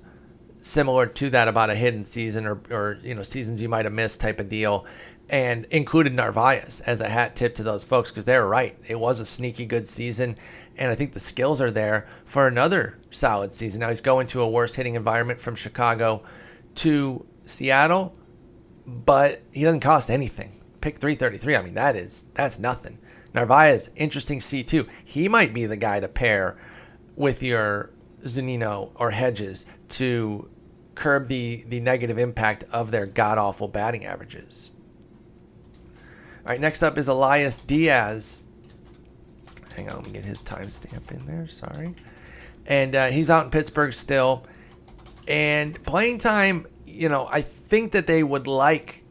similar 0.63 1.07
to 1.07 1.29
that 1.29 1.49
about 1.49 1.71
a 1.71 1.75
hidden 1.75 2.05
season 2.05 2.47
or, 2.47 2.61
or 2.71 2.97
you 3.03 3.17
know 3.17 3.25
seasons 3.25 3.61
you 3.61 3.69
might 3.69 3.85
have 3.85 3.93
missed 3.93 4.21
type 4.21 4.39
of 4.39 4.49
deal 4.49 4.87
and 5.29 5.65
included 5.71 6.15
Narvaez 6.15 6.81
as 6.81 7.01
a 7.01 7.09
hat 7.09 7.35
tip 7.35 7.55
to 7.55 7.63
those 7.63 7.83
folks 7.83 8.11
because 8.11 8.27
they're 8.27 8.47
right. 8.47 8.77
It 8.87 9.01
was 9.01 9.19
a 9.19 9.27
sneaky 9.27 9.65
good 9.65 9.89
season, 9.89 10.37
and 10.77 10.91
I 10.91 10.95
think 10.95 11.13
the 11.13 11.21
skills 11.21 11.61
are 11.61 11.71
there 11.71 12.07
for 12.25 12.47
another 12.47 12.99
solid 13.11 13.53
season. 13.53 13.81
Now 13.81 13.89
he's 13.89 14.01
going 14.01 14.27
to 14.29 14.41
a 14.41 14.49
worse 14.49 14.75
hitting 14.75 14.95
environment 14.95 15.41
from 15.41 15.55
Chicago 15.55 16.23
to 16.77 17.27
Seattle, 17.47 18.17
but 18.87 19.43
he 19.53 19.63
doesn't 19.63 19.81
cost 19.81 20.11
anything. 20.11 20.61
Pick 20.81 20.99
333. 20.99 21.57
I 21.57 21.63
mean, 21.63 21.75
that 21.75 21.97
is 21.97 22.27
that's 22.35 22.59
nothing. 22.59 22.99
Narvaez, 23.35 23.91
interesting 23.97 24.41
C2. 24.41 24.89
He 25.05 25.29
might 25.29 25.55
be 25.55 25.67
the 25.67 25.77
guy 25.77 26.01
to 26.01 26.09
pair 26.09 26.59
with 27.17 27.43
your 27.43 27.91
Zunino 28.25 28.91
or 28.95 29.11
Hedges 29.11 29.67
to 29.91 30.49
curb 30.95 31.29
the, 31.29 31.65
the 31.69 31.81
negative 31.81 32.19
impact 32.19 32.65
of 32.71 32.91
their 32.91 33.07
god 33.07 33.39
awful 33.39 33.69
batting 33.69 34.05
averages. 34.05 34.71
All 36.45 36.51
right, 36.51 36.61
next 36.61 36.83
up 36.83 36.99
is 36.99 37.09
Elias 37.09 37.61
Diaz. 37.61 38.42
Hang 39.75 39.89
on, 39.89 39.97
let 39.97 40.07
me 40.07 40.13
get 40.13 40.25
his 40.25 40.43
timestamp 40.43 41.11
in 41.11 41.27
there. 41.27 41.47
Sorry. 41.49 41.95
And 42.67 42.95
uh, 42.95 43.09
he's 43.09 43.31
out 43.31 43.45
in 43.45 43.51
Pittsburgh 43.51 43.93
still. 43.93 44.47
And 45.27 45.83
playing 45.85 46.19
time, 46.19 46.67
you 46.87 47.09
know, 47.09 47.29
I 47.31 47.43
think 47.43 47.93
that 47.93 48.07
they 48.07 48.23
would 48.23 48.47
like 48.47 49.03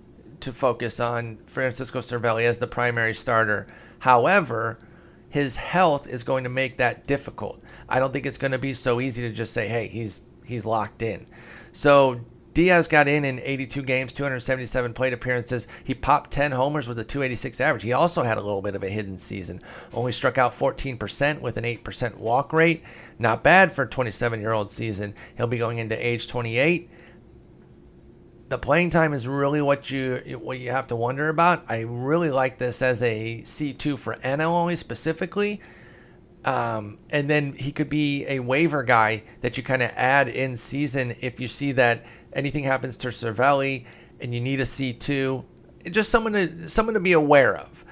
to 0.41 0.51
focus 0.51 0.99
on 0.99 1.37
Francisco 1.45 1.99
Cervelli 1.99 2.43
as 2.43 2.57
the 2.57 2.67
primary 2.67 3.13
starter. 3.13 3.67
However, 3.99 4.79
his 5.29 5.55
health 5.55 6.07
is 6.07 6.23
going 6.23 6.43
to 6.43 6.49
make 6.49 6.77
that 6.77 7.07
difficult. 7.07 7.63
I 7.87 7.99
don't 7.99 8.11
think 8.11 8.25
it's 8.25 8.37
going 8.37 8.51
to 8.51 8.57
be 8.57 8.73
so 8.73 8.99
easy 8.99 9.21
to 9.23 9.31
just 9.31 9.53
say, 9.53 9.67
hey, 9.67 9.87
he's 9.87 10.21
he's 10.45 10.65
locked 10.65 11.01
in. 11.01 11.25
So 11.71 12.19
Diaz 12.53 12.87
got 12.87 13.07
in 13.07 13.23
in 13.23 13.39
82 13.39 13.81
games, 13.83 14.13
277 14.13 14.93
plate 14.93 15.13
appearances. 15.13 15.67
He 15.83 15.93
popped 15.93 16.31
10 16.31 16.51
homers 16.51 16.87
with 16.87 16.99
a 16.99 17.03
286 17.03 17.61
average. 17.61 17.83
He 17.83 17.93
also 17.93 18.23
had 18.23 18.37
a 18.37 18.41
little 18.41 18.61
bit 18.61 18.75
of 18.75 18.83
a 18.83 18.89
hidden 18.89 19.17
season. 19.17 19.61
Only 19.93 20.11
struck 20.11 20.37
out 20.37 20.53
14% 20.53 21.41
with 21.41 21.57
an 21.57 21.63
8% 21.63 22.17
walk 22.17 22.51
rate. 22.51 22.83
Not 23.17 23.43
bad 23.43 23.71
for 23.71 23.83
a 23.83 23.89
27 23.89 24.41
year 24.41 24.51
old 24.51 24.71
season. 24.71 25.15
He'll 25.37 25.47
be 25.47 25.57
going 25.57 25.77
into 25.77 25.95
age 26.05 26.27
28 26.27 26.89
the 28.49 28.57
playing 28.57 28.89
time 28.89 29.13
is 29.13 29.29
really 29.29 29.61
what 29.61 29.89
you 29.89 30.37
what 30.41 30.59
you 30.59 30.71
have 30.71 30.87
to 30.87 30.95
wonder 30.95 31.29
about. 31.29 31.63
I 31.69 31.85
really 31.87 32.29
like 32.29 32.57
this 32.57 32.81
as 32.81 33.01
a 33.01 33.43
C2 33.43 33.97
for 33.97 34.15
NL 34.15 34.77
specifically. 34.77 35.61
Um, 36.43 36.97
and 37.09 37.29
then 37.29 37.53
he 37.53 37.71
could 37.71 37.87
be 37.87 38.25
a 38.27 38.39
waiver 38.39 38.83
guy 38.83 39.23
that 39.39 39.57
you 39.57 39.63
kind 39.63 39.81
of 39.81 39.91
add 39.95 40.27
in 40.27 40.57
season 40.57 41.15
if 41.21 41.39
you 41.39 41.47
see 41.47 41.71
that 41.73 42.03
anything 42.33 42.63
happens 42.63 42.97
to 42.97 43.09
Cervelli 43.09 43.85
and 44.19 44.33
you 44.33 44.41
need 44.41 44.59
a 44.59 44.63
C2. 44.63 45.43
Just 45.89 46.09
someone 46.09 46.33
to 46.33 46.69
someone 46.69 46.93
to 46.93 46.99
be 46.99 47.13
aware 47.13 47.55
of. 47.57 47.83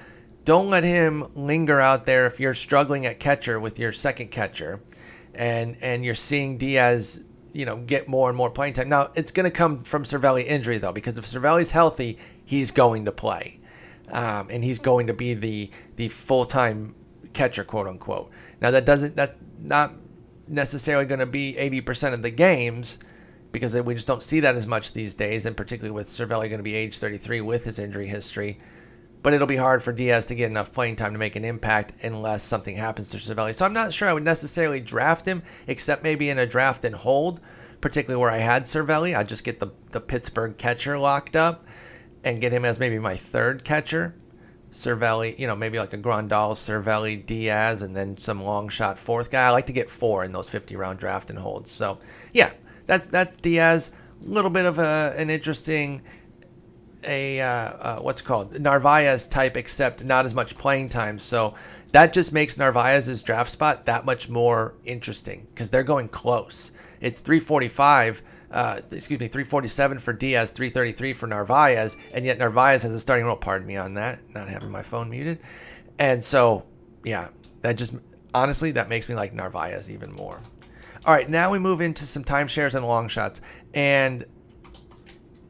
Don't 0.44 0.70
let 0.70 0.84
him 0.84 1.30
linger 1.34 1.80
out 1.80 2.06
there 2.06 2.26
if 2.26 2.40
you're 2.40 2.54
struggling 2.54 3.04
at 3.06 3.20
catcher 3.20 3.60
with 3.60 3.78
your 3.78 3.92
second 3.92 4.30
catcher 4.30 4.80
and 5.34 5.76
and 5.80 6.04
you're 6.04 6.14
seeing 6.14 6.58
Diaz 6.58 7.24
you 7.52 7.64
know, 7.64 7.76
get 7.76 8.08
more 8.08 8.28
and 8.28 8.36
more 8.36 8.50
playing 8.50 8.74
time. 8.74 8.88
Now, 8.88 9.10
it's 9.14 9.32
going 9.32 9.44
to 9.44 9.50
come 9.50 9.82
from 9.82 10.04
Cervelli 10.04 10.46
injury, 10.46 10.78
though, 10.78 10.92
because 10.92 11.18
if 11.18 11.26
Cervelli's 11.26 11.72
healthy, 11.72 12.18
he's 12.44 12.70
going 12.70 13.04
to 13.06 13.12
play. 13.12 13.58
Um, 14.10 14.48
and 14.50 14.64
he's 14.64 14.78
going 14.78 15.06
to 15.06 15.14
be 15.14 15.34
the 15.34 15.70
the 15.96 16.08
full 16.08 16.44
time 16.44 16.94
catcher, 17.32 17.64
quote 17.64 17.86
unquote. 17.86 18.30
Now, 18.60 18.70
that 18.72 18.84
doesn't, 18.84 19.16
that's 19.16 19.38
not 19.58 19.92
necessarily 20.48 21.06
going 21.06 21.20
to 21.20 21.26
be 21.26 21.54
80% 21.54 22.12
of 22.12 22.22
the 22.22 22.30
games 22.30 22.98
because 23.52 23.74
we 23.74 23.94
just 23.94 24.06
don't 24.06 24.22
see 24.22 24.40
that 24.40 24.54
as 24.54 24.66
much 24.66 24.92
these 24.92 25.14
days, 25.14 25.46
and 25.46 25.56
particularly 25.56 25.94
with 25.94 26.08
Cervelli 26.08 26.48
going 26.48 26.58
to 26.58 26.62
be 26.62 26.74
age 26.74 26.98
33 26.98 27.40
with 27.40 27.64
his 27.64 27.78
injury 27.78 28.06
history 28.06 28.58
but 29.22 29.34
it'll 29.34 29.46
be 29.46 29.56
hard 29.56 29.82
for 29.82 29.92
Diaz 29.92 30.26
to 30.26 30.34
get 30.34 30.50
enough 30.50 30.72
playing 30.72 30.96
time 30.96 31.12
to 31.12 31.18
make 31.18 31.36
an 31.36 31.44
impact 31.44 31.92
unless 32.02 32.42
something 32.42 32.76
happens 32.76 33.10
to 33.10 33.18
Cervelli. 33.18 33.54
So 33.54 33.64
I'm 33.64 33.72
not 33.72 33.92
sure 33.92 34.08
I 34.08 34.14
would 34.14 34.24
necessarily 34.24 34.80
draft 34.80 35.26
him, 35.26 35.42
except 35.66 36.02
maybe 36.02 36.30
in 36.30 36.38
a 36.38 36.46
draft 36.46 36.84
and 36.84 36.94
hold, 36.94 37.40
particularly 37.80 38.20
where 38.20 38.30
I 38.30 38.38
had 38.38 38.64
Cervelli. 38.64 39.16
I'd 39.16 39.28
just 39.28 39.44
get 39.44 39.60
the, 39.60 39.72
the 39.90 40.00
Pittsburgh 40.00 40.56
catcher 40.56 40.98
locked 40.98 41.36
up 41.36 41.66
and 42.24 42.40
get 42.40 42.52
him 42.52 42.64
as 42.64 42.80
maybe 42.80 42.98
my 42.98 43.16
third 43.16 43.62
catcher. 43.64 44.14
Cervelli, 44.72 45.36
you 45.38 45.48
know, 45.48 45.56
maybe 45.56 45.78
like 45.78 45.92
a 45.92 45.98
Grandal, 45.98 46.54
Cervelli, 46.54 47.26
Diaz, 47.26 47.82
and 47.82 47.94
then 47.94 48.16
some 48.16 48.42
long 48.42 48.68
shot 48.68 49.00
fourth 49.00 49.30
guy. 49.30 49.48
I 49.48 49.50
like 49.50 49.66
to 49.66 49.72
get 49.72 49.90
four 49.90 50.22
in 50.22 50.32
those 50.32 50.48
50 50.48 50.76
round 50.76 51.00
draft 51.00 51.28
and 51.28 51.38
holds. 51.38 51.72
So, 51.72 51.98
yeah, 52.32 52.52
that's 52.90 53.06
that's 53.06 53.36
Diaz. 53.36 53.92
A 54.20 54.28
little 54.28 54.50
bit 54.50 54.64
of 54.66 54.80
a, 54.80 55.14
an 55.16 55.30
interesting 55.30 56.02
a 57.04 57.40
uh, 57.40 57.46
uh, 57.46 58.00
what's 58.00 58.20
called 58.20 58.58
Narvaez 58.58 59.28
type, 59.28 59.56
except 59.56 60.02
not 60.02 60.24
as 60.24 60.34
much 60.34 60.58
playing 60.58 60.88
time. 60.88 61.20
So 61.20 61.54
that 61.92 62.12
just 62.12 62.32
makes 62.32 62.56
Narvaez's 62.56 63.22
draft 63.22 63.52
spot 63.52 63.86
that 63.86 64.04
much 64.04 64.28
more 64.28 64.74
interesting 64.84 65.46
because 65.54 65.70
they're 65.70 65.84
going 65.84 66.08
close. 66.08 66.72
It's 67.00 67.20
345. 67.20 68.22
Uh, 68.50 68.80
excuse 68.90 69.20
me, 69.20 69.28
347 69.28 70.00
for 70.00 70.12
Diaz, 70.12 70.50
333 70.50 71.12
for 71.12 71.28
Narvaez, 71.28 71.96
and 72.12 72.24
yet 72.24 72.36
Narvaez 72.38 72.82
has 72.82 72.92
a 72.92 72.98
starting 72.98 73.24
role. 73.24 73.36
Pardon 73.36 73.68
me 73.68 73.76
on 73.76 73.94
that, 73.94 74.18
not 74.34 74.48
having 74.48 74.72
my 74.72 74.82
phone 74.82 75.08
muted. 75.08 75.38
And 76.00 76.24
so 76.24 76.64
yeah, 77.04 77.28
that 77.62 77.74
just 77.74 77.94
honestly 78.34 78.72
that 78.72 78.88
makes 78.88 79.08
me 79.08 79.14
like 79.14 79.32
Narvaez 79.32 79.88
even 79.88 80.12
more. 80.12 80.40
All 81.06 81.14
right, 81.14 81.30
now 81.30 81.50
we 81.50 81.58
move 81.58 81.80
into 81.80 82.06
some 82.06 82.24
timeshares 82.24 82.74
and 82.74 82.86
long 82.86 83.08
shots, 83.08 83.40
and 83.72 84.26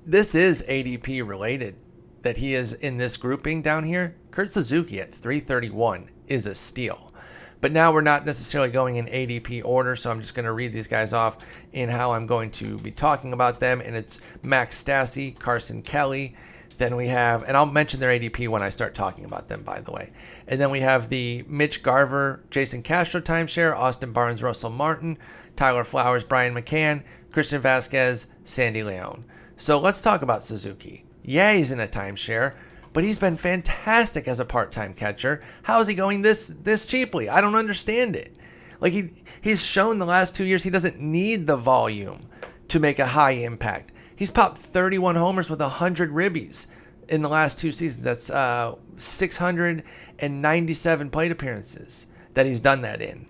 this 0.06 0.36
is 0.36 0.62
ADP 0.62 1.26
related 1.26 1.74
that 2.22 2.36
he 2.36 2.54
is 2.54 2.72
in 2.74 2.98
this 2.98 3.16
grouping 3.16 3.60
down 3.60 3.82
here. 3.82 4.14
Kurt 4.30 4.52
Suzuki 4.52 5.00
at 5.00 5.12
331 5.12 6.08
is 6.28 6.46
a 6.46 6.54
steal. 6.54 7.12
But 7.60 7.72
now 7.72 7.92
we're 7.92 8.00
not 8.00 8.24
necessarily 8.24 8.70
going 8.70 8.96
in 8.96 9.06
ADP 9.06 9.62
order, 9.64 9.96
so 9.96 10.10
I'm 10.12 10.20
just 10.20 10.36
going 10.36 10.46
to 10.46 10.52
read 10.52 10.72
these 10.72 10.86
guys 10.86 11.12
off 11.12 11.44
in 11.72 11.88
how 11.88 12.12
I'm 12.12 12.26
going 12.26 12.52
to 12.52 12.78
be 12.78 12.92
talking 12.92 13.32
about 13.32 13.58
them. 13.58 13.80
And 13.80 13.96
it's 13.96 14.20
Max 14.42 14.82
Stassi, 14.82 15.36
Carson 15.36 15.82
Kelly. 15.82 16.36
Then 16.80 16.96
we 16.96 17.08
have, 17.08 17.42
and 17.42 17.58
I'll 17.58 17.66
mention 17.66 18.00
their 18.00 18.18
ADP 18.18 18.48
when 18.48 18.62
I 18.62 18.70
start 18.70 18.94
talking 18.94 19.26
about 19.26 19.48
them, 19.48 19.62
by 19.62 19.82
the 19.82 19.92
way. 19.92 20.12
And 20.48 20.58
then 20.58 20.70
we 20.70 20.80
have 20.80 21.10
the 21.10 21.44
Mitch 21.46 21.82
Garver, 21.82 22.42
Jason 22.48 22.82
Castro 22.82 23.20
timeshare, 23.20 23.76
Austin 23.76 24.14
Barnes, 24.14 24.42
Russell 24.42 24.70
Martin, 24.70 25.18
Tyler 25.56 25.84
Flowers, 25.84 26.24
Brian 26.24 26.54
McCann, 26.54 27.02
Christian 27.32 27.60
Vasquez, 27.60 28.28
Sandy 28.44 28.82
Leon. 28.82 29.26
So 29.58 29.78
let's 29.78 30.00
talk 30.00 30.22
about 30.22 30.42
Suzuki. 30.42 31.04
Yeah, 31.22 31.52
he's 31.52 31.70
in 31.70 31.80
a 31.80 31.86
timeshare, 31.86 32.54
but 32.94 33.04
he's 33.04 33.18
been 33.18 33.36
fantastic 33.36 34.26
as 34.26 34.40
a 34.40 34.46
part-time 34.46 34.94
catcher. 34.94 35.42
How 35.64 35.80
is 35.80 35.86
he 35.86 35.94
going 35.94 36.22
this 36.22 36.48
this 36.48 36.86
cheaply? 36.86 37.28
I 37.28 37.42
don't 37.42 37.56
understand 37.56 38.16
it. 38.16 38.34
Like 38.80 38.94
he 38.94 39.10
he's 39.42 39.62
shown 39.62 39.98
the 39.98 40.06
last 40.06 40.34
2 40.34 40.46
years 40.46 40.62
he 40.62 40.70
doesn't 40.70 40.98
need 40.98 41.46
the 41.46 41.58
volume 41.58 42.26
to 42.68 42.80
make 42.80 42.98
a 42.98 43.08
high 43.08 43.32
impact. 43.32 43.92
He's 44.20 44.30
popped 44.30 44.58
31 44.58 45.16
homers 45.16 45.48
with 45.48 45.62
100 45.62 46.10
ribbies 46.10 46.66
in 47.08 47.22
the 47.22 47.28
last 47.30 47.58
two 47.58 47.72
seasons. 47.72 48.04
That's 48.04 48.28
uh, 48.28 48.74
697 48.98 51.10
plate 51.10 51.32
appearances 51.32 52.04
that 52.34 52.44
he's 52.44 52.60
done 52.60 52.82
that 52.82 53.00
in. 53.00 53.24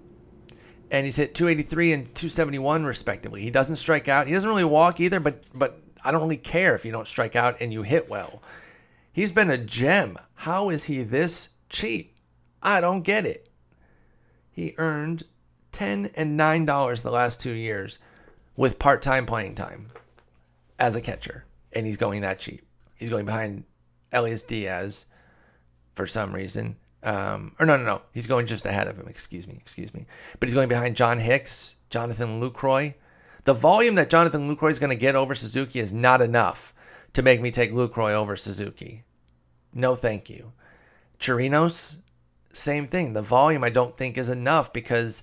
And 0.91 1.05
he's 1.05 1.15
hit 1.15 1.37
283 1.37 1.93
and 1.93 2.07
271 2.07 2.85
respectively. 2.85 3.43
He 3.43 3.53
doesn't 3.53 3.77
strike 3.77 4.09
out. 4.09 4.27
He 4.27 4.33
doesn't 4.33 4.49
really 4.49 4.65
walk 4.65 4.99
either, 4.99 5.21
but 5.21 5.45
but 5.55 5.81
I 6.03 6.11
don't 6.11 6.23
really 6.23 6.37
care 6.37 6.75
if 6.75 6.85
you 6.85 6.91
don't 6.91 7.07
strike 7.07 7.37
out 7.37 7.61
and 7.61 7.73
you 7.73 7.83
hit 7.83 8.11
well. 8.11 8.43
He's 9.13 9.31
been 9.31 9.49
a 9.49 9.59
gem. 9.59 10.19
How 10.35 10.71
is 10.71 10.87
he 10.87 11.05
this 11.05 11.51
cheap? 11.69 12.17
I 12.65 12.81
don't 12.81 13.03
get 13.03 13.25
it. 13.25 13.49
He 14.51 14.75
earned 14.77 15.23
10 15.71 16.11
and 16.17 16.37
$9 16.37 17.03
the 17.03 17.13
last 17.13 17.41
2 17.41 17.53
years 17.53 18.01
with 18.57 18.81
part-time 18.81 19.25
playing 19.25 19.55
time 19.55 19.93
as 20.81 20.97
a 20.97 21.01
catcher 21.01 21.45
and 21.73 21.87
he's 21.87 21.97
going 21.97 22.23
that 22.23 22.41
cheap. 22.41 22.67
He's 22.97 23.11
going 23.11 23.27
behind 23.27 23.65
Elias 24.13 24.43
Diaz 24.43 25.07
for 25.95 26.07
some 26.07 26.35
reason. 26.35 26.77
Um, 27.03 27.55
or 27.61 27.67
no, 27.67 27.77
no, 27.77 27.85
no. 27.85 28.03
He's 28.13 28.27
going 28.27 28.47
just 28.47 28.67
ahead 28.67 28.89
of 28.89 28.99
him. 28.99 29.07
Excuse 29.09 29.47
me, 29.47 29.55
excuse 29.61 29.95
me. 29.95 30.07
But 30.39 30.49
he's 30.49 30.55
going 30.55 30.69
behind 30.69 30.97
John 30.97 31.19
Hicks, 31.21 31.77
Jonathan 31.89 32.41
Lucroy, 32.41 32.95
the 33.45 33.55
volume 33.55 33.95
that 33.95 34.11
Jonathan 34.11 34.55
Lucroy 34.55 34.71
is 34.71 34.79
going 34.79 34.91
to 34.91 34.97
get 34.97 35.15
over 35.15 35.35
Suzuki 35.35 35.81
is 35.81 35.95
not 35.95 36.21
enough 36.21 36.75
to 37.15 37.23
make 37.23 37.41
me 37.41 37.51
take 37.51 37.73
Lucroy 37.73 38.13
over 38.13 38.37
Suzuki. 38.37 39.05
No, 39.73 39.95
thank 39.95 40.29
you. 40.29 40.53
Chirinos, 41.19 41.97
same 42.53 42.87
thing. 42.87 43.13
The 43.13 43.23
volume 43.23 43.65
I 43.65 43.71
don't 43.71 43.97
think 43.97 44.19
is 44.19 44.29
enough 44.29 44.73
because 44.73 45.23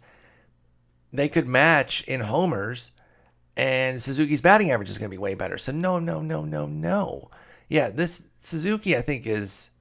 they 1.13 1.29
could 1.29 1.47
match 1.47 2.03
in 2.03 2.21
homers 2.21 2.91
and 3.57 3.99
Suzuki's 3.99 4.39
batting 4.39 4.71
average 4.71 4.89
is 4.89 4.99
going 4.99 5.09
to 5.09 5.13
be 5.13 5.17
way 5.17 5.33
better. 5.33 5.57
So 5.57 5.71
no, 5.71 5.97
no, 5.97 6.21
no, 6.21 6.45
no, 6.45 6.67
no. 6.67 7.31
Yeah, 7.67 7.89
this 7.89 8.27
Suzuki 8.37 8.95
I 8.95 9.01
think 9.01 9.25
is 9.25 9.71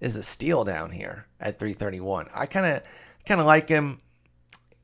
is 0.00 0.16
a 0.16 0.22
steal 0.22 0.64
down 0.64 0.90
here 0.90 1.26
at 1.38 1.58
331. 1.58 2.28
I 2.34 2.46
kind 2.46 2.66
of 2.66 2.82
kind 3.26 3.40
of 3.40 3.46
like 3.46 3.68
him 3.68 4.00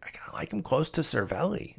I 0.03 0.11
kind 0.11 0.29
of 0.29 0.35
like 0.35 0.53
him 0.53 0.63
close 0.63 0.91
to 0.91 1.01
Cervelli. 1.01 1.77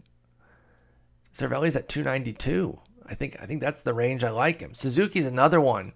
Cervelli's 1.34 1.76
at 1.76 1.88
292. 1.88 2.80
I 3.06 3.14
think 3.14 3.38
I 3.40 3.46
think 3.46 3.62
that's 3.62 3.84
the 3.84 3.94
range 3.94 4.24
I 4.24 4.32
like 4.32 4.60
him. 4.60 4.74
Suzuki's 4.74 5.28
another 5.28 5.62
one 5.62 5.94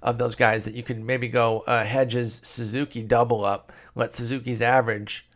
of 0.00 0.18
those 0.18 0.36
guys 0.36 0.64
that 0.64 0.74
you 0.74 0.84
could 0.84 1.00
maybe 1.00 1.26
go 1.28 1.60
uh, 1.66 1.84
hedges 1.84 2.40
Suzuki 2.44 3.02
double 3.02 3.44
up, 3.44 3.72
let 3.96 4.14
Suzuki's 4.14 4.62
average 4.62 5.28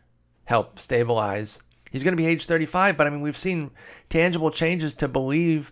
help 0.45 0.79
stabilize. 0.79 1.61
He's 1.95 2.03
going 2.03 2.11
to 2.11 2.21
be 2.21 2.27
age 2.27 2.45
35, 2.45 2.97
but 2.97 3.07
I 3.07 3.09
mean 3.09 3.21
we've 3.21 3.37
seen 3.37 3.71
tangible 4.09 4.51
changes 4.51 4.95
to 4.95 5.07
believe 5.07 5.71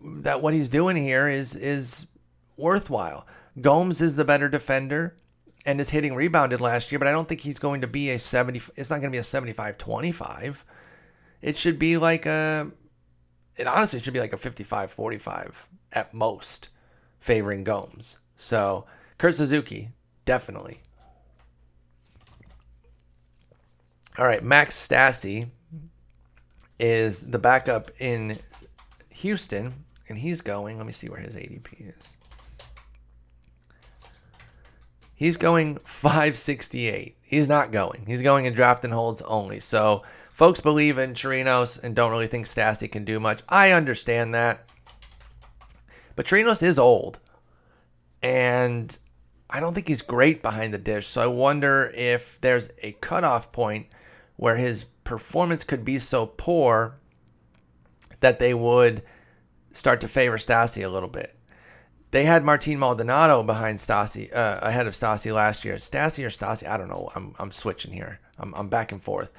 that 0.00 0.40
what 0.40 0.54
he's 0.54 0.70
doing 0.70 0.96
here 0.96 1.28
is 1.28 1.54
is 1.54 2.06
worthwhile. 2.56 3.26
Gomes 3.60 4.00
is 4.00 4.16
the 4.16 4.24
better 4.24 4.48
defender 4.48 5.14
and 5.66 5.78
his 5.78 5.90
hitting 5.90 6.14
rebounded 6.14 6.62
last 6.62 6.90
year, 6.90 6.98
but 6.98 7.06
I 7.06 7.12
don't 7.12 7.28
think 7.28 7.42
he's 7.42 7.58
going 7.58 7.82
to 7.82 7.86
be 7.86 8.08
a 8.08 8.18
70 8.18 8.62
it's 8.76 8.88
not 8.88 9.02
going 9.02 9.10
to 9.10 9.14
be 9.14 9.18
a 9.18 9.22
75 9.22 9.76
25. 9.76 10.64
It 11.42 11.58
should 11.58 11.78
be 11.78 11.98
like 11.98 12.24
a 12.24 12.70
it 13.58 13.66
honestly 13.66 14.00
should 14.00 14.14
be 14.14 14.20
like 14.20 14.32
a 14.32 14.38
55 14.38 14.90
45 14.90 15.68
at 15.92 16.14
most, 16.14 16.70
favoring 17.20 17.62
Gomes. 17.62 18.16
So, 18.38 18.86
Kurt 19.18 19.36
Suzuki, 19.36 19.90
definitely. 20.24 20.80
All 24.18 24.26
right, 24.26 24.44
Max 24.44 24.76
Stassi 24.76 25.48
is 26.78 27.30
the 27.30 27.38
backup 27.38 27.90
in 27.98 28.38
Houston, 29.08 29.84
and 30.08 30.18
he's 30.18 30.40
going. 30.40 30.76
Let 30.76 30.86
me 30.86 30.92
see 30.92 31.08
where 31.08 31.20
his 31.20 31.34
ADP 31.34 31.96
is. 31.96 32.16
He's 35.14 35.36
going 35.36 35.78
568. 35.84 37.16
He's 37.22 37.48
not 37.48 37.70
going. 37.70 38.04
He's 38.06 38.22
going 38.22 38.44
in 38.44 38.54
draft 38.54 38.84
and 38.84 38.92
holds 38.92 39.22
only. 39.22 39.60
So 39.60 40.02
folks 40.32 40.60
believe 40.60 40.98
in 40.98 41.14
Chirinos 41.14 41.82
and 41.82 41.94
don't 41.94 42.10
really 42.10 42.26
think 42.26 42.46
Stassi 42.46 42.90
can 42.90 43.04
do 43.04 43.20
much. 43.20 43.40
I 43.48 43.70
understand 43.70 44.34
that. 44.34 44.66
But 46.16 46.26
Chirinos 46.26 46.62
is 46.62 46.78
old. 46.78 47.20
And 48.20 48.98
I 49.48 49.60
don't 49.60 49.74
think 49.74 49.86
he's 49.86 50.02
great 50.02 50.42
behind 50.42 50.74
the 50.74 50.78
dish. 50.78 51.06
So 51.06 51.22
I 51.22 51.26
wonder 51.28 51.92
if 51.94 52.40
there's 52.40 52.70
a 52.82 52.92
cutoff 52.92 53.52
point 53.52 53.86
where 54.42 54.56
his 54.56 54.82
performance 55.04 55.62
could 55.62 55.84
be 55.84 56.00
so 56.00 56.26
poor 56.26 56.96
that 58.18 58.40
they 58.40 58.52
would 58.52 59.00
start 59.70 60.00
to 60.00 60.08
favor 60.08 60.36
Stassi 60.36 60.84
a 60.84 60.88
little 60.88 61.08
bit. 61.08 61.36
They 62.10 62.24
had 62.24 62.42
Martin 62.42 62.80
Maldonado 62.80 63.44
behind 63.44 63.78
Stassi, 63.78 64.34
uh, 64.34 64.58
ahead 64.60 64.88
of 64.88 64.94
Stassi 64.94 65.32
last 65.32 65.64
year. 65.64 65.76
Stassi 65.76 66.24
or 66.24 66.28
Stassi, 66.28 66.68
I 66.68 66.76
don't 66.76 66.88
know. 66.88 67.08
I'm, 67.14 67.36
I'm 67.38 67.52
switching 67.52 67.92
here. 67.92 68.18
I'm, 68.36 68.52
I'm 68.54 68.68
back 68.68 68.90
and 68.90 69.00
forth. 69.00 69.32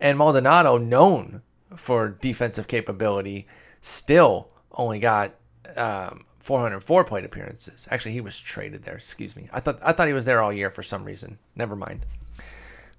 And 0.00 0.18
Maldonado, 0.18 0.76
known 0.76 1.42
for 1.76 2.08
defensive 2.08 2.66
capability, 2.66 3.46
still 3.80 4.48
only 4.72 4.98
got 4.98 5.36
um, 5.76 6.24
404 6.40 7.04
plate 7.04 7.24
appearances. 7.24 7.86
Actually, 7.92 8.14
he 8.14 8.20
was 8.20 8.36
traded 8.36 8.82
there. 8.82 8.96
Excuse 8.96 9.36
me. 9.36 9.48
I 9.52 9.60
thought 9.60 9.78
I 9.84 9.92
thought 9.92 10.08
he 10.08 10.14
was 10.14 10.24
there 10.24 10.42
all 10.42 10.52
year 10.52 10.70
for 10.70 10.82
some 10.82 11.04
reason. 11.04 11.38
Never 11.54 11.76
mind. 11.76 12.04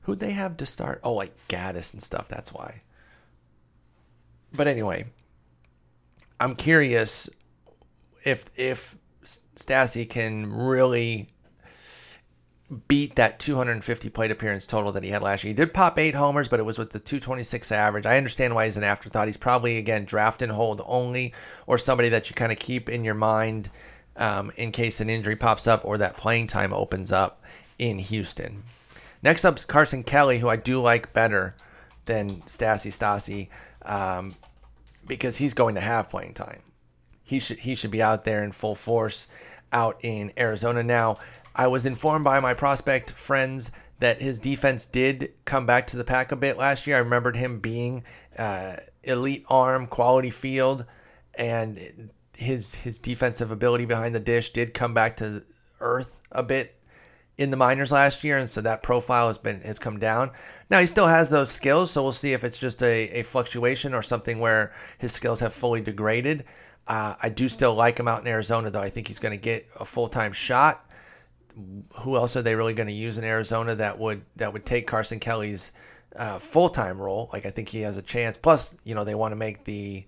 Who'd 0.10 0.20
they 0.20 0.32
have 0.32 0.58
to 0.58 0.66
start? 0.66 1.02
Oh, 1.04 1.14
like 1.14 1.36
Gattis 1.50 1.94
and 1.94 2.02
stuff. 2.02 2.28
That's 2.28 2.52
why. 2.52 2.82
But 4.52 4.66
anyway, 4.66 5.06
I'm 6.40 6.56
curious 6.56 7.30
if 8.24 8.48
if 8.56 8.98
Stassi 9.24 10.10
can 10.10 10.52
really 10.52 11.30
beat 12.88 13.18
that 13.18 13.38
250 13.38 14.10
plate 14.10 14.32
appearance 14.32 14.66
total 14.66 14.92
that 14.94 15.04
he 15.04 15.12
had 15.12 15.22
last 15.22 15.44
year. 15.44 15.50
He 15.50 15.56
did 15.56 15.76
pop 15.76 16.00
eight 16.00 16.16
homers, 16.16 16.50
but 16.50 16.60
it 16.60 16.66
was 16.66 16.80
with 16.80 16.90
the 16.90 16.98
226 16.98 17.72
average. 17.72 18.08
I 18.08 18.18
understand 18.18 18.56
why 18.56 18.66
he's 18.66 18.78
an 18.78 18.84
afterthought. 18.84 19.28
He's 19.28 19.38
probably 19.38 19.78
again 19.78 20.06
draft 20.06 20.42
and 20.42 20.52
hold 20.52 20.82
only, 20.88 21.36
or 21.68 21.78
somebody 21.78 22.10
that 22.10 22.32
you 22.32 22.36
kind 22.36 22.52
of 22.52 22.58
keep 22.58 22.90
in 22.90 23.04
your 23.04 23.14
mind 23.14 23.70
um, 24.18 24.52
in 24.58 24.72
case 24.72 25.02
an 25.02 25.10
injury 25.12 25.36
pops 25.36 25.68
up 25.68 25.86
or 25.86 26.00
that 26.00 26.18
playing 26.18 26.48
time 26.48 26.74
opens 26.74 27.12
up 27.12 27.44
in 27.78 28.00
Houston. 28.00 28.64
Next 29.22 29.46
up, 29.46 29.58
is 29.58 29.66
Carson 29.66 30.04
Kelly, 30.04 30.40
who 30.40 30.48
I 30.48 30.56
do 30.56 30.82
like 30.82 31.14
better 31.14 31.56
than 32.06 32.42
Stassi 32.42 32.92
Stassi 32.92 33.50
um, 33.86 34.36
because 35.06 35.38
he's 35.38 35.54
going 35.54 35.76
to 35.76 35.82
have 35.82 36.10
playing 36.10 36.34
time. 36.34 36.62
He 37.24 37.40
should 37.40 37.60
he 37.60 37.76
should 37.76 37.92
be 37.92 38.02
out 38.02 38.24
there 38.24 38.44
in 38.44 38.52
full 38.52 38.76
force 38.76 39.28
out 39.72 40.00
in 40.02 40.32
Arizona 40.38 40.82
now. 40.84 41.20
I 41.56 41.68
was 41.68 41.86
informed 41.86 42.24
by 42.24 42.40
my 42.40 42.54
prospect 42.54 43.12
friends 43.12 43.72
that 44.00 44.22
his 44.22 44.40
defense 44.40 44.86
did 44.86 45.34
come 45.46 45.66
back 45.66 45.88
to 45.88 45.98
the 45.98 46.04
pack 46.04 46.32
a 46.32 46.36
bit 46.36 46.58
last 46.58 46.88
year. 46.88 46.96
I 46.96 47.00
remembered 47.00 47.36
him 47.36 47.60
being 47.60 48.04
uh, 48.38 48.78
elite 49.04 49.46
arm, 49.50 49.88
quality 49.88 50.30
field, 50.30 50.86
and 51.36 52.10
his 52.36 52.76
his 52.76 52.98
defensive 52.98 53.52
ability 53.52 53.86
behind 53.86 54.16
the 54.16 54.20
dish 54.20 54.52
did 54.52 54.74
come 54.74 54.94
back 54.94 55.18
to 55.18 55.44
earth 55.82 56.18
a 56.32 56.42
bit 56.42 56.79
in 57.40 57.50
the 57.50 57.58
minors 57.58 57.92
last 57.92 58.24
year, 58.24 58.38
and 58.38 58.50
so 58.50 58.62
that 58.62 58.84
profile 58.84 59.28
has 59.28 59.38
been 59.38 59.62
has 59.62 59.80
come 59.80 59.98
down. 59.98 60.32
Now 60.70 60.80
he 60.80 60.86
still 60.86 61.08
has 61.08 61.30
those 61.30 61.50
skills, 61.50 61.90
so 61.90 62.04
we'll 62.04 62.12
see 62.12 62.34
if 62.34 62.44
it's 62.44 62.58
just 62.58 62.84
a, 62.84 63.20
a 63.20 63.24
fluctuation 63.24 63.94
or 63.94 64.02
something 64.02 64.40
where 64.40 64.74
his 64.98 65.14
skills 65.14 65.40
have 65.40 65.54
fully 65.54 65.82
degraded. 65.82 66.44
Uh, 66.88 67.16
I 67.22 67.30
do 67.30 67.48
still 67.48 67.74
like 67.74 68.00
him 68.00 68.08
out 68.08 68.22
in 68.22 68.28
Arizona, 68.28 68.70
though. 68.70 68.82
I 68.82 68.90
think 68.90 69.08
he's 69.08 69.20
going 69.20 69.32
to 69.32 69.42
get 69.42 69.68
a 69.80 69.86
full 69.86 70.10
time 70.10 70.34
shot 70.34 70.86
who 71.96 72.16
else 72.16 72.36
are 72.36 72.42
they 72.42 72.56
really 72.56 72.74
going 72.74 72.88
to 72.88 72.94
use 72.94 73.18
in 73.18 73.24
Arizona 73.24 73.76
that 73.76 73.98
would 74.00 74.22
that 74.36 74.54
would 74.54 74.66
take 74.66 74.88
Carson 74.88 75.20
Kelly's 75.20 75.72
uh, 76.16 76.40
full 76.40 76.70
time 76.70 77.02
role? 77.02 77.30
Like 77.32 77.46
I 77.46 77.52
think 77.52 77.70
he 77.70 77.82
has 77.82 77.98
a 77.98 78.02
chance. 78.02 78.38
Plus, 78.38 78.78
you 78.84 78.96
know, 78.96 79.04
they 79.04 79.16
want 79.16 79.32
to 79.32 79.36
make 79.36 79.64
the 79.64 80.06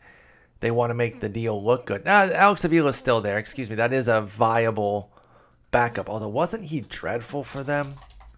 they 0.59 0.71
want 0.71 0.91
to 0.91 0.95
make 0.95 1.19
the 1.19 1.29
deal 1.29 1.63
look 1.63 1.85
good. 1.85 2.05
Alex 2.05 2.63
Avila 2.63 2.89
is 2.89 2.95
still 2.95 3.21
there. 3.21 3.37
Excuse 3.37 3.69
me. 3.69 3.75
That 3.75 3.93
is 3.93 4.07
a 4.07 4.21
viable 4.21 5.10
backup. 5.71 6.09
Although 6.09 6.29
wasn't 6.29 6.65
he 6.65 6.81
dreadful 6.81 7.43
for 7.43 7.63
them? 7.63 7.95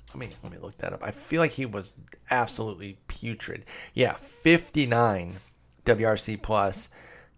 Let 0.10 0.18
me 0.18 0.30
let 0.44 0.52
me 0.52 0.60
look 0.60 0.78
that 0.78 0.94
up. 0.94 1.04
I 1.04 1.12
feel 1.12 1.42
like 1.42 1.54
he 1.54 1.66
was 1.66 1.96
absolutely 2.30 3.00
putrid. 3.08 3.66
Yeah, 3.94 4.14
59 4.14 5.38
WRC 5.86 6.42
plus, 6.42 6.90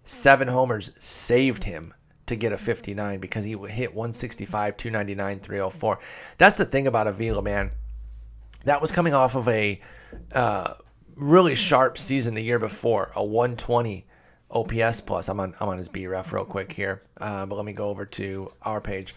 seven 0.03 0.49
homers 0.49 0.91
saved 0.99 1.63
him 1.63 1.93
to 2.27 2.35
get 2.35 2.51
a 2.51 2.57
59 2.57 3.19
because 3.19 3.45
he 3.45 3.51
hit 3.51 3.93
165, 3.93 4.77
299, 4.77 5.39
304. 5.39 5.99
That's 6.37 6.57
the 6.57 6.65
thing 6.65 6.87
about 6.87 7.07
Avila, 7.07 7.41
man. 7.41 7.71
That 8.65 8.81
was 8.81 8.91
coming 8.91 9.13
off 9.13 9.35
of 9.35 9.47
a 9.47 9.79
uh, 10.33 10.73
really 11.15 11.55
sharp 11.55 11.97
season 11.97 12.33
the 12.33 12.43
year 12.43 12.59
before, 12.59 13.11
a 13.15 13.23
120 13.23 14.07
OPS 14.51 15.01
plus. 15.01 15.29
I'm 15.29 15.39
on 15.39 15.55
I'm 15.59 15.69
on 15.69 15.77
his 15.77 15.89
BREF 15.89 16.31
real 16.31 16.45
quick 16.45 16.71
here, 16.71 17.03
uh, 17.17 17.45
but 17.45 17.55
let 17.55 17.65
me 17.65 17.73
go 17.73 17.89
over 17.89 18.05
to 18.05 18.51
our 18.61 18.81
page. 18.81 19.15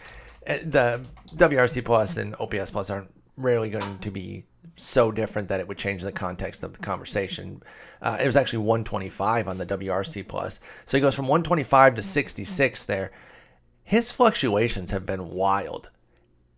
Uh, 0.49 0.57
the 0.63 1.05
WRC 1.35 1.85
plus 1.85 2.17
and 2.17 2.35
OPS 2.39 2.71
plus 2.71 2.89
aren't 2.89 3.11
rarely 3.37 3.69
going 3.69 3.99
to 3.99 4.11
be 4.11 4.43
so 4.75 5.11
different 5.11 5.47
that 5.49 5.59
it 5.59 5.67
would 5.67 5.77
change 5.77 6.01
the 6.01 6.11
context 6.11 6.63
of 6.63 6.73
the 6.73 6.79
conversation. 6.79 7.61
Uh, 8.01 8.17
it 8.19 8.25
was 8.25 8.35
actually 8.35 8.59
125 8.59 9.47
on 9.47 9.57
the 9.57 9.65
WRC 9.65 10.27
plus, 10.27 10.59
so 10.85 10.97
he 10.97 11.01
goes 11.01 11.15
from 11.15 11.27
125 11.27 11.95
to 11.95 12.03
66 12.03 12.85
there. 12.85 13.11
His 13.83 14.11
fluctuations 14.11 14.91
have 14.91 15.05
been 15.05 15.29
wild. 15.31 15.89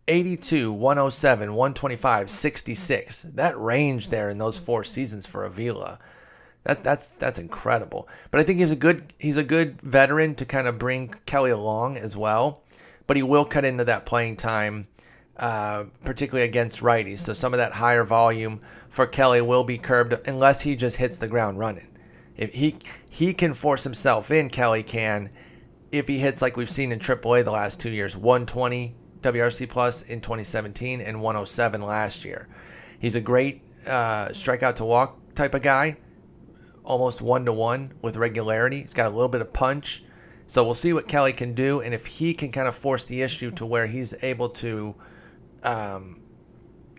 82, 0.08 0.74
107, 0.74 1.54
125, 1.54 2.30
66. 2.30 3.22
That 3.22 3.60
range 3.60 4.10
there 4.10 4.30
in 4.30 4.38
those 4.38 4.58
four 4.58 4.84
seasons 4.84 5.26
for 5.26 5.44
Avila. 5.44 6.00
That, 6.64 6.84
that's 6.84 7.16
that's 7.16 7.40
incredible. 7.40 8.08
But 8.30 8.40
I 8.40 8.44
think 8.44 8.60
he's 8.60 8.72
a 8.72 8.76
good 8.76 9.14
he's 9.18 9.38
a 9.38 9.44
good 9.44 9.82
veteran 9.82 10.36
to 10.36 10.46
kind 10.46 10.68
of 10.68 10.78
bring 10.78 11.16
Kelly 11.26 11.52
along 11.52 11.98
as 11.98 12.16
well. 12.16 12.62
But 13.12 13.18
he 13.18 13.24
will 13.24 13.44
cut 13.44 13.66
into 13.66 13.84
that 13.84 14.06
playing 14.06 14.38
time 14.38 14.88
uh, 15.36 15.84
particularly 16.06 16.48
against 16.48 16.80
righties. 16.80 17.20
So 17.20 17.34
some 17.34 17.54
of 17.54 17.58
that 17.58 17.74
higher 17.74 18.06
volume 18.06 18.62
for 18.88 19.06
Kelly 19.06 19.42
will 19.42 19.66
be 19.66 19.78
curbed 19.78 20.14
unless 20.26 20.62
he 20.62 20.78
just 20.78 20.96
hits 20.96 21.18
the 21.18 21.28
ground 21.28 21.60
running. 21.60 21.90
If 22.38 22.54
he 22.54 22.78
he 23.10 23.34
can 23.34 23.54
force 23.54 23.84
himself 23.84 24.32
in, 24.32 24.50
Kelly 24.50 24.82
can. 24.82 25.30
If 25.92 26.08
he 26.08 26.20
hits 26.20 26.42
like 26.42 26.56
we've 26.56 26.70
seen 26.72 26.94
in 26.94 27.00
AAA 27.00 27.44
the 27.44 27.52
last 27.52 27.82
two 27.82 27.90
years, 27.90 28.16
120 28.16 28.96
WRC 29.20 29.68
plus 29.68 30.04
in 30.04 30.22
2017 30.22 31.02
and 31.02 31.22
107 31.22 31.82
last 31.82 32.24
year. 32.24 32.48
He's 32.98 33.16
a 33.16 33.20
great 33.20 33.62
uh, 33.86 34.28
strikeout 34.28 34.78
to 34.78 34.86
walk 34.86 35.20
type 35.36 35.54
of 35.54 35.62
guy, 35.62 35.98
almost 36.86 37.22
one 37.22 37.44
to 37.44 37.52
one 37.52 37.92
with 38.02 38.16
regularity. 38.16 38.84
He's 38.84 38.94
got 38.94 39.08
a 39.08 39.10
little 39.10 39.28
bit 39.28 39.42
of 39.42 39.52
punch. 39.52 40.02
So 40.52 40.66
we'll 40.66 40.74
see 40.74 40.92
what 40.92 41.08
Kelly 41.08 41.32
can 41.32 41.54
do, 41.54 41.80
and 41.80 41.94
if 41.94 42.06
he 42.06 42.34
can 42.34 42.52
kind 42.52 42.68
of 42.68 42.76
force 42.76 43.06
the 43.06 43.22
issue 43.22 43.52
to 43.52 43.66
where 43.66 43.88
he's 43.88 44.14
able 44.22 44.50
to 44.50 44.94
um, 45.64 46.20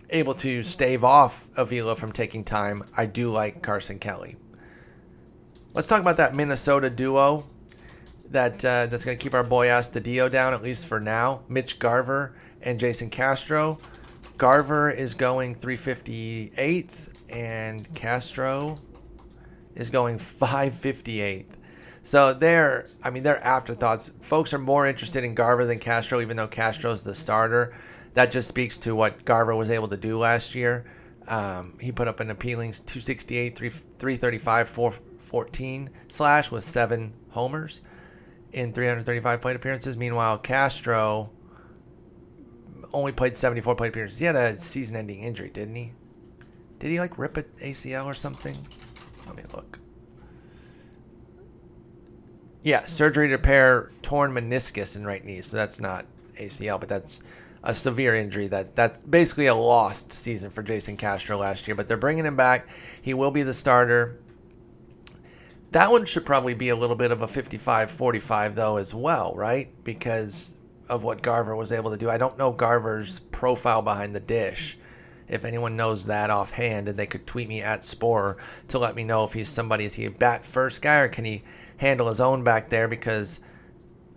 able 0.09 0.35
to 0.37 0.65
stave 0.65 1.05
off 1.05 1.49
Avila 1.55 1.95
from 1.95 2.12
taking 2.12 2.45
time, 2.45 2.83
I 2.97 3.05
do 3.05 3.31
like 3.31 3.61
Carson 3.61 3.99
Kelly. 3.99 4.37
Let's 5.74 5.87
talk 5.87 6.01
about 6.01 6.16
that 6.16 6.35
Minnesota 6.35 6.89
duo 6.89 7.47
that 8.31 8.65
uh, 8.65 8.87
that's 8.87 9.05
going 9.05 9.19
to 9.19 9.23
keep 9.23 9.35
our 9.35 9.45
boy 9.45 9.66
Astudillo 9.66 10.31
down 10.31 10.55
at 10.55 10.62
least 10.62 10.87
for 10.87 10.99
now. 10.99 11.43
Mitch 11.47 11.79
Garver 11.79 12.35
and 12.62 12.81
Jason 12.81 13.11
Castro. 13.11 13.79
Garver 14.39 14.91
is 14.91 15.12
going 15.12 15.57
358th, 15.57 16.89
and 17.29 17.95
Castro 17.95 18.81
is 19.74 19.91
going 19.91 20.19
558th. 20.19 21.59
So 22.03 22.35
they're, 22.35 22.89
I 23.03 23.11
mean, 23.11 23.23
they're 23.23 23.43
afterthoughts. 23.45 24.11
Folks 24.20 24.53
are 24.53 24.59
more 24.59 24.87
interested 24.87 25.24
in 25.24 25.35
Garver 25.35 25.65
than 25.65 25.79
Castro, 25.79 26.20
even 26.20 26.37
though 26.37 26.49
Castro's 26.49 27.03
the 27.03 27.15
starter 27.15 27.74
that 28.15 28.31
just 28.31 28.49
speaks 28.49 28.79
to 28.79 28.95
what 28.95 29.24
Garver 29.24 29.55
was 29.55 29.70
able 29.70 29.89
to 29.89 29.97
do 29.97 30.19
last 30.19 30.55
year. 30.55 30.85
Um, 31.29 31.79
he 31.81 31.93
put 31.93 32.09
up 32.09 32.20
an 32.20 32.31
appealing 32.31 32.73
268, 32.73 33.57
3, 33.57 33.69
335, 33.69 34.69
414 34.69 35.91
slash 36.09 36.51
with 36.51 36.65
seven 36.65 37.15
homers 37.31 37.81
in 38.53 38.73
335 38.73 39.41
plate 39.41 39.57
appearances. 39.57 39.97
Meanwhile, 39.97 40.39
Castro 40.39 41.31
only 42.93 43.12
played 43.12 43.37
74 43.37 43.77
plate 43.77 43.89
appearances. 43.89 44.19
He 44.19 44.24
had 44.24 44.37
a 44.37 44.59
season 44.59 44.97
ending 44.97 45.23
injury, 45.23 45.49
didn't 45.49 45.77
he? 45.77 45.93
Did 46.81 46.91
he 46.91 47.01
like 47.01 47.19
rip 47.19 47.37
an 47.37 47.45
ACL 47.62 48.07
or 48.07 48.15
something? 48.15 48.57
Let 49.27 49.37
me 49.37 49.45
look. 49.55 49.79
Yeah, 52.62 52.86
surgery 52.86 53.28
to 53.28 53.32
repair 53.34 53.90
torn 54.02 54.32
meniscus 54.32 54.97
in 54.97 55.05
right 55.05 55.24
knee. 55.24 55.40
So 55.40 55.56
that's 55.56 55.80
not 55.80 56.06
ACL, 56.39 56.78
but 56.78 56.89
that's 56.89 57.20
a 57.64 57.74
severe 57.74 58.14
injury 58.14 58.48
that 58.48 58.74
that's 58.74 59.01
basically 59.01 59.47
a 59.47 59.55
lost 59.55 60.12
season 60.12 60.51
for 60.51 60.62
Jason 60.62 60.97
Castro 60.97 61.39
last 61.39 61.66
year, 61.66 61.74
but 61.74 61.89
they're 61.89 61.97
bringing 61.97 62.26
him 62.26 62.36
back. 62.36 62.68
He 63.01 63.14
will 63.14 63.30
be 63.30 63.43
the 63.43 63.55
starter. 63.55 64.18
That 65.70 65.90
one 65.90 66.05
should 66.05 66.26
probably 66.26 66.55
be 66.55 66.68
a 66.68 66.76
little 66.76 66.97
bit 66.97 67.12
of 67.12 67.22
a 67.22 67.26
55-45 67.26 68.55
though 68.55 68.76
as 68.76 68.94
well, 68.94 69.34
right? 69.34 69.70
Because 69.84 70.55
of 70.89 71.05
what 71.05 71.22
Garver 71.22 71.56
was 71.56 71.72
able 71.72 71.90
to 71.90 71.97
do. 71.97 72.10
I 72.10 72.18
don't 72.18 72.36
know 72.36 72.52
Garver's 72.52 73.20
profile 73.20 73.82
behind 73.82 74.14
the 74.14 74.20
dish. 74.20 74.76
If 75.28 75.47
anyone 75.47 75.76
knows 75.76 76.06
that 76.06 76.28
offhand, 76.28 76.89
and 76.89 76.98
they 76.98 77.06
could 77.06 77.26
tweet 77.26 77.48
me 77.48 77.62
at 77.62 77.84
Spore 77.84 78.36
to 78.68 78.78
let 78.78 78.94
me 78.94 79.02
know 79.02 79.24
if 79.24 79.32
he's 79.32 79.48
somebody, 79.48 79.86
is 79.86 79.94
he 79.94 80.05
a 80.05 80.10
bat 80.10 80.44
first 80.44 80.82
guy 80.82 80.97
or 80.97 81.09
can 81.09 81.24
he 81.24 81.43
handle 81.82 82.09
his 82.09 82.20
own 82.20 82.42
back 82.42 82.70
there? 82.70 82.88
Because 82.88 83.40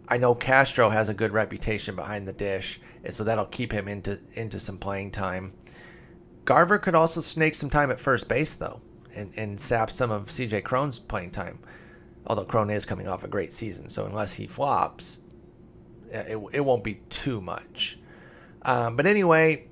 I 0.07 0.17
know 0.17 0.33
Castro 0.33 0.89
has 0.89 1.09
a 1.09 1.13
good 1.13 1.33
reputation 1.33 1.95
behind 1.95 2.27
the 2.27 2.33
dish 2.33 2.79
and 3.05 3.13
so 3.13 3.23
that'll 3.23 3.45
keep 3.45 3.71
him 3.71 3.87
into 3.87 4.19
into 4.33 4.59
some 4.59 4.77
playing 4.77 5.11
time. 5.11 5.53
Garver 6.43 6.79
could 6.79 6.95
also 6.95 7.21
snake 7.21 7.55
some 7.55 7.69
time 7.69 7.91
at 7.91 7.99
first 7.99 8.27
base 8.27 8.55
though, 8.55 8.81
and, 9.15 9.31
and 9.37 9.61
sap 9.61 9.91
some 9.91 10.11
of 10.11 10.29
CJ 10.29 10.63
Cron's 10.63 10.99
playing 10.99 11.31
time. 11.31 11.59
Although 12.27 12.45
Cron 12.45 12.71
is 12.71 12.85
coming 12.85 13.07
off 13.07 13.23
a 13.23 13.27
great 13.27 13.53
season, 13.53 13.89
so 13.89 14.05
unless 14.05 14.33
he 14.33 14.47
flops, 14.47 15.19
it, 16.11 16.39
it 16.51 16.61
won't 16.61 16.83
be 16.83 16.95
too 17.09 17.39
much. 17.39 17.99
Um, 18.63 18.95
but 18.95 19.05
anyway, 19.05 19.67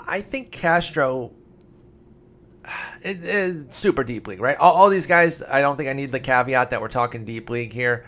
I 0.00 0.20
think 0.20 0.50
Castro 0.50 1.30
it, 3.02 3.24
it, 3.24 3.74
super 3.74 4.04
deep 4.04 4.26
league, 4.26 4.40
right? 4.40 4.56
All, 4.56 4.74
all, 4.74 4.88
these 4.88 5.06
guys, 5.06 5.42
I 5.42 5.60
don't 5.60 5.76
think 5.76 5.88
I 5.88 5.92
need 5.92 6.12
the 6.12 6.20
caveat 6.20 6.70
that 6.70 6.80
we're 6.80 6.88
talking 6.88 7.24
deep 7.24 7.50
league 7.50 7.72
here. 7.72 8.06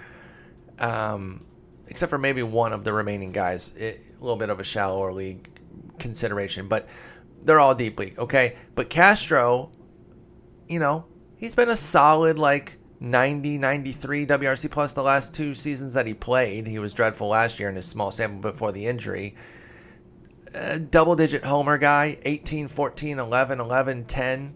Um, 0.79 1.45
except 1.87 2.11
for 2.11 2.19
maybe 2.19 2.43
one 2.43 2.73
of 2.73 2.85
the 2.85 2.93
remaining 2.93 3.33
guys. 3.33 3.73
It, 3.77 4.01
a 4.19 4.25
little 4.25 4.39
bit 4.39 4.51
of 4.51 4.61
a 4.61 4.65
shallower 4.65 5.13
league 5.13 5.49
consideration, 5.99 6.69
but 6.69 6.89
they're 7.45 7.61
all 7.61 7.75
deep 7.75 7.99
league, 7.99 8.19
okay? 8.19 8.57
But 8.75 8.89
Castro, 8.89 9.71
you 10.69 10.79
know, 10.79 11.05
he's 11.37 11.55
been 11.55 11.69
a 11.69 11.77
solid 11.77 12.39
like 12.39 12.79
90, 13.01 13.59
93 13.59 14.27
WRC 14.27 14.71
plus 14.71 14.93
the 14.93 15.03
last 15.03 15.35
two 15.35 15.55
seasons 15.55 15.95
that 15.95 16.07
he 16.07 16.15
played. 16.15 16.67
He 16.67 16.79
was 16.79 16.95
dreadful 16.95 17.29
last 17.29 17.59
year 17.59 17.69
in 17.69 17.77
his 17.77 17.87
small 17.87 18.13
sample 18.13 18.53
before 18.53 18.73
the 18.73 18.87
injury. 18.87 19.35
Double 20.91 21.17
digit 21.17 21.45
homer 21.45 21.79
guy, 21.79 22.19
18, 22.25 22.69
14, 22.69 23.19
11, 23.19 23.61
11, 23.61 24.05
10 24.05 24.55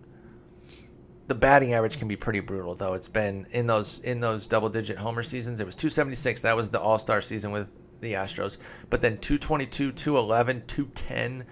the 1.28 1.34
batting 1.34 1.74
average 1.74 1.98
can 1.98 2.08
be 2.08 2.16
pretty 2.16 2.40
brutal 2.40 2.74
though. 2.74 2.94
It's 2.94 3.08
been 3.08 3.46
in 3.50 3.66
those 3.66 4.00
in 4.00 4.20
those 4.20 4.46
double 4.46 4.68
digit 4.68 4.98
homer 4.98 5.22
seasons. 5.22 5.60
It 5.60 5.66
was 5.66 5.74
276. 5.74 6.42
That 6.42 6.56
was 6.56 6.70
the 6.70 6.80
All 6.80 6.98
Star 6.98 7.20
season 7.20 7.50
with 7.50 7.70
the 8.00 8.12
Astros. 8.12 8.58
But 8.90 9.00
then 9.02 9.18
222, 9.18 9.92
211, 9.92 10.64
210, 10.66 11.46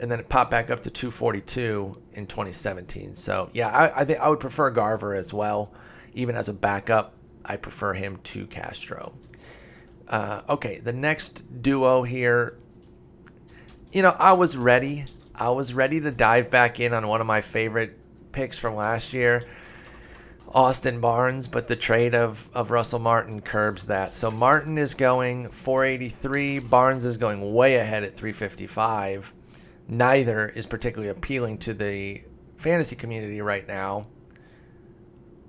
and 0.00 0.10
then 0.10 0.20
it 0.20 0.28
popped 0.28 0.50
back 0.50 0.70
up 0.70 0.82
to 0.84 0.90
242 0.90 2.00
in 2.12 2.26
2017. 2.26 3.16
So 3.16 3.50
yeah, 3.52 3.68
I, 3.68 4.02
I 4.02 4.04
think 4.04 4.20
I 4.20 4.28
would 4.28 4.40
prefer 4.40 4.70
Garver 4.70 5.14
as 5.14 5.34
well, 5.34 5.72
even 6.14 6.36
as 6.36 6.48
a 6.48 6.54
backup. 6.54 7.14
I 7.44 7.56
prefer 7.56 7.94
him 7.94 8.18
to 8.24 8.46
Castro. 8.46 9.14
Uh, 10.08 10.42
okay, 10.48 10.78
the 10.78 10.92
next 10.92 11.62
duo 11.62 12.02
here. 12.02 12.58
You 13.96 14.02
know, 14.02 14.14
I 14.18 14.34
was 14.34 14.58
ready. 14.58 15.06
I 15.34 15.48
was 15.48 15.72
ready 15.72 16.02
to 16.02 16.10
dive 16.10 16.50
back 16.50 16.80
in 16.80 16.92
on 16.92 17.08
one 17.08 17.22
of 17.22 17.26
my 17.26 17.40
favorite 17.40 17.98
picks 18.30 18.58
from 18.58 18.76
last 18.76 19.14
year. 19.14 19.42
Austin 20.48 21.00
Barnes, 21.00 21.48
but 21.48 21.66
the 21.66 21.76
trade 21.76 22.14
of, 22.14 22.46
of 22.52 22.70
Russell 22.70 22.98
Martin 22.98 23.40
curbs 23.40 23.86
that. 23.86 24.14
So 24.14 24.30
Martin 24.30 24.76
is 24.76 24.92
going 24.92 25.48
483, 25.48 26.58
Barnes 26.58 27.06
is 27.06 27.16
going 27.16 27.54
way 27.54 27.76
ahead 27.76 28.04
at 28.04 28.14
355. 28.14 29.32
Neither 29.88 30.50
is 30.50 30.66
particularly 30.66 31.08
appealing 31.08 31.56
to 31.60 31.72
the 31.72 32.20
fantasy 32.58 32.96
community 32.96 33.40
right 33.40 33.66
now. 33.66 34.08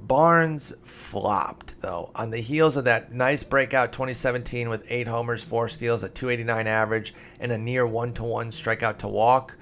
Barnes 0.08 0.74
flopped, 0.84 1.82
though, 1.82 2.12
on 2.16 2.30
the 2.30 2.40
heels 2.40 2.78
of 2.78 2.86
that 2.86 3.12
nice 3.12 3.44
breakout 3.44 3.92
2017 3.92 4.70
with 4.70 4.86
eight 4.90 5.08
homers, 5.08 5.44
four 5.44 5.68
steals, 5.68 6.02
a 6.02 6.10
289 6.10 6.66
average, 6.66 7.14
and 7.42 7.52
a 7.52 7.58
near 7.58 7.86
one 7.86 8.14
to 8.14 8.24
one 8.24 8.50
strikeout 8.50 9.00
to 9.00 9.08
walk. 9.10 9.56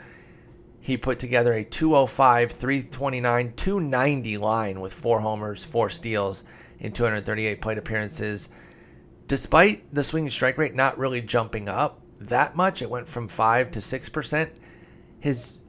He 0.80 0.98
put 0.98 1.18
together 1.18 1.54
a 1.54 1.64
205, 1.64 2.52
329, 2.52 3.54
290 3.56 4.38
line 4.38 4.80
with 4.82 4.94
four 4.94 5.20
homers, 5.20 5.66
four 5.66 5.90
steals 5.90 6.44
in 6.80 6.92
238 6.92 7.60
plate 7.60 7.80
appearances. 7.80 8.50
Despite 9.28 9.94
the 9.96 10.04
swinging 10.04 10.30
strike 10.30 10.60
rate 10.60 10.76
not 10.76 11.00
really 11.00 11.22
jumping 11.22 11.68
up 11.68 12.02
that 12.20 12.56
much, 12.56 12.84
it 12.84 12.90
went 12.90 13.08
from 13.08 13.28
5 13.28 13.72
to 13.72 13.80
6%. 13.80 14.50
His 15.20 15.60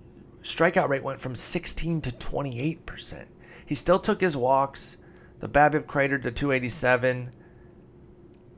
strikeout 0.43 0.91
rate 0.91 1.03
went 1.03 1.21
from 1.21 1.35
16 1.35 2.03
to 2.03 2.11
28%. 2.11 3.25
He 3.67 3.75
still 3.75 3.99
took 3.99 4.21
his 4.21 4.37
walks. 4.37 4.97
The 5.41 5.49
BABIP 5.49 5.87
cratered 5.87 6.23
to 6.23 6.31
287. 6.31 7.33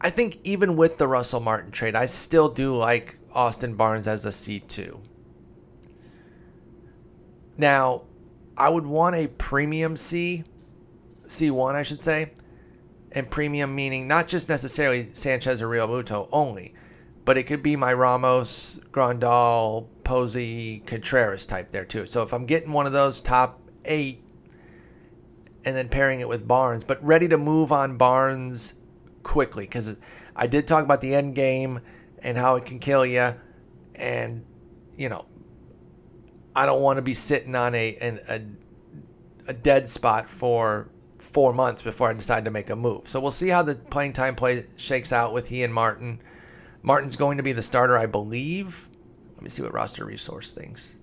I 0.01 0.11
think 0.11 0.39
even 0.45 0.77
with 0.77 0.99
the 0.99 1.09
Russell 1.09 1.41
Martin 1.41 1.73
trade, 1.73 1.97
I 1.97 2.07
still 2.07 2.49
do 2.49 2.77
like 2.77 3.19
Austin 3.33 3.75
Barnes 3.75 4.07
as 4.07 4.25
a 4.25 4.29
C2. 4.29 5.01
Now, 7.57 8.03
I 8.57 8.69
would 8.69 8.87
want 8.87 9.17
a 9.17 9.27
premium 9.27 9.97
C, 9.97 10.45
C1, 11.27 11.75
I 11.75 11.83
should 11.83 12.03
say, 12.03 12.33
and 13.13 13.29
premium 13.29 13.75
meaning 13.75 14.07
not 14.07 14.29
just 14.29 14.49
necessarily 14.49 15.09
Sanchez 15.13 15.63
or 15.63 15.69
Realmuto 15.69 16.29
only, 16.31 16.75
but 17.25 17.37
it 17.37 17.45
could 17.45 17.63
be 17.63 17.75
my 17.75 17.93
Ramos, 17.93 18.79
Grandal, 18.93 19.89
Posey, 20.05 20.81
Contreras 20.87 21.47
type 21.47 21.73
there 21.73 21.85
too. 21.85 22.07
So 22.07 22.23
if 22.23 22.33
I'm 22.33 22.47
getting 22.47 22.73
one 22.73 22.87
of 22.87 22.93
those 22.93 23.21
top 23.21 23.61
eight 23.85 24.23
and 25.65 25.77
then 25.77 25.89
pairing 25.89 26.21
it 26.21 26.29
with 26.29 26.47
Barnes, 26.47 26.85
but 26.85 27.05
ready 27.05 27.29
to 27.29 27.39
move 27.39 27.73
on 27.73 27.97
Barnes 27.97 28.75
quickly 29.23 29.65
because 29.65 29.97
I 30.35 30.47
did 30.47 30.67
talk 30.67 30.85
about 30.85 31.01
the 31.01 31.15
end 31.15 31.35
game 31.35 31.81
and 32.21 32.37
how 32.37 32.57
it 32.57 32.65
can 32.65 32.79
kill 32.79 33.05
you, 33.05 33.35
and 33.95 34.45
you 34.97 35.09
know 35.09 35.27
I 36.55 36.67
don't 36.67 36.81
want 36.81 36.97
to 36.97 37.03
be 37.03 37.15
sitting 37.15 37.55
on 37.55 37.75
a, 37.75 37.97
an, 37.97 38.21
a 38.29 38.43
a 39.49 39.53
dead 39.55 39.89
spot 39.89 40.29
for 40.29 40.89
four 41.19 41.53
months 41.53 41.83
before 41.83 42.11
I 42.11 42.13
decide 42.13 42.45
to 42.45 42.51
make 42.51 42.71
a 42.71 42.77
move. 42.77 43.09
So 43.09 43.19
we'll 43.19 43.31
see 43.31 43.49
how 43.49 43.63
the 43.63 43.75
playing 43.75 44.13
time 44.13 44.37
play 44.37 44.67
shakes 44.77 45.13
out 45.13 45.33
with 45.33 45.49
he 45.49 45.63
and 45.63 45.73
Martin. 45.73 46.21
Martin's 46.83 47.17
going 47.17 47.39
to 47.39 47.43
be 47.43 47.53
the 47.53 47.63
starter, 47.63 47.97
I 47.99 48.07
believe. 48.07 48.89
Let 49.35 49.43
me 49.43 49.51
see 49.51 49.63
what 49.63 49.73
roster 49.73 50.05
resource 50.05 50.51
thinks. 50.53 50.97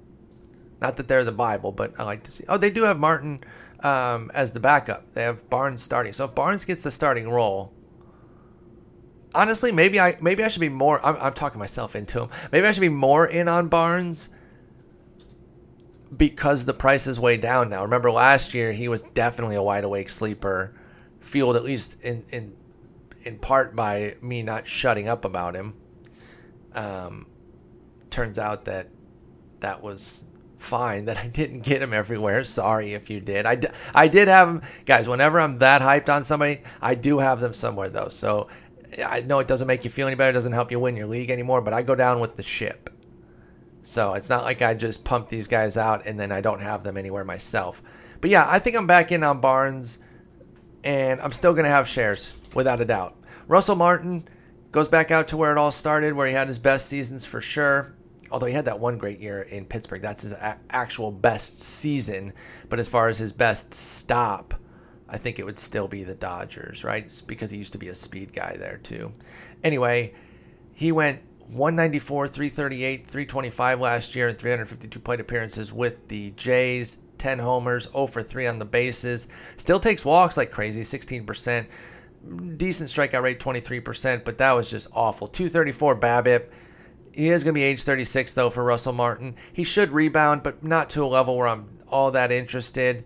Not 0.81 0.97
that 0.97 1.07
they're 1.07 1.23
the 1.23 1.31
Bible, 1.31 1.71
but 1.71 1.93
I 1.97 2.03
like 2.03 2.23
to 2.23 2.31
see. 2.31 2.43
Oh, 2.47 2.57
they 2.57 2.69
do 2.69 2.83
have 2.83 2.99
Martin 2.99 3.43
um, 3.81 4.31
as 4.33 4.51
the 4.51 4.59
backup. 4.59 5.13
They 5.13 5.23
have 5.23 5.49
Barnes 5.49 5.81
starting. 5.81 6.13
So 6.13 6.25
if 6.25 6.35
Barnes 6.35 6.65
gets 6.65 6.83
the 6.83 6.91
starting 6.91 7.29
role, 7.29 7.73
honestly, 9.33 9.71
maybe 9.71 9.99
I 9.99 10.17
maybe 10.21 10.43
I 10.43 10.47
should 10.47 10.61
be 10.61 10.69
more. 10.69 11.05
I'm, 11.05 11.15
I'm 11.17 11.33
talking 11.33 11.59
myself 11.59 11.95
into 11.95 12.21
him. 12.21 12.29
Maybe 12.51 12.67
I 12.67 12.71
should 12.71 12.81
be 12.81 12.89
more 12.89 13.25
in 13.25 13.47
on 13.47 13.67
Barnes 13.67 14.29
because 16.15 16.65
the 16.65 16.73
price 16.73 17.07
is 17.07 17.19
way 17.19 17.37
down 17.37 17.69
now. 17.69 17.83
Remember 17.83 18.11
last 18.11 18.53
year 18.53 18.71
he 18.71 18.87
was 18.87 19.03
definitely 19.03 19.55
a 19.55 19.63
wide 19.63 19.83
awake 19.83 20.09
sleeper, 20.09 20.73
fueled 21.19 21.55
at 21.55 21.63
least 21.63 22.01
in 22.01 22.25
in 22.31 22.55
in 23.23 23.37
part 23.39 23.75
by 23.75 24.15
me 24.21 24.43
not 24.43 24.67
shutting 24.67 25.07
up 25.07 25.25
about 25.25 25.55
him. 25.55 25.73
Um, 26.73 27.27
turns 28.09 28.37
out 28.37 28.65
that 28.65 28.89
that 29.59 29.81
was 29.81 30.23
fine 30.57 31.05
that 31.05 31.17
I 31.17 31.27
didn't 31.27 31.61
get 31.61 31.81
him 31.81 31.93
everywhere. 31.93 32.43
Sorry 32.43 32.93
if 32.93 33.09
you 33.09 33.19
did. 33.19 33.45
I, 33.45 33.55
d- 33.55 33.67
I 33.93 34.07
did 34.07 34.27
have 34.27 34.47
him, 34.47 34.61
guys. 34.85 35.07
Whenever 35.07 35.39
I'm 35.39 35.57
that 35.59 35.81
hyped 35.81 36.13
on 36.13 36.23
somebody, 36.23 36.61
I 36.81 36.95
do 36.95 37.19
have 37.19 37.39
them 37.39 37.53
somewhere 37.53 37.89
though. 37.89 38.09
So 38.09 38.47
I 39.05 39.21
know 39.21 39.39
it 39.39 39.47
doesn't 39.47 39.67
make 39.67 39.83
you 39.83 39.89
feel 39.89 40.07
any 40.07 40.15
better, 40.15 40.29
it 40.31 40.33
doesn't 40.33 40.53
help 40.53 40.71
you 40.71 40.79
win 40.79 40.95
your 40.95 41.07
league 41.07 41.29
anymore, 41.29 41.61
but 41.61 41.73
I 41.73 41.81
go 41.81 41.95
down 41.95 42.19
with 42.19 42.35
the 42.35 42.43
ship. 42.43 42.89
So 43.83 44.13
it's 44.13 44.29
not 44.29 44.43
like 44.43 44.61
I 44.61 44.73
just 44.73 45.03
pump 45.03 45.29
these 45.29 45.47
guys 45.47 45.77
out 45.77 46.07
and 46.07 46.19
then 46.19 46.31
I 46.31 46.41
don't 46.41 46.61
have 46.61 46.83
them 46.83 46.97
anywhere 46.97 47.23
myself. 47.23 47.83
But 48.19 48.29
yeah, 48.31 48.45
I 48.47 48.57
think 48.59 48.75
I'm 48.75 48.87
back 48.87 49.11
in 49.11 49.23
on 49.23 49.41
Barnes 49.41 49.99
and 50.83 51.21
I'm 51.21 51.31
still 51.31 51.53
going 51.53 51.65
to 51.65 51.69
have 51.69 51.87
shares 51.87 52.35
without 52.53 52.81
a 52.81 52.85
doubt. 52.85 53.15
Russell 53.47 53.75
Martin 53.75 54.27
goes 54.71 54.87
back 54.87 55.11
out 55.11 55.27
to 55.27 55.37
where 55.37 55.51
it 55.51 55.57
all 55.57 55.71
started, 55.71 56.13
where 56.13 56.27
he 56.27 56.33
had 56.33 56.47
his 56.47 56.59
best 56.59 56.87
seasons 56.87 57.25
for 57.25 57.41
sure. 57.41 57.93
Although 58.35 58.47
he 58.47 58.53
had 58.53 58.65
that 58.65 58.81
one 58.81 58.97
great 58.97 59.21
year 59.21 59.43
in 59.43 59.63
Pittsburgh, 59.63 60.01
that's 60.01 60.23
his 60.23 60.33
a- 60.33 60.57
actual 60.69 61.09
best 61.09 61.61
season. 61.61 62.33
But 62.67 62.79
as 62.79 62.89
far 62.89 63.07
as 63.07 63.17
his 63.17 63.31
best 63.31 63.73
stop, 63.73 64.53
I 65.07 65.17
think 65.17 65.39
it 65.39 65.45
would 65.45 65.57
still 65.57 65.87
be 65.87 66.03
the 66.03 66.15
Dodgers, 66.15 66.83
right? 66.83 67.07
Just 67.07 67.27
because 67.27 67.49
he 67.49 67.57
used 67.57 67.71
to 67.71 67.79
be 67.79 67.87
a 67.87 67.95
speed 67.95 68.33
guy 68.33 68.57
there 68.57 68.75
too. 68.83 69.13
Anyway, 69.63 70.15
he 70.73 70.91
went 70.91 71.21
194, 71.47 72.27
338, 72.27 73.07
325 73.07 73.79
last 73.79 74.15
year, 74.17 74.27
and 74.27 74.37
352 74.37 74.99
plate 74.99 75.21
appearances 75.21 75.71
with 75.71 76.09
the 76.09 76.31
Jays. 76.31 76.97
10 77.17 77.39
homers, 77.39 77.89
0 77.93 78.07
for 78.07 78.21
3 78.21 78.47
on 78.47 78.59
the 78.59 78.65
bases. 78.65 79.29
Still 79.55 79.79
takes 79.79 80.03
walks 80.03 80.35
like 80.35 80.51
crazy, 80.51 80.81
16%. 80.81 81.67
Decent 82.57 82.89
strikeout 82.89 83.21
rate, 83.21 83.39
23%, 83.39 84.25
but 84.25 84.37
that 84.39 84.51
was 84.51 84.69
just 84.69 84.89
awful. 84.91 85.29
234 85.29 85.95
BABIP. 85.95 86.49
He 87.15 87.29
is 87.29 87.45
going 87.45 87.53
to 87.53 87.57
be 87.57 87.63
age 87.63 87.83
36, 87.83 88.33
though, 88.33 88.49
for 88.49 88.63
Russell 88.63 88.91
Martin. 88.91 89.35
He 89.53 89.63
should 89.63 89.91
rebound, 89.91 90.43
but 90.43 90.63
not 90.63 90.89
to 90.91 91.03
a 91.03 91.07
level 91.07 91.37
where 91.37 91.47
I'm 91.47 91.79
all 91.87 92.11
that 92.11 92.29
interested. 92.31 93.05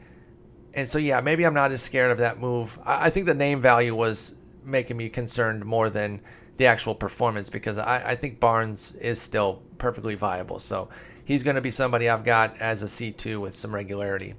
And 0.73 0.90
so, 0.90 0.98
yeah, 0.98 1.22
maybe 1.22 1.45
I'm 1.45 1.53
not 1.53 1.72
as 1.72 1.84
scared 1.84 2.11
of 2.11 2.18
that 2.18 2.40
move. 2.40 2.80
I, 2.84 3.06
I 3.06 3.10
think 3.11 3.27
the 3.27 3.36
name 3.36 3.61
value 3.61 3.94
was 3.94 4.36
making 4.64 4.98
me 4.98 5.10
concerned 5.10 5.64
more 5.64 5.91
than 5.91 6.22
the 6.57 6.65
actual 6.65 6.95
performance 6.95 7.52
because 7.52 7.77
I, 7.77 8.11
I 8.11 8.15
think 8.15 8.40
Barnes 8.40 8.95
is 8.95 9.22
still 9.22 9.61
perfectly 9.77 10.15
viable. 10.15 10.57
So 10.57 10.90
he's 11.23 11.44
going 11.44 11.56
to 11.56 11.61
be 11.61 11.72
somebody 11.72 12.10
I've 12.10 12.26
got 12.26 12.60
as 12.60 12.81
a 12.81 12.88
C2 12.88 13.40
with 13.40 13.56
some 13.56 13.73
regularity. 13.73 14.34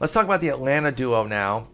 Let's 0.00 0.12
talk 0.12 0.24
about 0.24 0.42
the 0.42 0.48
Atlanta 0.48 0.92
duo 0.92 1.24
now 1.26 1.68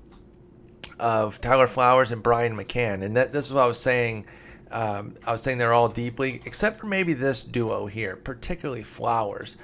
of 1.01 1.41
Tyler 1.41 1.67
Flowers 1.67 2.13
and 2.13 2.23
Brian 2.23 2.57
McCann. 2.57 3.03
And 3.03 3.17
that, 3.17 3.33
this 3.33 3.47
is 3.47 3.53
what 3.53 3.65
I 3.65 3.67
was 3.67 3.81
saying. 3.81 4.27
Um, 4.71 5.15
I 5.27 5.33
was 5.33 5.43
saying 5.43 5.59
they're 5.59 5.73
all 5.73 5.89
deeply, 5.89 6.43
except 6.45 6.79
for 6.81 6.87
maybe 6.87 7.15
this 7.15 7.45
duo 7.45 7.87
here, 7.87 8.17
particularly 8.17 8.83
Flowers. 8.83 9.57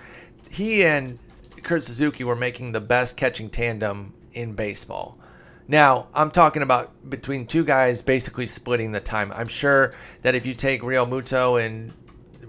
He 0.50 0.84
and 0.84 1.18
Kurt 1.62 1.84
Suzuki 1.84 2.24
were 2.24 2.36
making 2.36 2.72
the 2.72 2.80
best 2.80 3.16
catching 3.16 3.50
tandem 3.50 4.14
in 4.32 4.54
baseball. 4.54 5.18
Now, 5.66 6.08
I'm 6.14 6.30
talking 6.30 6.62
about 6.62 7.08
between 7.08 7.46
two 7.46 7.64
guys 7.64 8.02
basically 8.02 8.46
splitting 8.46 8.92
the 8.92 9.00
time. 9.00 9.32
I'm 9.34 9.48
sure 9.48 9.94
that 10.22 10.34
if 10.34 10.44
you 10.44 10.54
take 10.54 10.82
Realmuto 10.82 11.64
and 11.64 11.92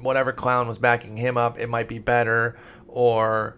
whatever 0.01 0.33
clown 0.33 0.67
was 0.67 0.77
backing 0.77 1.15
him 1.15 1.37
up, 1.37 1.57
it 1.57 1.69
might 1.69 1.87
be 1.87 1.99
better. 1.99 2.57
Or, 2.87 3.57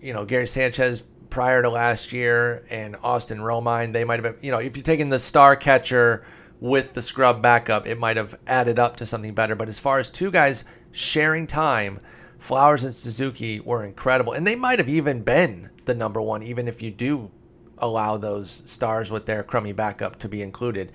you 0.00 0.12
know, 0.12 0.24
Gary 0.24 0.46
Sanchez 0.46 1.02
prior 1.30 1.62
to 1.62 1.70
last 1.70 2.12
year 2.12 2.66
and 2.70 2.96
Austin 3.02 3.38
Romine, 3.38 3.92
they 3.92 4.04
might 4.04 4.22
have 4.22 4.34
been, 4.34 4.44
you 4.44 4.52
know, 4.52 4.58
if 4.58 4.76
you're 4.76 4.84
taking 4.84 5.08
the 5.08 5.18
star 5.18 5.56
catcher 5.56 6.24
with 6.60 6.94
the 6.94 7.02
scrub 7.02 7.40
backup, 7.40 7.86
it 7.86 7.98
might 7.98 8.16
have 8.16 8.38
added 8.46 8.78
up 8.78 8.96
to 8.96 9.06
something 9.06 9.34
better. 9.34 9.54
But 9.54 9.68
as 9.68 9.78
far 9.78 9.98
as 9.98 10.10
two 10.10 10.30
guys 10.30 10.64
sharing 10.90 11.46
time, 11.46 12.00
Flowers 12.38 12.84
and 12.84 12.94
Suzuki 12.94 13.60
were 13.60 13.84
incredible. 13.84 14.32
And 14.32 14.46
they 14.46 14.56
might 14.56 14.78
have 14.78 14.88
even 14.88 15.22
been 15.22 15.70
the 15.84 15.94
number 15.94 16.20
one, 16.20 16.42
even 16.42 16.68
if 16.68 16.82
you 16.82 16.90
do 16.90 17.30
allow 17.78 18.16
those 18.16 18.62
stars 18.66 19.10
with 19.10 19.26
their 19.26 19.42
crummy 19.42 19.72
backup 19.72 20.18
to 20.20 20.28
be 20.28 20.42
included. 20.42 20.92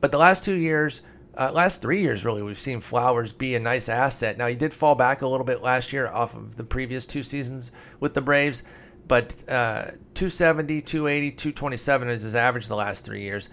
But 0.00 0.12
the 0.12 0.18
last 0.18 0.44
two 0.44 0.56
years, 0.56 1.02
uh, 1.36 1.50
last 1.52 1.82
three 1.82 2.00
years 2.00 2.24
really, 2.24 2.42
we've 2.42 2.58
seen 2.58 2.80
Flowers 2.80 3.32
be 3.32 3.54
a 3.54 3.60
nice 3.60 3.88
asset. 3.88 4.38
Now 4.38 4.46
he 4.46 4.54
did 4.54 4.74
fall 4.74 4.94
back 4.94 5.22
a 5.22 5.28
little 5.28 5.46
bit 5.46 5.62
last 5.62 5.92
year 5.92 6.08
off 6.08 6.34
of 6.34 6.56
the 6.56 6.64
previous 6.64 7.06
two 7.06 7.22
seasons 7.22 7.72
with 8.00 8.14
the 8.14 8.20
Braves, 8.20 8.62
but 9.06 9.32
uh, 9.48 9.92
270, 10.14 10.82
280, 10.82 11.30
227 11.32 12.08
is 12.08 12.22
his 12.22 12.34
average 12.34 12.68
the 12.68 12.76
last 12.76 13.04
three 13.04 13.22
years. 13.22 13.48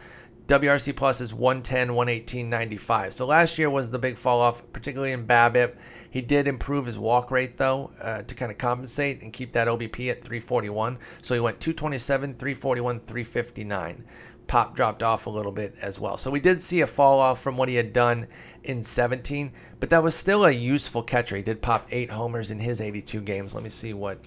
WRC 0.48 0.96
plus 0.96 1.22
is 1.22 1.34
110, 1.34 1.96
118, 1.96 2.50
95. 2.50 3.14
So 3.16 3.26
last 3.26 3.58
year 3.58 3.68
was 3.68 3.90
the 3.90 3.98
big 3.98 4.16
fall 4.16 4.42
off, 4.42 4.62
particularly 4.74 5.12
in 5.12 5.26
BABIP. 5.26 5.76
He 6.12 6.22
did 6.22 6.48
improve 6.48 6.86
his 6.86 7.00
walk 7.00 7.32
rate 7.32 7.58
though 7.58 7.92
uh, 8.00 8.22
to 8.22 8.36
kind 8.36 8.52
of 8.52 8.60
compensate 8.60 9.22
and 9.22 9.34
keep 9.34 9.54
that 9.54 9.68
OBP 9.68 10.12
at 10.12 10.22
341. 10.22 11.00
So 11.24 11.34
he 11.34 11.40
went 11.40 11.60
227, 11.60 12.36
341, 12.36 13.00
359. 13.00 14.06
Pop 14.46 14.76
dropped 14.76 15.02
off 15.02 15.26
a 15.26 15.32
little 15.32 15.52
bit 15.52 15.74
as 15.82 16.00
well. 16.00 16.16
So 16.16 16.30
we 16.30 16.40
did 16.40 16.62
see 16.62 16.82
a 16.82 16.88
fall 16.88 17.20
off 17.20 17.42
from 17.42 17.58
what 17.58 17.68
he 17.68 17.74
had 17.74 17.92
done 17.92 18.28
in 18.64 18.84
17, 18.84 19.52
but 19.80 19.90
that 19.90 20.04
was 20.04 20.14
still 20.14 20.46
a 20.46 20.52
useful 20.52 21.02
catcher. 21.02 21.38
He 21.38 21.42
did 21.42 21.64
pop 21.64 21.88
eight 21.90 22.12
homers 22.12 22.52
in 22.52 22.60
his 22.60 22.82
82 22.82 23.22
games. 23.22 23.56
Let 23.56 23.64
me 23.64 23.70
see 23.70 23.94
what 23.94 24.20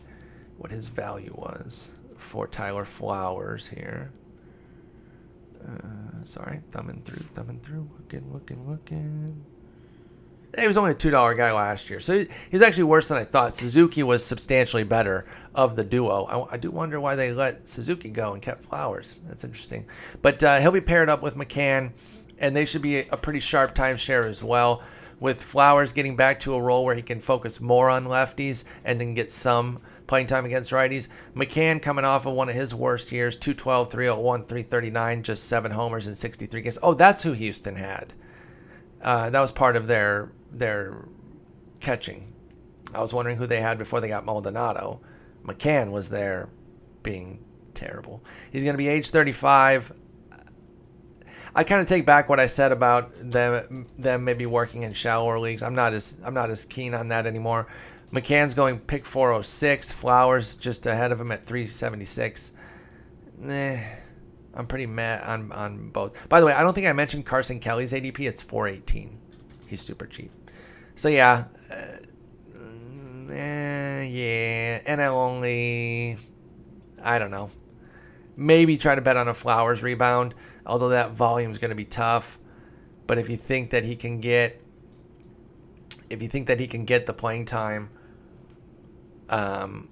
what 0.56 0.72
his 0.72 0.88
value 0.88 1.32
was 1.36 1.92
for 2.16 2.48
Tyler 2.48 2.84
Flowers 2.84 3.68
here. 3.68 4.10
Uh, 5.66 6.24
sorry, 6.24 6.60
thumbing 6.70 7.02
through, 7.04 7.22
thumbing 7.34 7.60
through, 7.60 7.88
looking, 7.98 8.32
looking, 8.32 8.68
looking. 8.68 9.44
He 10.58 10.66
was 10.66 10.76
only 10.76 10.92
a 10.92 10.94
two 10.94 11.10
dollar 11.10 11.34
guy 11.34 11.52
last 11.52 11.90
year, 11.90 12.00
so 12.00 12.24
he's 12.50 12.62
actually 12.62 12.84
worse 12.84 13.08
than 13.08 13.18
I 13.18 13.24
thought. 13.24 13.54
Suzuki 13.54 14.02
was 14.02 14.24
substantially 14.24 14.82
better 14.82 15.26
of 15.54 15.76
the 15.76 15.84
duo. 15.84 16.24
I, 16.24 16.54
I 16.54 16.56
do 16.56 16.70
wonder 16.70 17.00
why 17.00 17.16
they 17.16 17.32
let 17.32 17.68
Suzuki 17.68 18.08
go 18.08 18.32
and 18.32 18.40
kept 18.40 18.64
Flowers. 18.64 19.14
That's 19.26 19.44
interesting. 19.44 19.86
But 20.22 20.42
uh, 20.42 20.60
he'll 20.60 20.72
be 20.72 20.80
paired 20.80 21.10
up 21.10 21.22
with 21.22 21.34
McCann, 21.34 21.92
and 22.38 22.56
they 22.56 22.64
should 22.64 22.82
be 22.82 23.00
a 23.00 23.16
pretty 23.16 23.40
sharp 23.40 23.74
timeshare 23.74 24.24
as 24.24 24.42
well. 24.42 24.82
With 25.20 25.42
Flowers 25.42 25.92
getting 25.92 26.16
back 26.16 26.40
to 26.40 26.54
a 26.54 26.62
role 26.62 26.84
where 26.84 26.94
he 26.94 27.02
can 27.02 27.20
focus 27.20 27.60
more 27.60 27.90
on 27.90 28.06
lefties 28.06 28.64
and 28.84 29.00
then 29.00 29.14
get 29.14 29.32
some 29.32 29.80
playing 30.08 30.26
time 30.26 30.44
against 30.44 30.72
righties. 30.72 31.06
McCann 31.36 31.80
coming 31.80 32.04
off 32.04 32.26
of 32.26 32.32
one 32.34 32.48
of 32.48 32.54
his 32.56 32.74
worst 32.74 33.12
years 33.12 33.36
212, 33.36 33.92
301, 33.92 34.40
339, 34.46 35.22
just 35.22 35.44
seven 35.44 35.70
homers 35.70 36.08
in 36.08 36.16
63 36.16 36.62
games. 36.62 36.78
Oh, 36.82 36.94
that's 36.94 37.22
who 37.22 37.32
Houston 37.32 37.76
had. 37.76 38.12
Uh, 39.00 39.30
that 39.30 39.40
was 39.40 39.52
part 39.52 39.76
of 39.76 39.86
their 39.86 40.32
their 40.50 41.06
catching. 41.78 42.32
I 42.92 43.00
was 43.00 43.12
wondering 43.12 43.36
who 43.36 43.46
they 43.46 43.60
had 43.60 43.78
before 43.78 44.00
they 44.00 44.08
got 44.08 44.24
Maldonado. 44.24 45.00
McCann 45.44 45.92
was 45.92 46.10
there 46.10 46.48
being 47.02 47.44
terrible. 47.74 48.24
He's 48.50 48.64
going 48.64 48.74
to 48.74 48.78
be 48.78 48.88
age 48.88 49.10
35. 49.10 49.92
I 51.54 51.64
kind 51.64 51.80
of 51.80 51.86
take 51.86 52.06
back 52.06 52.28
what 52.28 52.40
I 52.40 52.46
said 52.46 52.72
about 52.72 53.12
them 53.18 53.86
them 53.98 54.24
maybe 54.24 54.46
working 54.46 54.82
in 54.82 54.92
shallower 54.94 55.38
leagues. 55.38 55.62
I'm 55.62 55.74
not 55.74 55.92
as 55.92 56.16
I'm 56.24 56.34
not 56.34 56.50
as 56.50 56.64
keen 56.64 56.94
on 56.94 57.08
that 57.08 57.26
anymore. 57.26 57.66
McCann's 58.12 58.54
going 58.54 58.78
pick 58.80 59.04
406. 59.04 59.92
Flowers 59.92 60.56
just 60.56 60.86
ahead 60.86 61.12
of 61.12 61.20
him 61.20 61.30
at 61.30 61.44
376. 61.44 62.52
Eh, 63.48 63.80
I'm 64.54 64.66
pretty 64.66 64.86
mad 64.86 65.22
on 65.24 65.52
on 65.52 65.90
both. 65.90 66.28
By 66.28 66.40
the 66.40 66.46
way, 66.46 66.52
I 66.52 66.62
don't 66.62 66.74
think 66.74 66.86
I 66.86 66.92
mentioned 66.92 67.26
Carson 67.26 67.60
Kelly's 67.60 67.92
ADP. 67.92 68.20
It's 68.20 68.42
418. 68.42 69.18
He's 69.66 69.80
super 69.80 70.06
cheap. 70.06 70.30
So 70.96 71.08
yeah, 71.08 71.44
uh, 71.70 73.32
eh, 73.32 74.02
yeah, 74.02 74.80
NL 74.96 75.12
only. 75.12 76.16
I 77.02 77.18
don't 77.18 77.30
know. 77.30 77.50
Maybe 78.36 78.76
try 78.76 78.94
to 78.94 79.00
bet 79.00 79.16
on 79.16 79.28
a 79.28 79.34
Flowers 79.34 79.82
rebound, 79.82 80.34
although 80.66 80.90
that 80.90 81.12
volume 81.12 81.52
is 81.52 81.58
going 81.58 81.70
to 81.70 81.76
be 81.76 81.84
tough. 81.84 82.38
But 83.06 83.18
if 83.18 83.28
you 83.28 83.36
think 83.36 83.70
that 83.70 83.84
he 83.84 83.96
can 83.96 84.20
get, 84.20 84.60
if 86.10 86.22
you 86.22 86.28
think 86.28 86.46
that 86.48 86.58
he 86.58 86.66
can 86.66 86.84
get 86.84 87.06
the 87.06 87.12
playing 87.12 87.46
time, 87.46 87.90
um, 89.28 89.88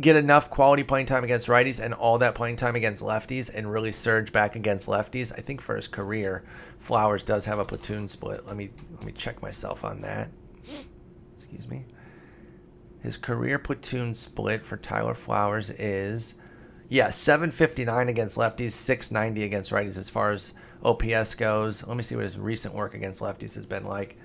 get 0.00 0.16
enough 0.16 0.50
quality 0.50 0.82
playing 0.82 1.06
time 1.06 1.24
against 1.24 1.48
righties 1.48 1.80
and 1.80 1.94
all 1.94 2.18
that 2.18 2.34
playing 2.34 2.56
time 2.56 2.76
against 2.76 3.02
lefties 3.02 3.50
and 3.52 3.70
really 3.70 3.92
surge 3.92 4.32
back 4.32 4.56
against 4.56 4.88
lefties. 4.88 5.32
I 5.32 5.40
think 5.40 5.60
for 5.60 5.76
his 5.76 5.88
career, 5.88 6.44
Flowers 6.78 7.24
does 7.24 7.46
have 7.46 7.58
a 7.58 7.64
platoon 7.64 8.08
split. 8.08 8.46
Let 8.46 8.56
me 8.56 8.70
let 8.92 9.04
me 9.04 9.12
check 9.12 9.40
myself 9.40 9.84
on 9.84 10.02
that. 10.02 10.30
Excuse 11.34 11.68
me. 11.68 11.86
His 13.00 13.16
career 13.16 13.58
platoon 13.58 14.14
split 14.14 14.64
for 14.64 14.76
Tyler 14.76 15.14
Flowers 15.14 15.70
is 15.70 16.34
yeah, 16.88 17.10
759 17.10 18.08
against 18.08 18.36
lefties, 18.36 18.72
690 18.72 19.44
against 19.44 19.70
righties 19.70 19.96
as 19.96 20.10
far 20.10 20.30
as 20.32 20.52
OPS 20.82 21.34
goes. 21.34 21.86
Let 21.86 21.96
me 21.96 22.02
see 22.02 22.14
what 22.14 22.24
his 22.24 22.38
recent 22.38 22.74
work 22.74 22.94
against 22.94 23.22
lefties 23.22 23.54
has 23.54 23.66
been 23.66 23.84
like 23.84 24.18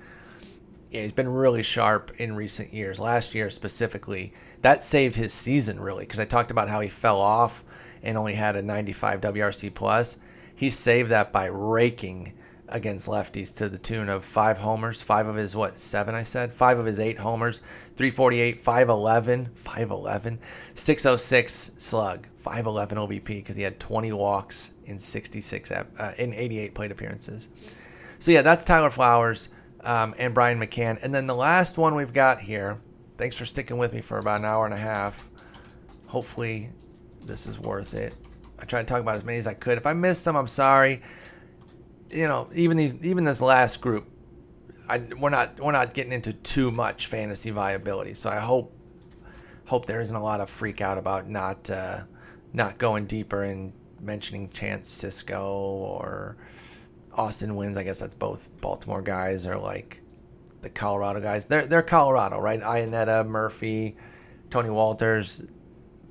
yeah, 0.90 1.02
he's 1.02 1.12
been 1.12 1.28
really 1.28 1.62
sharp 1.62 2.12
in 2.18 2.34
recent 2.34 2.74
years. 2.74 2.98
Last 2.98 3.34
year 3.34 3.48
specifically, 3.50 4.32
that 4.62 4.82
saved 4.82 5.16
his 5.16 5.32
season 5.32 5.78
really 5.78 6.04
because 6.04 6.20
I 6.20 6.24
talked 6.24 6.50
about 6.50 6.68
how 6.68 6.80
he 6.80 6.88
fell 6.88 7.20
off 7.20 7.64
and 8.02 8.18
only 8.18 8.34
had 8.34 8.56
a 8.56 8.62
95 8.62 9.20
WRC 9.20 9.72
plus. 9.74 10.18
He 10.54 10.68
saved 10.68 11.10
that 11.10 11.32
by 11.32 11.46
raking 11.46 12.34
against 12.68 13.08
lefties 13.08 13.54
to 13.56 13.68
the 13.68 13.78
tune 13.78 14.08
of 14.08 14.24
five 14.24 14.58
homers, 14.58 15.02
five 15.02 15.26
of 15.26 15.36
his 15.36 15.54
what 15.54 15.78
seven 15.78 16.14
I 16.14 16.22
said, 16.22 16.52
five 16.52 16.78
of 16.78 16.86
his 16.86 16.98
eight 16.98 17.18
homers, 17.18 17.60
348, 17.96 18.58
511, 18.60 19.50
511, 19.54 20.38
606 20.74 21.70
slug, 21.78 22.26
511 22.38 22.98
OBP 22.98 23.24
because 23.24 23.56
he 23.56 23.62
had 23.62 23.78
20 23.78 24.12
walks 24.12 24.70
in 24.86 24.98
66 24.98 25.70
uh, 25.70 25.84
in 26.18 26.32
88 26.32 26.74
plate 26.74 26.90
appearances. 26.90 27.48
So 28.18 28.32
yeah, 28.32 28.42
that's 28.42 28.64
Tyler 28.64 28.90
Flowers 28.90 29.48
um, 29.84 30.14
and 30.18 30.34
Brian 30.34 30.60
McCann. 30.60 31.02
And 31.02 31.14
then 31.14 31.26
the 31.26 31.34
last 31.34 31.78
one 31.78 31.94
we've 31.94 32.12
got 32.12 32.40
here, 32.40 32.78
thanks 33.16 33.36
for 33.36 33.44
sticking 33.44 33.78
with 33.78 33.92
me 33.92 34.00
for 34.00 34.18
about 34.18 34.40
an 34.40 34.46
hour 34.46 34.64
and 34.64 34.74
a 34.74 34.78
half. 34.78 35.28
Hopefully, 36.06 36.70
this 37.24 37.46
is 37.46 37.58
worth 37.58 37.94
it. 37.94 38.14
I 38.58 38.64
tried 38.64 38.82
to 38.82 38.88
talk 38.88 39.00
about 39.00 39.16
as 39.16 39.24
many 39.24 39.38
as 39.38 39.46
I 39.46 39.54
could. 39.54 39.78
If 39.78 39.86
I 39.86 39.92
missed 39.92 40.22
some, 40.22 40.36
I'm 40.36 40.48
sorry. 40.48 41.02
You 42.10 42.28
know, 42.28 42.48
even 42.54 42.76
these, 42.76 42.94
even 43.02 43.24
this 43.24 43.40
last 43.40 43.80
group, 43.80 44.08
I, 44.88 44.98
we're 44.98 45.30
not 45.30 45.60
we're 45.60 45.70
not 45.70 45.94
getting 45.94 46.12
into 46.12 46.32
too 46.32 46.72
much 46.72 47.06
fantasy 47.06 47.50
viability. 47.50 48.14
So 48.14 48.28
I 48.28 48.38
hope 48.38 48.76
hope 49.66 49.86
there 49.86 50.00
isn't 50.00 50.16
a 50.16 50.22
lot 50.22 50.40
of 50.40 50.50
freak 50.50 50.80
out 50.80 50.98
about 50.98 51.28
not 51.28 51.70
uh, 51.70 52.00
not 52.52 52.76
going 52.76 53.06
deeper 53.06 53.44
and 53.44 53.72
mentioning 54.00 54.50
Chance 54.50 55.02
Sisco 55.02 55.42
or 55.42 56.36
Austin 57.14 57.56
Wynns. 57.56 57.76
I 57.76 57.82
guess 57.82 58.00
that's 58.00 58.14
both 58.14 58.48
Baltimore 58.60 59.02
guys 59.02 59.46
or 59.46 59.58
like 59.58 60.00
the 60.62 60.70
Colorado 60.70 61.20
guys. 61.20 61.46
They're 61.46 61.66
they're 61.66 61.82
Colorado, 61.82 62.38
right? 62.38 62.60
Iannetta, 62.60 63.26
Murphy, 63.26 63.96
Tony 64.50 64.68
Wolters. 64.68 65.48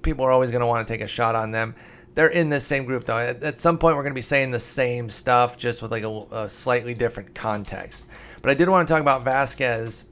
People 0.01 0.25
are 0.25 0.31
always 0.31 0.51
going 0.51 0.61
to 0.61 0.67
want 0.67 0.87
to 0.87 0.93
take 0.93 1.01
a 1.01 1.07
shot 1.07 1.35
on 1.35 1.51
them. 1.51 1.75
They're 2.15 2.27
in 2.27 2.49
this 2.49 2.65
same 2.65 2.85
group 2.85 3.05
though. 3.05 3.17
At, 3.17 3.43
at 3.43 3.59
some 3.59 3.77
point, 3.77 3.95
we're 3.95 4.03
going 4.03 4.13
to 4.13 4.17
be 4.17 4.21
saying 4.21 4.51
the 4.51 4.59
same 4.59 5.09
stuff, 5.09 5.57
just 5.57 5.81
with 5.81 5.91
like 5.91 6.03
a, 6.03 6.25
a 6.31 6.49
slightly 6.49 6.93
different 6.93 7.35
context. 7.35 8.05
But 8.41 8.51
I 8.51 8.53
did 8.53 8.69
want 8.69 8.87
to 8.87 8.93
talk 8.93 9.01
about 9.01 9.25
Vazquez 9.25 10.05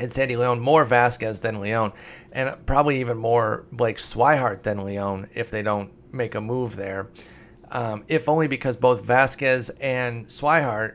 and 0.00 0.12
Sandy 0.12 0.36
Leon, 0.36 0.60
more 0.60 0.84
Vazquez 0.86 1.40
than 1.40 1.60
Leon, 1.60 1.92
and 2.32 2.54
probably 2.66 3.00
even 3.00 3.16
more 3.16 3.66
Blake 3.72 3.98
Swihart 3.98 4.62
than 4.62 4.84
Leon 4.84 5.28
if 5.34 5.50
they 5.50 5.62
don't 5.62 5.90
make 6.12 6.34
a 6.34 6.40
move 6.40 6.76
there 6.76 7.08
um, 7.70 8.04
if 8.08 8.28
only 8.28 8.48
because 8.48 8.76
both 8.76 9.04
Vazquez 9.04 9.70
and 9.80 10.26
Swihart 10.26 10.94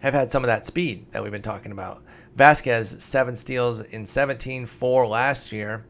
have 0.00 0.14
had 0.14 0.30
some 0.30 0.42
of 0.42 0.48
that 0.48 0.66
speed 0.66 1.06
that 1.12 1.22
we've 1.22 1.32
been 1.32 1.42
talking 1.42 1.72
about. 1.72 2.02
Vazquez, 2.36 3.00
seven 3.00 3.34
steals 3.36 3.80
in 3.80 4.04
17, 4.04 4.66
four 4.66 5.06
last 5.06 5.52
year. 5.52 5.86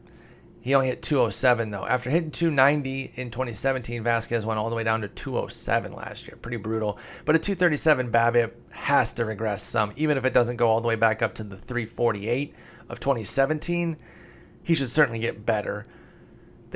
He 0.61 0.75
only 0.75 0.87
hit 0.87 1.01
207 1.01 1.71
though. 1.71 1.85
After 1.85 2.09
hitting 2.09 2.31
290 2.31 3.13
in 3.15 3.31
2017, 3.31 4.03
Vazquez 4.03 4.43
went 4.43 4.59
all 4.59 4.69
the 4.69 4.75
way 4.75 4.83
down 4.83 5.01
to 5.01 5.07
207 5.07 5.93
last 5.93 6.27
year. 6.27 6.37
Pretty 6.41 6.57
brutal. 6.57 6.99
But 7.25 7.35
a 7.35 7.39
237 7.39 8.11
BABIP 8.11 8.51
has 8.71 9.13
to 9.13 9.25
regress 9.25 9.63
some, 9.63 9.93
even 9.95 10.17
if 10.17 10.25
it 10.25 10.33
doesn't 10.33 10.57
go 10.57 10.69
all 10.69 10.81
the 10.81 10.87
way 10.87 10.95
back 10.95 11.21
up 11.21 11.35
to 11.35 11.43
the 11.43 11.57
348 11.57 12.53
of 12.89 12.99
2017. 12.99 13.97
He 14.63 14.73
should 14.73 14.89
certainly 14.89 15.19
get 15.19 15.45
better. 15.45 15.85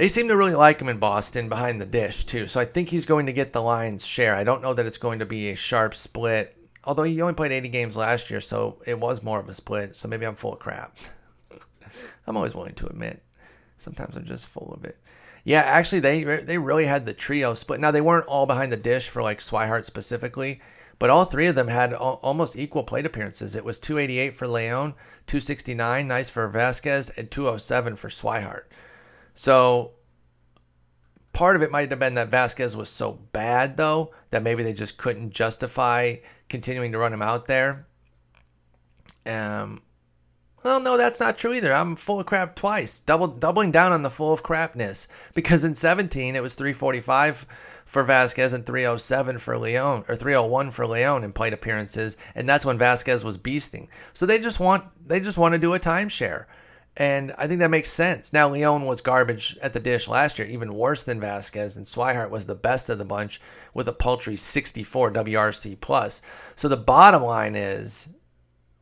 They 0.01 0.07
seem 0.07 0.29
to 0.29 0.35
really 0.35 0.55
like 0.55 0.81
him 0.81 0.89
in 0.89 0.97
Boston 0.97 1.47
behind 1.47 1.79
the 1.79 1.85
dish, 1.85 2.25
too. 2.25 2.47
So 2.47 2.59
I 2.59 2.65
think 2.65 2.89
he's 2.89 3.05
going 3.05 3.27
to 3.27 3.33
get 3.33 3.53
the 3.53 3.61
lion's 3.61 4.03
share. 4.03 4.33
I 4.33 4.43
don't 4.43 4.63
know 4.63 4.73
that 4.73 4.87
it's 4.87 4.97
going 4.97 5.19
to 5.19 5.27
be 5.27 5.49
a 5.49 5.55
sharp 5.55 5.93
split, 5.93 6.57
although 6.83 7.03
he 7.03 7.21
only 7.21 7.35
played 7.35 7.51
80 7.51 7.69
games 7.69 7.95
last 7.95 8.31
year, 8.31 8.41
so 8.41 8.81
it 8.87 8.99
was 8.99 9.21
more 9.21 9.39
of 9.39 9.47
a 9.47 9.53
split. 9.53 9.95
So 9.95 10.07
maybe 10.07 10.25
I'm 10.25 10.33
full 10.33 10.53
of 10.53 10.59
crap. 10.59 10.97
I'm 12.25 12.35
always 12.35 12.55
willing 12.55 12.73
to 12.73 12.87
admit. 12.87 13.21
Sometimes 13.77 14.15
I'm 14.15 14.25
just 14.25 14.47
full 14.47 14.73
of 14.73 14.85
it. 14.85 14.97
Yeah, 15.43 15.59
actually, 15.59 15.99
they 15.99 16.23
they 16.23 16.57
really 16.57 16.85
had 16.85 17.05
the 17.05 17.13
trio 17.13 17.53
split. 17.53 17.79
Now 17.79 17.91
they 17.91 18.01
weren't 18.01 18.25
all 18.25 18.47
behind 18.47 18.71
the 18.71 18.77
dish 18.77 19.07
for 19.07 19.21
like 19.21 19.39
Swihart 19.39 19.85
specifically, 19.85 20.61
but 20.97 21.11
all 21.11 21.25
three 21.25 21.45
of 21.45 21.53
them 21.53 21.67
had 21.67 21.93
almost 21.93 22.57
equal 22.57 22.83
plate 22.83 23.05
appearances. 23.05 23.55
It 23.55 23.65
was 23.65 23.77
288 23.77 24.35
for 24.35 24.47
Leon, 24.47 24.95
269, 25.27 26.07
nice 26.07 26.31
for 26.31 26.49
Vazquez, 26.49 27.15
and 27.15 27.29
207 27.29 27.97
for 27.97 28.09
Swihart. 28.09 28.63
So 29.33 29.91
part 31.33 31.55
of 31.55 31.61
it 31.61 31.71
might 31.71 31.89
have 31.89 31.99
been 31.99 32.15
that 32.15 32.31
Vazquez 32.31 32.75
was 32.75 32.89
so 32.89 33.13
bad, 33.31 33.77
though, 33.77 34.11
that 34.29 34.43
maybe 34.43 34.63
they 34.63 34.73
just 34.73 34.97
couldn't 34.97 35.31
justify 35.31 36.17
continuing 36.49 36.91
to 36.91 36.97
run 36.97 37.13
him 37.13 37.21
out 37.21 37.45
there. 37.45 37.87
Um, 39.25 39.81
well, 40.63 40.79
no, 40.79 40.95
that's 40.95 41.19
not 41.19 41.37
true 41.37 41.53
either. 41.53 41.73
I'm 41.73 41.95
full 41.95 42.19
of 42.19 42.25
crap 42.25 42.55
twice, 42.55 42.99
double 42.99 43.27
doubling 43.27 43.71
down 43.71 43.91
on 43.91 44.03
the 44.03 44.09
full 44.09 44.31
of 44.31 44.43
crapness 44.43 45.07
because 45.33 45.63
in 45.63 45.73
17 45.73 46.35
it 46.35 46.43
was 46.43 46.55
345 46.55 47.47
for 47.85 48.05
Vazquez 48.05 48.53
and 48.53 48.65
307 48.65 49.39
for 49.39 49.57
Leon 49.57 50.05
or 50.07 50.15
301 50.15 50.71
for 50.71 50.85
Leon 50.85 51.23
in 51.23 51.33
plate 51.33 51.53
appearances, 51.53 52.15
and 52.35 52.47
that's 52.47 52.65
when 52.65 52.77
Vazquez 52.77 53.23
was 53.23 53.37
beasting. 53.37 53.87
So 54.13 54.25
they 54.25 54.39
just 54.39 54.59
want 54.59 54.85
they 55.05 55.19
just 55.19 55.37
want 55.37 55.53
to 55.53 55.59
do 55.59 55.73
a 55.73 55.79
timeshare. 55.79 56.45
And 56.97 57.33
I 57.37 57.47
think 57.47 57.59
that 57.59 57.69
makes 57.69 57.89
sense. 57.89 58.33
Now, 58.33 58.49
Leon 58.49 58.85
was 58.85 58.99
garbage 58.99 59.57
at 59.61 59.73
the 59.73 59.79
dish 59.79 60.09
last 60.09 60.37
year, 60.37 60.47
even 60.47 60.73
worse 60.73 61.03
than 61.03 61.21
Vazquez, 61.21 61.77
and 61.77 61.85
Swihart 61.85 62.29
was 62.29 62.45
the 62.45 62.55
best 62.55 62.89
of 62.89 62.97
the 62.97 63.05
bunch 63.05 63.39
with 63.73 63.87
a 63.87 63.93
paltry 63.93 64.35
64 64.35 65.11
WRC 65.11 65.79
plus. 65.79 66.21
So 66.57 66.67
the 66.67 66.75
bottom 66.75 67.23
line 67.23 67.55
is, 67.55 68.09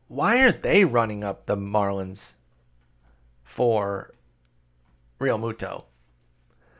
why 0.08 0.42
aren't 0.42 0.62
they 0.62 0.84
running 0.84 1.22
up 1.22 1.46
the 1.46 1.56
Marlins 1.56 2.32
for 3.44 4.12
Realmuto? 5.20 5.84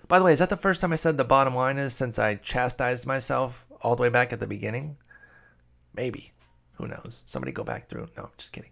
By 0.09 0.19
the 0.19 0.25
way, 0.25 0.33
is 0.33 0.41
that 0.41 0.51
the 0.51 0.57
first 0.57 0.81
time 0.81 0.93
I 0.93 0.97
said 0.97 1.17
the 1.17 1.25
bottom 1.25 1.55
line 1.55 1.79
is 1.79 1.95
since 1.95 2.19
I 2.19 2.35
chastised 2.35 3.07
myself 3.07 3.65
all 3.83 3.95
the 3.95 4.03
way 4.03 4.09
back 4.09 4.33
at 4.33 4.41
the 4.41 4.49
beginning? 4.49 4.97
Maybe. 5.95 6.33
Who 6.73 6.89
knows? 6.89 7.23
Somebody 7.25 7.53
go 7.53 7.63
back 7.63 7.89
through. 7.89 8.09
No, 8.17 8.31
just 8.37 8.53
kidding. 8.53 8.71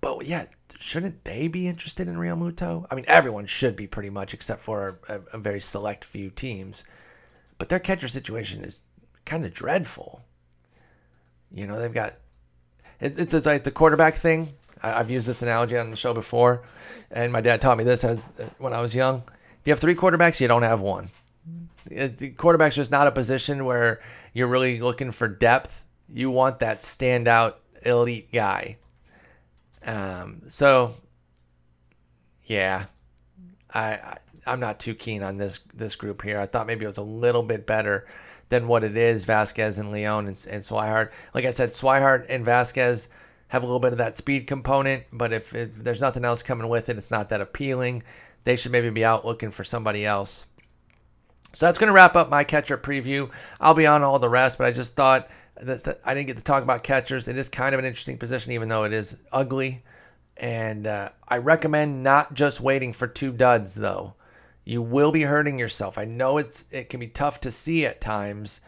But 0.00 0.24
yeah, 0.24 0.46
shouldn't 0.80 1.24
they 1.24 1.46
be 1.46 1.68
interested 1.68 2.08
in 2.08 2.16
Realmuto? 2.16 2.86
I 2.90 2.94
mean, 2.94 3.04
everyone 3.06 3.46
should 3.46 3.76
be 3.76 3.86
pretty 3.86 4.10
much, 4.10 4.32
except 4.32 4.62
for 4.62 4.98
a, 5.08 5.20
a 5.32 5.38
very 5.38 5.60
select 5.60 6.04
few 6.04 6.30
teams. 6.30 6.84
But 7.58 7.68
their 7.68 7.78
catcher 7.78 8.08
situation 8.08 8.64
is 8.64 8.82
kind 9.26 9.44
of 9.44 9.52
dreadful. 9.52 10.24
You 11.52 11.66
know, 11.66 11.78
they've 11.78 11.92
got 11.92 12.14
it's, 13.00 13.18
it's, 13.18 13.34
it's 13.34 13.46
like 13.46 13.64
the 13.64 13.70
quarterback 13.70 14.14
thing. 14.14 14.54
I, 14.82 14.90
have 14.90 15.10
used 15.10 15.26
this 15.26 15.42
analogy 15.42 15.76
on 15.76 15.90
the 15.90 15.96
show 15.96 16.14
before, 16.14 16.62
and 17.10 17.30
my 17.32 17.42
dad 17.42 17.60
taught 17.60 17.76
me 17.76 17.84
this 17.84 18.02
as 18.02 18.32
when 18.58 18.72
I 18.72 18.80
was 18.80 18.94
young. 18.94 19.22
If 19.60 19.66
you 19.66 19.72
have 19.72 19.80
three 19.80 19.94
quarterbacks, 19.94 20.40
you 20.40 20.48
don't 20.48 20.62
have 20.62 20.80
one. 20.80 21.10
It, 21.90 22.36
quarterback's 22.38 22.76
just 22.76 22.90
not 22.90 23.06
a 23.06 23.10
position 23.10 23.66
where 23.66 24.00
you're 24.32 24.46
really 24.46 24.80
looking 24.80 25.12
for 25.12 25.28
depth. 25.28 25.84
You 26.12 26.30
want 26.30 26.60
that 26.60 26.80
standout 26.80 27.54
elite 27.84 28.32
guy. 28.32 28.78
Um, 29.84 30.42
so, 30.48 30.94
yeah, 32.44 32.86
I, 33.72 33.92
I 33.92 34.18
I'm 34.46 34.60
not 34.60 34.80
too 34.80 34.94
keen 34.94 35.22
on 35.22 35.36
this 35.36 35.60
this 35.74 35.96
group 35.96 36.22
here. 36.22 36.38
I 36.38 36.46
thought 36.46 36.66
maybe 36.66 36.84
it 36.84 36.88
was 36.88 36.96
a 36.96 37.02
little 37.02 37.42
bit 37.42 37.66
better 37.66 38.06
than 38.48 38.66
what 38.66 38.84
it 38.84 38.96
is 38.96 39.24
Vazquez 39.24 39.78
and 39.78 39.92
Leon 39.92 40.26
and, 40.26 40.46
and 40.50 40.62
Swihart. 40.62 41.10
Like 41.34 41.44
I 41.44 41.52
said, 41.52 41.70
Swihart 41.70 42.26
and 42.28 42.44
Vazquez 42.44 43.08
have 43.48 43.62
a 43.62 43.66
little 43.66 43.80
bit 43.80 43.92
of 43.92 43.98
that 43.98 44.16
speed 44.16 44.46
component, 44.46 45.04
but 45.12 45.32
if, 45.32 45.54
if 45.54 45.74
there's 45.76 46.00
nothing 46.00 46.24
else 46.24 46.42
coming 46.42 46.68
with 46.68 46.88
it, 46.88 46.98
it's 46.98 47.10
not 47.10 47.28
that 47.28 47.40
appealing. 47.40 48.02
They 48.44 48.56
should 48.56 48.72
maybe 48.72 48.90
be 48.90 49.04
out 49.04 49.24
looking 49.24 49.50
for 49.50 49.64
somebody 49.64 50.04
else. 50.04 50.46
So 51.52 51.66
that's 51.66 51.78
going 51.78 51.88
to 51.88 51.94
wrap 51.94 52.14
up 52.14 52.30
my 52.30 52.44
catcher 52.44 52.78
preview. 52.78 53.30
I'll 53.60 53.74
be 53.74 53.86
on 53.86 54.02
all 54.02 54.18
the 54.18 54.28
rest, 54.28 54.58
but 54.58 54.66
I 54.66 54.72
just 54.72 54.94
thought 54.94 55.28
that 55.60 56.00
I 56.04 56.14
didn't 56.14 56.28
get 56.28 56.36
to 56.38 56.44
talk 56.44 56.62
about 56.62 56.82
catchers. 56.82 57.28
It 57.28 57.36
is 57.36 57.48
kind 57.48 57.74
of 57.74 57.78
an 57.78 57.84
interesting 57.84 58.18
position, 58.18 58.52
even 58.52 58.68
though 58.68 58.84
it 58.84 58.92
is 58.92 59.16
ugly. 59.32 59.82
And 60.36 60.86
uh, 60.86 61.10
I 61.28 61.38
recommend 61.38 62.02
not 62.02 62.34
just 62.34 62.60
waiting 62.60 62.92
for 62.92 63.06
two 63.06 63.32
duds, 63.32 63.74
though 63.74 64.14
you 64.64 64.82
will 64.82 65.10
be 65.10 65.22
hurting 65.22 65.58
yourself. 65.58 65.98
I 65.98 66.04
know 66.04 66.38
it's 66.38 66.64
it 66.70 66.88
can 66.88 67.00
be 67.00 67.08
tough 67.08 67.40
to 67.40 67.52
see 67.52 67.84
at 67.84 68.00
times 68.00 68.60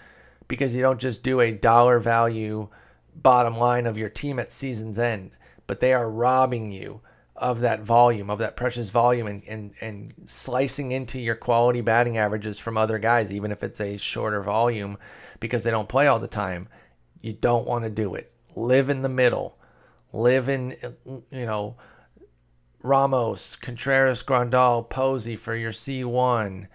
because 0.48 0.74
you 0.74 0.82
don't 0.82 1.01
just 1.01 1.23
do 1.23 1.40
a 1.40 1.52
dollar 1.52 1.98
value 1.98 2.69
bottom 3.14 3.56
line 3.56 3.86
of 3.86 3.98
your 3.98 4.09
team 4.09 4.39
at 4.39 4.51
season's 4.51 4.98
end, 4.98 5.31
but 5.66 5.81
they 5.81 5.93
are 5.93 6.10
robbing 6.10 6.73
you 6.73 7.02
of 7.36 7.60
that 7.60 7.82
volume, 7.82 8.31
of 8.31 8.39
that 8.39 8.56
precious 8.56 8.90
volume 8.90 9.27
and, 9.27 9.43
and, 9.47 9.74
and 9.81 10.14
slicing 10.27 10.93
into 10.93 11.19
your 11.19 11.35
quality 11.35 11.81
batting 11.81 12.16
averages 12.19 12.59
from 12.59 12.77
other 12.77 12.98
guys, 12.98 13.32
even 13.32 13.51
if 13.51 13.62
it's 13.62 13.81
a 13.81 13.97
shorter 13.97 14.43
volume 14.43 14.98
because 15.40 15.64
they 15.64 15.70
don't 15.70 15.89
play 15.89 16.06
all 16.06 16.19
the 16.19 16.28
time. 16.28 16.69
You 17.23 17.32
don't 17.32 17.66
want 17.66 17.85
to 17.85 17.90
do 17.90 18.15
it. 18.15 18.32
Live 18.55 18.90
in 18.90 19.03
the 19.03 19.09
middle. 19.09 19.57
Live 20.12 20.49
in, 20.49 20.77
you 21.07 21.47
know, 21.47 21.77
Ramos, 22.82 23.57
Contreras, 23.57 24.23
Grandal, 24.23 24.89
Posey 24.90 25.36
for 25.36 25.55
your 25.55 25.73
C1, 25.73 26.66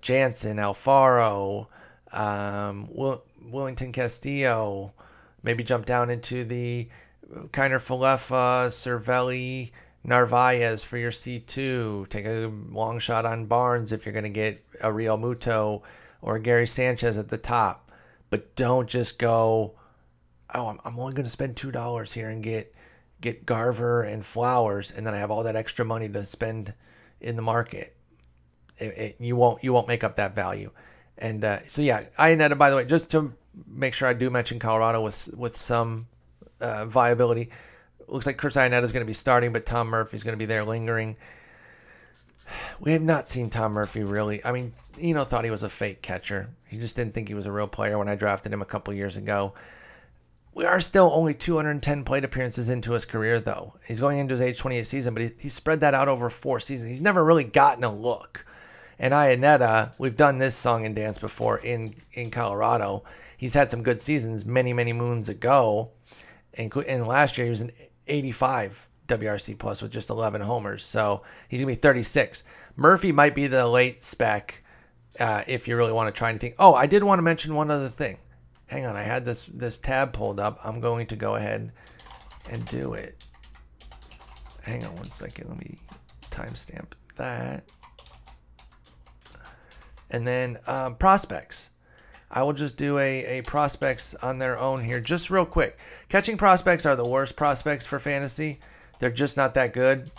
Jansen, 0.00 0.56
Alfaro, 0.56 1.66
um, 2.12 2.88
Will, 2.90 3.22
Welington 3.44 3.92
Castillo. 3.92 4.94
Maybe 5.42 5.64
jump 5.64 5.84
down 5.84 6.08
into 6.08 6.44
the 6.44 6.88
Kiner 7.50 7.80
Falefa, 7.80 8.68
Cervelli, 8.68 9.72
Narvaez 10.04 10.84
for 10.84 10.98
your 10.98 11.10
C2. 11.10 12.08
Take 12.08 12.26
a 12.26 12.52
long 12.70 13.00
shot 13.00 13.26
on 13.26 13.46
Barnes 13.46 13.90
if 13.90 14.06
you're 14.06 14.12
going 14.12 14.22
to 14.24 14.30
get 14.30 14.64
a 14.80 14.88
Realmuto 14.88 15.82
or 16.22 16.38
Gary 16.38 16.66
Sanchez 16.66 17.18
at 17.18 17.28
the 17.28 17.38
top. 17.38 17.90
But 18.30 18.54
don't 18.54 18.88
just 18.88 19.18
go, 19.18 19.74
oh, 20.54 20.68
I'm, 20.68 20.80
I'm 20.84 20.98
only 20.98 21.14
going 21.14 21.24
to 21.24 21.30
spend 21.30 21.56
$2 21.56 22.12
here 22.12 22.28
and 22.28 22.42
get 22.42 22.74
get 23.20 23.46
Garver 23.46 24.02
and 24.02 24.24
Flowers, 24.24 24.90
and 24.90 25.06
then 25.06 25.14
I 25.14 25.18
have 25.18 25.30
all 25.30 25.42
that 25.44 25.56
extra 25.56 25.84
money 25.84 26.08
to 26.08 26.24
spend 26.26 26.74
in 27.20 27.36
the 27.36 27.42
market. 27.42 27.96
It, 28.78 28.98
it, 28.98 29.16
you 29.18 29.36
won't 29.36 29.64
you 29.64 29.72
won't 29.72 29.88
make 29.88 30.04
up 30.04 30.16
that 30.16 30.34
value. 30.34 30.70
And 31.18 31.44
uh, 31.44 31.60
so 31.66 31.82
yeah, 31.82 32.02
Iannetta. 32.18 32.58
By 32.58 32.70
the 32.70 32.76
way, 32.76 32.84
just 32.84 33.10
to 33.12 33.32
make 33.66 33.94
sure 33.94 34.08
I 34.08 34.12
do 34.12 34.28
mention 34.30 34.58
Colorado 34.58 35.02
with 35.02 35.34
with 35.36 35.56
some 35.56 36.08
uh, 36.60 36.84
viability. 36.86 37.50
Looks 38.06 38.26
like 38.26 38.36
Chris 38.36 38.54
Iannetta 38.54 38.84
is 38.84 38.92
going 38.92 39.04
to 39.04 39.06
be 39.06 39.14
starting, 39.14 39.52
but 39.52 39.66
Tom 39.66 39.88
Murphy 39.88 40.16
is 40.16 40.22
going 40.22 40.34
to 40.34 40.38
be 40.38 40.46
there 40.46 40.64
lingering. 40.64 41.16
We 42.78 42.92
have 42.92 43.02
not 43.02 43.28
seen 43.28 43.50
Tom 43.50 43.72
Murphy 43.72 44.04
really. 44.04 44.44
I 44.44 44.52
mean, 44.52 44.72
you 44.96 45.14
know, 45.14 45.24
thought 45.24 45.44
he 45.44 45.50
was 45.50 45.64
a 45.64 45.68
fake 45.68 46.02
catcher. 46.02 46.50
He 46.68 46.78
just 46.78 46.94
didn't 46.94 47.14
think 47.14 47.28
he 47.28 47.34
was 47.34 47.46
a 47.46 47.52
real 47.52 47.66
player 47.66 47.98
when 47.98 48.08
I 48.08 48.14
drafted 48.14 48.52
him 48.52 48.62
a 48.62 48.66
couple 48.66 48.94
years 48.94 49.16
ago. 49.16 49.54
We 50.56 50.64
are 50.64 50.80
still 50.80 51.10
only 51.12 51.34
210 51.34 52.04
plate 52.04 52.24
appearances 52.24 52.70
into 52.70 52.92
his 52.92 53.04
career, 53.04 53.40
though. 53.40 53.74
He's 53.86 54.00
going 54.00 54.18
into 54.18 54.32
his 54.32 54.40
age 54.40 54.58
28 54.58 54.86
season, 54.86 55.12
but 55.12 55.22
he, 55.22 55.30
he 55.38 55.48
spread 55.50 55.80
that 55.80 55.92
out 55.92 56.08
over 56.08 56.30
four 56.30 56.60
seasons. 56.60 56.88
He's 56.88 57.02
never 57.02 57.22
really 57.22 57.44
gotten 57.44 57.84
a 57.84 57.94
look. 57.94 58.46
And 58.98 59.12
Iannetta, 59.12 59.92
we've 59.98 60.16
done 60.16 60.38
this 60.38 60.56
song 60.56 60.86
and 60.86 60.96
dance 60.96 61.18
before 61.18 61.58
in, 61.58 61.92
in 62.14 62.30
Colorado. 62.30 63.04
He's 63.36 63.52
had 63.52 63.70
some 63.70 63.82
good 63.82 64.00
seasons 64.00 64.46
many, 64.46 64.72
many 64.72 64.94
moons 64.94 65.28
ago. 65.28 65.90
And, 66.54 66.74
and 66.74 67.06
last 67.06 67.36
year, 67.36 67.44
he 67.44 67.50
was 67.50 67.60
an 67.60 67.72
85 68.06 68.88
WRC 69.08 69.58
plus 69.58 69.82
with 69.82 69.92
just 69.92 70.08
11 70.08 70.40
homers. 70.40 70.86
So 70.86 71.20
he's 71.50 71.60
going 71.60 71.74
to 71.74 71.78
be 71.78 71.82
36. 71.82 72.44
Murphy 72.76 73.12
might 73.12 73.34
be 73.34 73.46
the 73.46 73.66
late 73.68 74.02
spec 74.02 74.62
uh, 75.20 75.44
if 75.46 75.68
you 75.68 75.76
really 75.76 75.92
want 75.92 76.12
to 76.14 76.18
try 76.18 76.30
anything. 76.30 76.54
Oh, 76.58 76.72
I 76.72 76.86
did 76.86 77.04
want 77.04 77.18
to 77.18 77.22
mention 77.22 77.54
one 77.54 77.70
other 77.70 77.90
thing 77.90 78.16
hang 78.66 78.86
on, 78.86 78.96
I 78.96 79.02
had 79.02 79.24
this 79.24 79.42
this 79.52 79.78
tab 79.78 80.12
pulled 80.12 80.40
up. 80.40 80.60
I'm 80.64 80.80
going 80.80 81.06
to 81.08 81.16
go 81.16 81.36
ahead 81.36 81.72
and 82.50 82.64
do 82.66 82.94
it. 82.94 83.22
Hang 84.62 84.84
on 84.84 84.94
one 84.96 85.10
second. 85.10 85.48
Let 85.48 85.58
me 85.58 85.78
timestamp 86.30 86.92
that. 87.16 87.64
And 90.10 90.26
then 90.26 90.58
um, 90.66 90.96
prospects. 90.96 91.70
I 92.30 92.42
will 92.42 92.52
just 92.52 92.76
do 92.76 92.98
a, 92.98 93.38
a 93.38 93.42
prospects 93.42 94.14
on 94.16 94.38
their 94.38 94.58
own 94.58 94.82
here, 94.82 95.00
just 95.00 95.30
real 95.30 95.46
quick. 95.46 95.78
Catching 96.08 96.36
prospects 96.36 96.84
are 96.84 96.96
the 96.96 97.06
worst 97.06 97.36
prospects 97.36 97.86
for 97.86 98.00
fantasy. 98.00 98.58
They're 98.98 99.10
just 99.10 99.36
not 99.36 99.54
that 99.54 99.72
good 99.72 100.10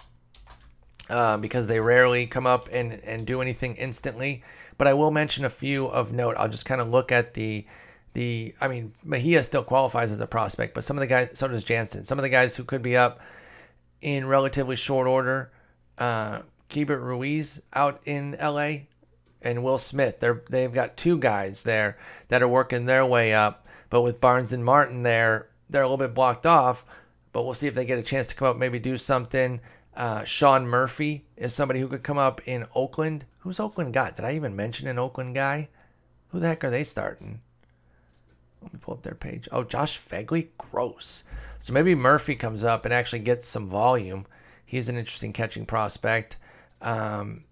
uh, 1.10 1.38
because 1.38 1.68
they 1.68 1.80
rarely 1.80 2.26
come 2.26 2.48
up 2.48 2.69
and, 2.72 2.94
and 3.03 3.26
do 3.26 3.41
anything 3.41 3.76
instantly. 3.76 4.44
But 4.78 4.88
I 4.88 4.94
will 4.94 5.11
mention 5.11 5.44
a 5.44 5.49
few 5.49 5.88
of 5.88 6.14
note. 6.14 6.38
I'll 6.38 6.48
just 6.48 6.65
kind 6.65 6.80
of 6.80 6.90
look 6.90 7.11
at 7.11 7.34
the 7.34 7.65
the 8.18 8.56
I 8.60 8.68
mean 8.68 8.94
Mejia 9.03 9.44
still 9.44 9.64
qualifies 9.64 10.11
as 10.11 10.19
a 10.19 10.26
prospect, 10.26 10.73
but 10.73 10.84
some 10.84 10.98
of 10.98 11.02
the 11.02 11.07
guys, 11.07 11.30
so 11.35 11.48
does 11.48 11.64
Jansen. 11.64 12.03
Some 12.03 12.18
of 12.18 12.23
the 12.23 12.30
guys 12.30 12.56
who 12.56 12.64
could 12.64 12.81
be 12.81 12.98
up 12.98 13.19
in 14.02 14.26
relatively 14.26 14.76
short 14.76 15.06
order, 15.06 15.52
uh, 15.99 16.39
Keibert 16.68 17.03
Ruiz 17.03 17.61
out 17.73 18.02
in 18.06 18.34
L.A. 18.35 18.88
and 19.44 19.64
Will 19.64 19.77
Smith. 19.77 20.19
They're 20.19 20.41
they've 20.49 20.73
got 20.73 20.98
two 20.98 21.19
guys 21.19 21.61
there 21.61 21.95
that 22.30 22.41
are 22.41 22.48
working 22.48 22.88
their 22.88 23.06
way 23.06 23.35
up, 23.35 23.68
but 23.91 24.02
with 24.02 24.19
Barnes 24.19 24.52
and 24.52 24.65
Martin 24.65 25.03
there, 25.03 25.49
they're 25.69 25.84
a 25.84 25.85
little 25.85 26.03
bit 26.03 26.15
blocked 26.15 26.48
off. 26.48 26.84
But 27.31 27.44
we'll 27.44 27.53
see 27.53 27.68
if 27.68 27.76
they 27.76 27.85
get 27.85 27.99
a 27.99 28.03
chance 28.03 28.26
to 28.27 28.35
come 28.35 28.48
up, 28.48 28.57
maybe 28.57 28.80
do 28.80 28.98
something. 28.98 29.60
Uh, 29.95 30.23
Sean 30.23 30.65
Murphy 30.65 31.26
is 31.35 31.53
somebody 31.53 31.81
who 31.81 31.88
could 31.88 32.02
come 32.02 32.18
up 32.18 32.41
in 32.48 32.65
Oakland. 32.73 33.26
Who's 33.39 33.60
Oakland 33.60 33.94
got? 33.94 34.15
Did 34.15 34.26
I 34.26 34.34
even 34.34 34.56
mention 34.56 34.88
an 34.88 34.98
Oakland 34.98 35.35
guy? 35.35 35.69
Who 36.30 36.39
the 36.39 36.48
heck 36.48 36.64
are 36.64 36.72
they 36.72 36.84
starting? 36.84 37.41
Let 38.61 38.73
me 38.73 38.79
pull 38.81 38.95
up 38.95 39.03
their 39.03 39.15
page. 39.15 39.47
Oh, 39.51 39.63
Josh 39.63 39.99
Phegley, 39.99 40.47
Gross. 40.57 41.23
So 41.59 41.73
maybe 41.73 41.95
Murphy 41.95 42.35
comes 42.35 42.63
up 42.63 42.85
and 42.85 42.93
actually 42.93 43.19
gets 43.19 43.47
some 43.47 43.67
volume. 43.67 44.25
He's 44.65 44.89
an 44.89 44.97
interesting 44.97 45.34
catching 45.34 45.65
prospect. 45.65 46.38
Um, 46.81 47.45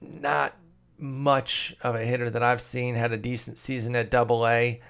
not 0.00 0.56
much 0.98 1.76
of 1.82 1.94
a 1.94 2.04
hitter 2.04 2.30
that 2.30 2.42
I've 2.42 2.62
seen. 2.62 2.94
Had 2.94 3.12
a 3.12 3.16
decent 3.16 3.58
season 3.58 3.96
at 3.96 4.10
Double 4.10 4.46
A. 4.46 4.80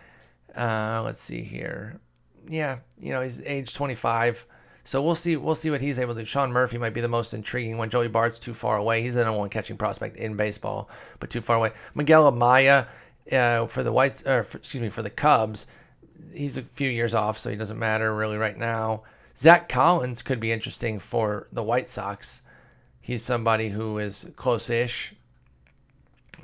Uh, 0.56 1.02
let's 1.04 1.20
see 1.20 1.42
here. 1.42 2.00
Yeah, 2.48 2.78
you 2.98 3.10
know 3.10 3.22
he's 3.22 3.40
age 3.42 3.74
25, 3.74 4.46
so 4.84 5.02
we'll 5.02 5.14
see. 5.14 5.36
We'll 5.36 5.54
see 5.54 5.70
what 5.70 5.80
he's 5.80 5.98
able 5.98 6.14
to 6.14 6.20
do. 6.20 6.26
Sean 6.26 6.52
Murphy 6.52 6.76
might 6.76 6.92
be 6.92 7.00
the 7.00 7.08
most 7.08 7.32
intriguing 7.32 7.78
one. 7.78 7.88
Joey 7.88 8.08
Bart's 8.08 8.38
too 8.38 8.52
far 8.52 8.76
away. 8.76 9.02
He's 9.02 9.14
the 9.14 9.24
number 9.24 9.38
one 9.38 9.48
catching 9.48 9.78
prospect 9.78 10.16
in 10.16 10.36
baseball, 10.36 10.90
but 11.20 11.30
too 11.30 11.40
far 11.40 11.56
away. 11.56 11.72
Miguel 11.94 12.30
Amaya 12.30 12.86
uh, 13.30 13.66
for 13.66 13.82
the 13.82 13.92
Whites, 13.92 14.26
or 14.26 14.42
for, 14.42 14.58
excuse 14.58 14.82
me, 14.82 14.88
for 14.88 15.02
the 15.02 15.10
Cubs, 15.10 15.66
he's 16.32 16.56
a 16.56 16.62
few 16.62 16.88
years 16.88 17.14
off, 17.14 17.38
so 17.38 17.50
he 17.50 17.56
doesn't 17.56 17.78
matter 17.78 18.14
really 18.14 18.36
right 18.36 18.56
now. 18.56 19.02
Zack 19.36 19.68
Collins 19.68 20.22
could 20.22 20.40
be 20.40 20.52
interesting 20.52 20.98
for 20.98 21.48
the 21.52 21.62
White 21.62 21.88
Sox. 21.88 22.42
He's 23.00 23.22
somebody 23.22 23.70
who 23.70 23.98
is 23.98 24.30
close-ish, 24.36 25.14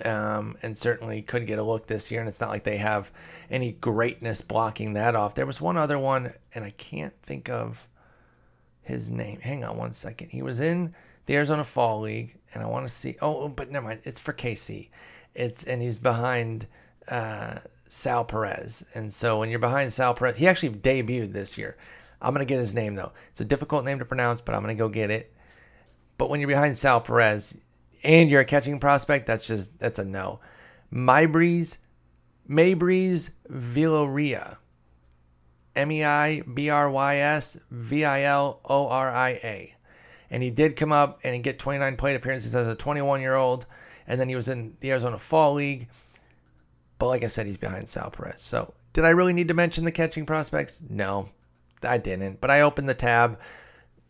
um, 0.05 0.57
and 0.62 0.77
certainly 0.77 1.23
could 1.23 1.47
get 1.47 1.59
a 1.59 1.62
look 1.62 1.86
this 1.86 2.11
year. 2.11 2.20
And 2.20 2.28
it's 2.28 2.40
not 2.40 2.51
like 2.51 2.65
they 2.65 2.78
have 2.78 3.11
any 3.51 3.73
greatness 3.73 4.43
blocking 4.43 4.94
that 4.94 5.15
off. 5.15 5.35
There 5.35 5.47
was 5.47 5.61
one 5.61 5.77
other 5.77 5.98
one, 5.98 6.32
and 6.55 6.65
I 6.65 6.70
can't 6.70 7.15
think 7.23 7.48
of 7.48 7.86
his 8.82 9.11
name. 9.11 9.40
Hang 9.40 9.65
on 9.65 9.77
one 9.77 9.93
second. 9.93 10.31
He 10.31 10.43
was 10.43 10.61
in 10.61 10.94
the 11.27 11.36
Arizona 11.36 11.65
Fall 11.65 12.01
League, 12.01 12.36
and 12.52 12.62
I 12.62 12.66
want 12.66 12.86
to 12.86 12.93
see. 12.93 13.16
Oh, 13.23 13.48
but 13.48 13.70
never 13.70 13.86
mind. 13.86 14.01
It's 14.05 14.20
for 14.20 14.32
KC. 14.32 14.89
It's 15.35 15.65
and 15.65 15.81
he's 15.81 15.98
behind 15.98 16.66
uh, 17.09 17.61
Sal 17.89 18.24
Perez. 18.24 18.85
And 18.94 19.12
so 19.12 19.39
when 19.39 19.51
you're 19.51 19.59
behind 19.59 19.93
Sal 19.93 20.15
Perez, 20.15 20.39
he 20.39 20.47
actually 20.47 20.70
debuted 20.70 21.32
this 21.32 21.59
year. 21.59 21.77
I'm 22.23 22.35
to 22.35 22.44
get 22.44 22.59
his 22.59 22.74
name, 22.74 22.94
though. 22.94 23.12
It's 23.31 23.40
a 23.40 23.44
difficult 23.44 23.85
name 23.85 23.98
to 23.98 24.05
pronounce, 24.05 24.40
but 24.40 24.55
I'm 24.55 24.66
to 24.66 24.74
go 24.74 24.89
get 24.89 25.11
it. 25.11 25.32
But 26.19 26.28
when 26.28 26.40
you're 26.40 26.48
behind 26.48 26.77
Sal 26.77 27.01
Perez 27.01 27.57
and 28.02 28.31
you're 28.31 28.43
a 28.43 28.44
catching 28.44 28.78
prospect, 28.78 29.27
that's 29.27 29.47
just, 29.47 29.78
that's 29.78 29.98
a 29.98 30.05
no. 30.05 30.40
Meibrys, 30.93 31.78
Meibrys 32.48 33.31
Viloria. 33.51 34.59
M 35.77 35.93
E 35.93 36.05
I 36.05 36.40
B 36.40 36.69
R 36.69 36.90
Y 36.90 37.16
S 37.16 37.59
V 37.70 38.05
I 38.05 38.23
L 38.24 38.61
O 38.65 38.89
R 38.89 39.11
I 39.11 39.31
A. 39.31 39.74
And 40.31 40.43
he 40.43 40.51
did 40.51 40.77
come 40.77 40.93
up 40.93 41.20
and 41.24 41.43
get 41.43 41.59
29 41.59 41.97
plate 41.97 42.16
appearances 42.16 42.55
as 42.55 42.66
a 42.66 42.74
21 42.74 43.20
year 43.20 43.35
old. 43.35 43.66
And 44.10 44.20
then 44.20 44.28
he 44.28 44.34
was 44.34 44.48
in 44.48 44.76
the 44.80 44.90
Arizona 44.90 45.18
Fall 45.18 45.54
League. 45.54 45.86
But 46.98 47.06
like 47.06 47.22
I 47.22 47.28
said, 47.28 47.46
he's 47.46 47.56
behind 47.56 47.88
Sal 47.88 48.10
Perez. 48.10 48.42
So 48.42 48.74
did 48.92 49.04
I 49.04 49.10
really 49.10 49.32
need 49.32 49.46
to 49.48 49.54
mention 49.54 49.84
the 49.84 49.92
catching 49.92 50.26
prospects? 50.26 50.82
No, 50.90 51.28
I 51.84 51.98
didn't. 51.98 52.40
But 52.40 52.50
I 52.50 52.62
opened 52.62 52.88
the 52.88 52.94
tab 52.94 53.38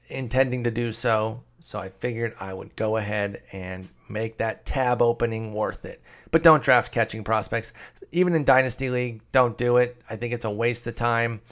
intending 0.09 0.65
to 0.65 0.71
do 0.71 0.91
so. 0.93 1.43
So 1.61 1.79
I 1.79 1.91
figured 1.91 2.35
I 2.41 2.55
would 2.55 2.75
go 2.77 2.97
ahead 2.97 3.43
and 3.53 3.91
make 4.09 4.39
that 4.39 4.65
tab 4.65 5.03
opening 5.03 5.53
worth 5.53 5.85
it. 5.85 6.01
But 6.31 6.43
don't 6.43 6.63
draft 6.63 6.93
catching 6.93 7.23
prospects. 7.23 7.75
Even 8.11 8.33
in 8.33 8.43
Dynasty 8.43 8.89
League, 8.89 9.21
don't 9.33 9.59
do 9.59 9.77
it. 9.77 10.01
I 10.09 10.17
think 10.17 10.33
it's 10.33 10.47
a 10.47 10.51
waste 10.51 10.87
of 10.87 10.95
time. 10.95 11.43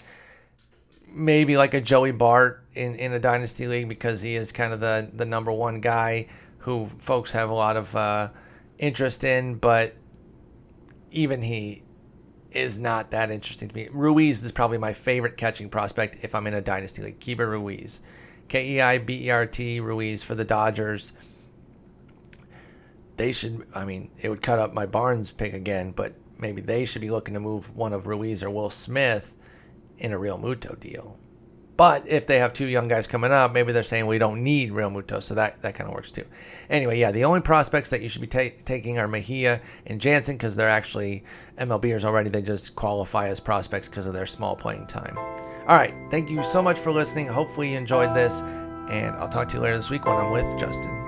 Maybe 1.07 1.59
like 1.59 1.75
a 1.75 1.83
Joey 1.83 2.13
Bart 2.13 2.65
in, 2.75 2.95
in 2.95 3.13
a 3.13 3.19
Dynasty 3.19 3.67
League 3.67 3.91
because 3.91 4.23
he 4.23 4.37
is 4.37 4.53
kind 4.53 4.73
of 4.73 4.81
the, 4.81 5.11
the 5.13 5.27
number 5.27 5.53
one 5.53 5.81
guy 5.83 6.29
who 6.59 6.89
folks 6.99 7.33
have 7.33 7.51
a 7.51 7.55
lot 7.55 7.77
of 7.77 7.95
uh, 7.95 8.31
interest 8.79 9.25
in, 9.25 9.57
but 9.57 9.95
even 11.11 11.43
he 11.43 11.83
is 12.51 12.79
not 12.79 13.11
that 13.11 13.31
interesting 13.31 13.69
to 13.69 13.75
me. 13.75 13.89
Ruiz 13.91 14.45
is 14.45 14.53
probably 14.53 14.79
my 14.79 14.93
favorite 14.93 15.37
catching 15.37 15.69
prospect 15.69 16.19
if 16.23 16.35
I'm 16.35 16.47
in 16.47 16.55
a 16.55 16.61
Dynasty 16.61 17.03
League. 17.03 17.21
Keibert 17.21 17.51
Ruiz. 17.51 18.01
K 18.49 18.77
E 18.77 18.81
I 18.81 18.99
B 18.99 19.27
E 19.27 19.31
R 19.31 19.47
T 19.47 19.81
Ruiz 19.81 20.23
for 20.23 20.35
the 20.35 20.45
Dodgers 20.45 21.13
they 23.19 23.33
should. 23.33 23.67
I 23.75 23.85
mean, 23.85 24.11
it 24.23 24.31
would 24.31 24.41
cut 24.41 24.59
up 24.59 24.73
my 24.73 24.87
Barnes 24.87 25.31
pick 25.31 25.53
again, 25.53 25.91
but 25.91 26.15
maybe 26.39 26.63
they 26.63 26.87
should 26.87 27.03
be 27.03 27.11
looking 27.11 27.35
to 27.35 27.41
move 27.41 27.77
one 27.77 27.93
of 27.93 28.07
Ruiz 28.07 28.43
or 28.43 28.49
Will 28.49 28.71
Smith 28.71 29.37
in 29.99 30.13
a 30.13 30.19
Realmuto 30.19 30.79
deal. 30.81 31.18
But 31.79 32.09
if 32.09 32.27
they 32.27 32.41
have 32.41 32.53
two 32.53 32.67
young 32.67 32.89
guys 32.89 33.07
coming 33.07 33.31
up, 33.31 33.53
maybe 33.53 33.71
they're 33.71 33.85
saying 33.85 34.09
we 34.09 34.19
don't 34.19 34.43
need 34.43 34.73
Real 34.73 34.91
Realmuto, 34.91 35.23
so 35.23 35.37
that, 35.37 35.63
that 35.63 35.77
kind 35.77 35.89
of 35.89 35.95
works 35.95 36.11
too. 36.11 36.25
Anyway, 36.69 36.99
yeah, 36.99 37.13
the 37.13 37.25
only 37.25 37.41
prospects 37.41 37.89
that 37.91 38.03
you 38.03 38.09
should 38.09 38.21
be 38.21 38.27
ta- 38.27 38.57
taking 38.65 38.99
are 38.99 39.07
Mejia 39.07 39.61
and 39.87 40.01
Jansen 40.01 40.37
because 40.37 40.57
they're 40.57 40.69
actually 40.69 41.23
MLBers 41.57 42.03
already. 42.03 42.31
They 42.31 42.43
just 42.43 42.75
qualify 42.75 43.29
as 43.29 43.39
prospects 43.39 43.89
because 43.89 44.07
of 44.07 44.13
their 44.13 44.27
small 44.27 44.57
playing 44.57 44.89
time. 44.89 45.17
All 45.17 45.77
right, 45.77 45.95
thank 46.11 46.29
you 46.29 46.43
so 46.43 46.61
much 46.61 46.81
for 46.81 46.91
listening. 46.91 47.29
Hopefully 47.29 47.71
you 47.71 47.77
enjoyed 47.77 48.13
this, 48.13 48.41
and 48.41 49.15
I'll 49.15 49.29
talk 49.29 49.49
to 49.51 49.55
you 49.55 49.61
later 49.61 49.77
this 49.77 49.89
week 49.89 50.05
when 50.05 50.17
I'm 50.17 50.33
with 50.33 50.59
Justin. 50.59 51.08